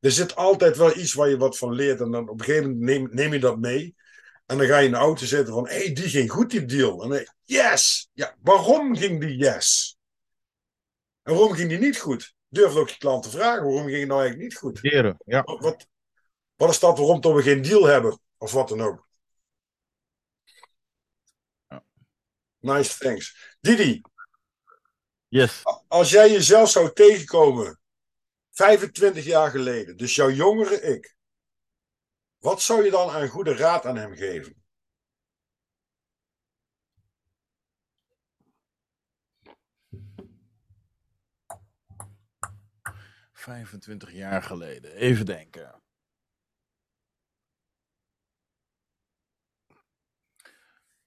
Er 0.00 0.10
zit 0.10 0.36
altijd 0.36 0.76
wel 0.76 0.96
iets 0.96 1.14
waar 1.14 1.28
je 1.28 1.36
wat 1.36 1.58
van 1.58 1.74
leert. 1.74 2.00
En 2.00 2.10
dan 2.10 2.28
op 2.28 2.38
een 2.38 2.44
gegeven 2.44 2.70
moment 2.70 2.86
neem, 2.86 3.08
neem 3.10 3.32
je 3.32 3.40
dat 3.40 3.58
mee. 3.58 3.94
En 4.46 4.58
dan 4.58 4.66
ga 4.66 4.78
je 4.78 4.86
in 4.86 4.92
de 4.92 4.98
auto 4.98 5.24
zitten 5.24 5.54
van, 5.54 5.68
hé, 5.68 5.76
hey, 5.76 5.92
die 5.92 6.08
ging 6.08 6.30
goed, 6.30 6.50
die 6.50 6.64
deal. 6.64 7.02
En 7.02 7.08
dan, 7.08 7.26
yes! 7.44 8.10
Ja, 8.12 8.36
waarom 8.42 8.96
ging 8.96 9.20
die 9.20 9.36
yes? 9.36 9.98
En 11.30 11.36
waarom 11.36 11.54
ging 11.54 11.68
die 11.68 11.78
niet 11.78 11.98
goed? 11.98 12.34
Durf 12.48 12.74
ook 12.74 12.88
je 12.88 12.98
klant 12.98 13.22
te 13.22 13.30
vragen, 13.30 13.62
waarom 13.62 13.86
ging 13.86 13.98
het 13.98 14.08
nou 14.08 14.20
eigenlijk 14.20 14.50
niet 14.50 14.58
goed? 14.58 14.78
Heren, 14.80 15.16
ja. 15.24 15.42
Wat, 15.42 15.86
wat 16.56 16.70
is 16.70 16.78
dat 16.78 16.98
waarom 16.98 17.20
we 17.34 17.42
geen 17.42 17.62
deal 17.62 17.84
hebben? 17.84 18.20
Of 18.38 18.52
wat 18.52 18.68
dan 18.68 18.80
ook. 18.80 19.08
Ja. 21.68 21.84
Nice, 22.58 22.98
thanks. 22.98 23.56
Didi. 23.60 24.00
Yes. 25.28 25.62
Als 25.88 26.10
jij 26.10 26.30
jezelf 26.30 26.70
zou 26.70 26.92
tegenkomen 26.92 27.80
25 28.50 29.24
jaar 29.24 29.50
geleden, 29.50 29.96
dus 29.96 30.14
jouw 30.14 30.30
jongere 30.30 30.80
ik, 30.80 31.16
wat 32.38 32.62
zou 32.62 32.84
je 32.84 32.90
dan 32.90 33.10
aan 33.10 33.28
goede 33.28 33.54
raad 33.54 33.86
aan 33.86 33.96
hem 33.96 34.14
geven? 34.14 34.59
Vijfentwintig 43.40 44.12
jaar 44.12 44.42
geleden. 44.42 44.94
Even 44.94 45.26
denken. 45.26 45.74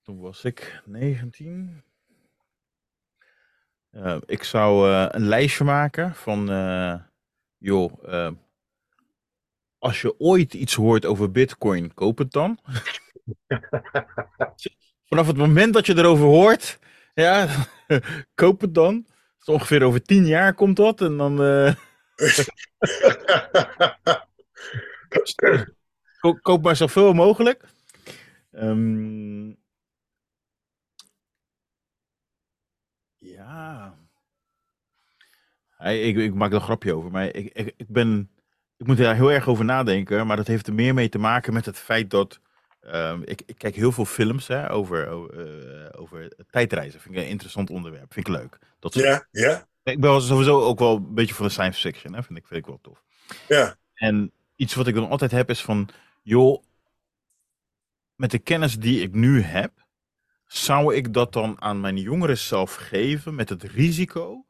Toen 0.01 0.19
was 0.19 0.43
ik 0.43 0.81
19. 0.86 1.84
Uh, 3.91 4.17
ik 4.25 4.43
zou 4.43 4.89
uh, 4.89 5.05
een 5.09 5.27
lijstje 5.27 5.63
maken 5.63 6.15
van, 6.15 6.51
uh, 6.51 6.95
joh, 7.57 8.34
als 9.77 10.01
je 10.01 10.19
ooit 10.19 10.53
iets 10.53 10.73
hoort 10.73 11.05
over 11.05 11.31
Bitcoin, 11.31 11.93
koop 11.93 12.17
het 12.17 12.31
dan. 12.31 12.59
Vanaf 15.09 15.27
het 15.27 15.38
moment 15.38 15.73
dat 15.73 15.86
je 15.86 15.97
erover 15.97 16.25
hoort, 16.25 16.79
ja, 17.13 17.47
koop 18.36 18.61
het 18.61 18.73
dan. 18.73 19.07
Dus 19.38 19.47
ongeveer 19.47 19.84
over 19.84 20.01
tien 20.01 20.25
jaar 20.25 20.53
komt 20.53 20.75
dat 20.75 21.01
en 21.01 21.17
dan. 21.17 21.38
Koop, 26.20 26.41
koop 26.41 26.64
maar 26.64 26.76
zoveel 26.76 27.14
mogelijk. 27.14 27.66
Um, 28.51 29.57
Ja. 33.24 33.97
ik, 35.80 36.18
ik 36.18 36.34
maak 36.34 36.49
er 36.49 36.55
een 36.55 36.61
grapje 36.61 36.93
over, 36.93 37.11
maar 37.11 37.26
ik, 37.26 37.49
ik, 37.53 37.74
ik 37.78 37.88
ben. 37.88 38.30
Ik 38.78 38.88
moet 38.88 38.97
daar 38.97 39.16
heel 39.16 39.32
erg 39.32 39.47
over 39.47 39.66
nadenken, 39.66 40.28
maar 40.28 40.38
dat 40.38 40.47
heeft 40.47 40.68
er 40.68 40.74
meer 40.74 40.93
mee 40.93 41.09
te 41.09 41.18
maken 41.18 41.53
met 41.53 41.66
het 41.66 41.78
feit 41.78 42.09
dat. 42.09 42.39
Um, 42.82 43.22
ik, 43.26 43.41
ik, 43.45 43.57
kijk 43.57 43.76
heel 43.76 43.91
veel 43.91 44.05
films 44.05 44.47
hè, 44.47 44.72
over, 44.72 45.07
over, 45.07 45.47
uh, 45.84 46.01
over 46.01 46.32
tijdreizen. 46.49 46.99
Vind 46.99 47.16
ik 47.16 47.22
een 47.22 47.30
interessant 47.30 47.70
onderwerp. 47.70 48.14
Vind 48.14 48.28
ik 48.28 48.34
leuk. 48.34 48.59
Dat 48.80 48.93
ja, 48.93 49.28
ja. 49.32 49.68
Ik 49.84 49.99
ben 49.99 50.21
sowieso 50.21 50.61
ook 50.61 50.79
wel 50.79 50.95
een 50.95 51.13
beetje 51.13 51.34
van 51.34 51.45
de 51.45 51.51
science 51.51 51.79
fiction. 51.79 52.13
Hè, 52.13 52.23
vind, 52.23 52.39
ik, 52.39 52.47
vind 52.47 52.59
ik 52.59 52.65
wel 52.65 52.79
tof. 52.81 53.03
Ja. 53.47 53.75
En 53.93 54.31
iets 54.55 54.73
wat 54.73 54.88
ik 54.88 54.95
dan 54.95 55.09
altijd 55.09 55.31
heb 55.31 55.49
is 55.49 55.61
van, 55.61 55.89
joh, 56.21 56.63
met 58.15 58.31
de 58.31 58.39
kennis 58.39 58.79
die 58.79 59.01
ik 59.01 59.13
nu 59.13 59.41
heb, 59.41 59.71
zou 60.45 60.95
ik 60.95 61.13
dat 61.13 61.34
dan 61.34 61.61
aan 61.61 61.79
mijn 61.79 61.97
jongeren 61.97 62.38
zelf 62.38 62.75
geven 62.75 63.36
met 63.36 63.49
het 63.49 63.63
risico 63.63 64.45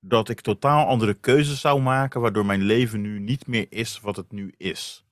dat 0.00 0.28
ik 0.28 0.40
totaal 0.40 0.86
andere 0.86 1.14
keuzes 1.14 1.60
zou 1.60 1.80
maken, 1.80 2.20
waardoor 2.20 2.46
mijn 2.46 2.62
leven 2.62 3.00
nu 3.00 3.18
niet 3.18 3.46
meer 3.46 3.66
is 3.68 4.00
wat 4.00 4.16
het 4.16 4.32
nu 4.32 4.54
is? 4.56 5.04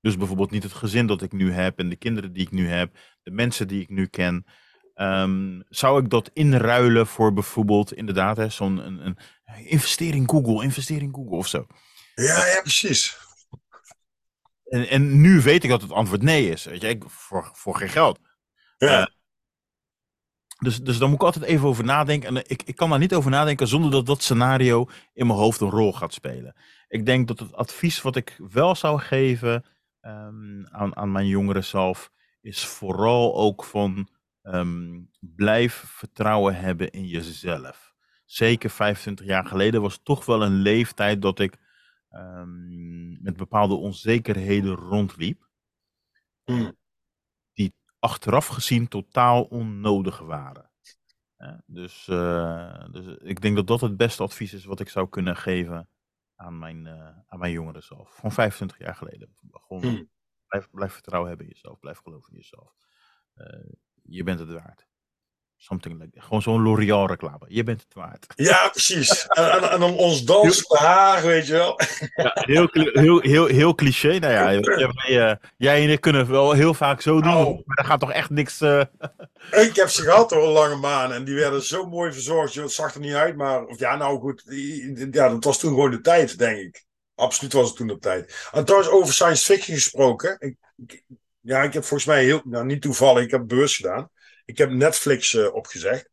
Dus 0.00 0.16
bijvoorbeeld 0.16 0.50
niet 0.50 0.62
het 0.62 0.72
gezin 0.72 1.06
dat 1.06 1.22
ik 1.22 1.32
nu 1.32 1.52
heb 1.52 1.78
en 1.78 1.88
de 1.88 1.96
kinderen 1.96 2.32
die 2.32 2.42
ik 2.42 2.50
nu 2.50 2.68
heb, 2.68 2.96
de 3.22 3.30
mensen 3.30 3.68
die 3.68 3.80
ik 3.80 3.88
nu 3.88 4.06
ken. 4.06 4.46
Um, 4.94 5.62
zou 5.68 6.02
ik 6.02 6.10
dat 6.10 6.30
inruilen 6.32 7.06
voor 7.06 7.32
bijvoorbeeld 7.32 7.92
inderdaad 7.92 8.52
zo'n 8.52 8.86
een, 8.86 9.06
een, 9.06 9.18
investering 9.64 10.30
Google, 10.30 10.62
investering 10.62 11.14
Google 11.14 11.36
of 11.36 11.46
zo? 11.46 11.66
Ja, 12.14 12.46
ja, 12.46 12.60
precies. 12.60 13.18
En, 14.64 14.88
en 14.88 15.20
nu 15.20 15.40
weet 15.40 15.64
ik 15.64 15.70
dat 15.70 15.82
het 15.82 15.92
antwoord 15.92 16.22
nee 16.22 16.50
is. 16.50 16.64
Weet 16.64 16.80
je, 16.80 16.88
ik, 16.88 17.04
voor, 17.06 17.50
voor 17.52 17.76
geen 17.76 17.88
geld. 17.88 18.18
Ja. 18.76 19.00
Uh, 19.00 19.06
dus, 20.58 20.80
dus 20.80 20.98
daar 20.98 21.08
moet 21.08 21.20
ik 21.20 21.24
altijd 21.24 21.44
even 21.44 21.68
over 21.68 21.84
nadenken. 21.84 22.28
En 22.36 22.44
ik, 22.46 22.62
ik 22.62 22.76
kan 22.76 22.90
daar 22.90 22.98
niet 22.98 23.14
over 23.14 23.30
nadenken 23.30 23.68
zonder 23.68 23.90
dat 23.90 24.06
dat 24.06 24.22
scenario 24.22 24.88
in 25.12 25.26
mijn 25.26 25.38
hoofd 25.38 25.60
een 25.60 25.70
rol 25.70 25.92
gaat 25.92 26.14
spelen. 26.14 26.56
Ik 26.88 27.06
denk 27.06 27.28
dat 27.28 27.38
het 27.38 27.52
advies 27.52 28.02
wat 28.02 28.16
ik 28.16 28.36
wel 28.50 28.74
zou 28.74 29.00
geven 29.00 29.64
um, 30.00 30.66
aan, 30.70 30.96
aan 30.96 31.12
mijn 31.12 31.26
jongeren 31.26 31.64
zelf, 31.64 32.10
is 32.40 32.66
vooral 32.66 33.36
ook 33.36 33.64
van 33.64 34.08
um, 34.46 35.10
blijf 35.20 35.74
vertrouwen 35.74 36.56
hebben 36.56 36.90
in 36.90 37.06
jezelf. 37.06 37.94
Zeker 38.24 38.70
25 38.70 39.26
jaar 39.26 39.46
geleden 39.46 39.80
was 39.80 40.00
toch 40.02 40.24
wel 40.24 40.42
een 40.42 40.54
leeftijd 40.54 41.22
dat 41.22 41.38
ik 41.38 41.58
um, 42.10 43.22
met 43.22 43.36
bepaalde 43.36 43.74
onzekerheden 43.74 44.74
rondliep. 44.74 45.48
Hmm 46.44 46.76
achteraf 48.04 48.46
gezien 48.46 48.88
totaal 48.88 49.44
onnodig 49.44 50.18
waren. 50.18 50.70
dus, 51.66 52.06
uh, 52.08 52.84
dus 52.90 53.16
ik 53.16 53.40
denk 53.40 53.56
dat 53.56 53.66
dat 53.66 53.80
het 53.80 53.96
beste 53.96 54.22
advies 54.22 54.52
is 54.52 54.64
wat 54.64 54.80
ik 54.80 54.88
zou 54.88 55.08
kunnen 55.08 55.36
geven 55.36 55.88
aan 56.34 56.58
mijn, 56.58 56.86
uh, 56.86 57.18
aan 57.26 57.38
mijn 57.38 57.52
jongeren 57.52 57.82
zelf. 57.82 58.16
Van 58.16 58.32
25 58.32 58.78
jaar 58.78 58.94
geleden. 58.94 59.36
Gewoon 59.50 59.82
hmm. 59.82 60.10
blijf, 60.46 60.70
blijf 60.70 60.92
vertrouwen 60.92 61.28
hebben 61.28 61.46
in 61.46 61.52
jezelf. 61.52 61.78
Blijf 61.78 61.98
geloven 61.98 62.32
in 62.32 62.38
jezelf. 62.38 62.74
Uh, 63.34 63.72
je 64.08 64.22
bent 64.22 64.38
het 64.38 64.52
waard. 64.52 64.86
Something 65.56 66.00
like 66.00 66.20
Gewoon 66.20 66.42
zo'n 66.42 66.62
L'Oreal 66.62 67.06
reclame. 67.06 67.44
Je 67.48 67.62
bent 67.62 67.80
het 67.80 67.94
waard. 67.94 68.26
Ja, 68.36 68.68
precies. 68.68 69.26
En, 69.26 69.52
en, 69.52 69.70
en 69.70 69.80
dan 69.80 69.96
ons 69.96 70.24
dansende 70.24 70.78
haar, 70.78 71.22
weet 71.22 71.46
je 71.46 71.52
wel. 71.52 71.80
Ja, 72.14 72.30
heel, 72.34 72.68
heel, 72.72 73.20
heel, 73.20 73.46
heel 73.46 73.74
cliché. 73.74 74.18
Nou 74.18 74.32
ja, 74.32 74.52
jij, 74.52 75.30
uh, 75.30 75.34
jij 75.56 75.82
en 75.82 75.90
ik 75.90 76.00
kunnen 76.00 76.30
wel 76.30 76.52
heel 76.52 76.74
vaak 76.74 77.00
zo 77.00 77.20
doen. 77.20 77.36
Oh. 77.36 77.62
Maar 77.64 77.76
er 77.76 77.84
gaat 77.84 78.00
toch 78.00 78.12
echt 78.12 78.30
niks... 78.30 78.60
Uh... 78.60 78.80
Ik 79.66 79.76
heb 79.76 79.88
ze 79.88 80.02
gehad 80.02 80.32
een 80.32 80.38
lange 80.38 80.76
maan. 80.76 81.12
En 81.12 81.24
die 81.24 81.34
werden 81.34 81.62
zo 81.62 81.86
mooi 81.86 82.12
verzorgd. 82.12 82.54
Het 82.54 82.72
zag 82.72 82.94
er 82.94 83.00
niet 83.00 83.14
uit, 83.14 83.36
maar... 83.36 83.64
Of 83.64 83.78
ja, 83.78 83.96
nou 83.96 84.20
goed. 84.20 84.42
Ja, 85.10 85.28
dat 85.28 85.44
was 85.44 85.58
toen 85.58 85.70
gewoon 85.70 85.90
de 85.90 86.00
tijd, 86.00 86.38
denk 86.38 86.58
ik. 86.58 86.84
Absoluut 87.14 87.52
was 87.52 87.68
het 87.68 87.76
toen 87.76 87.86
de 87.86 87.98
tijd. 87.98 88.48
En 88.52 88.64
trouwens, 88.64 88.92
over 88.92 89.12
science 89.14 89.44
fiction 89.44 89.76
gesproken. 89.76 90.36
Ik, 90.38 90.56
ik, 90.86 91.02
ja, 91.44 91.62
ik 91.62 91.72
heb 91.72 91.84
volgens 91.84 92.08
mij 92.08 92.24
heel... 92.24 92.40
Nou, 92.44 92.64
niet 92.64 92.82
toevallig. 92.82 93.24
Ik 93.24 93.30
heb 93.30 93.48
beurs 93.48 93.76
gedaan. 93.76 94.10
Ik 94.44 94.58
heb 94.58 94.70
Netflix 94.70 95.32
uh, 95.32 95.54
opgezegd. 95.54 96.10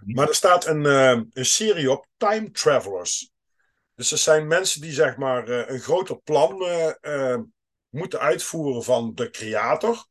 Mhm. 0.00 0.14
Maar 0.14 0.28
er 0.28 0.34
staat 0.34 0.66
een, 0.66 0.84
uh, 0.84 1.20
een 1.32 1.44
serie 1.44 1.90
op, 1.90 2.06
Time 2.16 2.50
Travelers. 2.50 3.30
Dus 3.94 4.12
er 4.12 4.18
zijn 4.18 4.46
mensen 4.46 4.80
die 4.80 4.92
zeg 4.92 5.16
maar 5.16 5.48
uh, 5.48 5.68
een 5.68 5.80
groter 5.80 6.20
plan 6.20 6.64
moeten 7.88 8.20
uitvoeren 8.20 8.82
van 8.82 9.14
de 9.14 9.30
creator. 9.30 10.06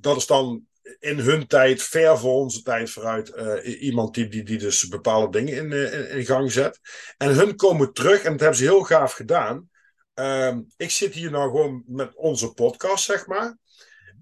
dat 0.00 0.16
is 0.16 0.26
dan 0.26 0.66
in 0.98 1.18
hun 1.18 1.46
tijd, 1.46 1.82
ver 1.82 2.18
voor 2.18 2.34
onze 2.34 2.62
tijd 2.62 2.90
vooruit, 2.90 3.28
iemand 3.64 4.14
die, 4.14 4.28
die, 4.28 4.42
die 4.42 4.58
dus 4.58 4.88
bepaalde 4.88 5.38
dingen 5.38 5.54
in, 5.56 5.72
in, 5.72 6.10
in, 6.10 6.24
gang 6.24 6.52
zet. 6.52 6.80
En 7.16 7.34
hun 7.34 7.56
komen 7.56 7.92
terug 7.92 8.22
en 8.22 8.30
dat 8.30 8.40
hebben 8.40 8.58
ze 8.58 8.64
heel 8.64 8.82
gaaf 8.82 9.12
gedaan. 9.12 9.70
Ehm, 10.14 10.60
ik 10.76 10.90
zit 10.90 11.14
hier 11.14 11.30
nou 11.30 11.50
gewoon 11.50 11.82
met 11.86 12.16
onze 12.16 12.52
podcast, 12.52 13.04
zeg 13.04 13.26
maar. 13.26 13.58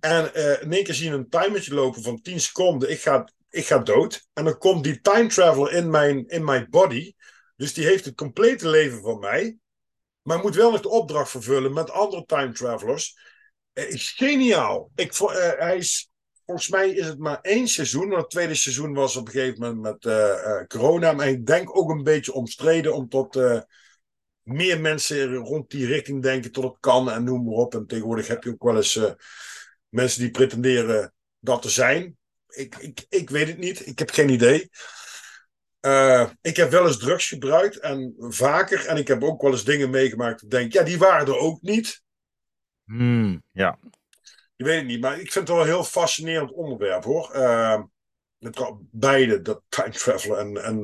En 0.01 0.31
uh, 0.35 0.63
in 0.63 0.73
één 0.73 0.85
keer 0.85 0.95
zien 0.95 1.13
een 1.13 1.29
timertje 1.29 1.75
lopen 1.75 2.03
van 2.03 2.21
10 2.23 2.41
seconden. 2.41 2.91
Ik 2.91 3.01
ga 3.01 3.29
ik 3.51 3.67
ga 3.67 3.79
dood. 3.79 4.29
En 4.33 4.45
dan 4.45 4.59
komt 4.59 4.85
die 4.85 5.01
time 5.01 5.29
traveler 5.29 5.73
in 5.73 5.91
mijn, 5.91 6.27
in 6.27 6.45
mijn 6.45 6.67
body. 6.71 7.15
Dus 7.57 7.75
die 7.75 7.87
heeft 7.87 8.05
het 8.05 8.15
complete 8.15 8.69
leven 8.69 9.01
van 9.03 9.19
mij. 9.19 9.57
Maar 10.23 10.39
moet 10.39 10.55
wel 10.55 10.71
nog 10.71 10.81
de 10.81 10.89
opdracht 10.89 11.31
vervullen 11.31 11.73
met 11.73 11.91
andere 11.91 12.25
time 12.25 12.53
travelers. 12.53 13.19
Is 13.73 14.11
geniaal. 14.11 14.91
Ik, 14.95 15.19
uh, 15.19 15.29
hij 15.59 15.77
is, 15.77 16.11
volgens 16.47 16.69
mij 16.69 16.91
is 16.91 17.07
het 17.07 17.19
maar 17.19 17.41
één 17.41 17.69
seizoen. 17.69 18.09
Want 18.09 18.23
het 18.23 18.31
tweede 18.31 18.55
seizoen 18.55 18.95
was 18.95 19.17
op 19.17 19.27
een 19.27 19.33
gegeven 19.33 19.61
moment 19.61 20.03
met 20.05 20.69
corona. 20.69 21.13
Maar 21.13 21.29
ik 21.29 21.47
denk 21.47 21.77
ook 21.77 21.91
een 21.91 22.03
beetje 22.03 22.33
omstreden 22.33 22.95
om 22.95 23.09
tot 23.09 23.35
meer 24.43 24.81
mensen 24.81 25.35
rond 25.35 25.71
die 25.71 25.87
richting 25.87 26.23
denken 26.23 26.53
tot 26.53 26.65
het 26.65 26.77
kan 26.81 27.11
en 27.11 27.25
noem 27.25 27.45
maar 27.45 27.55
op. 27.55 27.75
En 27.75 27.87
tegenwoordig 27.87 28.27
heb 28.27 28.45
je 28.45 28.51
ook 28.51 28.63
wel 28.63 28.77
eens 28.77 29.01
mensen 29.89 30.21
die 30.21 30.31
pretenderen 30.31 31.15
dat 31.39 31.63
te 31.63 31.71
zijn. 31.71 32.19
Ik, 32.49 32.77
ik, 32.77 33.07
ik 33.09 33.31
weet 33.31 33.47
het 33.47 33.59
niet. 33.59 33.87
Ik 33.87 33.99
heb 33.99 34.11
geen 34.11 34.29
idee. 34.29 34.71
Uh, 35.81 36.31
ik 36.41 36.57
heb 36.57 36.71
wel 36.71 36.87
eens 36.87 36.99
drugs 36.99 37.29
gebruikt 37.29 37.79
en 37.79 38.15
vaker. 38.19 38.87
En 38.87 38.97
ik 38.97 39.09
heb 39.09 39.23
ook 39.23 39.43
wel 39.43 39.51
eens 39.51 39.65
dingen 39.65 39.91
meegemaakt. 39.91 40.43
Ik 40.43 40.51
denk, 40.51 40.73
ja, 40.73 40.83
die 40.83 40.99
waren 40.99 41.27
er 41.27 41.39
ook 41.39 41.63
niet. 41.63 42.03
Hmm, 42.85 43.43
ja. 43.53 43.79
Je 44.57 44.65
weet 44.65 44.77
het 44.77 44.87
niet, 44.87 45.01
maar 45.01 45.21
ik 45.21 45.33
vind 45.33 45.35
het 45.35 45.49
wel 45.49 45.61
een 45.61 45.73
heel 45.73 45.85
fascinerend 45.85 46.53
onderwerp 46.53 47.05
hoor. 47.05 47.37
Uh, 47.37 47.83
beide, 48.91 49.43
dat 49.43 49.63
time 49.69 49.91
travel 49.91 50.39
en, 50.39 50.65
en 50.65 50.83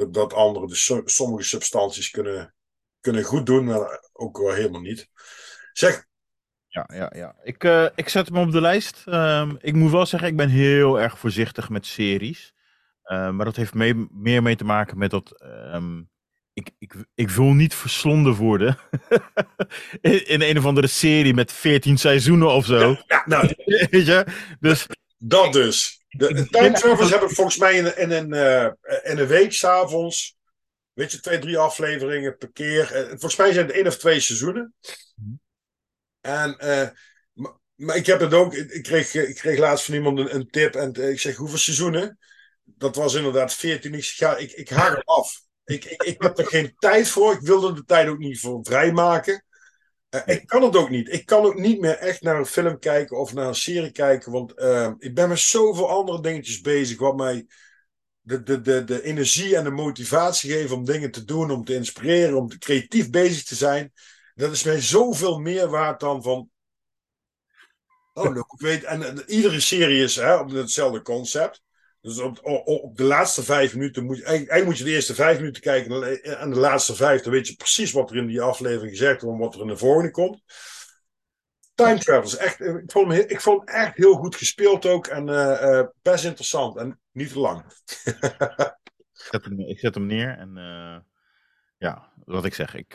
dat, 0.00 0.14
dat 0.14 0.32
andere. 0.32 0.66
Dus 0.66 0.92
sommige 1.04 1.42
substanties 1.42 2.10
kunnen, 2.10 2.54
kunnen 3.00 3.22
goed 3.22 3.46
doen, 3.46 3.64
maar 3.64 4.08
ook 4.12 4.38
wel 4.38 4.52
helemaal 4.52 4.80
niet. 4.80 5.08
Zeg, 5.72 6.08
ja, 6.70 6.88
ja, 6.94 7.12
ja. 7.14 7.34
Ik, 7.42 7.64
uh, 7.64 7.86
ik 7.94 8.08
zet 8.08 8.28
hem 8.28 8.36
op 8.36 8.52
de 8.52 8.60
lijst. 8.60 9.04
Um, 9.06 9.58
ik 9.60 9.74
moet 9.74 9.90
wel 9.90 10.06
zeggen, 10.06 10.28
ik 10.28 10.36
ben 10.36 10.48
heel 10.48 11.00
erg 11.00 11.18
voorzichtig 11.18 11.68
met 11.68 11.86
series. 11.86 12.52
Uh, 13.04 13.30
maar 13.30 13.44
dat 13.44 13.56
heeft 13.56 13.74
mee, 13.74 14.06
meer 14.10 14.42
mee 14.42 14.56
te 14.56 14.64
maken 14.64 14.98
met 14.98 15.10
dat. 15.10 15.42
Um, 15.72 16.10
ik, 16.52 16.70
ik, 16.78 16.94
ik 17.14 17.30
wil 17.30 17.52
niet 17.52 17.74
verslonden 17.74 18.34
worden. 18.34 18.78
in, 20.00 20.26
in, 20.26 20.42
een 20.42 20.58
of 20.58 20.66
andere 20.66 20.86
serie 20.86 21.34
met 21.34 21.52
14 21.52 21.98
seizoenen 21.98 22.52
of 22.52 22.66
zo. 22.66 22.96
Ja, 23.06 23.22
nou. 23.26 23.54
Weet 23.90 24.06
je? 24.06 24.26
Dus. 24.60 24.86
Dat 25.18 25.52
dus. 25.52 25.99
De, 26.10 26.34
de 26.34 26.48
time 26.48 26.72
travelers 26.72 27.10
hebben 27.10 27.30
volgens 27.30 27.56
mij 27.56 27.74
in, 27.74 27.96
in, 27.96 28.10
een, 28.10 28.34
uh, 28.34 28.64
in 29.02 29.18
een 29.18 29.26
week 29.26 29.52
s'avonds. 29.52 30.36
Weet 30.92 31.12
je, 31.12 31.20
twee, 31.20 31.38
drie 31.38 31.58
afleveringen 31.58 32.36
per 32.36 32.52
keer. 32.52 32.86
volgens 33.08 33.36
mij 33.36 33.52
zijn 33.52 33.66
het 33.66 33.74
één 33.74 33.86
of 33.86 33.96
twee 33.96 34.20
seizoenen. 34.20 34.74
Mm 35.14 35.40
en, 36.20 36.56
uh, 36.64 36.88
maar, 37.74 37.96
ik 37.96 38.06
heb 38.06 38.20
het 38.20 38.34
ook, 38.34 38.54
ik 38.54 38.82
kreeg, 38.82 39.14
ik 39.14 39.34
kreeg 39.34 39.58
laatst 39.58 39.84
van 39.84 39.94
iemand 39.94 40.18
een, 40.18 40.34
een 40.34 40.50
tip 40.50 40.74
en 40.74 40.98
uh, 40.98 41.10
ik 41.10 41.20
zeg, 41.20 41.36
hoeveel 41.36 41.58
seizoenen? 41.58 42.18
Dat 42.64 42.96
was 42.96 43.14
inderdaad 43.14 43.54
14. 43.54 43.94
Ik 43.94 44.04
zeg, 44.04 44.16
ja, 44.16 44.36
ik, 44.36 44.52
ik 44.52 44.68
haak 44.68 44.92
hem 44.92 45.02
af. 45.04 45.40
Ik, 45.64 45.84
ik, 45.84 46.02
ik 46.02 46.22
heb 46.22 46.38
er 46.38 46.46
geen 46.46 46.74
tijd 46.78 47.08
voor. 47.08 47.32
Ik 47.32 47.40
wilde 47.40 47.72
de 47.72 47.84
tijd 47.84 48.08
ook 48.08 48.18
niet 48.18 48.40
voor 48.40 48.58
vrijmaken. 48.62 49.44
Uh, 50.10 50.20
ik 50.24 50.46
kan 50.46 50.62
het 50.62 50.76
ook 50.76 50.90
niet. 50.90 51.12
Ik 51.12 51.26
kan 51.26 51.44
ook 51.44 51.58
niet 51.58 51.80
meer 51.80 51.96
echt 51.96 52.22
naar 52.22 52.38
een 52.38 52.46
film 52.46 52.78
kijken 52.78 53.18
of 53.18 53.32
naar 53.32 53.46
een 53.46 53.54
serie 53.54 53.92
kijken. 53.92 54.32
Want 54.32 54.50
ik 55.02 55.14
ben 55.14 55.28
met 55.28 55.38
zoveel 55.38 55.90
andere 55.90 56.22
dingetjes 56.22 56.60
bezig. 56.60 56.98
Wat 56.98 57.16
mij 57.16 57.46
de, 58.20 58.42
de, 58.42 58.60
de, 58.60 58.84
de 58.84 59.02
energie 59.02 59.56
en 59.56 59.64
de 59.64 59.70
motivatie 59.70 60.50
geven 60.50 60.76
om 60.76 60.84
dingen 60.84 61.10
te 61.10 61.24
doen. 61.24 61.50
Om 61.50 61.64
te 61.64 61.74
inspireren. 61.74 62.36
Om 62.36 62.48
te 62.48 62.58
creatief 62.58 63.10
bezig 63.10 63.44
te 63.44 63.54
zijn. 63.54 63.92
Dat 64.34 64.52
is 64.52 64.62
mij 64.62 64.80
zoveel 64.80 65.38
meer 65.38 65.68
waard 65.68 66.00
dan 66.00 66.22
van. 66.22 66.50
Oh, 68.12 68.36
ik 68.36 68.60
weet. 68.60 68.84
En, 68.84 69.22
iedere 69.26 69.60
serie 69.60 70.02
is 70.02 70.16
hè, 70.16 70.34
op 70.34 70.50
hetzelfde 70.50 71.02
concept. 71.02 71.62
Dus 72.00 72.18
op, 72.18 72.38
op, 72.64 72.96
de 72.96 73.04
laatste 73.04 73.42
vijf 73.42 73.74
minuten 73.74 74.04
moet 74.04 74.16
je. 74.16 74.24
Eigenlijk 74.24 74.64
moet 74.64 74.78
je 74.78 74.84
de 74.84 74.90
eerste 74.90 75.14
vijf 75.14 75.38
minuten 75.38 75.62
kijken. 75.62 76.22
En 76.38 76.50
de 76.50 76.58
laatste 76.58 76.94
vijf, 76.94 77.22
dan 77.22 77.32
weet 77.32 77.48
je 77.48 77.54
precies 77.54 77.92
wat 77.92 78.10
er 78.10 78.16
in 78.16 78.26
die 78.26 78.40
aflevering 78.40 78.90
gezegd 78.90 79.22
wordt. 79.22 79.38
En 79.38 79.44
wat 79.44 79.54
er 79.54 79.60
in 79.60 79.66
de 79.66 79.76
volgende 79.76 80.10
komt. 80.10 80.42
Time 81.74 81.98
Travel 81.98 82.22
is 82.22 82.36
echt. 82.36 82.60
Ik 82.60 82.90
vond, 82.90 83.12
hem, 83.12 83.24
ik 83.28 83.40
vond 83.40 83.68
echt 83.68 83.96
heel 83.96 84.14
goed 84.14 84.36
gespeeld 84.36 84.86
ook. 84.86 85.06
En 85.06 85.28
uh, 85.28 85.60
uh, 85.62 85.86
best 86.02 86.24
interessant. 86.24 86.76
En 86.76 87.00
niet 87.12 87.32
te 87.32 87.38
lang. 87.38 87.64
ik, 87.64 89.20
zet 89.30 89.44
hem, 89.44 89.60
ik 89.60 89.78
zet 89.78 89.94
hem 89.94 90.06
neer 90.06 90.38
en. 90.38 90.56
Uh 90.56 90.96
ja, 91.78 92.12
wat 92.24 92.44
ik 92.44 92.54
zeg. 92.54 92.74
Ik, 92.74 92.94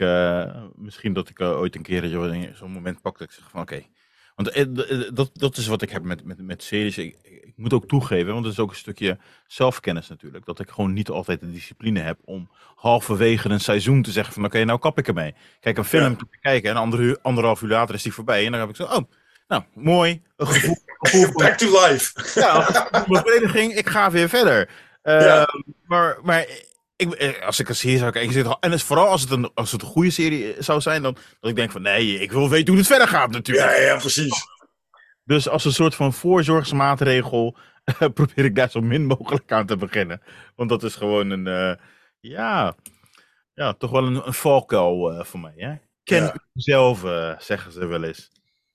misschien 0.75 1.13
dat 1.13 1.29
ik 1.29 1.41
ooit 1.41 1.75
een 1.75 1.81
keer 1.81 2.53
zo'n 2.53 2.71
moment 2.71 3.01
pak 3.01 3.17
dat 3.17 3.27
ik 3.27 3.33
zeg 3.33 3.49
van 3.49 3.61
oké. 3.61 3.73
Okay. 3.73 3.91
Want 4.35 4.57
uh, 4.57 4.65
dat, 5.13 5.29
dat 5.33 5.57
is 5.57 5.67
wat 5.67 5.81
ik 5.81 5.89
heb 5.89 6.03
met, 6.03 6.25
met, 6.25 6.41
met 6.41 6.63
series. 6.63 6.97
Ik, 6.97 7.17
ik, 7.23 7.53
moet 7.55 7.73
ook 7.73 7.87
toegeven, 7.87 8.33
want 8.33 8.45
het 8.45 8.53
is 8.53 8.59
ook 8.59 8.69
een 8.69 8.75
stukje 8.75 9.17
zelfkennis 9.47 10.07
natuurlijk. 10.07 10.45
Dat 10.45 10.59
ik 10.59 10.69
gewoon 10.69 10.93
niet 10.93 11.09
altijd 11.09 11.39
de 11.39 11.51
discipline 11.51 11.99
heb 11.99 12.19
om 12.25 12.49
halverwege 12.75 13.49
een 13.49 13.59
seizoen 13.59 14.01
te 14.01 14.11
zeggen 14.11 14.33
van 14.33 14.43
oké, 14.43 14.53
okay, 14.53 14.67
nou 14.67 14.79
kap 14.79 14.97
ik 14.97 15.07
ermee. 15.07 15.35
Kijk, 15.59 15.77
een 15.77 15.85
film 15.85 16.11
ja. 16.11 16.15
te 16.15 16.37
kijken 16.41 16.69
en 16.69 16.75
ander, 16.75 17.19
anderhalf 17.21 17.61
uur 17.61 17.69
later 17.69 17.95
is 17.95 18.03
die 18.03 18.13
voorbij. 18.13 18.45
En 18.45 18.51
dan 18.51 18.59
heb 18.59 18.69
ik 18.69 18.75
zo, 18.75 18.83
oh, 18.83 19.03
nou, 19.47 19.63
mooi. 19.73 20.21
Een 20.35 20.47
gevoel, 20.47 20.77
gevoel 20.99 21.31
Back 21.31 21.57
to 21.57 21.87
life. 21.87 22.39
Ja, 22.39 22.67
een 22.91 23.15
vereniging, 23.15 23.73
ik 23.73 23.89
ga 23.89 24.11
weer 24.11 24.29
verder. 24.29 24.69
Ja. 25.03 25.47
Maar, 25.85 26.17
maar 26.23 26.45
ik, 26.95 27.13
eh, 27.13 27.45
als 27.45 27.59
ik 27.59 27.69
een 27.69 27.75
serie 27.75 27.97
zou 27.97 28.11
kijken, 28.11 28.57
en 28.59 28.79
vooral 28.79 29.07
als 29.07 29.21
het, 29.21 29.31
een, 29.31 29.51
als 29.53 29.71
het 29.71 29.81
een 29.81 29.87
goede 29.87 30.09
serie 30.09 30.55
zou 30.59 30.81
zijn, 30.81 31.01
dan 31.01 31.17
dat 31.39 31.49
ik 31.49 31.55
denk 31.55 31.71
van 31.71 31.81
nee, 31.81 32.19
ik 32.19 32.31
wil 32.31 32.49
weten 32.49 32.67
hoe 32.67 32.77
het 32.77 32.87
verder 32.87 33.07
gaat 33.07 33.31
natuurlijk. 33.31 33.77
Ja, 33.77 33.81
ja, 33.81 33.97
precies. 33.97 34.45
Dus 35.23 35.49
als 35.49 35.65
een 35.65 35.73
soort 35.73 35.95
van 35.95 36.13
voorzorgsmaatregel 36.13 37.57
probeer 38.13 38.45
ik 38.45 38.55
daar 38.55 38.69
zo 38.69 38.81
min 38.81 39.05
mogelijk 39.05 39.51
aan 39.51 39.65
te 39.65 39.77
beginnen. 39.77 40.21
Want 40.55 40.69
dat 40.69 40.83
is 40.83 40.95
gewoon 40.95 41.29
een, 41.29 41.45
uh, 41.45 41.75
ja, 42.19 42.75
ja, 43.53 43.73
toch 43.73 43.91
wel 43.91 44.05
een, 44.05 44.27
een 44.27 44.33
valkuil 44.33 45.11
uh, 45.11 45.23
voor 45.23 45.39
mij. 45.39 45.53
Hè? 45.55 45.75
Ken 46.03 46.23
ja. 46.23 46.35
zelf, 46.53 47.03
uh, 47.03 47.39
zeggen 47.39 47.71
ze 47.71 47.85
wel 47.85 48.03
eens. 48.03 48.31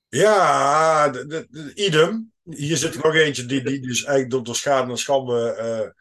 Ja, 0.08 1.08
de, 1.08 1.26
de, 1.26 1.46
de, 1.50 1.74
idem. 1.74 2.32
Hier 2.42 2.76
zit 2.76 2.94
er 2.94 3.00
nog 3.02 3.14
eentje 3.14 3.46
die, 3.46 3.62
die 3.62 3.80
dus 3.80 4.04
eigenlijk 4.04 4.30
door 4.30 4.42
de 4.44 4.54
schade 4.54 4.90
en 4.90 4.98
schande 4.98 5.94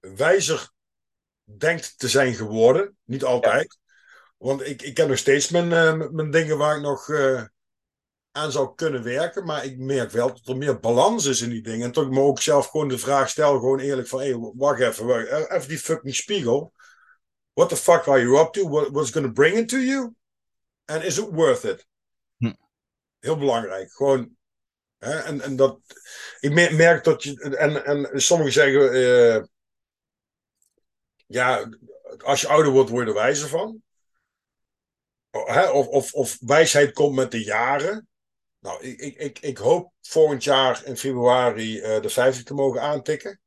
wijzer 0.00 0.71
denkt 1.44 1.98
te 1.98 2.08
zijn 2.08 2.34
geworden. 2.34 2.96
Niet 3.04 3.24
altijd. 3.24 3.78
Want 4.36 4.66
ik, 4.66 4.82
ik 4.82 4.94
ken 4.94 5.08
nog 5.08 5.18
steeds 5.18 5.48
mijn, 5.48 5.70
uh, 5.70 6.08
mijn 6.10 6.30
dingen 6.30 6.58
waar 6.58 6.76
ik 6.76 6.82
nog 6.82 7.08
uh, 7.08 7.44
aan 8.32 8.52
zou 8.52 8.74
kunnen 8.74 9.02
werken. 9.02 9.44
Maar 9.44 9.64
ik 9.64 9.78
merk 9.78 10.10
wel 10.10 10.28
dat 10.28 10.46
er 10.46 10.56
meer 10.56 10.80
balans 10.80 11.24
is 11.24 11.40
in 11.40 11.50
die 11.50 11.62
dingen. 11.62 11.86
En 11.86 11.92
toch 11.92 12.04
ik 12.04 12.10
me 12.10 12.20
ook 12.20 12.40
zelf 12.40 12.66
gewoon 12.66 12.88
de 12.88 12.98
vraag 12.98 13.28
stel, 13.28 13.58
gewoon 13.58 13.78
eerlijk 13.78 14.08
van, 14.08 14.20
hey, 14.20 14.36
wacht 14.36 14.80
even, 14.80 15.06
wacht, 15.06 15.26
eh, 15.26 15.56
even 15.56 15.68
die 15.68 15.78
fucking 15.78 16.14
spiegel. 16.14 16.72
What 17.52 17.68
the 17.68 17.76
fuck 17.76 18.08
are 18.08 18.20
you 18.20 18.40
up 18.40 18.52
to? 18.52 18.68
What, 18.68 18.90
what's 18.90 19.10
going 19.10 19.26
to 19.26 19.32
bring 19.32 19.56
it 19.56 19.68
to 19.68 19.78
you? 19.78 20.14
And 20.84 21.04
is 21.04 21.18
it 21.18 21.28
worth 21.30 21.64
it? 21.64 21.86
Hm. 22.36 22.54
Heel 23.18 23.38
belangrijk. 23.38 23.92
Gewoon, 23.92 24.36
hè, 24.98 25.18
en, 25.18 25.40
en 25.40 25.56
dat, 25.56 25.78
ik 26.40 26.72
merk 26.72 27.04
dat 27.04 27.22
je, 27.22 27.56
en, 27.56 27.84
en 27.84 28.20
sommigen 28.20 28.52
zeggen, 28.52 28.96
uh, 28.96 29.42
ja, 31.32 31.68
als 32.18 32.40
je 32.40 32.48
ouder 32.48 32.72
wordt, 32.72 32.90
word 32.90 33.06
je 33.06 33.12
er 33.12 33.18
wijzer 33.18 33.48
van. 33.48 33.82
Of, 35.72 35.86
of, 35.86 36.12
of 36.12 36.38
wijsheid 36.40 36.92
komt 36.92 37.14
met 37.14 37.30
de 37.30 37.44
jaren. 37.44 38.08
Nou, 38.58 38.82
ik, 38.82 39.16
ik, 39.16 39.38
ik, 39.38 39.58
hoop 39.58 39.92
volgend 40.00 40.44
jaar 40.44 40.82
in 40.84 40.96
februari 40.96 41.78
uh, 41.78 42.00
de 42.00 42.08
50 42.08 42.44
te 42.44 42.54
mogen 42.54 42.80
aantikken. 42.80 43.40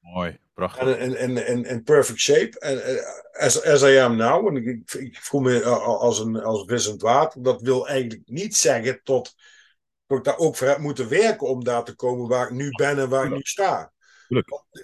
Mooi, 0.00 0.38
prachtig. 0.54 0.96
En 0.96 1.82
perfect 1.82 2.18
shape. 2.18 2.58
En 2.58 2.76
uh, 2.76 3.42
as, 3.44 3.62
as 3.62 3.82
I 3.82 3.96
am 3.96 4.16
now. 4.16 4.46
En 4.46 4.56
ik, 4.56 4.94
ik 4.94 5.16
voel 5.16 5.40
me 5.40 5.60
uh, 5.60 5.86
als 5.86 6.18
een 6.18 6.42
als 6.42 6.64
wissend 6.64 7.02
water. 7.02 7.42
Dat 7.42 7.60
wil 7.60 7.88
eigenlijk 7.88 8.22
niet 8.24 8.56
zeggen 8.56 9.00
tot, 9.02 9.34
dat 10.06 10.18
ik 10.18 10.24
daar 10.24 10.38
ook 10.38 10.56
voor 10.56 10.66
heb 10.66 10.78
moeten 10.78 11.08
werken 11.08 11.46
om 11.46 11.64
daar 11.64 11.84
te 11.84 11.94
komen 11.94 12.28
waar 12.28 12.46
ik 12.46 12.52
nu 12.52 12.68
ben 12.70 12.98
en 12.98 13.08
waar 13.08 13.24
ik 13.24 13.32
nu 13.32 13.42
sta. 13.42 13.92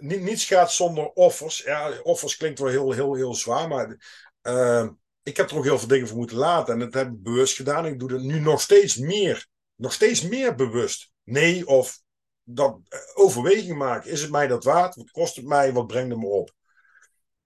Niets 0.01 0.45
gaat 0.45 0.73
zonder 0.73 1.09
offers. 1.09 1.63
Ja, 1.63 2.01
offers 2.03 2.37
klinkt 2.37 2.59
wel 2.59 2.69
heel, 2.69 2.93
heel, 2.93 3.15
heel 3.15 3.35
zwaar, 3.35 3.69
maar 3.69 3.97
uh, 4.43 4.89
ik 5.23 5.37
heb 5.37 5.51
er 5.51 5.57
ook 5.57 5.65
heel 5.65 5.79
veel 5.79 5.89
dingen 5.89 6.09
voor 6.09 6.17
moeten 6.17 6.37
laten. 6.37 6.75
En 6.75 6.81
dat 6.81 6.95
heb 6.95 7.09
ik 7.09 7.23
bewust 7.23 7.57
gedaan. 7.57 7.87
Ik 7.87 7.99
doe 7.99 8.09
dat 8.09 8.21
nu 8.21 8.41
nog 8.41 8.61
steeds 8.61 8.97
meer. 8.97 9.47
Nog 9.75 9.93
steeds 9.93 10.23
meer 10.23 10.55
bewust. 10.55 11.13
Nee, 11.25 11.67
of 11.67 12.01
dat 12.43 12.81
uh, 12.89 13.01
overweging 13.15 13.79
maken. 13.79 14.11
Is 14.11 14.21
het 14.21 14.31
mij 14.31 14.47
dat 14.47 14.65
waard? 14.65 14.95
Wat 14.95 15.11
kost 15.11 15.37
het 15.37 15.45
mij? 15.45 15.73
Wat 15.73 15.87
brengt 15.87 16.11
het 16.11 16.21
me 16.21 16.27
op? 16.27 16.55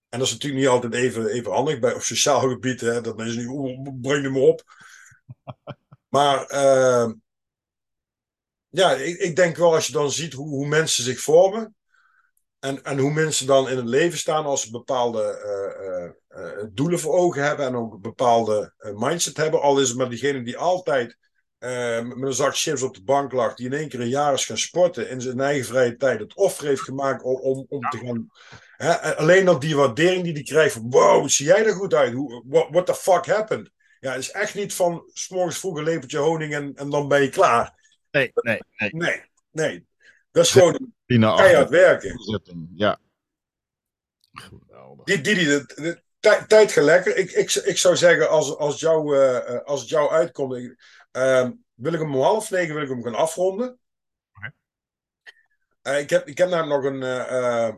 En 0.09 0.19
dat 0.19 0.29
is 0.29 0.33
natuurlijk 0.33 0.63
niet 0.63 0.71
altijd 0.71 0.95
even, 0.95 1.27
even 1.27 1.53
handig 1.53 1.79
bij 1.79 1.95
op 1.95 2.03
sociaal 2.03 2.41
gebied. 2.41 2.81
Hè, 2.81 3.01
dat 3.01 3.17
mensen 3.17 3.39
niet, 3.39 3.49
oh, 3.49 4.01
breng 4.01 4.23
het 4.23 4.33
me 4.33 4.39
op. 4.39 4.63
Maar 6.09 6.53
uh, 6.53 7.13
ja, 8.69 8.93
ik, 8.93 9.19
ik, 9.19 9.37
denk 9.37 9.57
wel 9.57 9.75
als 9.75 9.87
je 9.87 9.93
dan 9.93 10.11
ziet 10.11 10.33
hoe, 10.33 10.49
hoe 10.49 10.67
mensen 10.67 11.05
zich 11.05 11.21
vormen. 11.21 11.75
En, 12.65 12.82
en 12.82 12.99
hoe 12.99 13.12
mensen 13.12 13.47
dan 13.47 13.69
in 13.69 13.77
het 13.77 13.86
leven 13.86 14.19
staan 14.19 14.45
als 14.45 14.62
ze 14.62 14.70
bepaalde 14.70 15.23
uh, 16.31 16.41
uh, 16.41 16.65
doelen 16.73 16.99
voor 16.99 17.15
ogen 17.15 17.43
hebben 17.43 17.66
en 17.66 17.77
ook 17.77 17.93
een 17.93 18.01
bepaalde 18.01 18.74
mindset 18.95 19.36
hebben. 19.36 19.61
Al 19.61 19.81
is 19.81 19.89
het 19.89 19.99
maar 19.99 20.09
diegene 20.09 20.43
die 20.43 20.59
altijd 20.59 21.16
uh, 21.59 22.01
met 22.01 22.23
een 22.23 22.32
zak 22.32 22.57
chips 22.57 22.82
op 22.82 22.95
de 22.95 23.03
bank 23.03 23.32
lag, 23.32 23.55
die 23.55 23.66
in 23.66 23.73
één 23.73 23.89
keer 23.89 24.01
een 24.01 24.09
jaar 24.09 24.32
is 24.32 24.45
gaan 24.45 24.59
sporten 24.59 25.09
in 25.09 25.20
zijn 25.20 25.41
eigen 25.41 25.65
vrije 25.65 25.97
tijd, 25.97 26.20
het 26.20 26.35
offer 26.35 26.66
heeft 26.66 26.81
gemaakt 26.81 27.23
om, 27.23 27.41
om, 27.41 27.66
om 27.69 27.81
te 27.81 27.99
gaan. 27.99 28.28
Hè, 28.77 29.16
alleen 29.16 29.45
dat 29.45 29.61
die 29.61 29.77
waardering 29.77 30.24
die 30.24 30.32
hij 30.32 30.43
krijgt 30.43 30.74
van 30.74 30.91
wow, 30.91 31.28
zie 31.28 31.47
jij 31.47 31.66
er 31.66 31.73
goed 31.73 31.95
uit? 31.95 32.12
Hoe, 32.12 32.43
what, 32.47 32.66
what 32.70 32.86
the 32.86 32.95
fuck 32.95 33.27
happened? 33.27 33.70
Ja, 34.01 34.11
het 34.11 34.20
is 34.20 34.31
echt 34.31 34.55
niet 34.55 34.74
van 34.74 35.11
s'morgens 35.12 35.59
vroeg 35.59 35.77
een 35.77 35.85
lepeltje 35.85 36.19
honing 36.19 36.55
en, 36.55 36.74
en 36.74 36.91
dan 36.91 37.09
ben 37.09 37.23
je 37.23 37.28
klaar. 37.28 37.99
Nee, 38.11 38.31
nee, 38.35 38.61
nee. 38.77 38.91
Nee, 38.93 39.23
nee. 39.51 39.86
Dat 40.31 40.45
is 40.45 40.51
gewoon 40.51 40.93
keihard 41.20 41.70
werken. 41.70 42.19
Ja. 42.74 43.01
Die, 45.05 45.20
die, 45.20 45.35
die, 45.35 45.47
de, 45.47 45.65
de, 45.74 46.03
tijd 46.47 46.73
gaat 46.73 46.85
lekker. 46.85 47.16
Ik, 47.16 47.31
ik, 47.31 47.55
ik 47.55 47.78
zou 47.78 47.97
zeggen, 47.97 48.31
als, 48.31 48.57
als, 48.57 48.81
jou, 48.81 49.16
uh, 49.16 49.61
als 49.65 49.81
het 49.81 49.89
jou 49.89 50.11
uitkomt, 50.11 50.55
ik, 50.55 50.77
uh, 51.12 51.49
wil 51.74 51.93
ik 51.93 52.01
hem 52.01 52.15
om 52.15 52.23
half 52.23 52.51
negen 52.51 52.74
wil 52.74 52.82
ik 52.82 52.89
hem 52.89 53.03
gaan 53.03 53.15
afronden. 53.15 53.78
Okay. 54.32 54.53
Uh, 55.82 56.01
ik, 56.03 56.11
heb, 56.11 56.28
ik 56.28 56.39
heb 56.39 56.49
namelijk 56.49 56.82
nog 56.82 56.93
een, 56.93 57.03
uh, 57.03 57.74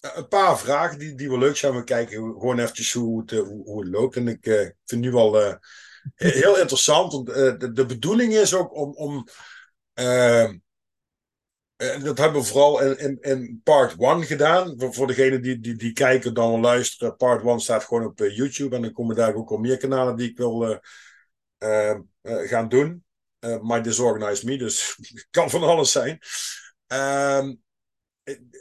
een 0.00 0.28
paar 0.28 0.58
vragen 0.58 0.98
die, 0.98 1.14
die 1.14 1.28
wel 1.28 1.38
leuk 1.38 1.56
zijn. 1.56 1.74
We 1.74 1.84
kijken 1.84 2.16
gewoon 2.16 2.58
eventjes 2.58 2.92
hoe 2.92 3.20
het, 3.20 3.30
hoe, 3.30 3.64
hoe 3.64 3.80
het 3.80 3.90
loopt. 3.90 4.16
En 4.16 4.28
ik 4.28 4.74
vind 4.84 5.00
nu 5.00 5.10
wel 5.10 5.58
heel 6.14 6.58
interessant. 6.58 7.12
Want, 7.12 7.26
de, 7.26 7.72
de 7.72 7.86
bedoeling 7.86 8.32
is 8.32 8.54
ook 8.54 8.74
om, 8.74 8.94
om 8.94 9.26
en 11.78 12.02
dat 12.04 12.18
hebben 12.18 12.40
we 12.40 12.46
vooral 12.46 12.80
in, 12.80 12.98
in, 12.98 13.18
in 13.20 13.60
part 13.64 13.94
1 13.98 14.22
gedaan. 14.22 14.74
Voor, 14.78 14.94
voor 14.94 15.06
degenen 15.06 15.42
die, 15.42 15.60
die, 15.60 15.76
die 15.76 15.92
kijken, 15.92 16.34
dan 16.34 16.60
luisteren. 16.60 17.16
Part 17.16 17.44
1 17.44 17.60
staat 17.60 17.84
gewoon 17.84 18.04
op 18.04 18.20
uh, 18.20 18.36
YouTube. 18.36 18.76
En 18.76 18.82
dan 18.82 18.92
komen 18.92 19.16
daar 19.16 19.34
ook 19.34 19.50
al 19.50 19.56
meer 19.56 19.76
kanalen 19.76 20.16
die 20.16 20.30
ik 20.30 20.36
wil 20.36 20.80
uh, 21.58 21.94
gaan 22.22 22.68
doen. 22.68 23.04
my 23.40 23.80
Disorganized 23.80 24.44
Me, 24.44 24.58
dus 24.58 24.98
kan 25.30 25.50
van 25.50 25.62
alles 25.62 25.92
zijn. 25.92 26.18
Ehm, 26.86 27.54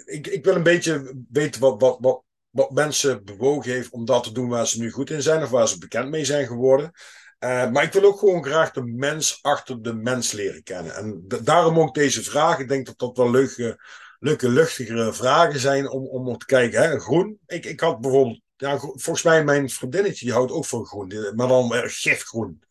ik, 0.06 0.28
ik 0.28 0.44
wil 0.44 0.56
een 0.56 0.64
beetje 0.64 1.24
weten 1.30 1.62
wat, 1.62 1.82
wat, 1.82 1.98
wat, 2.00 2.24
wat 2.50 2.72
mensen 2.72 3.24
bewogen 3.24 3.72
heeft 3.72 3.90
om 3.90 4.06
dat 4.06 4.24
te 4.24 4.32
doen 4.32 4.50
waar 4.50 4.68
ze 4.68 4.80
nu 4.80 4.92
goed 4.92 5.10
in 5.10 5.22
zijn. 5.22 5.44
Of 5.44 5.50
waar 5.50 5.68
ze 5.68 5.78
bekend 5.78 6.10
mee 6.10 6.26
zijn 6.26 6.48
geworden. 6.48 6.92
Uh, 7.40 7.72
maar 7.72 7.84
ik 7.84 7.94
wil 7.94 8.04
ook 8.04 8.20
gewoon 8.20 8.44
graag 8.44 8.72
de 8.72 8.84
mens 8.84 9.40
achter 9.42 9.82
de 9.82 9.94
mens 9.94 10.32
leren 10.32 10.64
kennen. 10.64 10.96
En 10.96 11.26
daarom 11.44 11.80
ook 11.80 11.94
deze 11.94 12.24
vraag. 12.24 12.60
Ik 12.60 12.68
denk 12.68 12.86
dat 12.86 12.98
dat 12.98 13.18
wel 13.18 13.32
leuke, 13.32 13.84
leuke 14.20 14.50
luchtigere 14.50 15.14
vragen 15.14 15.60
zijn 15.60 15.90
om, 15.90 16.08
om 16.08 16.38
te 16.38 16.46
kijken. 16.46 16.82
Hè? 16.82 17.00
Groen. 17.00 17.40
Ik, 17.46 17.66
ik 17.66 17.80
had 17.80 18.02
bijvoorbeeld, 18.02 18.42
ja, 18.56 18.78
volgens 18.78 19.24
mij 19.24 19.44
mijn 19.44 19.70
vriendinnetje 19.70 20.26
die 20.26 20.34
houdt 20.34 20.52
ook 20.52 20.66
van 20.66 20.86
groen, 20.86 21.32
maar 21.36 21.48
dan 21.48 21.74
uh, 21.74 21.82
gifgroen. 21.84 22.64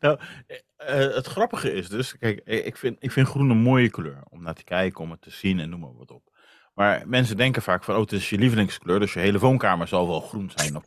Nou, 0.00 0.18
uh, 0.48 0.56
het 1.14 1.26
grappige 1.26 1.72
is 1.72 1.88
dus, 1.88 2.18
kijk, 2.18 2.40
ik 2.44 2.76
vind, 2.76 2.96
ik 3.00 3.12
vind 3.12 3.28
groen 3.28 3.50
een 3.50 3.56
mooie 3.56 3.90
kleur 3.90 4.22
om 4.28 4.42
naar 4.42 4.54
te 4.54 4.64
kijken, 4.64 5.04
om 5.04 5.10
het 5.10 5.20
te 5.20 5.30
zien 5.30 5.60
en 5.60 5.68
noem 5.68 5.80
maar 5.80 5.96
wat 5.96 6.10
op. 6.10 6.34
Maar 6.74 7.08
mensen 7.08 7.36
denken 7.36 7.62
vaak 7.62 7.84
van, 7.84 7.94
oh, 7.94 8.00
het 8.00 8.12
is 8.12 8.30
je 8.30 8.38
lievelingskleur, 8.38 9.00
dus 9.00 9.12
je 9.12 9.20
hele 9.20 9.38
woonkamer 9.38 9.88
zal 9.88 10.06
wel 10.08 10.20
groen 10.20 10.52
zijn. 10.54 10.82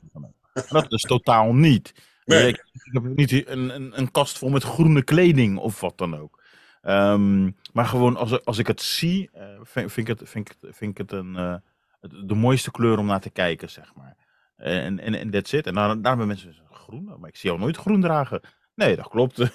Dat 0.68 0.92
is 0.92 1.02
totaal 1.02 1.54
niet. 1.54 1.94
Nee. 2.26 2.48
Ik, 2.48 2.64
heb 2.74 3.04
niet 3.04 3.48
een, 3.48 3.76
een, 3.76 4.00
een, 4.00 4.12
kast 4.12 4.38
vol 4.38 4.50
met 4.50 4.64
groene 4.64 5.04
kleding 5.04 5.58
of 5.58 5.80
wat 5.80 5.98
dan 5.98 6.18
ook. 6.18 6.44
Um, 6.82 7.56
maar 7.74 7.86
gewoon 7.86 8.16
als, 8.18 8.46
als 8.46 8.58
ik 8.58 8.68
het 8.68 8.82
zie, 8.82 9.30
uh, 9.36 9.44
vind, 9.64 9.92
vind, 9.92 10.10
ik 10.10 10.20
het, 10.20 10.30
vind, 10.30 10.50
ik, 10.50 10.56
vind 10.62 10.92
ik 10.92 10.98
het 10.98 11.12
een, 11.12 11.34
uh, 11.36 11.56
de 12.26 12.36
mooiste 12.36 12.72
kleur 12.72 12.98
om 12.98 13.06
naar 13.06 13.22
te 13.22 13.30
kijken, 13.30 13.70
zeg 13.70 13.96
maar. 13.96 14.18
En, 14.56 15.00
en, 15.00 15.16
en 15.16 15.30
that's 15.30 15.52
it. 15.52 15.68
En 15.68 15.74
daar, 15.74 15.88
daar 15.88 16.10
hebben 16.10 16.28
mensen 16.28 16.56
groen, 16.72 17.16
maar 17.20 17.30
ik 17.30 17.36
zie 17.36 17.50
jou 17.50 17.62
nooit 17.62 17.78
groen 17.78 18.02
dragen. 18.02 18.42
Nee, 18.76 18.96
dat 18.96 19.08
klopt. 19.08 19.38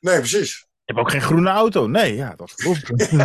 nee, 0.00 0.18
precies. 0.18 0.66
Je 0.84 0.92
hebt 0.92 0.98
ook 0.98 1.10
geen 1.10 1.22
groene 1.22 1.50
auto. 1.50 1.86
Nee, 1.86 2.14
ja, 2.14 2.34
dat 2.34 2.54
klopt. 2.54 2.90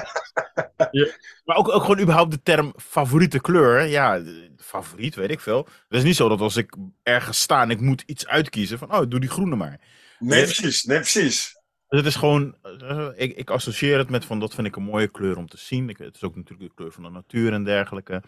ja. 0.91 1.07
Maar 1.45 1.57
ook, 1.57 1.69
ook 1.69 1.81
gewoon 1.81 1.99
überhaupt 1.99 2.31
de 2.31 2.41
term 2.43 2.73
favoriete 2.77 3.39
kleur. 3.39 3.85
Ja, 3.85 4.21
favoriet, 4.57 5.15
weet 5.15 5.31
ik 5.31 5.39
veel. 5.39 5.67
Het 5.87 5.97
is 5.97 6.03
niet 6.03 6.15
zo 6.15 6.29
dat 6.29 6.41
als 6.41 6.55
ik 6.55 6.75
ergens 7.03 7.41
sta 7.41 7.61
en 7.61 7.69
ik 7.69 7.79
moet 7.79 8.03
iets 8.05 8.27
uitkiezen, 8.27 8.77
van 8.77 8.93
oh, 8.93 9.09
doe 9.09 9.19
die 9.19 9.29
groene 9.29 9.55
maar. 9.55 9.79
Nee, 10.19 10.43
precies. 10.43 10.83
Nee, 10.83 10.97
precies. 10.97 11.57
Dus 11.87 11.99
het 11.99 12.07
is 12.07 12.15
gewoon, 12.15 12.55
uh, 12.81 13.09
ik, 13.15 13.37
ik 13.37 13.49
associeer 13.49 13.97
het 13.97 14.09
met 14.09 14.25
van 14.25 14.39
dat 14.39 14.53
vind 14.53 14.67
ik 14.67 14.75
een 14.75 14.83
mooie 14.83 15.07
kleur 15.07 15.37
om 15.37 15.47
te 15.47 15.57
zien. 15.57 15.89
Ik, 15.89 15.97
het 15.97 16.15
is 16.15 16.23
ook 16.23 16.35
natuurlijk 16.35 16.69
de 16.69 16.75
kleur 16.75 16.91
van 16.91 17.03
de 17.03 17.09
natuur 17.09 17.53
en 17.53 17.63
dergelijke. 17.63 18.23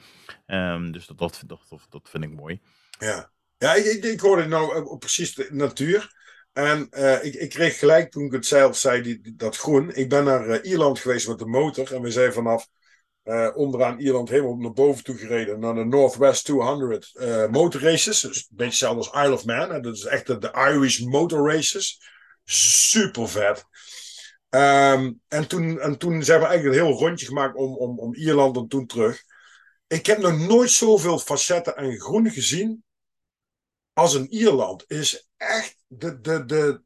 Um, 0.48 0.92
dus 0.92 1.06
dat, 1.06 1.18
dat, 1.18 1.44
dat, 1.48 1.62
dat, 1.90 2.10
vind 2.10 2.24
ik 2.24 2.34
mooi. 2.34 2.62
Ja, 3.00 3.32
ja 3.58 3.74
ik, 3.74 3.86
ik, 3.86 4.04
ik 4.04 4.20
hoorde 4.20 4.46
nou 4.46 4.98
precies 4.98 5.34
de 5.34 5.48
natuur. 5.52 6.21
En 6.54 6.88
uh, 6.92 7.24
ik, 7.24 7.34
ik, 7.34 7.50
kreeg 7.50 7.80
gelijk 7.80 8.12
toen 8.12 8.26
ik 8.26 8.32
het 8.32 8.46
zelf 8.46 8.78
zei, 8.78 9.02
die, 9.02 9.36
dat 9.36 9.58
groen. 9.58 9.96
Ik 9.96 10.10
ben 10.10 10.24
naar 10.24 10.48
uh, 10.48 10.72
Ierland 10.72 11.00
geweest 11.00 11.28
met 11.28 11.40
de 11.40 11.46
motor. 11.46 11.94
En 11.94 12.02
we 12.02 12.12
zijn 12.12 12.34
vanaf 12.34 12.68
uh, 13.24 13.50
onderaan 13.56 14.00
Ierland 14.00 14.30
helemaal 14.30 14.56
naar 14.56 14.74
boven 14.74 15.04
toe 15.04 15.18
gereden. 15.18 15.60
Naar 15.60 15.74
de 15.74 15.86
Northwest 15.86 16.46
200 16.46 17.12
uh, 17.14 17.48
motor 17.48 17.82
races. 17.82 18.20
Dus 18.20 18.38
een 18.38 18.46
beetje 18.50 18.66
hetzelfde 18.66 19.12
als 19.12 19.26
Isle 19.26 19.34
of 19.34 19.46
Man. 19.46 19.82
Dat 19.82 19.96
is 19.96 20.06
echt 20.06 20.28
de, 20.28 20.38
de 20.38 20.52
Irish 20.52 21.00
motor 21.00 21.52
races. 21.52 22.02
Super 22.44 23.30
vet. 23.30 23.66
Um, 24.50 25.22
en, 25.28 25.48
toen, 25.48 25.80
en 25.80 25.98
toen 25.98 26.24
zijn 26.24 26.40
we 26.40 26.46
eigenlijk 26.46 26.78
een 26.78 26.86
heel 26.86 27.00
rondje 27.00 27.26
gemaakt 27.26 27.56
om, 27.56 27.76
om, 27.76 28.00
om 28.00 28.16
Ierland 28.16 28.58
en 28.58 28.68
toen 28.68 28.86
terug. 28.86 29.24
Ik 29.88 30.06
heb 30.06 30.18
nog 30.18 30.40
nooit 30.40 30.72
zoveel 30.72 31.20
facetten 31.20 31.76
en 31.76 32.00
groen 32.00 32.30
gezien 32.30 32.84
als 33.94 34.16
in 34.16 34.32
Ierland. 34.34 34.84
Is 34.88 35.30
echt 35.38 35.81
de, 35.98 36.22
de, 36.22 36.46
de, 36.46 36.82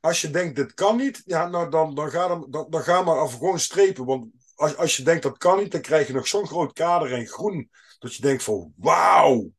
als 0.00 0.20
je 0.20 0.30
denkt 0.30 0.56
dit 0.56 0.74
kan 0.74 0.96
niet, 0.96 1.22
ja, 1.24 1.48
nou 1.48 1.70
dan, 1.70 1.94
dan, 1.94 2.10
ga, 2.10 2.28
dan, 2.28 2.66
dan 2.70 2.82
ga 2.82 3.02
maar 3.02 3.18
af 3.18 3.32
gewoon 3.32 3.58
strepen. 3.58 4.04
Want 4.04 4.26
als, 4.54 4.76
als 4.76 4.96
je 4.96 5.02
denkt 5.02 5.22
dat 5.22 5.38
kan 5.38 5.58
niet, 5.58 5.72
dan 5.72 5.80
krijg 5.80 6.06
je 6.06 6.12
nog 6.12 6.26
zo'n 6.26 6.46
groot 6.46 6.72
kader 6.72 7.10
in 7.10 7.26
groen. 7.26 7.70
Dat 7.98 8.14
je 8.14 8.22
denkt 8.22 8.42
van 8.42 8.72
wauw. 8.76 9.50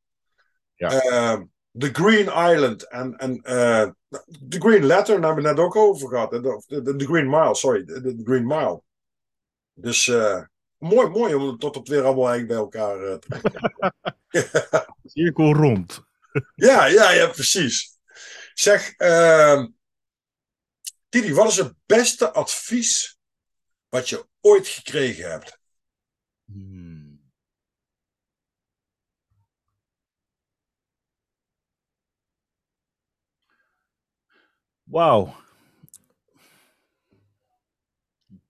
Ja. 0.76 1.47
The 1.77 1.89
Green 1.91 2.53
Island 2.53 2.88
en, 2.88 3.18
en 3.18 3.39
uh, 3.43 3.89
The 4.49 4.60
Green 4.60 4.85
Letter, 4.85 5.15
daar 5.15 5.26
hebben 5.26 5.43
we 5.43 5.49
net 5.49 5.60
ook 5.60 5.76
over 5.76 6.10
gehad. 6.10 6.31
De, 6.31 6.64
de, 6.68 6.95
de 6.95 7.06
Green 7.06 7.30
Mile, 7.30 7.56
sorry. 7.56 7.85
De, 7.85 8.22
Green 8.23 8.47
Mile. 8.47 8.81
Dus 9.73 10.07
uh, 10.07 10.41
mooi, 10.77 11.07
mooi 11.07 11.34
om 11.34 11.57
tot 11.57 11.76
het 11.76 11.88
weer 11.88 12.03
allemaal 12.03 12.30
eigenlijk 12.30 12.47
bij 12.47 12.57
elkaar 12.57 13.03
uh, 13.03 13.14
te 13.14 13.27
brengen. 13.27 13.93
Cirkel 15.14 15.53
rond. 15.53 16.03
ja, 16.56 16.85
ja, 16.85 17.11
ja, 17.11 17.27
precies. 17.27 17.95
Zeg, 18.56 18.99
uh, 18.99 19.65
wat 21.10 21.48
is 21.48 21.56
het 21.56 21.76
beste 21.86 22.32
advies 22.32 23.19
wat 23.90 24.10
je 24.10 24.27
ooit 24.41 24.68
gekregen 24.68 25.30
hebt? 25.30 25.60
Hmm. 26.45 27.34
Wauw. 34.84 35.36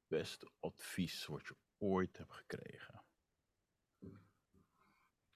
Beste 0.07 0.51
advies 0.59 1.25
wat 1.25 1.45
je 1.47 1.55
ooit 1.77 2.17
hebt 2.17 2.33
gekregen. 2.33 3.03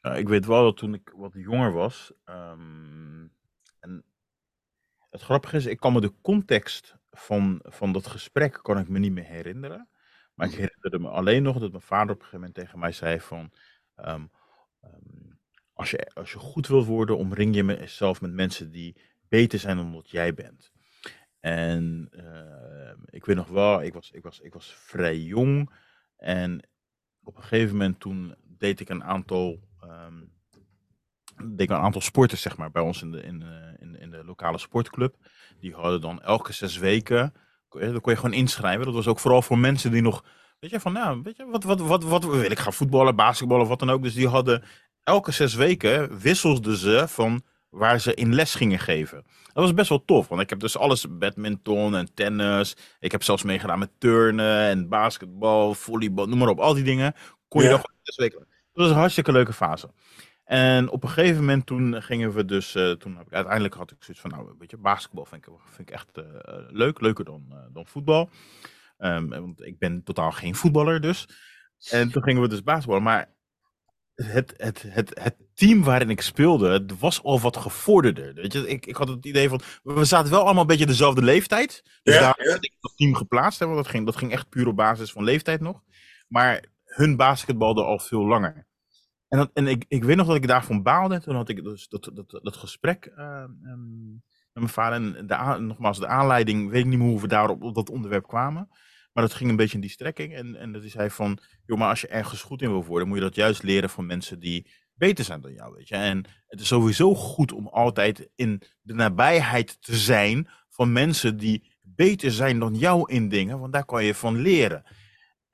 Nou, 0.01 0.17
ik 0.17 0.27
weet 0.27 0.45
wel 0.45 0.63
dat 0.63 0.77
toen 0.77 0.93
ik 0.93 1.09
wat 1.09 1.33
jonger 1.33 1.71
was. 1.71 2.13
Um, 2.25 3.37
en 3.79 4.08
het 5.09 5.21
grappige 5.21 5.57
is, 5.57 5.65
ik 5.65 5.79
kan 5.79 5.93
me 5.93 6.01
de 6.01 6.13
context 6.21 6.95
van, 7.11 7.59
van 7.63 7.91
dat 7.91 8.07
gesprek 8.07 8.59
kan 8.61 8.77
ik 8.77 8.89
me 8.89 8.99
niet 8.99 9.11
meer 9.11 9.25
herinneren. 9.25 9.89
Maar 10.33 10.47
ik 10.47 10.53
herinnerde 10.53 10.99
me 10.99 11.09
alleen 11.09 11.43
nog 11.43 11.59
dat 11.59 11.71
mijn 11.71 11.83
vader 11.83 12.15
op 12.15 12.21
een 12.21 12.25
gegeven 12.25 12.39
moment 12.39 12.55
tegen 12.55 12.79
mij 12.79 12.91
zei 12.91 13.19
van... 13.19 13.51
Um, 13.95 14.31
um, 14.83 15.39
als, 15.73 15.91
je, 15.91 16.11
als 16.13 16.31
je 16.31 16.37
goed 16.37 16.67
wil 16.67 16.85
worden, 16.85 17.17
omring 17.17 17.55
je 17.55 17.65
jezelf 17.65 18.21
met 18.21 18.31
mensen 18.31 18.71
die 18.71 19.01
beter 19.27 19.59
zijn 19.59 19.77
dan 19.77 19.93
wat 19.93 20.09
jij 20.09 20.33
bent. 20.33 20.71
En 21.39 22.09
uh, 22.11 22.93
ik 23.05 23.25
weet 23.25 23.35
nog 23.35 23.47
wel, 23.47 23.83
ik 23.83 23.93
was, 23.93 24.11
ik, 24.11 24.23
was, 24.23 24.39
ik 24.39 24.53
was 24.53 24.73
vrij 24.73 25.17
jong. 25.17 25.73
En 26.15 26.67
op 27.23 27.35
een 27.35 27.41
gegeven 27.41 27.77
moment 27.77 27.99
toen 27.99 28.35
deed 28.43 28.79
ik 28.79 28.89
een 28.89 29.03
aantal, 29.03 29.59
um, 29.83 30.33
deed 31.43 31.61
ik 31.61 31.69
een 31.69 31.83
aantal 31.83 32.01
sporters 32.01 32.41
zeg 32.41 32.57
maar, 32.57 32.71
bij 32.71 32.81
ons 32.81 33.01
in 33.01 33.11
de, 33.11 33.21
in, 33.21 33.43
in, 33.79 33.99
in 33.99 34.09
de 34.09 34.23
lokale 34.25 34.57
sportclub. 34.57 35.15
Die 35.59 35.73
hadden 35.73 36.01
dan 36.01 36.21
elke 36.21 36.53
zes 36.53 36.77
weken 36.77 37.33
dan 37.69 38.01
kon 38.01 38.11
je 38.13 38.19
gewoon 38.19 38.33
inschrijven. 38.33 38.85
Dat 38.85 38.93
was 38.93 39.07
ook 39.07 39.19
vooral 39.19 39.41
voor 39.41 39.57
mensen 39.57 39.91
die 39.91 40.01
nog, 40.01 40.23
weet 40.59 40.71
je, 40.71 40.79
van 40.79 40.93
nou, 40.93 41.21
weet 41.23 41.37
je, 41.37 41.45
wat, 41.45 41.63
wat, 41.63 41.79
wat, 41.79 42.03
wat 42.03 42.25
wil 42.25 42.51
ik 42.51 42.59
gaan 42.59 42.73
voetballen, 42.73 43.15
basketballen 43.15 43.63
of 43.63 43.69
wat 43.69 43.79
dan 43.79 43.89
ook. 43.89 44.03
Dus 44.03 44.13
die 44.13 44.27
hadden 44.27 44.63
elke 45.03 45.31
zes 45.31 45.53
weken 45.53 46.19
wisselden 46.19 46.77
ze 46.77 47.03
van 47.07 47.41
waar 47.69 47.99
ze 47.99 48.13
in 48.13 48.33
les 48.33 48.55
gingen 48.55 48.79
geven. 48.79 49.23
Dat 49.53 49.63
was 49.63 49.73
best 49.73 49.89
wel 49.89 50.05
tof, 50.05 50.27
want 50.27 50.41
ik 50.41 50.49
heb 50.49 50.59
dus 50.59 50.77
alles, 50.77 51.17
badminton 51.17 51.95
en 51.95 52.13
tennis. 52.13 52.75
Ik 52.99 53.11
heb 53.11 53.23
zelfs 53.23 53.43
meegedaan 53.43 53.79
met 53.79 53.91
turnen 53.97 54.67
en 54.67 54.89
basketbal, 54.89 55.73
volleybal, 55.73 56.27
noem 56.27 56.37
maar 56.37 56.47
op. 56.47 56.59
Al 56.59 56.73
die 56.73 56.83
dingen 56.83 57.13
kon 57.47 57.61
je 57.61 57.67
ja. 57.67 57.75
nog 57.75 57.83
zes 58.01 58.15
weken. 58.15 58.39
Dat 58.39 58.47
was 58.83 58.89
een 58.89 58.99
hartstikke 58.99 59.31
leuke 59.31 59.53
fase. 59.53 59.89
En 60.49 60.89
op 60.89 61.03
een 61.03 61.09
gegeven 61.09 61.39
moment 61.39 61.65
toen 61.65 62.01
gingen 62.01 62.33
we 62.33 62.45
dus, 62.45 62.75
uh, 62.75 62.91
toen 62.91 63.17
heb 63.17 63.27
ik, 63.27 63.33
uiteindelijk 63.33 63.73
had 63.73 63.91
ik 63.91 63.97
zoiets 63.99 64.21
van, 64.21 64.31
nou, 64.31 64.55
weet 64.59 64.71
je, 64.71 64.77
basketbal 64.77 65.25
vind 65.25 65.47
ik, 65.47 65.53
vind 65.65 65.89
ik 65.89 65.95
echt 65.95 66.17
uh, 66.17 66.25
leuk, 66.67 67.01
leuker 67.01 67.25
dan, 67.25 67.45
uh, 67.49 67.57
dan 67.73 67.85
voetbal. 67.85 68.29
Um, 68.97 69.29
want 69.29 69.61
ik 69.65 69.79
ben 69.79 70.03
totaal 70.03 70.31
geen 70.31 70.55
voetballer 70.55 71.01
dus. 71.01 71.27
En 71.89 72.11
toen 72.11 72.23
gingen 72.23 72.41
we 72.41 72.47
dus 72.47 72.63
basketballen, 72.63 73.03
maar 73.03 73.33
het, 74.15 74.53
het, 74.57 74.83
het, 74.87 75.11
het 75.21 75.35
team 75.53 75.83
waarin 75.83 76.09
ik 76.09 76.21
speelde, 76.21 76.69
het 76.69 76.99
was 76.99 77.23
al 77.23 77.39
wat 77.39 77.57
gevorderder. 77.57 78.33
Weet 78.33 78.53
je, 78.53 78.67
ik, 78.67 78.85
ik 78.85 78.95
had 78.95 79.07
het 79.07 79.25
idee 79.25 79.49
van, 79.49 79.61
we 79.83 80.05
zaten 80.05 80.31
wel 80.31 80.43
allemaal 80.43 80.61
een 80.61 80.67
beetje 80.67 80.85
dezelfde 80.85 81.21
leeftijd. 81.21 81.81
Dus 82.03 82.13
ja, 82.13 82.19
daar 82.19 82.43
ja. 82.43 82.51
had 82.51 82.65
ik 82.65 82.75
dat 82.79 82.97
team 82.97 83.15
geplaatst, 83.15 83.59
hè, 83.59 83.65
want 83.65 83.77
dat 83.77 83.87
ging, 83.87 84.05
dat 84.05 84.17
ging 84.17 84.31
echt 84.31 84.49
puur 84.49 84.67
op 84.67 84.75
basis 84.75 85.11
van 85.11 85.23
leeftijd 85.23 85.61
nog. 85.61 85.81
Maar 86.27 86.65
hun 86.85 87.15
basketbalde 87.15 87.83
al 87.83 87.99
veel 87.99 88.27
langer. 88.27 88.67
En, 89.29 89.37
dat, 89.37 89.49
en 89.53 89.67
ik, 89.67 89.85
ik 89.87 90.03
weet 90.03 90.15
nog 90.15 90.27
dat 90.27 90.35
ik 90.35 90.47
daarvan 90.47 90.83
baalde. 90.83 91.21
Toen 91.21 91.35
had 91.35 91.49
ik 91.49 91.63
dus 91.63 91.87
dat, 91.87 92.11
dat, 92.13 92.39
dat 92.43 92.55
gesprek 92.55 93.11
uh, 93.17 93.43
um, 93.63 94.23
met 94.53 94.63
mijn 94.63 94.69
vader. 94.69 95.15
En 95.15 95.27
de, 95.27 95.61
nogmaals, 95.63 95.99
de 95.99 96.07
aanleiding, 96.07 96.69
weet 96.69 96.83
ik 96.83 96.89
niet 96.89 96.99
meer 96.99 97.07
hoe 97.07 97.21
we 97.21 97.27
daar 97.27 97.49
op, 97.49 97.63
op 97.63 97.75
dat 97.75 97.89
onderwerp 97.89 98.27
kwamen. 98.27 98.67
Maar 99.13 99.23
dat 99.23 99.33
ging 99.33 99.49
een 99.49 99.55
beetje 99.55 99.75
in 99.75 99.81
die 99.81 99.89
strekking. 99.89 100.33
En, 100.33 100.55
en 100.55 100.71
dat 100.71 100.83
is 100.83 100.93
hij 100.93 101.09
van, 101.09 101.39
joh, 101.65 101.77
maar 101.77 101.89
als 101.89 102.01
je 102.01 102.07
ergens 102.07 102.41
goed 102.41 102.61
in 102.61 102.69
wil 102.69 102.85
worden, 102.85 103.07
moet 103.07 103.17
je 103.17 103.23
dat 103.23 103.35
juist 103.35 103.63
leren 103.63 103.89
van 103.89 104.05
mensen 104.05 104.39
die 104.39 104.67
beter 104.93 105.25
zijn 105.25 105.41
dan 105.41 105.53
jou, 105.53 105.75
weet 105.75 105.87
je. 105.87 105.95
En 105.95 106.25
het 106.47 106.59
is 106.59 106.67
sowieso 106.67 107.15
goed 107.15 107.51
om 107.51 107.67
altijd 107.67 108.29
in 108.35 108.61
de 108.81 108.93
nabijheid 108.93 109.81
te 109.81 109.95
zijn 109.95 110.49
van 110.69 110.91
mensen 110.91 111.37
die 111.37 111.77
beter 111.81 112.31
zijn 112.31 112.59
dan 112.59 112.75
jou 112.75 113.11
in 113.13 113.29
dingen, 113.29 113.59
want 113.59 113.73
daar 113.73 113.85
kan 113.85 114.05
je 114.05 114.15
van 114.15 114.37
leren. 114.37 114.83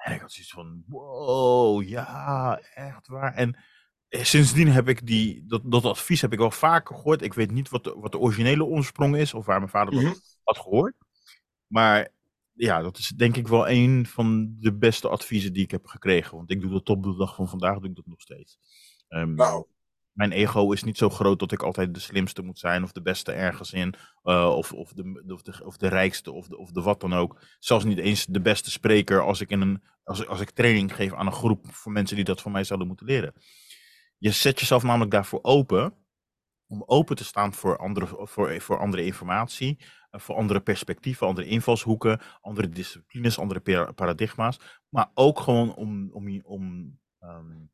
En 0.06 0.14
ik 0.14 0.22
had 0.22 0.32
zoiets 0.32 0.52
van, 0.52 0.84
wow, 0.88 1.84
ja, 1.84 2.60
echt 2.73 3.07
waar. 3.07 3.34
En 3.34 3.57
eh, 4.07 4.23
sindsdien 4.23 4.68
heb 4.68 4.88
ik 4.88 5.06
die, 5.06 5.45
dat, 5.45 5.61
dat 5.65 5.86
advies 5.86 6.22
heb 6.22 6.34
ik 6.34 6.40
wel 6.40 6.52
vaker 6.52 6.95
gehoord. 6.95 7.22
Ik 7.22 7.34
weet 7.34 7.52
niet 7.52 7.69
wat 7.69 7.84
de, 7.84 7.95
wat 7.98 8.11
de 8.11 8.18
originele 8.18 8.64
oorsprong 8.65 9.18
is, 9.18 9.34
of 9.34 9.45
waar 9.45 9.57
mijn 9.60 9.69
vader 9.69 9.94
dat 9.94 10.03
mm 10.03 10.10
-hmm. 10.10 10.19
had 10.44 10.57
gehoord. 10.57 10.94
Maar 11.68 12.10
ja, 12.53 12.82
dat 12.82 12.98
is 12.98 13.07
denk 13.07 13.38
ik 13.38 13.48
wel 13.48 13.69
een 13.69 14.06
van 14.06 14.56
de 14.60 14.73
beste 14.73 15.10
adviezen 15.10 15.53
die 15.53 15.64
ik 15.64 15.72
heb 15.72 15.86
gekregen. 15.86 16.38
Want 16.38 16.52
ik 16.52 16.61
doe 16.61 16.72
dat 16.72 16.90
op 16.90 17.03
de 17.03 17.15
dag 17.15 17.36
van 17.36 17.48
vandaag, 17.48 17.80
doe 17.80 17.90
ik 17.90 17.95
dat 17.95 18.07
nog 18.07 18.22
steeds. 18.22 18.57
Um, 19.10 19.34
nou. 19.34 19.65
Mijn 20.15 20.31
ego 20.31 20.71
is 20.71 20.83
niet 20.83 20.97
zo 20.97 21.09
groot 21.09 21.39
dat 21.39 21.51
ik 21.51 21.63
altijd 21.63 21.93
de 21.93 21.99
slimste 21.99 22.41
moet 22.41 22.59
zijn 22.59 22.83
of 22.83 22.91
de 22.91 23.01
beste 23.01 23.31
ergens 23.31 23.73
in. 23.73 23.95
Uh, 24.23 24.55
of, 24.55 24.73
of, 24.73 24.93
de, 24.93 25.23
of, 25.27 25.41
de, 25.41 25.65
of 25.65 25.77
de 25.77 25.87
rijkste 25.87 26.31
of 26.31 26.47
de, 26.47 26.57
of 26.57 26.71
de 26.71 26.81
wat 26.81 26.99
dan 26.99 27.13
ook. 27.13 27.41
Zelfs 27.59 27.85
niet 27.85 27.97
eens 27.97 28.25
de 28.25 28.41
beste 28.41 28.71
spreker 28.71 29.21
als 29.21 29.41
ik, 29.41 29.49
in 29.49 29.61
een, 29.61 29.83
als, 30.03 30.27
als 30.27 30.39
ik 30.39 30.49
training 30.49 30.95
geef 30.95 31.13
aan 31.13 31.25
een 31.25 31.31
groep 31.31 31.65
voor 31.67 31.91
mensen 31.91 32.15
die 32.15 32.25
dat 32.25 32.41
van 32.41 32.51
mij 32.51 32.63
zouden 32.63 32.87
moeten 32.87 33.05
leren. 33.05 33.33
Je 34.17 34.31
zet 34.31 34.59
jezelf 34.59 34.83
namelijk 34.83 35.11
daarvoor 35.11 35.39
open 35.41 35.93
om 36.67 36.83
open 36.85 37.15
te 37.15 37.23
staan 37.23 37.53
voor 37.53 37.77
andere, 37.77 38.07
voor, 38.27 38.61
voor 38.61 38.79
andere 38.79 39.05
informatie, 39.05 39.77
eh, 40.09 40.19
voor 40.19 40.35
andere 40.35 40.59
perspectieven, 40.59 41.27
andere 41.27 41.47
invalshoeken, 41.47 42.21
andere 42.41 42.69
disciplines, 42.69 43.39
andere 43.39 43.93
paradigma's. 43.93 44.59
Maar 44.89 45.11
ook 45.13 45.39
gewoon 45.39 45.75
om, 45.75 46.11
om, 46.11 46.41
om 46.43 46.97
um, 47.19 47.73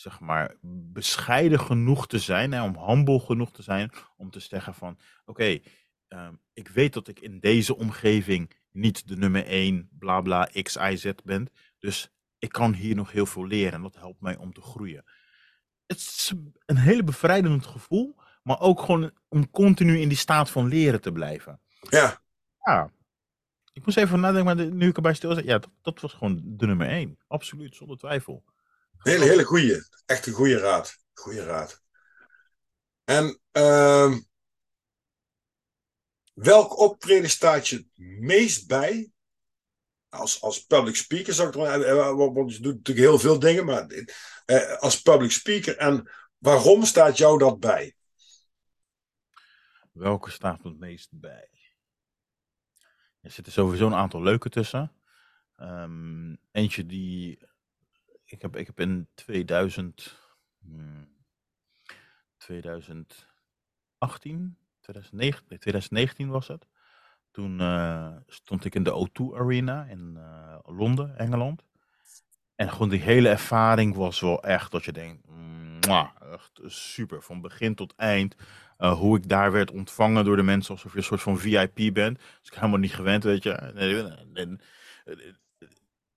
zeg 0.00 0.20
maar, 0.20 0.56
bescheiden 0.92 1.60
genoeg 1.60 2.06
te 2.06 2.18
zijn, 2.18 2.52
hè, 2.52 2.62
om 2.62 2.78
humble 2.78 3.20
genoeg 3.20 3.52
te 3.52 3.62
zijn, 3.62 3.90
om 4.16 4.30
te 4.30 4.40
zeggen 4.40 4.74
van, 4.74 4.98
oké, 5.24 5.30
okay, 5.30 5.62
um, 6.08 6.40
ik 6.52 6.68
weet 6.68 6.92
dat 6.92 7.08
ik 7.08 7.20
in 7.20 7.40
deze 7.40 7.76
omgeving 7.76 8.50
niet 8.72 9.08
de 9.08 9.16
nummer 9.16 9.46
1, 9.46 9.88
bla 9.98 10.20
bla, 10.20 10.48
x, 10.62 10.76
y, 10.76 10.96
z 10.96 11.10
ben, 11.24 11.48
dus 11.78 12.10
ik 12.38 12.52
kan 12.52 12.72
hier 12.74 12.94
nog 12.94 13.12
heel 13.12 13.26
veel 13.26 13.46
leren 13.46 13.72
en 13.72 13.82
dat 13.82 13.96
helpt 13.96 14.20
mij 14.20 14.36
om 14.36 14.52
te 14.52 14.60
groeien 14.60 15.04
het 15.90 15.98
is 15.98 16.32
een 16.66 16.76
hele 16.76 17.04
bevrijdend 17.04 17.66
gevoel, 17.66 18.16
maar 18.42 18.60
ook 18.60 18.80
gewoon 18.80 19.10
om 19.28 19.50
continu 19.50 19.98
in 19.98 20.08
die 20.08 20.16
staat 20.16 20.50
van 20.50 20.68
leren 20.68 21.00
te 21.00 21.12
blijven. 21.12 21.60
Ja. 21.80 22.22
Ja. 22.64 22.90
Ik 23.72 23.84
moest 23.84 23.96
even 23.96 24.20
nadenken, 24.20 24.56
maar 24.56 24.70
nu 24.70 24.88
ik 24.88 24.96
erbij 24.96 25.14
stil 25.14 25.34
zit, 25.34 25.44
ja, 25.44 25.58
dat, 25.58 25.70
dat, 25.82 26.00
was 26.00 26.12
gewoon 26.12 26.40
de 26.44 26.66
nummer 26.66 26.88
één. 26.88 27.18
Absoluut, 27.26 27.76
zonder 27.76 27.96
twijfel. 27.96 28.44
Hele, 29.02 29.24
hele 29.24 29.44
goede. 29.44 29.88
Echt 30.06 30.26
een 30.26 30.32
goede 30.32 30.58
raad. 30.58 30.98
Goede 31.12 31.44
raad. 31.44 31.82
En 33.04 33.40
uh, 33.52 34.16
welk 36.32 36.78
optreden 36.78 37.30
staat 37.30 37.68
je 37.68 37.76
het 37.76 37.86
meest 38.20 38.66
bij 38.66 39.12
als, 40.10 40.42
als 40.42 40.66
public 40.66 40.96
speaker 40.96 41.34
zou 41.34 41.48
ik 41.48 41.54
er, 41.54 41.84
eh, 41.84 41.98
eh, 41.98 42.16
want 42.16 42.54
je 42.54 42.62
doet 42.62 42.76
natuurlijk 42.76 43.06
heel 43.06 43.18
veel 43.18 43.38
dingen, 43.38 43.64
maar 43.64 43.86
eh, 44.44 44.76
als 44.78 45.02
public 45.02 45.30
speaker. 45.30 45.76
En 45.76 46.10
waarom 46.38 46.84
staat 46.84 47.16
jou 47.16 47.38
dat 47.38 47.60
bij? 47.60 47.94
Welke 49.92 50.30
staat 50.30 50.62
het 50.62 50.78
meest 50.78 51.08
bij? 51.12 51.48
Er 53.20 53.30
zitten 53.30 53.52
sowieso 53.52 53.86
een 53.86 53.94
aantal 53.94 54.22
leuke 54.22 54.48
tussen. 54.48 54.92
Um, 55.56 56.38
eentje 56.50 56.86
die. 56.86 57.48
Ik 58.30 58.42
heb, 58.42 58.56
ik 58.56 58.66
heb 58.66 58.80
in 58.80 59.08
2000. 59.14 60.18
Hmm, 60.58 61.08
2018, 62.36 64.58
2019, 64.80 65.58
2019 65.58 66.28
was 66.28 66.48
het. 66.48 66.66
Toen 67.30 67.60
uh, 67.60 68.16
stond 68.26 68.64
ik 68.64 68.74
in 68.74 68.82
de 68.82 69.08
O2 69.08 69.36
Arena 69.36 69.84
in 69.84 70.14
uh, 70.16 70.58
Londen, 70.62 71.18
Engeland. 71.18 71.64
En 72.54 72.70
gewoon 72.70 72.88
die 72.88 73.00
hele 73.00 73.28
ervaring 73.28 73.94
was 73.94 74.20
wel 74.20 74.42
echt 74.42 74.70
dat 74.70 74.84
je 74.84 74.92
denkt, 74.92 75.26
echt 76.32 76.60
super, 76.64 77.22
van 77.22 77.40
begin 77.40 77.74
tot 77.74 77.94
eind. 77.96 78.36
Uh, 78.78 78.92
hoe 78.92 79.16
ik 79.16 79.28
daar 79.28 79.52
werd 79.52 79.70
ontvangen 79.70 80.24
door 80.24 80.36
de 80.36 80.42
mensen 80.42 80.74
alsof 80.74 80.92
je 80.92 80.98
een 80.98 81.04
soort 81.04 81.22
van 81.22 81.38
VIP 81.38 81.94
bent. 81.94 82.18
Is 82.18 82.48
ik 82.48 82.54
helemaal 82.54 82.78
niet 82.78 82.94
gewend, 82.94 83.24
weet 83.24 83.42
je. 83.42 84.68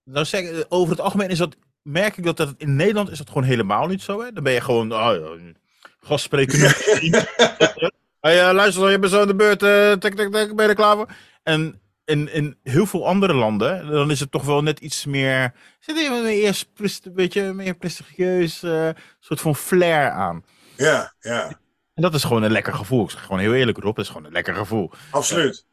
Nou 0.04 0.26
zeg, 0.26 0.70
over 0.70 0.90
het 0.90 1.02
algemeen 1.02 1.30
is 1.30 1.38
dat, 1.38 1.58
merk 1.84 2.18
ik 2.18 2.24
dat, 2.24 2.38
dat 2.38 2.54
in 2.58 2.76
Nederland 2.76 3.10
is 3.10 3.18
dat 3.18 3.28
gewoon 3.28 3.44
helemaal 3.44 3.88
niet 3.88 4.02
zo. 4.02 4.22
Hè? 4.22 4.32
Dan 4.32 4.44
ben 4.44 4.54
je 4.54 4.62
gewoon, 4.62 4.94
oh, 4.94 5.14
ja, 5.16 5.52
gastspreker. 6.00 6.62
Hey, 8.24 8.50
uh, 8.50 8.54
luister, 8.54 8.92
je 8.92 9.00
bent 9.00 9.12
zo 9.12 9.22
aan 9.22 9.28
de 9.28 9.36
beurt. 9.36 9.64
Uh, 9.64 9.92
tik, 9.92 10.16
tik, 10.16 10.32
tik, 10.32 10.56
ben 10.56 10.66
je 10.66 10.70
er 10.70 10.76
klaar 10.76 10.96
voor? 10.96 11.10
En 11.44 11.82
in, 12.06 12.34
in 12.34 12.58
heel 12.64 12.86
veel 12.86 13.08
andere 13.08 13.34
landen, 13.34 13.88
dan 13.88 14.12
is 14.12 14.20
het 14.20 14.32
toch 14.32 14.44
wel 14.44 14.62
net 14.62 14.80
iets 14.80 15.06
meer. 15.06 15.54
Zit 15.80 15.98
er 15.98 16.24
meer, 16.24 16.64
een 17.04 17.14
beetje 17.14 17.54
meer 17.54 17.74
prestigieus, 17.74 18.64
uh, 18.64 18.90
soort 19.20 19.42
van 19.42 19.56
flair 19.56 20.10
aan. 20.10 20.44
Ja, 20.78 21.14
ja. 21.20 21.48
En 21.94 22.02
dat 22.02 22.14
is 22.14 22.24
gewoon 22.24 22.44
een 22.44 22.52
lekker 22.52 22.74
gevoel. 22.74 23.04
Ik 23.04 23.10
zeg 23.10 23.22
gewoon 23.22 23.40
heel 23.40 23.54
eerlijk, 23.54 23.78
Rob, 23.78 23.96
dat 23.96 24.06
is 24.06 24.12
gewoon 24.12 24.26
een 24.26 24.32
lekker 24.32 24.56
gevoel. 24.56 24.92
Absoluut. 25.12 25.66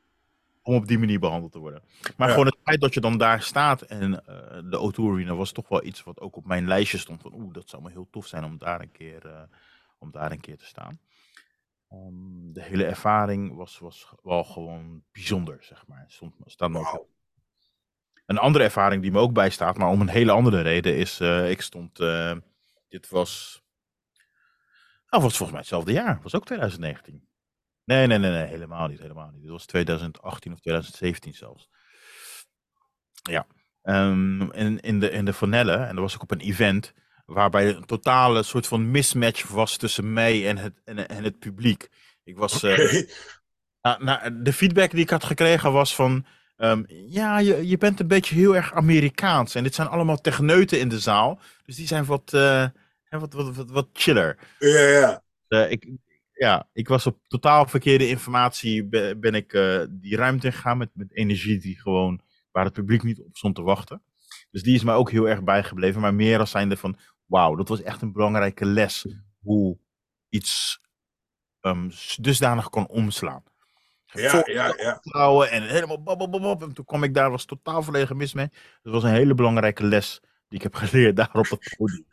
om 0.62 0.74
op 0.74 0.86
die 0.86 0.98
manier 0.98 1.18
behandeld 1.18 1.52
te 1.52 1.58
worden. 1.58 1.82
Maar 2.16 2.26
ja. 2.26 2.32
gewoon 2.32 2.48
het 2.48 2.58
feit 2.64 2.80
dat 2.80 2.94
je 2.94 3.00
dan 3.00 3.18
daar 3.18 3.42
staat 3.42 3.82
en 3.82 4.12
uh, 4.28 4.36
de 4.64 4.92
O2 4.92 5.12
Arena 5.12 5.34
was 5.34 5.52
toch 5.52 5.68
wel 5.68 5.84
iets 5.84 6.02
wat 6.02 6.20
ook 6.20 6.36
op 6.36 6.46
mijn 6.46 6.66
lijstje 6.66 6.98
stond. 6.98 7.22
Van 7.22 7.34
oeh, 7.34 7.52
dat 7.52 7.68
zou 7.68 7.82
me 7.82 7.90
heel 7.90 8.08
tof 8.10 8.26
zijn 8.26 8.44
om 8.44 8.58
daar 8.58 8.80
een 8.80 8.92
keer, 8.92 9.26
uh, 9.26 9.42
om 9.98 10.10
daar 10.10 10.32
een 10.32 10.40
keer 10.40 10.56
te 10.56 10.66
staan. 10.66 11.00
Um, 11.92 12.52
de 12.52 12.62
hele 12.62 12.84
ervaring 12.84 13.56
was, 13.56 13.78
was 13.78 14.12
wel 14.22 14.44
gewoon 14.44 15.04
bijzonder, 15.12 15.58
zeg 15.60 15.86
maar. 15.86 16.04
Stond, 16.08 16.34
staat 16.44 16.70
me 16.70 16.78
ook 16.78 17.08
een 18.30 18.38
andere 18.38 18.64
ervaring 18.64 19.02
die 19.02 19.10
me 19.10 19.18
ook 19.18 19.32
bijstaat, 19.32 19.76
maar 19.76 19.88
om 19.88 20.00
een 20.00 20.08
hele 20.08 20.32
andere 20.32 20.60
reden, 20.60 20.96
is: 20.96 21.20
uh, 21.20 21.50
ik 21.50 21.60
stond. 21.60 22.00
Uh, 22.00 22.36
dit 22.88 23.08
was. 23.08 23.62
Nou, 25.06 25.22
was 25.22 25.36
volgens 25.36 25.50
mij 25.50 25.58
hetzelfde 25.58 25.92
jaar. 25.92 26.20
was 26.22 26.34
ook 26.34 26.44
2019. 26.44 27.28
Nee, 27.84 28.06
nee, 28.06 28.18
nee, 28.18 28.30
nee, 28.30 28.46
helemaal 28.46 28.88
niet. 28.88 29.00
Helemaal 29.00 29.30
niet. 29.30 29.42
Dit 29.42 29.50
was 29.50 29.66
2018 29.66 30.52
of 30.52 30.60
2017 30.60 31.34
zelfs. 31.34 31.68
Ja. 33.12 33.46
Um, 33.82 34.52
in, 34.52 34.80
in, 34.80 35.00
de, 35.00 35.10
in 35.10 35.24
de 35.24 35.32
Vanelle, 35.32 35.74
en 35.74 35.94
dat 35.94 36.04
was 36.04 36.14
ik 36.14 36.22
op 36.22 36.30
een 36.30 36.40
event 36.40 36.92
waarbij 37.26 37.68
een 37.68 37.84
totale 37.84 38.42
soort 38.42 38.66
van 38.66 38.90
mismatch 38.90 39.48
was 39.48 39.76
tussen 39.76 40.12
mij 40.12 40.48
en 40.48 40.56
het, 40.56 40.80
en, 40.84 41.08
en 41.08 41.24
het 41.24 41.38
publiek. 41.38 41.88
Ik 42.24 42.36
was. 42.36 42.64
Okay. 42.64 42.78
Uh, 42.78 43.02
nou, 43.82 44.04
nou, 44.04 44.42
de 44.42 44.52
feedback 44.52 44.90
die 44.90 45.00
ik 45.00 45.10
had 45.10 45.24
gekregen 45.24 45.72
was 45.72 45.94
van. 45.94 46.26
Um, 46.56 46.84
ja, 46.88 47.38
je, 47.38 47.68
je 47.68 47.78
bent 47.78 48.00
een 48.00 48.06
beetje 48.06 48.34
heel 48.34 48.56
erg 48.56 48.74
Amerikaans. 48.74 49.54
En 49.54 49.62
dit 49.62 49.74
zijn 49.74 49.88
allemaal 49.88 50.20
techneuten 50.20 50.80
in 50.80 50.88
de 50.88 50.98
zaal. 50.98 51.40
Dus 51.64 51.76
die 51.76 51.86
zijn 51.86 52.04
wat, 52.04 52.32
uh, 52.34 52.66
wat, 53.08 53.32
wat, 53.32 53.56
wat, 53.56 53.70
wat 53.70 53.88
chiller. 53.92 54.38
Ja, 54.58 54.80
ja. 54.80 55.22
Uh, 55.48 55.70
ik, 55.70 55.88
ja, 56.32 56.68
ik 56.72 56.88
was 56.88 57.06
op 57.06 57.18
totaal 57.26 57.66
verkeerde 57.66 58.08
informatie. 58.08 58.84
Ben 59.16 59.34
ik 59.34 59.50
die 59.90 60.16
ruimte 60.16 60.46
ingegaan 60.46 60.78
met, 60.78 60.90
met 60.92 61.16
energie 61.16 61.58
die 61.58 61.80
gewoon. 61.80 62.20
Waar 62.52 62.64
het 62.64 62.72
publiek 62.72 63.02
niet 63.02 63.20
op 63.20 63.36
stond 63.36 63.54
te 63.54 63.62
wachten. 63.62 64.02
Dus 64.50 64.62
die 64.62 64.74
is 64.74 64.84
mij 64.84 64.94
ook 64.94 65.10
heel 65.10 65.28
erg 65.28 65.42
bijgebleven. 65.42 66.00
Maar 66.00 66.14
meer 66.14 66.38
als 66.38 66.50
zijnde 66.50 66.76
van 66.76 66.98
wauw, 67.26 67.54
dat 67.54 67.68
was 67.68 67.82
echt 67.82 68.02
een 68.02 68.12
belangrijke 68.12 68.64
les. 68.64 69.06
Hoe 69.40 69.78
iets 70.28 70.80
um, 71.60 71.90
dusdanig 72.16 72.68
kon 72.68 72.88
omslaan. 72.88 73.42
Ja, 74.12 74.42
ja, 74.44 74.74
ja. 74.76 74.98
Trouwen 75.02 75.50
en 75.50 75.68
helemaal 75.68 76.02
bop, 76.02 76.62
En 76.62 76.72
toen 76.72 76.84
kwam 76.84 77.02
ik 77.02 77.14
daar, 77.14 77.30
was 77.30 77.44
totaal 77.44 77.82
volledig 77.82 78.14
mis 78.14 78.34
mee. 78.34 78.48
Dat 78.82 78.92
was 78.92 79.02
een 79.02 79.10
hele 79.10 79.34
belangrijke 79.34 79.84
les 79.84 80.20
die 80.48 80.58
ik 80.58 80.62
heb 80.62 80.74
geleerd 80.74 81.16
daar 81.16 81.32
op 81.32 81.48
het 81.48 81.74
podium. 81.76 82.06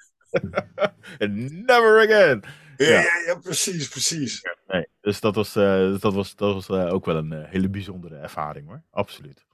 Never 1.66 2.02
again. 2.02 2.44
Ja, 2.78 2.88
ja. 2.88 3.04
ja, 3.26 3.36
precies, 3.36 3.88
precies. 3.88 4.42
Nee, 4.68 4.88
dus 5.02 5.20
dat 5.20 5.36
was, 5.36 5.56
uh, 5.56 6.00
dat 6.00 6.14
was, 6.14 6.36
dat 6.36 6.54
was 6.54 6.70
uh, 6.70 6.94
ook 6.94 7.06
wel 7.06 7.16
een 7.16 7.32
uh, 7.32 7.44
hele 7.44 7.70
bijzondere 7.70 8.16
ervaring 8.16 8.68
hoor. 8.68 8.84
Absoluut. 8.92 9.47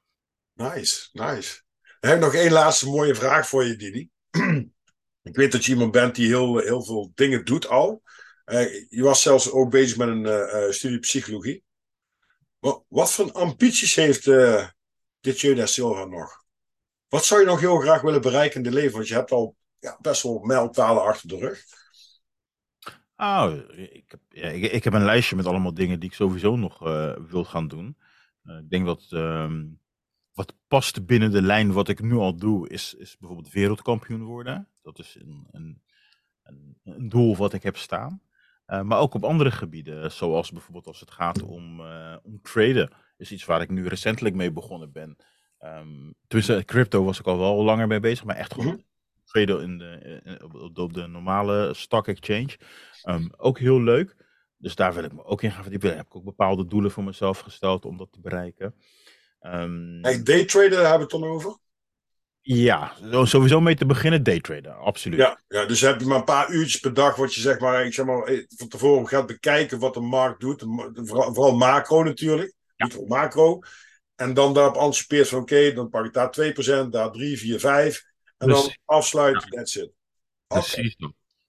Nice, 0.53 1.09
nice. 1.11 1.61
Heb 1.99 2.19
nog 2.19 2.33
één 2.33 2.51
laatste 2.51 2.85
mooie 2.85 3.15
vraag 3.15 3.47
voor 3.47 3.65
je, 3.65 3.75
Didi. 3.75 4.09
ik 5.29 5.35
weet 5.35 5.51
dat 5.51 5.65
je 5.65 5.71
iemand 5.71 5.91
bent 5.91 6.15
die 6.15 6.27
heel, 6.27 6.57
heel 6.57 6.83
veel 6.83 7.11
dingen 7.15 7.45
doet 7.45 7.67
al. 7.67 8.01
je 8.89 9.01
was 9.01 9.21
zelfs 9.21 9.51
ook 9.51 9.69
bezig 9.69 9.97
met 9.97 10.07
een 10.07 10.73
studie 10.73 10.99
psychologie. 10.99 11.63
Wat, 12.87 13.11
voor 13.11 13.31
ambities 13.31 13.95
heeft 13.95 14.25
dit 15.19 15.69
Silva 15.69 16.05
nog? 16.05 16.43
Wat 17.07 17.25
zou 17.25 17.39
je 17.39 17.45
nog 17.45 17.59
heel 17.59 17.79
graag 17.79 18.01
willen 18.01 18.21
bereiken 18.21 18.57
in 18.57 18.63
de 18.63 18.75
leven? 18.75 18.93
Want 18.93 19.07
je 19.07 19.13
hebt 19.13 19.31
al 19.31 19.55
ja, 19.79 19.97
best 20.01 20.23
wel 20.23 20.39
mijlpalen 20.39 21.03
achter 21.03 21.27
de 21.27 21.37
rug. 21.37 21.63
Oh, 23.15 23.53
ik 23.75 24.05
heb, 24.07 24.19
ja, 24.29 24.47
ik, 24.47 24.71
ik, 24.71 24.83
heb 24.83 24.93
een 24.93 25.05
lijstje 25.05 25.35
met 25.35 25.45
allemaal 25.45 25.73
dingen 25.73 25.99
die 25.99 26.09
ik 26.09 26.15
sowieso 26.15 26.55
nog 26.55 26.79
wil 27.29 27.43
gaan 27.43 27.67
doen. 27.67 27.97
Ik 28.43 28.69
denk 28.69 28.85
dat 28.85 29.07
um, 29.11 29.81
wat 30.33 30.53
past 30.67 31.05
binnen 31.05 31.31
de 31.31 31.41
lijn 31.41 31.71
wat 31.71 31.87
ik 31.87 32.01
nu 32.01 32.13
al 32.13 32.35
doe, 32.35 32.69
is, 32.69 32.93
is 32.93 33.17
bijvoorbeeld 33.17 33.53
wereldkampioen 33.53 34.23
worden. 34.23 34.67
Dat 34.81 34.99
is 34.99 35.17
een, 35.19 35.47
een, 35.51 35.81
een, 36.43 36.77
een 36.83 37.09
doel 37.09 37.35
wat 37.35 37.53
ik 37.53 37.63
heb 37.63 37.77
staan. 37.77 38.21
Uh, 38.67 38.81
maar 38.81 38.99
ook 38.99 39.13
op 39.13 39.23
andere 39.23 39.51
gebieden, 39.51 40.11
zoals 40.11 40.51
bijvoorbeeld 40.51 40.87
als 40.87 40.99
het 40.99 41.11
gaat 41.11 41.41
om, 41.41 41.81
om 42.23 42.41
traden, 42.41 42.91
is 43.17 43.31
iets 43.31 43.45
waar 43.45 43.61
ik 43.61 43.69
nu 43.69 43.87
recentelijk 43.87 44.35
mee 44.35 44.51
begonnen 44.51 44.91
ben. 44.91 45.17
Um, 45.59 46.13
tussen 46.27 46.65
crypto 46.65 47.03
was 47.03 47.19
ik 47.19 47.25
al 47.25 47.37
wel 47.37 47.63
langer 47.63 47.87
mee 47.87 47.99
bezig, 47.99 48.25
maar 48.25 48.35
echt 48.35 48.53
gewoon 48.53 48.83
traden 49.25 49.61
in 49.61 49.77
de, 49.77 50.21
in, 50.23 50.43
op, 50.43 50.77
op, 50.77 50.93
de 50.93 51.07
normale 51.07 51.73
stock 51.73 52.07
exchange. 52.07 52.57
Um, 53.09 53.29
ook 53.37 53.59
heel 53.59 53.81
leuk. 53.81 54.15
Dus 54.57 54.75
daar 54.75 54.93
wil 54.93 55.03
ik 55.03 55.13
me 55.13 55.23
ook 55.23 55.41
in 55.41 55.51
gaan 55.51 55.61
verdiepen. 55.61 55.87
Daar 55.87 55.97
heb 55.97 56.05
ik 56.05 56.15
ook 56.15 56.23
bepaalde 56.23 56.67
doelen 56.67 56.91
voor 56.91 57.03
mezelf 57.03 57.39
gesteld 57.39 57.85
om 57.85 57.97
dat 57.97 58.11
te 58.11 58.19
bereiken. 58.19 58.75
Um, 59.45 59.99
hey, 60.01 60.23
daytraden, 60.23 60.71
daar 60.71 60.89
hebben 60.89 61.07
we 61.07 61.13
het 61.13 61.21
dan 61.23 61.31
over? 61.31 61.57
Ja, 62.41 62.93
sowieso 63.23 63.61
mee 63.61 63.75
te 63.75 63.85
beginnen 63.85 64.23
daytraden, 64.23 64.77
absoluut. 64.77 65.19
Ja, 65.19 65.41
ja, 65.47 65.65
dus 65.65 65.81
heb 65.81 65.99
je 65.99 66.05
maar 66.05 66.17
een 66.17 66.23
paar 66.23 66.49
uurtjes 66.49 66.79
per 66.79 66.93
dag 66.93 67.15
wat 67.15 67.35
je 67.35 67.41
zeg 67.41 67.59
maar, 67.59 67.85
ik 67.85 67.93
zeg 67.93 68.05
maar 68.05 68.23
eh, 68.23 68.45
van 68.47 68.67
tevoren 68.67 69.07
gaat 69.07 69.25
bekijken 69.27 69.79
wat 69.79 69.93
de 69.93 69.99
markt 69.99 70.39
doet. 70.39 70.61
Vooral, 70.93 71.33
vooral 71.33 71.55
macro 71.55 72.03
natuurlijk, 72.03 72.53
ja. 72.75 72.85
niet 72.85 73.07
macro. 73.07 73.59
En 74.15 74.33
dan 74.33 74.53
daarop 74.53 74.75
anticipeert 74.75 75.29
van 75.29 75.39
oké, 75.39 75.53
okay, 75.53 75.73
dan 75.73 75.89
pak 75.89 76.05
ik 76.05 76.13
daar 76.13 76.85
2%, 76.85 76.89
daar 76.89 77.11
3, 77.11 77.37
4, 77.37 77.59
5. 77.59 78.03
En 78.37 78.47
dan 78.47 78.75
afsluiten, 78.85 79.47
ja. 79.49 79.57
that's 79.57 79.75
it. 79.75 79.91
Precies. 80.47 80.95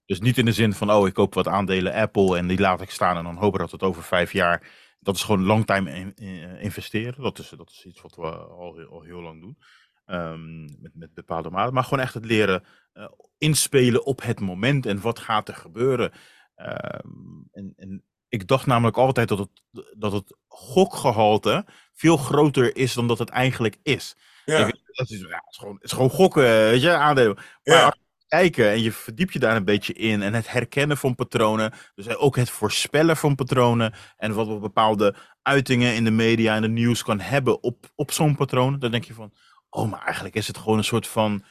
Dus 0.07 0.21
niet 0.21 0.39
in 0.39 0.45
de 0.45 0.53
zin 0.53 0.73
van, 0.73 0.93
oh, 0.93 1.07
ik 1.07 1.15
koop 1.15 1.35
wat 1.35 1.49
aandelen 1.49 1.93
Apple 1.93 2.37
en 2.37 2.47
die 2.47 2.59
laat 2.59 2.81
ik 2.81 2.91
staan 2.91 3.17
en 3.17 3.25
dan 3.25 3.37
hopen 3.37 3.61
dat 3.61 3.71
het 3.71 3.83
over 3.83 4.03
vijf 4.03 4.33
jaar. 4.33 4.63
Dat 5.05 5.15
is 5.15 5.23
gewoon 5.23 5.45
langtime 5.45 6.15
investeren. 6.61 7.23
Dat 7.23 7.39
is, 7.39 7.49
dat 7.49 7.71
is 7.71 7.85
iets 7.85 8.01
wat 8.01 8.17
we 8.17 8.27
al, 8.37 8.87
al 8.91 9.03
heel 9.03 9.21
lang 9.21 9.41
doen. 9.41 9.59
Um, 10.07 10.65
met, 10.81 10.95
met 10.95 11.15
bepaalde 11.15 11.51
maten. 11.51 11.75
Maar 11.75 11.85
gewoon 11.85 12.05
echt 12.05 12.15
het 12.15 12.25
leren 12.25 12.65
uh, 12.95 13.09
inspelen 13.39 14.05
op 14.05 14.23
het 14.23 14.41
moment 14.41 14.87
en 14.87 15.01
wat 15.01 15.19
gaat 15.19 15.49
er 15.49 15.55
gebeuren. 15.55 16.13
Um, 16.57 17.49
en, 17.53 17.73
en 17.77 18.05
ik 18.29 18.49
dacht 18.49 18.67
namelijk 18.67 18.97
altijd 18.97 19.29
dat 19.29 19.39
het, 19.39 19.51
dat 19.97 20.13
het 20.13 20.37
gokgehalte 20.47 21.65
veel 21.93 22.17
groter 22.17 22.77
is 22.77 22.95
dan 22.95 23.09
dat 23.09 23.19
het 23.19 23.29
eigenlijk 23.29 23.79
is. 23.83 24.17
Ja. 24.45 24.67
Ik, 24.67 24.81
dat 24.85 25.11
is, 25.11 25.19
ja, 25.19 25.27
het, 25.27 25.51
is 25.51 25.59
gewoon, 25.59 25.75
het 25.75 25.85
is 25.85 25.93
gewoon 25.93 26.11
gokken, 26.11 26.43
weet 26.43 26.83
je, 26.83 26.91
aandelen. 26.91 27.35
Maar 27.35 27.77
ja 27.77 27.95
kijken 28.35 28.71
en 28.71 28.83
je 28.83 28.93
verdiept 28.93 29.33
je 29.33 29.39
daar 29.39 29.57
een 29.57 29.65
beetje 29.65 29.93
in. 29.93 30.23
En 30.23 30.35
het 30.35 30.51
herkennen 30.51 30.97
van 30.97 31.15
patronen. 31.15 31.73
Dus 31.95 32.17
ook 32.17 32.37
het 32.37 32.51
voorspellen 32.51 33.17
van 33.17 33.35
patronen. 33.35 33.95
En 34.17 34.35
wat 34.35 34.61
bepaalde 34.61 35.15
uitingen 35.43 35.95
in 35.95 36.05
de 36.05 36.11
media 36.11 36.55
en 36.55 36.63
de 36.63 36.69
nieuws 36.69 37.03
kan 37.03 37.21
hebben 37.21 37.63
op, 37.63 37.93
op 37.95 38.13
zo'n 38.13 38.37
patroon. 38.37 38.79
Dan 38.79 38.91
denk 38.91 39.05
je 39.05 39.15
van, 39.15 39.33
oh, 39.71 39.91
maar 39.91 40.03
eigenlijk 40.05 40.35
is 40.35 40.47
het 40.47 40.59
gewoon 40.59 40.79
een 40.79 40.85
soort 40.85 41.07
van. 41.07 41.45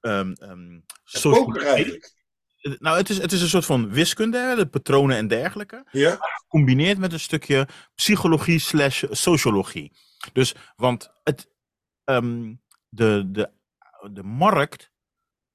Um, 0.00 0.34
um, 0.42 0.84
nou, 2.78 2.96
het 2.96 3.10
is, 3.10 3.18
het 3.18 3.32
is 3.32 3.42
een 3.42 3.48
soort 3.48 3.64
van 3.64 3.90
wiskunde, 3.90 4.54
de 4.56 4.66
patronen 4.66 5.16
en 5.16 5.28
dergelijke. 5.28 5.84
Ja. 5.90 6.18
Gecombineerd 6.20 6.98
met 6.98 7.12
een 7.12 7.20
stukje 7.20 7.68
psychologie 7.94 8.58
slash 8.58 9.04
sociologie. 9.10 9.92
Dus, 10.32 10.54
want 10.76 11.10
het, 11.24 11.48
um, 12.04 12.60
de, 12.88 13.30
de, 13.30 13.50
de 14.12 14.22
markt 14.22 14.90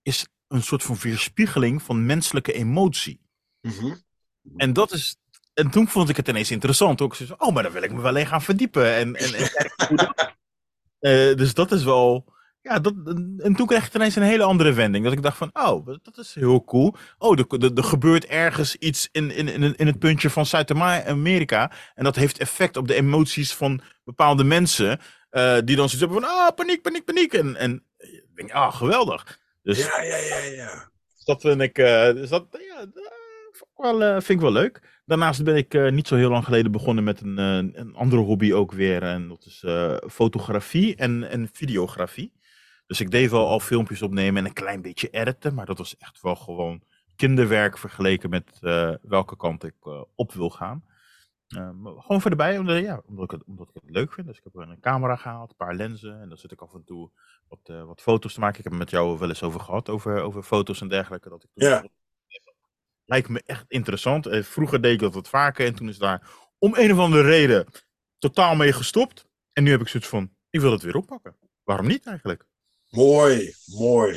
is 0.01 0.27
een 0.47 0.63
soort 0.63 0.83
van 0.83 0.97
weerspiegeling 1.01 1.81
van 1.81 2.05
menselijke 2.05 2.53
emotie. 2.53 3.21
Mhm. 3.61 3.93
En 4.55 4.73
dat 4.73 4.91
is. 4.91 5.17
En 5.53 5.69
toen 5.69 5.87
vond 5.87 6.09
ik 6.09 6.15
het 6.15 6.27
ineens 6.27 6.51
interessant. 6.51 7.01
Ook 7.01 7.15
zo, 7.15 7.35
oh, 7.37 7.53
maar 7.53 7.63
dan 7.63 7.71
wil 7.71 7.83
ik 7.83 7.91
me 7.91 8.01
wel 8.01 8.15
even 8.15 8.29
gaan 8.29 8.41
verdiepen. 8.41 8.95
En, 8.95 9.15
en, 9.15 9.33
en 9.33 10.13
uh, 10.99 11.35
dus 11.41 11.53
dat 11.53 11.71
is 11.71 11.83
wel. 11.83 12.35
Ja, 12.61 12.79
dat, 12.79 12.93
en 13.37 13.53
toen 13.55 13.67
kreeg 13.67 13.87
ik 13.87 13.93
ineens 13.93 14.15
een 14.15 14.23
hele 14.23 14.43
andere 14.43 14.73
wending. 14.73 15.03
Dat 15.03 15.13
ik 15.13 15.21
dacht 15.21 15.37
van, 15.37 15.49
oh, 15.53 15.85
dat 15.85 16.17
is 16.17 16.35
heel 16.35 16.63
cool. 16.63 16.95
Oh, 17.17 17.39
er, 17.39 17.73
er, 17.75 17.83
gebeurt 17.83 18.25
ergens 18.25 18.75
iets 18.75 19.09
in, 19.11 19.31
in, 19.31 19.47
in, 19.47 19.75
in 19.75 19.87
het 19.87 19.99
puntje 19.99 20.29
van 20.29 20.45
Zuid-Amerika. 20.45 21.71
En 21.95 22.03
dat 22.03 22.15
heeft 22.15 22.37
effect 22.37 22.77
op 22.77 22.87
de 22.87 22.95
emoties 22.95 23.53
van 23.53 23.81
bepaalde 24.03 24.43
mensen. 24.43 24.99
Uh, 25.31 25.57
die 25.63 25.75
dan 25.75 25.89
zoiets 25.89 25.99
hebben 25.99 26.21
van, 26.21 26.29
ah, 26.29 26.55
paniek, 26.55 26.81
paniek, 26.81 27.05
paniek. 27.05 27.33
En, 27.33 27.55
en 27.55 27.83
ik 27.97 28.35
denk, 28.35 28.51
ah, 28.51 28.75
geweldig. 28.75 29.39
Dus, 29.67 29.85
ja, 29.85 30.01
ja, 30.01 30.17
ja, 30.17 30.37
ja. 30.37 30.89
Dat 31.25 31.41
vind 31.41 31.61
ik, 31.61 31.77
uh, 31.77 32.13
dus 32.13 32.29
dat, 32.29 32.47
ja, 32.51 32.85
dat 32.85 33.13
wel, 33.75 34.01
uh, 34.01 34.11
vind 34.11 34.29
ik 34.29 34.39
wel 34.39 34.51
leuk. 34.51 35.01
Daarnaast 35.05 35.43
ben 35.43 35.55
ik 35.55 35.91
niet 35.91 36.07
zo 36.07 36.15
heel 36.15 36.29
lang 36.29 36.43
geleden 36.43 36.71
begonnen 36.71 37.03
met 37.03 37.21
een, 37.21 37.37
een 37.37 37.95
andere 37.95 38.21
hobby 38.21 38.53
ook 38.53 38.71
weer. 38.71 39.03
En 39.03 39.27
dat 39.27 39.45
is 39.45 39.65
fotografie 40.11 40.95
en, 40.95 41.29
en 41.29 41.49
videografie. 41.51 42.33
Dus 42.87 42.99
ik 42.99 43.11
deed 43.11 43.29
wel 43.29 43.47
al 43.47 43.59
filmpjes 43.59 44.01
opnemen 44.01 44.41
en 44.41 44.45
een 44.45 44.53
klein 44.53 44.81
beetje 44.81 45.09
editen. 45.09 45.53
Maar 45.53 45.65
dat 45.65 45.77
was 45.77 45.97
echt 45.97 46.21
wel 46.21 46.35
gewoon 46.35 46.83
kinderwerk 47.15 47.77
vergeleken 47.77 48.29
met 48.29 48.59
welke 49.01 49.37
kant 49.37 49.63
ik 49.63 50.07
op 50.15 50.33
wil 50.33 50.49
gaan. 50.49 50.83
Gewoon 51.47 52.21
voor 52.21 52.31
erbij, 52.31 52.57
omdat, 52.57 52.81
ja, 52.81 53.01
omdat, 53.05 53.23
ik 53.23 53.31
het, 53.31 53.43
omdat 53.43 53.69
ik 53.69 53.81
het 53.81 53.91
leuk 53.91 54.13
vind. 54.13 54.27
Dus 54.27 54.37
ik 54.37 54.43
heb 54.43 54.55
een 54.55 54.79
camera 54.79 55.15
gehaald, 55.15 55.49
een 55.49 55.55
paar 55.55 55.75
lenzen. 55.75 56.21
En 56.21 56.29
dan 56.29 56.37
zit 56.37 56.51
ik 56.51 56.61
af 56.61 56.73
en 56.73 56.83
toe 56.83 57.11
wat, 57.47 57.59
uh, 57.65 57.83
wat 57.83 58.01
foto's 58.01 58.33
te 58.33 58.39
maken. 58.39 58.57
Ik 58.57 58.63
heb 58.63 58.73
het 58.73 58.81
met 58.81 58.91
jou 58.91 59.19
wel 59.19 59.29
eens 59.29 59.43
over 59.43 59.59
gehad, 59.59 59.89
over, 59.89 60.21
over 60.21 60.43
foto's 60.43 60.81
en 60.81 60.87
dergelijke. 60.87 61.29
Dat 61.29 61.43
ik 61.43 61.49
ja. 61.53 61.87
Lijkt 63.05 63.29
me 63.29 63.41
echt 63.45 63.65
interessant. 63.67 64.25
Eh, 64.25 64.43
vroeger 64.43 64.81
deed 64.81 64.93
ik 64.93 64.99
dat 64.99 65.13
wat 65.13 65.29
vaker 65.29 65.65
en 65.65 65.75
toen 65.75 65.89
is 65.89 65.97
daar 65.97 66.29
om 66.57 66.73
een 66.75 66.91
of 66.91 66.97
andere 66.97 67.23
reden 67.23 67.67
totaal 68.17 68.55
mee 68.55 68.73
gestopt. 68.73 69.25
En 69.53 69.63
nu 69.63 69.71
heb 69.71 69.81
ik 69.81 69.87
zoiets 69.87 70.09
van, 70.09 70.35
ik 70.49 70.59
wil 70.59 70.71
het 70.71 70.81
weer 70.81 70.95
oppakken. 70.95 71.35
Waarom 71.63 71.87
niet 71.87 72.05
eigenlijk? 72.05 72.45
Mooi, 72.89 73.53
mooi. 73.65 74.13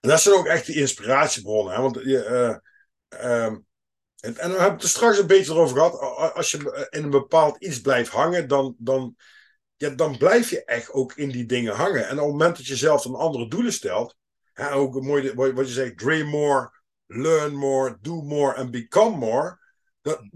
En 0.00 0.08
dat 0.08 0.20
zijn 0.20 0.34
ook 0.34 0.46
echt 0.46 0.66
de 0.66 0.74
inspiratiebronnen. 0.74 1.74
Hè? 1.74 1.80
Want 1.80 1.94
je, 1.94 2.60
uh, 3.10 3.44
um, 3.44 3.67
en, 4.20 4.36
en 4.36 4.50
we 4.50 4.56
hebben 4.56 4.72
het 4.72 4.82
er 4.82 4.88
straks 4.88 5.18
een 5.18 5.26
beetje 5.26 5.54
over 5.54 5.76
gehad. 5.76 6.00
Als 6.34 6.50
je 6.50 6.88
in 6.90 7.02
een 7.04 7.10
bepaald 7.10 7.56
iets 7.56 7.80
blijft 7.80 8.10
hangen, 8.10 8.48
dan, 8.48 8.74
dan 8.78 9.16
ja, 9.76 9.88
dan 9.88 10.18
blijf 10.18 10.50
je 10.50 10.64
echt 10.64 10.92
ook 10.92 11.12
in 11.12 11.28
die 11.28 11.46
dingen 11.46 11.74
hangen. 11.74 12.08
En 12.08 12.18
op 12.18 12.24
het 12.24 12.32
moment 12.32 12.56
dat 12.56 12.66
je 12.66 12.76
zelf 12.76 13.04
een 13.04 13.14
andere 13.14 13.48
doelen 13.48 13.72
stelt, 13.72 14.16
hè, 14.52 14.72
ook 14.72 15.02
mooi 15.02 15.32
wat 15.34 15.66
je 15.66 15.72
zegt, 15.72 15.98
dream 15.98 16.28
more, 16.28 16.72
learn 17.06 17.54
more, 17.54 17.98
do 18.00 18.22
more 18.22 18.54
en 18.54 18.70
become 18.70 19.16
more, 19.16 19.58
dan, 20.00 20.30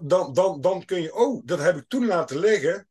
dan, 0.00 0.32
dan, 0.32 0.60
dan 0.60 0.84
kun 0.84 1.02
je, 1.02 1.14
oh, 1.14 1.42
dat 1.44 1.58
heb 1.58 1.76
ik 1.76 1.88
toen 1.88 2.06
laten 2.06 2.38
liggen, 2.38 2.88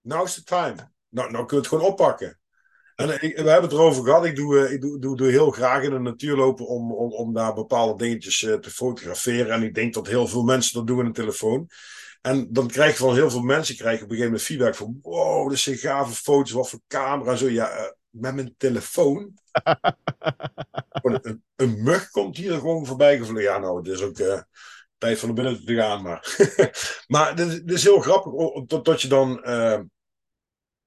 now 0.00 0.24
is 0.24 0.34
the 0.34 0.42
time. 0.42 0.92
Nou, 1.08 1.30
nou 1.30 1.46
kun 1.46 1.56
je 1.56 1.62
het 1.62 1.72
gewoon 1.72 1.90
oppakken. 1.90 2.39
En 3.00 3.22
ik, 3.22 3.36
we 3.36 3.50
hebben 3.50 3.62
het 3.62 3.72
erover 3.72 4.04
gehad. 4.04 4.24
Ik 4.24 4.36
doe, 4.36 4.66
eh, 4.66 4.72
ik 4.72 4.80
doe, 4.80 4.98
doe, 4.98 5.16
doe 5.16 5.30
heel 5.30 5.50
graag 5.50 5.82
in 5.82 5.90
de 5.90 5.98
natuur 5.98 6.36
lopen 6.36 6.66
om, 6.66 6.92
om, 6.92 7.12
om 7.12 7.34
daar 7.34 7.54
bepaalde 7.54 8.04
dingetjes 8.04 8.42
uh, 8.42 8.54
te 8.54 8.70
fotograferen. 8.70 9.52
En 9.52 9.62
ik 9.62 9.74
denk 9.74 9.94
dat 9.94 10.06
heel 10.06 10.26
veel 10.26 10.42
mensen 10.42 10.74
dat 10.74 10.86
doen 10.86 10.98
in 10.98 11.06
een 11.06 11.12
telefoon. 11.12 11.68
En 12.20 12.52
dan 12.52 12.66
krijg 12.66 12.92
je 12.92 13.04
van 13.04 13.14
heel 13.14 13.30
veel 13.30 13.42
mensen 13.42 13.76
krijg 13.76 13.98
je 13.98 14.04
op 14.04 14.10
een 14.10 14.16
gegeven 14.16 14.32
moment 14.32 14.42
feedback 14.42 14.74
van 14.74 14.98
wow, 15.02 15.48
dat 15.48 15.58
zijn 15.58 15.76
gave 15.76 16.14
foto's, 16.14 16.50
wat 16.50 16.70
voor 16.70 16.80
camera. 16.88 17.36
Zo 17.36 17.48
ja, 17.48 17.78
uh, 17.78 17.84
met 18.10 18.34
mijn 18.34 18.54
telefoon. 18.56 19.32
een, 21.02 21.42
een, 21.56 21.82
mug 21.82 22.10
komt 22.10 22.36
hier 22.36 22.52
gewoon 22.52 22.86
voorbij 22.86 23.18
gevlogen. 23.18 23.42
Ja, 23.42 23.58
nou, 23.58 23.78
het 23.78 23.86
is 23.86 24.02
ook 24.02 24.18
uh, 24.18 24.40
tijd 24.98 25.18
van 25.18 25.28
de 25.28 25.34
binnen 25.34 25.64
te 25.64 25.74
gaan. 25.74 26.02
Maar, 26.02 26.36
maar 27.06 27.36
dit, 27.36 27.62
is 27.70 27.82
heel 27.82 28.00
grappig 28.00 28.32
tot, 28.66 28.84
tot 28.84 29.02
je 29.02 29.08
dan. 29.08 29.40
Uh, 29.44 29.80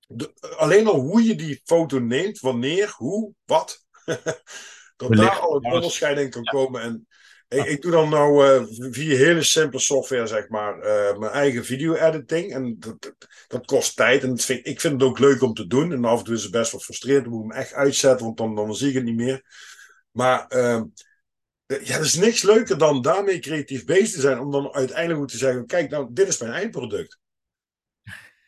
de, 0.07 0.33
alleen 0.57 0.87
al 0.87 0.99
hoe 0.99 1.23
je 1.23 1.35
die 1.35 1.61
foto 1.63 1.99
neemt, 1.99 2.39
wanneer, 2.39 2.93
hoe, 2.97 3.31
wat. 3.45 3.85
dat 4.95 5.13
daar 5.13 5.39
al 5.39 5.55
een 5.55 5.73
onderscheiding 5.73 6.31
kan 6.31 6.43
komen. 6.43 6.81
En 6.81 7.07
ik, 7.47 7.65
ik, 7.65 7.81
doe 7.81 7.91
dan 7.91 8.09
nou 8.09 8.47
uh, 8.47 8.91
via 8.91 9.15
hele 9.15 9.43
simpele 9.43 9.81
software, 9.81 10.27
zeg 10.27 10.49
maar, 10.49 10.77
uh, 10.77 11.17
mijn 11.17 11.31
eigen 11.31 11.65
video-editing. 11.65 12.53
En 12.53 12.75
dat, 12.79 13.13
dat, 13.47 13.65
kost 13.65 13.95
tijd. 13.95 14.23
En 14.23 14.29
dat 14.29 14.41
vind, 14.41 14.67
ik 14.67 14.81
vind 14.81 14.93
het 14.93 15.09
ook 15.09 15.19
leuk 15.19 15.41
om 15.41 15.53
te 15.53 15.67
doen. 15.67 15.91
En 15.91 16.05
af 16.05 16.19
en 16.19 16.25
toe 16.25 16.35
is 16.35 16.43
het 16.43 16.51
best 16.51 16.71
wel 16.71 16.81
frustrerend. 16.81 17.23
Dan 17.23 17.33
moet 17.33 17.43
ik 17.45 17.51
hem 17.51 17.59
echt 17.59 17.73
uitzetten, 17.73 18.25
want 18.25 18.37
dan, 18.37 18.55
dan 18.55 18.75
zie 18.75 18.89
ik 18.89 18.95
het 18.95 19.03
niet 19.03 19.15
meer. 19.15 19.43
Maar 20.11 20.47
ehm, 20.47 20.83
ja, 21.65 21.95
er 21.95 22.01
is 22.01 22.15
niks 22.15 22.41
leuker 22.41 22.77
dan 22.77 23.01
daarmee 23.01 23.39
creatief 23.39 23.85
bezig 23.85 24.11
te 24.11 24.21
zijn. 24.21 24.39
Om 24.39 24.51
dan 24.51 24.73
uiteindelijk 24.73 25.29
te 25.29 25.37
zeggen: 25.37 25.65
kijk, 25.65 25.89
nou, 25.89 26.07
dit 26.11 26.27
is 26.27 26.37
mijn 26.37 26.53
eindproduct. 26.53 27.19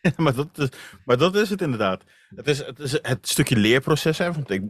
maar, 0.18 0.36
dat 0.36 0.57
is, 0.57 0.69
maar 1.06 1.18
dat 1.18 1.36
is 1.36 1.49
het 1.49 1.61
inderdaad. 1.61 2.03
Het 2.36 2.48
is 2.48 2.57
het, 2.57 2.80
is 2.80 2.91
het 3.02 3.27
stukje 3.27 3.56
leerproces. 3.56 4.18
Hè, 4.18 4.32
want 4.32 4.49
ik, 4.49 4.61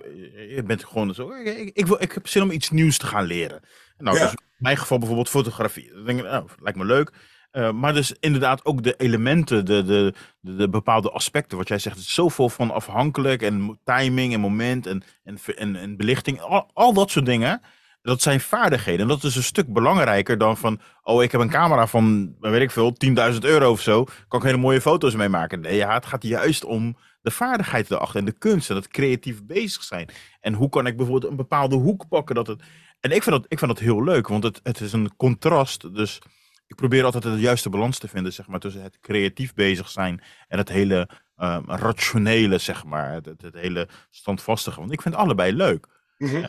je 0.49 0.63
bent 0.65 0.85
gewoon 0.85 1.13
zo. 1.13 1.31
Ik, 1.31 1.71
ik, 1.73 1.85
wil, 1.85 2.01
ik 2.01 2.11
heb 2.11 2.27
zin 2.27 2.41
om 2.41 2.51
iets 2.51 2.69
nieuws 2.69 2.97
te 2.97 3.05
gaan 3.05 3.25
leren. 3.25 3.61
Nou, 3.97 4.19
dus 4.19 4.31
in 4.31 4.37
mijn 4.57 4.77
geval 4.77 4.97
bijvoorbeeld 4.97 5.29
fotografie. 5.29 5.91
Dan 5.93 6.05
denk 6.05 6.19
ik, 6.19 6.25
oh, 6.25 6.43
lijkt 6.59 6.77
me 6.77 6.85
leuk. 6.85 7.11
Uh, 7.51 7.71
maar 7.71 7.93
dus 7.93 8.13
inderdaad 8.19 8.65
ook 8.65 8.83
de 8.83 8.95
elementen, 8.97 9.65
de, 9.65 9.83
de, 9.83 10.13
de, 10.39 10.55
de, 10.55 10.69
bepaalde 10.69 11.11
aspecten. 11.11 11.57
Wat 11.57 11.67
jij 11.67 11.79
zegt, 11.79 11.95
het 11.95 12.05
is 12.05 12.13
zoveel 12.13 12.49
van 12.49 12.71
afhankelijk. 12.71 13.41
En 13.41 13.79
timing 13.83 14.33
en 14.33 14.39
moment 14.39 14.87
en, 14.87 15.03
en, 15.23 15.37
en, 15.55 15.75
en 15.75 15.97
belichting. 15.97 16.41
Al, 16.41 16.69
al 16.73 16.93
dat 16.93 17.11
soort 17.11 17.25
dingen. 17.25 17.61
Dat 18.05 18.21
zijn 18.21 18.39
vaardigheden. 18.39 19.01
En 19.01 19.07
dat 19.07 19.23
is 19.23 19.35
een 19.35 19.43
stuk 19.43 19.73
belangrijker 19.73 20.37
dan 20.37 20.57
van. 20.57 20.79
Oh, 21.03 21.23
ik 21.23 21.31
heb 21.31 21.41
een 21.41 21.49
camera 21.49 21.87
van, 21.87 22.35
weet 22.39 22.61
ik 22.61 22.71
veel, 22.71 22.95
10.000 23.33 23.39
euro 23.39 23.71
of 23.71 23.81
zo. 23.81 24.03
Kan 24.27 24.39
ik 24.39 24.45
hele 24.45 24.57
mooie 24.57 24.81
foto's 24.81 25.15
mee 25.15 25.29
maken. 25.29 25.59
Nee, 25.59 25.75
ja, 25.75 25.93
het 25.93 26.05
gaat 26.05 26.23
juist 26.23 26.63
om 26.63 26.97
de 27.21 27.31
vaardigheid 27.31 27.91
erachter. 27.91 28.19
En 28.19 28.25
de 28.25 28.37
kunst 28.37 28.69
en 28.69 28.75
het 28.75 28.87
creatief 28.87 29.43
bezig 29.43 29.83
zijn. 29.83 30.09
En 30.39 30.53
hoe 30.53 30.69
kan 30.69 30.87
ik 30.87 30.97
bijvoorbeeld 30.97 31.31
een 31.31 31.37
bepaalde 31.37 31.75
hoek 31.75 32.07
pakken. 32.07 32.35
Dat 32.35 32.47
het... 32.47 32.61
En 32.99 33.11
ik 33.11 33.23
vind 33.23 33.35
dat, 33.35 33.45
ik 33.47 33.59
vind 33.59 33.71
dat 33.71 33.79
heel 33.79 34.03
leuk, 34.03 34.27
want 34.27 34.43
het, 34.43 34.59
het 34.63 34.79
is 34.79 34.93
een 34.93 35.15
contrast. 35.15 35.95
Dus 35.95 36.21
ik 36.67 36.75
probeer 36.75 37.03
altijd 37.03 37.23
de 37.23 37.29
juiste 37.29 37.69
balans 37.69 37.97
te 37.97 38.07
vinden, 38.07 38.33
zeg 38.33 38.47
maar, 38.47 38.59
tussen 38.59 38.81
het 38.81 38.99
creatief 38.99 39.53
bezig 39.53 39.89
zijn 39.89 40.21
en 40.47 40.57
het 40.57 40.69
hele 40.69 41.09
um, 41.37 41.63
rationele, 41.65 42.57
zeg 42.57 42.83
maar. 42.83 43.13
Het, 43.13 43.41
het, 43.41 43.55
hele 43.55 43.87
standvastige. 44.09 44.79
Want 44.79 44.91
ik 44.91 45.01
vind 45.01 45.15
allebei 45.15 45.53
leuk. 45.53 45.87
Mm 46.17 46.47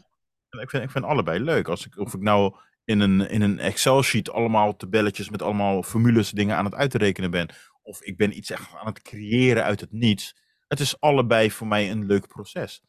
ik, 0.51 0.71
vind, 0.71 0.83
ik 0.83 0.91
vind 0.91 1.05
allebei 1.05 1.41
leuk. 1.41 1.69
Als 1.69 1.87
ik, 1.87 1.99
of 1.99 2.15
ik 2.15 2.21
nou 2.21 2.55
in 2.85 3.01
een, 3.01 3.21
in 3.21 3.43
een 3.43 3.59
Excel-sheet 3.59 4.31
allemaal 4.31 4.77
tabelletjes 4.77 5.31
met 5.31 5.43
allemaal 5.43 5.83
formules 5.83 6.31
dingen 6.31 6.57
aan 6.57 6.65
het 6.65 6.75
uitrekenen 6.75 7.31
ben. 7.31 7.49
Of 7.83 8.03
ik 8.03 8.17
ben 8.17 8.37
iets 8.37 8.51
echt 8.51 8.75
aan 8.75 8.87
het 8.87 9.03
creëren 9.03 9.65
uit 9.65 9.81
het 9.81 9.93
niets. 9.93 10.37
Het 10.69 10.81
is 10.81 11.01
allebei 11.01 11.51
voor 11.51 11.67
mij 11.67 11.91
een 11.91 12.07
leuk 12.07 12.27
proces. 12.29 12.83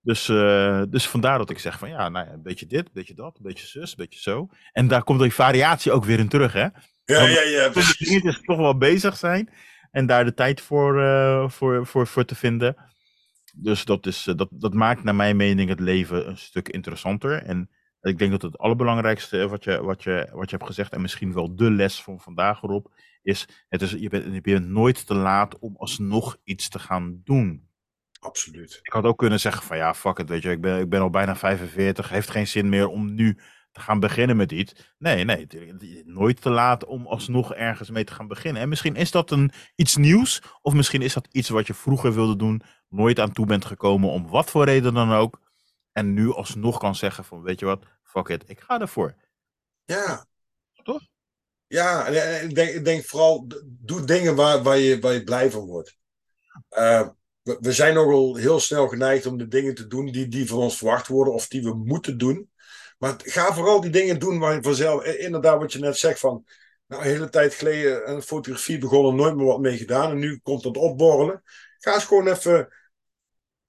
Dus, 0.00 0.28
uh, 0.28 0.82
dus 0.88 1.08
vandaar 1.08 1.38
dat 1.38 1.50
ik 1.50 1.58
zeg 1.58 1.78
van 1.78 1.88
ja, 1.88 2.08
nou 2.08 2.26
ja, 2.26 2.32
een 2.32 2.42
beetje 2.42 2.66
dit, 2.66 2.86
een 2.86 2.92
beetje 2.92 3.14
dat, 3.14 3.36
een 3.36 3.42
beetje 3.42 3.66
zus, 3.66 3.90
een 3.90 3.96
beetje 3.96 4.20
zo. 4.20 4.48
En 4.72 4.88
daar 4.88 5.02
komt 5.02 5.20
die 5.20 5.34
variatie 5.34 5.92
ook 5.92 6.04
weer 6.04 6.18
in 6.18 6.28
terug, 6.28 6.52
hè? 6.52 6.66
Ja, 7.04 7.22
ja, 7.22 7.42
ja. 7.42 7.70
Is 7.74 8.40
toch 8.44 8.56
wel 8.56 8.78
bezig 8.78 9.16
zijn 9.16 9.50
en 9.90 10.06
daar 10.06 10.24
de 10.24 10.34
tijd 10.34 10.60
voor, 10.60 11.00
uh, 11.00 11.48
voor, 11.48 11.86
voor, 11.86 12.06
voor 12.06 12.24
te 12.24 12.34
vinden. 12.34 12.76
Dus 13.52 13.84
dat, 13.84 14.06
is, 14.06 14.26
eh, 14.26 14.34
dat, 14.34 14.48
dat 14.52 14.74
maakt 14.74 15.04
naar 15.04 15.14
mijn 15.14 15.36
mening 15.36 15.68
het 15.68 15.80
leven 15.80 16.28
een 16.28 16.38
stuk 16.38 16.68
interessanter. 16.68 17.42
En 17.42 17.70
ik 18.00 18.18
denk 18.18 18.30
dat 18.30 18.42
het 18.42 18.58
allerbelangrijkste 18.58 19.48
wat 19.48 19.64
je, 19.64 19.82
wat 19.82 20.02
je, 20.02 20.28
wat 20.32 20.50
je 20.50 20.56
hebt 20.56 20.68
gezegd, 20.68 20.92
en 20.92 21.00
misschien 21.00 21.32
wel 21.32 21.56
de 21.56 21.70
les 21.70 22.02
van 22.02 22.20
vandaag 22.20 22.62
erop, 22.62 22.92
is, 23.22 23.48
het 23.68 23.82
is 23.82 23.90
je, 23.90 24.08
bent, 24.08 24.34
je 24.34 24.40
bent 24.40 24.68
nooit 24.68 25.06
te 25.06 25.14
laat 25.14 25.58
om 25.58 25.76
alsnog 25.76 26.36
iets 26.44 26.68
te 26.68 26.78
gaan 26.78 27.20
doen. 27.24 27.68
Absoluut. 28.20 28.78
Ik 28.82 28.92
had 28.92 29.04
ook 29.04 29.18
kunnen 29.18 29.40
zeggen 29.40 29.62
van 29.62 29.76
ja, 29.76 29.94
fuck 29.94 30.18
it, 30.18 30.28
weet 30.28 30.42
je, 30.42 30.50
ik 30.50 30.60
ben, 30.60 30.80
ik 30.80 30.88
ben 30.88 31.00
al 31.00 31.10
bijna 31.10 31.36
45, 31.36 32.08
heeft 32.08 32.30
geen 32.30 32.46
zin 32.46 32.68
meer 32.68 32.86
om 32.88 33.14
nu 33.14 33.38
te 33.72 33.80
gaan 33.80 34.00
beginnen 34.00 34.36
met 34.36 34.52
iets. 34.52 34.94
Nee, 34.98 35.24
nee, 35.24 35.46
nooit 36.04 36.40
te 36.40 36.50
laat 36.50 36.84
om 36.84 37.06
alsnog 37.06 37.54
ergens 37.54 37.90
mee 37.90 38.04
te 38.04 38.14
gaan 38.14 38.28
beginnen. 38.28 38.62
En 38.62 38.68
misschien 38.68 38.94
is 38.94 39.10
dat 39.10 39.30
een, 39.30 39.50
iets 39.74 39.96
nieuws, 39.96 40.42
of 40.62 40.72
misschien 40.72 41.02
is 41.02 41.12
dat 41.12 41.28
iets 41.30 41.48
wat 41.48 41.66
je 41.66 41.74
vroeger 41.74 42.14
wilde 42.14 42.36
doen, 42.36 42.62
nooit 42.92 43.18
aan 43.18 43.32
toe 43.32 43.46
bent 43.46 43.64
gekomen, 43.64 44.10
om 44.10 44.28
wat 44.28 44.50
voor 44.50 44.64
reden 44.64 44.94
dan 44.94 45.12
ook. 45.12 45.40
En 45.92 46.14
nu 46.14 46.32
alsnog 46.32 46.78
kan 46.78 46.94
zeggen 46.94 47.24
van, 47.24 47.42
weet 47.42 47.60
je 47.60 47.66
wat, 47.66 47.84
fuck 48.02 48.28
it, 48.28 48.44
ik 48.46 48.60
ga 48.60 48.80
ervoor. 48.80 49.14
Ja. 49.84 50.26
Toch? 50.82 51.00
Ja, 51.66 52.06
ik 52.06 52.54
denk, 52.54 52.70
ik 52.70 52.84
denk 52.84 53.04
vooral, 53.04 53.46
doe 53.64 54.04
dingen 54.04 54.36
waar, 54.36 54.62
waar, 54.62 54.78
je, 54.78 55.00
waar 55.00 55.12
je 55.12 55.24
blij 55.24 55.50
van 55.50 55.66
wordt. 55.66 55.96
Uh, 56.70 57.08
we, 57.42 57.56
we 57.60 57.72
zijn 57.72 57.94
nogal 57.94 58.36
heel 58.36 58.60
snel 58.60 58.88
geneigd 58.88 59.26
om 59.26 59.38
de 59.38 59.48
dingen 59.48 59.74
te 59.74 59.86
doen 59.86 60.06
die, 60.06 60.28
die 60.28 60.48
van 60.48 60.58
ons 60.58 60.76
verwacht 60.76 61.08
worden 61.08 61.34
of 61.34 61.48
die 61.48 61.62
we 61.62 61.74
moeten 61.74 62.18
doen. 62.18 62.50
Maar 62.98 63.14
ga 63.18 63.54
vooral 63.54 63.80
die 63.80 63.90
dingen 63.90 64.18
doen 64.18 64.38
waar 64.38 64.54
je 64.54 64.62
vanzelf, 64.62 65.04
inderdaad 65.04 65.58
wat 65.58 65.72
je 65.72 65.78
net 65.78 65.96
zegt 65.96 66.20
van, 66.20 66.44
nou, 66.86 67.02
een 67.02 67.08
hele 67.08 67.28
tijd 67.28 67.54
geleden 67.54 68.10
een 68.10 68.22
fotografie 68.22 68.78
begonnen, 68.78 69.14
nooit 69.14 69.36
meer 69.36 69.46
wat 69.46 69.60
mee 69.60 69.76
gedaan 69.76 70.10
en 70.10 70.18
nu 70.18 70.40
komt 70.42 70.64
het 70.64 70.76
opborrelen. 70.76 71.42
Ga 71.78 71.94
eens 71.94 72.04
gewoon 72.04 72.28
even 72.28 72.68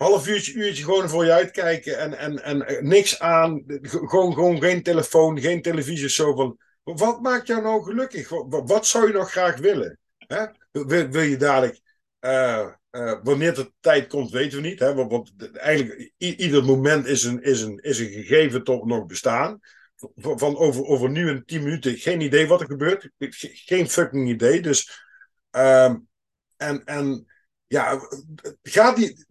half 0.04 0.28
uurtje, 0.28 0.54
uurtje 0.54 0.84
gewoon 0.84 1.10
voor 1.10 1.26
je 1.26 1.32
uitkijken 1.32 1.98
en, 1.98 2.18
en, 2.18 2.44
en 2.44 2.88
niks 2.88 3.20
aan. 3.20 3.64
Gewoon, 3.82 4.34
gewoon 4.34 4.62
geen 4.62 4.84
telefoon, 4.84 5.40
geen 5.40 5.62
televisie. 5.62 6.10
Zo 6.10 6.58
wat 6.84 7.22
maakt 7.22 7.48
jou 7.48 7.62
nou 7.62 7.84
gelukkig? 7.84 8.30
Wat, 8.30 8.70
wat 8.70 8.88
zou 8.88 9.08
je 9.08 9.14
nog 9.14 9.32
graag 9.32 9.58
willen? 9.58 9.98
Hè? 10.18 10.46
Wil, 10.72 11.08
wil 11.08 11.22
je 11.22 11.38
dadelijk 11.38 11.80
uh, 12.22 12.68
uh, 12.92 13.14
wanneer 13.24 13.54
de 13.54 13.72
tijd 13.80 14.08
komt, 14.08 14.32
weten 14.32 14.62
we 14.62 14.68
niet. 14.68 14.80
Hè? 14.80 14.94
Want, 14.94 15.32
eigenlijk 15.54 16.12
ieder 16.18 16.64
moment 16.64 17.06
is 17.06 17.24
een, 17.24 17.42
is, 17.42 17.62
een, 17.62 17.78
is 17.78 18.00
een 18.00 18.12
gegeven 18.12 18.64
tot 18.64 18.86
nog 18.86 19.06
bestaan. 19.06 19.60
Van, 20.16 20.58
over, 20.58 20.86
over 20.86 21.10
nu 21.10 21.30
en 21.30 21.46
tien 21.46 21.64
minuten 21.64 21.98
geen 21.98 22.22
idee 22.22 22.48
wat 22.48 22.62
er 22.62 22.68
gebeurt. 22.68 23.10
Geen 23.40 23.90
fucking 23.90 24.30
idee. 24.30 24.62
Dus, 24.62 25.08
uh, 25.56 25.94
en, 26.58 26.84
en 26.86 27.26
ja, 27.68 28.00
ga 28.62 28.94
die, 28.94 29.26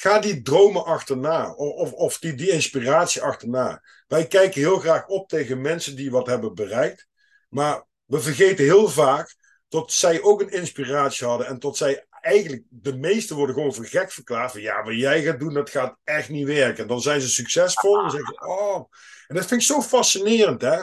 ga 0.00 0.18
die 0.18 0.42
dromen 0.42 0.84
achterna. 0.84 1.52
Of, 1.52 1.92
of 1.92 2.18
die, 2.18 2.34
die 2.34 2.50
inspiratie 2.50 3.22
achterna. 3.22 3.82
Wij 4.06 4.26
kijken 4.26 4.60
heel 4.60 4.78
graag 4.78 5.06
op 5.06 5.28
tegen 5.28 5.60
mensen 5.60 5.96
die 5.96 6.10
wat 6.10 6.26
hebben 6.26 6.54
bereikt. 6.54 7.06
Maar 7.48 7.84
we 8.04 8.20
vergeten 8.20 8.64
heel 8.64 8.88
vaak 8.88 9.36
tot 9.68 9.92
zij 9.92 10.22
ook 10.22 10.40
een 10.40 10.50
inspiratie 10.50 11.26
hadden 11.26 11.46
en 11.46 11.58
tot 11.58 11.76
zij 11.76 12.06
eigenlijk, 12.10 12.62
de 12.68 12.96
meesten 12.96 13.36
worden 13.36 13.54
gewoon 13.54 13.74
voor 13.74 13.86
gek 13.86 14.12
verklaard 14.12 14.52
van 14.52 14.60
ja, 14.60 14.82
wat 14.82 14.94
jij 14.94 15.22
gaat 15.22 15.38
doen, 15.38 15.54
dat 15.54 15.70
gaat 15.70 15.96
echt 16.04 16.28
niet 16.28 16.46
werken. 16.46 16.88
Dan 16.88 17.00
zijn 17.00 17.20
ze 17.20 17.28
succesvol 17.28 18.02
en 18.02 18.10
zeggen 18.10 18.34
ze, 18.34 18.46
oh. 18.46 18.90
En 19.26 19.34
dat 19.36 19.46
vind 19.46 19.60
ik 19.60 19.66
zo 19.66 19.82
fascinerend, 19.82 20.62
hè. 20.62 20.82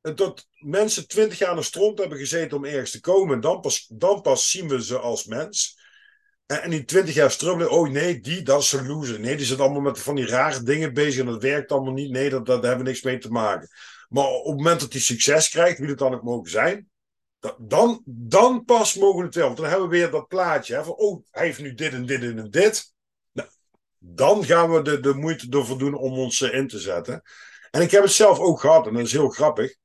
Dat 0.00 0.46
mensen 0.58 1.08
twintig 1.08 1.38
jaar 1.38 1.50
aan 1.50 1.56
de 1.56 1.62
stront 1.62 1.98
hebben 1.98 2.18
gezeten 2.18 2.56
om 2.56 2.64
ergens 2.64 2.90
te 2.90 3.00
komen. 3.00 3.34
En 3.34 3.40
dan 3.40 3.60
pas, 3.60 3.86
dan 3.92 4.20
pas 4.20 4.50
zien 4.50 4.68
we 4.68 4.84
ze 4.84 4.98
als 4.98 5.24
mens. 5.24 5.79
En, 6.50 6.70
die 6.70 6.84
twintig 6.84 7.14
jaar 7.14 7.30
strubbelen, 7.30 7.70
oh 7.70 7.88
nee, 7.88 8.20
die, 8.20 8.42
dat 8.42 8.62
is 8.62 8.72
een 8.72 8.86
loser. 8.86 9.20
Nee, 9.20 9.36
die 9.36 9.46
zit 9.46 9.60
allemaal 9.60 9.80
met 9.80 10.00
van 10.00 10.14
die 10.14 10.26
rare 10.26 10.62
dingen 10.62 10.94
bezig 10.94 11.20
en 11.20 11.26
dat 11.26 11.42
werkt 11.42 11.72
allemaal 11.72 11.92
niet. 11.92 12.10
Nee, 12.10 12.30
dat, 12.30 12.46
dat, 12.46 12.62
daar 12.62 12.70
hebben 12.70 12.84
we 12.84 12.90
niks 12.90 13.02
mee 13.02 13.18
te 13.18 13.30
maken. 13.30 13.68
Maar 14.08 14.26
op 14.26 14.46
het 14.46 14.56
moment 14.56 14.80
dat 14.80 14.92
hij 14.92 15.00
succes 15.00 15.48
krijgt, 15.48 15.78
wie 15.78 15.88
het 15.88 15.98
dan 15.98 16.14
ook 16.14 16.22
mogen 16.22 16.50
zijn, 16.50 16.90
dan, 17.58 18.02
dan 18.04 18.64
pas 18.64 18.94
mogen 18.94 19.24
het 19.24 19.34
wel. 19.34 19.44
Want 19.44 19.56
dan 19.56 19.66
hebben 19.66 19.88
we 19.88 19.96
weer 19.96 20.10
dat 20.10 20.28
plaatje 20.28 20.74
hè, 20.74 20.84
van, 20.84 20.94
oh, 20.94 21.24
hij 21.30 21.46
heeft 21.46 21.60
nu 21.60 21.74
dit 21.74 21.92
en 21.92 22.06
dit 22.06 22.22
en 22.22 22.50
dit. 22.50 22.94
Nou, 23.32 23.48
dan 23.98 24.44
gaan 24.44 24.70
we 24.70 24.82
de, 24.82 25.00
de 25.00 25.14
moeite 25.14 25.46
ervoor 25.50 25.78
doen 25.78 25.94
om 25.94 26.12
ons 26.12 26.40
in 26.40 26.68
te 26.68 26.78
zetten. 26.78 27.22
En 27.70 27.82
ik 27.82 27.90
heb 27.90 28.02
het 28.02 28.12
zelf 28.12 28.38
ook 28.38 28.60
gehad, 28.60 28.86
en 28.86 28.94
dat 28.94 29.02
is 29.02 29.12
heel 29.12 29.28
grappig. 29.28 29.76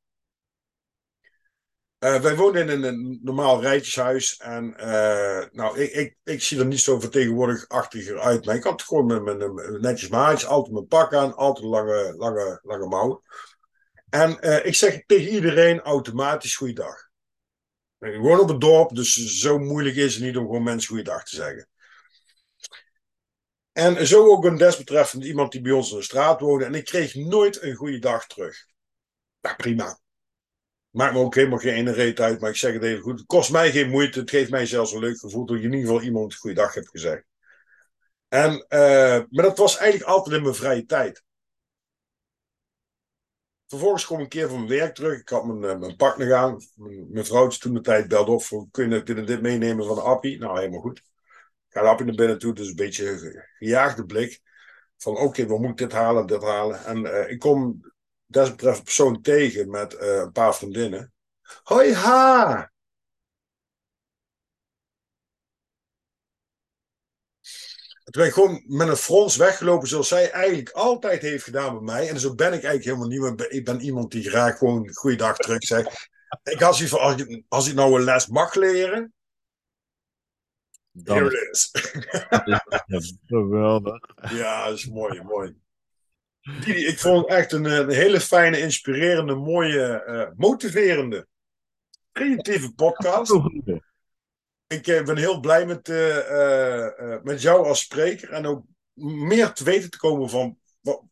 Uh, 2.05 2.21
wij 2.21 2.35
wonen 2.35 2.69
in 2.69 2.83
een, 2.83 3.19
normaal 3.23 3.61
rijtjeshuis. 3.61 4.37
En 4.37 4.73
uh, 4.79 5.43
nou, 5.51 5.79
ik, 5.79 5.91
ik, 5.91 6.17
ik, 6.23 6.41
zie 6.41 6.59
er 6.59 6.65
niet 6.65 6.79
zo 6.79 6.99
vertegenwoordigachtiger 6.99 8.19
uit. 8.19 8.45
Maar 8.45 8.55
ik 8.55 8.63
had 8.63 8.81
gewoon 8.81 9.05
met 9.05 9.23
mijn 9.23 9.81
netjes 9.81 10.09
maatjes, 10.09 10.45
altijd 10.45 10.73
mijn 10.73 10.87
pak 10.87 11.13
aan, 11.13 11.35
altijd 11.35 11.65
lange, 11.65 12.13
lange, 12.17 12.59
lange 12.63 12.87
mouwen. 12.87 13.21
En 14.09 14.37
uh, 14.41 14.65
ik 14.65 14.75
zeg 14.75 15.03
tegen 15.05 15.31
iedereen 15.31 15.81
automatisch 15.81 16.55
goeiedag. 16.55 17.09
Gewoon 17.99 18.39
op 18.39 18.49
het 18.49 18.61
dorp, 18.61 18.95
dus 18.95 19.39
zo 19.39 19.59
moeilijk 19.59 19.95
is 19.95 20.13
het 20.13 20.23
niet 20.23 20.37
om 20.37 20.45
gewoon 20.45 20.63
mensen 20.63 20.89
goeiedag 20.89 21.23
te 21.23 21.35
zeggen. 21.35 21.67
En 23.71 24.07
zo 24.07 24.25
ook 24.25 24.45
een 24.45 24.57
desbetreffend 24.57 25.23
iemand 25.23 25.51
die 25.51 25.61
bij 25.61 25.71
ons 25.71 25.91
in 25.91 25.97
de 25.97 26.03
straat 26.03 26.39
woonde. 26.39 26.65
En 26.65 26.75
ik 26.75 26.85
kreeg 26.85 27.15
nooit 27.15 27.61
een 27.61 27.75
goede 27.75 27.99
dag 27.99 28.27
terug. 28.27 28.65
Nou, 29.41 29.55
prima. 29.55 29.99
Maakt 30.95 31.13
me 31.13 31.19
ook 31.19 31.35
helemaal 31.35 31.57
geen 31.57 31.73
ene 31.73 31.91
reet 31.91 32.19
uit, 32.19 32.39
maar 32.39 32.49
ik 32.49 32.55
zeg 32.55 32.73
het 32.73 32.83
even 32.83 33.01
goed. 33.01 33.19
Het 33.19 33.27
kost 33.27 33.51
mij 33.51 33.71
geen 33.71 33.89
moeite. 33.89 34.19
Het 34.19 34.29
geeft 34.29 34.49
mij 34.49 34.65
zelfs 34.65 34.91
een 34.91 34.99
leuk 34.99 35.19
gevoel 35.19 35.45
dat 35.45 35.57
je 35.57 35.63
in 35.63 35.73
ieder 35.73 35.87
geval 35.87 36.01
iemand 36.01 36.31
een 36.31 36.39
goede 36.39 36.55
dag 36.55 36.73
hebt 36.73 36.89
gezegd. 36.89 37.23
En, 38.27 38.51
uh, 38.69 39.23
maar 39.29 39.43
dat 39.43 39.57
was 39.57 39.77
eigenlijk 39.77 40.09
altijd 40.09 40.35
in 40.35 40.41
mijn 40.41 40.55
vrije 40.55 40.85
tijd. 40.85 41.23
Vervolgens 43.67 44.05
kom 44.05 44.17
ik 44.17 44.23
een 44.23 44.29
keer 44.29 44.49
van 44.49 44.57
mijn 44.57 44.79
werk 44.79 44.95
terug. 44.95 45.19
Ik 45.19 45.29
had 45.29 45.45
mijn, 45.45 45.73
uh, 45.73 45.79
mijn 45.79 45.95
partner 45.95 46.35
aan. 46.35 46.57
Mijn, 46.75 47.11
mijn 47.11 47.25
vrouwtje 47.25 47.59
toen 47.59 47.73
de 47.73 47.81
tijd 47.81 48.07
belde 48.07 48.31
op. 48.31 48.67
Kun 48.71 48.89
je 48.89 49.03
dit 49.03 49.17
en 49.17 49.25
dit 49.25 49.41
meenemen 49.41 49.85
van 49.85 49.95
de 49.95 50.01
appie? 50.01 50.39
Nou, 50.39 50.57
helemaal 50.57 50.81
goed. 50.81 50.97
Ik 50.97 51.03
ga 51.69 51.81
de 51.81 51.87
appie 51.87 52.05
naar 52.05 52.15
binnen 52.15 52.39
toe. 52.39 52.53
Dus 52.53 52.67
een 52.67 52.75
beetje 52.75 53.45
gejaagde 53.57 54.05
blik. 54.05 54.41
Van 54.97 55.13
oké, 55.13 55.23
okay, 55.23 55.47
we 55.47 55.59
moeten 55.59 55.87
dit 55.87 55.97
halen, 55.97 56.25
dit 56.25 56.43
halen. 56.43 56.85
En 56.85 56.97
uh, 57.05 57.29
ik 57.29 57.39
kom 57.39 57.81
desbetreffend 58.25 58.83
persoon 58.83 59.21
tegen 59.21 59.69
met 59.69 59.93
uh, 59.93 60.15
een 60.15 60.31
paar 60.31 60.55
vriendinnen. 60.55 61.13
Hoi 61.63 61.93
ha! 61.93 62.73
toen 68.05 68.23
ben 68.23 68.25
ik 68.25 68.33
gewoon 68.33 68.63
met 68.65 68.87
een 68.87 68.95
frons 68.95 69.35
weggelopen 69.35 69.87
zoals 69.87 70.07
zij 70.07 70.31
eigenlijk 70.31 70.69
altijd 70.69 71.21
heeft 71.21 71.43
gedaan 71.43 71.73
bij 71.73 71.83
mij. 71.95 72.09
En 72.09 72.19
zo 72.19 72.35
ben 72.35 72.53
ik 72.53 72.63
eigenlijk 72.63 72.83
helemaal 72.83 73.07
niet. 73.07 73.19
Maar 73.19 73.49
ik 73.49 73.65
ben 73.65 73.81
iemand 73.81 74.11
die 74.11 74.29
graag 74.29 74.57
gewoon 74.57 74.93
goeiedag 74.93 75.37
terug 75.37 75.63
zegt. 75.63 76.09
Ik 76.43 76.59
had 76.59 76.75
zoiets 76.75 76.93
van, 76.93 77.03
als 77.03 77.15
ik, 77.15 77.43
als 77.47 77.67
ik 77.67 77.75
nou 77.75 77.95
een 77.95 78.03
les 78.03 78.27
mag 78.27 78.53
leren. 78.53 79.13
Dan 80.91 81.17
Here 81.17 81.41
it 81.41 81.49
is. 81.51 81.71
is 82.97 83.17
geweldig. 83.25 83.99
Ja, 84.29 84.65
dat 84.65 84.77
is 84.77 84.87
mooi, 84.87 85.21
mooi. 85.21 85.55
Didi, 86.45 86.85
ik 86.85 86.99
vond 86.99 87.21
het 87.21 87.37
echt 87.37 87.51
een, 87.51 87.65
een 87.65 87.89
hele 87.89 88.19
fijne, 88.19 88.59
inspirerende, 88.59 89.35
mooie, 89.35 90.03
eh, 90.03 90.27
motiverende, 90.35 91.27
creatieve 92.11 92.73
podcast. 92.73 93.39
Ik 94.67 94.87
eh, 94.87 95.03
ben 95.03 95.17
heel 95.17 95.39
blij 95.39 95.65
met, 95.65 95.89
eh, 95.89 96.17
eh, 96.17 96.99
eh, 96.99 97.21
met 97.23 97.41
jou 97.41 97.65
als 97.65 97.79
spreker 97.79 98.29
en 98.29 98.45
ook 98.45 98.63
meer 98.93 99.51
te 99.51 99.63
weten 99.63 99.89
te 99.89 99.97
komen 99.97 100.29
van 100.29 100.57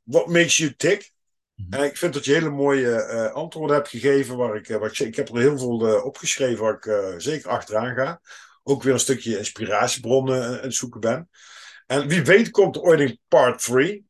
wat 0.03 0.27
makes 0.27 0.57
you 0.57 0.75
tick. 0.75 1.11
Mhm. 1.55 1.73
En 1.73 1.83
ik 1.83 1.97
vind 1.97 2.13
dat 2.13 2.25
je 2.25 2.33
hele 2.33 2.49
mooie 2.49 3.01
eh, 3.01 3.31
antwoorden 3.31 3.75
hebt 3.75 3.89
gegeven. 3.89 4.37
Waar 4.37 4.55
ik, 4.55 4.69
eh, 4.69 4.77
waar 4.77 4.89
ik, 4.89 4.99
ik 4.99 5.15
heb 5.15 5.29
er 5.29 5.37
heel 5.37 5.57
veel 5.57 5.87
eh, 5.87 6.05
opgeschreven 6.05 6.63
waar 6.63 6.73
ik 6.73 6.85
eh, 6.85 7.13
zeker 7.17 7.49
achteraan 7.49 7.95
ga. 7.95 8.21
Ook 8.63 8.83
weer 8.83 8.93
een 8.93 8.99
stukje 8.99 9.37
inspiratiebronnen 9.37 10.43
aan 10.43 10.53
het 10.53 10.75
zoeken 10.75 10.99
ben. 10.99 11.29
En 11.85 12.07
wie 12.07 12.21
weet 12.23 12.49
komt 12.49 12.75
er 12.75 12.81
ooit 12.81 12.99
een 12.99 13.19
part 13.27 13.63
3. 13.63 14.05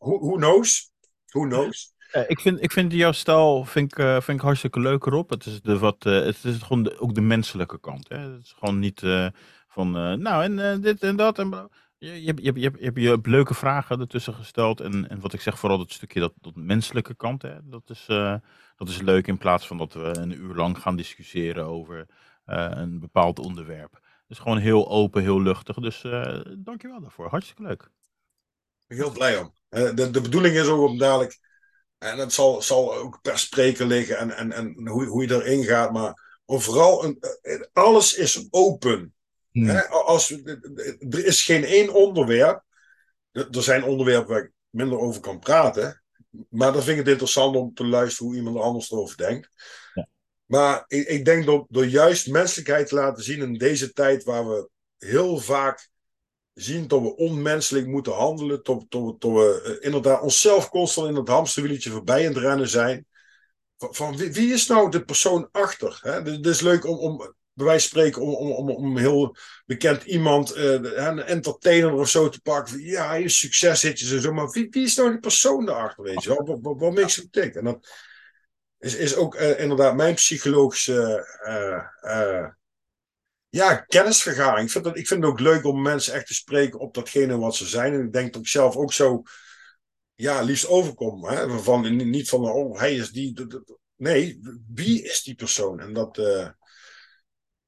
Who, 0.00 0.18
who 0.18 0.36
knows? 0.36 0.90
Who 1.32 1.46
knows? 1.46 1.94
Eh, 2.10 2.22
ik, 2.26 2.40
vind, 2.40 2.62
ik 2.62 2.72
vind 2.72 2.92
jouw 2.92 3.12
stijl 3.12 3.64
vind 3.64 3.92
ik, 3.92 3.98
eh, 3.98 4.20
vind 4.20 4.38
ik 4.38 4.44
hartstikke 4.44 4.80
leuk 4.80 5.06
erop. 5.06 5.30
Het 5.30 5.46
is, 5.46 5.60
de, 5.62 5.78
wat, 5.78 6.06
eh, 6.06 6.12
het 6.24 6.44
is 6.44 6.62
gewoon 6.62 6.98
ook 6.98 7.14
de 7.14 7.20
menselijke 7.20 7.80
kant. 7.80 8.08
Hè? 8.08 8.18
Het 8.18 8.42
is 8.42 8.54
gewoon 8.58 8.78
niet 8.78 9.02
eh, 9.02 9.26
van, 9.68 9.90
nou 10.22 10.58
en 10.58 10.80
dit 10.80 11.02
en 11.02 11.16
dat. 11.16 11.38
En 11.38 11.68
je, 11.98 12.24
je, 12.24 12.34
je, 12.42 12.52
je, 12.54 12.70
hebt- 12.82 12.96
je, 12.98 13.08
hebt- 13.08 13.26
leuke 13.26 13.54
vragen 13.54 14.00
ertussen 14.00 14.34
gesteld. 14.34 14.80
En, 14.80 15.08
en 15.08 15.20
wat 15.20 15.32
ik 15.32 15.40
zeg, 15.40 15.58
vooral 15.58 15.78
dat 15.78 15.92
stukje, 15.92 16.20
dat, 16.20 16.32
dat 16.40 16.54
menselijke 16.56 17.14
kant. 17.14 17.42
Hè? 17.42 17.54
Dat, 17.62 17.90
is, 17.90 18.04
dat 18.76 18.88
is 18.88 19.00
leuk 19.00 19.26
in 19.26 19.38
plaats 19.38 19.66
van 19.66 19.76
dat 19.78 19.92
we 19.92 20.16
een 20.16 20.32
uur 20.32 20.54
lang 20.54 20.78
gaan 20.78 20.96
discussiëren 20.96 21.64
over 21.64 22.06
een 22.44 23.00
bepaald 23.00 23.38
onderwerp. 23.38 23.92
Het 23.92 24.38
is 24.38 24.38
gewoon 24.38 24.58
heel 24.58 24.88
open, 24.88 25.22
heel 25.22 25.42
luchtig. 25.42 25.76
Dus 25.76 26.04
eh 26.04 26.40
dankjewel 26.58 27.00
daarvoor. 27.00 27.28
Hartstikke 27.28 27.62
leuk. 27.62 27.90
Ik 28.90 28.96
ben 28.96 29.06
heel 29.06 29.14
blij 29.14 29.38
om. 29.38 29.54
Eh, 29.68 29.94
de, 29.94 30.10
de 30.10 30.20
bedoeling 30.20 30.54
is 30.54 30.66
ook 30.66 30.88
om 30.88 30.98
dadelijk. 30.98 31.38
En 31.98 32.18
het 32.18 32.32
zal, 32.32 32.62
zal 32.62 32.94
ook 32.94 33.18
per 33.22 33.38
spreker 33.38 33.86
liggen 33.86 34.18
en, 34.18 34.30
en, 34.30 34.52
en 34.52 34.88
hoe, 34.88 35.04
hoe 35.04 35.26
je 35.26 35.34
erin 35.34 35.64
gaat. 35.64 35.92
Maar 35.92 36.40
om 36.44 36.60
vooral, 36.60 37.04
een, 37.04 37.18
eh, 37.42 37.60
alles 37.72 38.14
is 38.14 38.46
open. 38.50 39.14
Hmm. 39.50 39.68
Hè? 39.68 39.88
Als, 39.88 40.30
er 41.10 41.24
is 41.24 41.44
geen 41.44 41.64
één 41.64 41.92
onderwerp. 41.94 42.62
Er 43.32 43.62
zijn 43.62 43.84
onderwerpen 43.84 44.28
waar 44.28 44.42
ik 44.42 44.52
minder 44.70 44.98
over 44.98 45.20
kan 45.20 45.38
praten. 45.38 46.02
Maar 46.48 46.72
dan 46.72 46.82
vind 46.82 46.98
ik 46.98 47.04
het 47.04 47.12
interessant 47.12 47.56
om 47.56 47.74
te 47.74 47.86
luisteren 47.86 48.26
hoe 48.26 48.36
iemand 48.36 48.56
er 48.56 48.62
anders 48.62 48.92
over 48.92 49.16
denkt. 49.16 49.50
Ja. 49.94 50.08
Maar 50.44 50.84
ik, 50.86 51.08
ik 51.08 51.24
denk 51.24 51.44
door, 51.44 51.66
door 51.68 51.86
juist 51.86 52.28
menselijkheid 52.28 52.88
te 52.88 52.94
laten 52.94 53.22
zien 53.22 53.42
in 53.42 53.54
deze 53.54 53.92
tijd 53.92 54.24
waar 54.24 54.48
we 54.48 54.68
heel 54.98 55.38
vaak 55.38 55.89
zien 56.54 56.88
dat 56.88 57.00
we 57.00 57.16
onmenselijk 57.16 57.86
moeten 57.86 58.12
handelen. 58.12 58.60
Dat 58.62 58.84
we 59.18 59.62
eh, 59.64 59.86
inderdaad 59.86 60.22
onszelf 60.22 60.68
constant 60.68 61.08
in 61.08 61.14
het 61.14 61.28
hamsterwieltje 61.28 61.90
voorbij 61.90 62.26
aan 62.26 62.34
het 62.34 62.42
rennen 62.42 62.68
zijn. 62.68 63.06
Van, 63.76 64.16
wie, 64.16 64.52
is 64.52 64.66
nou 64.66 64.90
de 64.90 65.04
persoon 65.04 65.48
achter? 65.52 65.98
Hè? 66.02 66.12
Het 66.12 66.46
is 66.46 66.60
leuk 66.60 66.84
om, 66.86 66.98
om 66.98 67.34
bij 67.52 67.66
wijze 67.66 67.88
van 67.88 67.98
spreken, 67.98 68.22
om, 68.22 68.34
om, 68.34 68.50
om, 68.50 68.70
om 68.70 68.96
heel 68.96 69.36
bekend 69.66 70.04
iemand, 70.04 70.52
eh, 70.52 70.72
een 70.72 71.22
entertainer 71.22 71.92
of 71.92 72.08
zo 72.08 72.28
te 72.28 72.40
pakken. 72.40 72.80
Ja, 72.80 73.14
je 73.14 73.28
succeshitjes 73.28 74.12
en 74.12 74.20
zo. 74.20 74.32
Maar 74.32 74.50
wie, 74.50 74.66
wie 74.70 74.84
is 74.84 74.96
nou 74.96 75.10
die 75.10 75.18
persoon 75.18 75.66
daarachter? 75.66 76.04
Weet 76.04 76.22
je? 76.22 76.34
Wat, 76.34 76.58
wat, 76.62 76.94
wat 76.94 77.26
tick? 77.30 77.54
En 77.54 77.64
dat 77.64 77.88
is, 78.78 78.96
is 78.96 79.16
ook 79.16 79.34
eh, 79.34 79.60
inderdaad 79.60 79.94
mijn 79.94 80.14
psychologische 80.14 81.26
ja, 83.50 83.74
kennisvergaring. 83.76 84.66
Ik 84.66 84.72
vind, 84.72 84.84
dat, 84.84 84.96
ik 84.96 85.06
vind 85.06 85.22
het 85.22 85.30
ook 85.32 85.40
leuk 85.40 85.64
om 85.64 85.82
mensen 85.82 86.14
echt 86.14 86.26
te 86.26 86.34
spreken 86.34 86.78
op 86.80 86.94
datgene 86.94 87.38
wat 87.38 87.56
ze 87.56 87.66
zijn. 87.66 87.92
En 87.92 88.04
ik 88.04 88.12
denk 88.12 88.32
dat 88.32 88.42
ik 88.42 88.48
zelf 88.48 88.76
ook 88.76 88.92
zo 88.92 89.22
ja, 90.14 90.40
liefst 90.42 90.66
overkom. 90.66 91.24
Hè? 91.24 91.58
Van, 91.58 92.10
niet 92.10 92.28
van, 92.28 92.50
oh, 92.50 92.78
hij 92.78 92.94
is 92.94 93.10
die. 93.10 93.46
Nee, 93.96 94.40
wie 94.72 95.02
is 95.02 95.22
die 95.22 95.34
persoon? 95.34 95.80
En 95.80 95.92
dat 95.92 96.18
eh, 96.18 96.48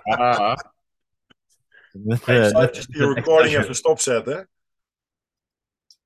Ah. 0.02 0.56
Net, 2.04 2.18
Ik 2.18 2.52
net- 2.52 2.86
die 2.88 3.12
recording 3.14 3.56
even 3.56 3.74
stopzetten. 3.74 4.48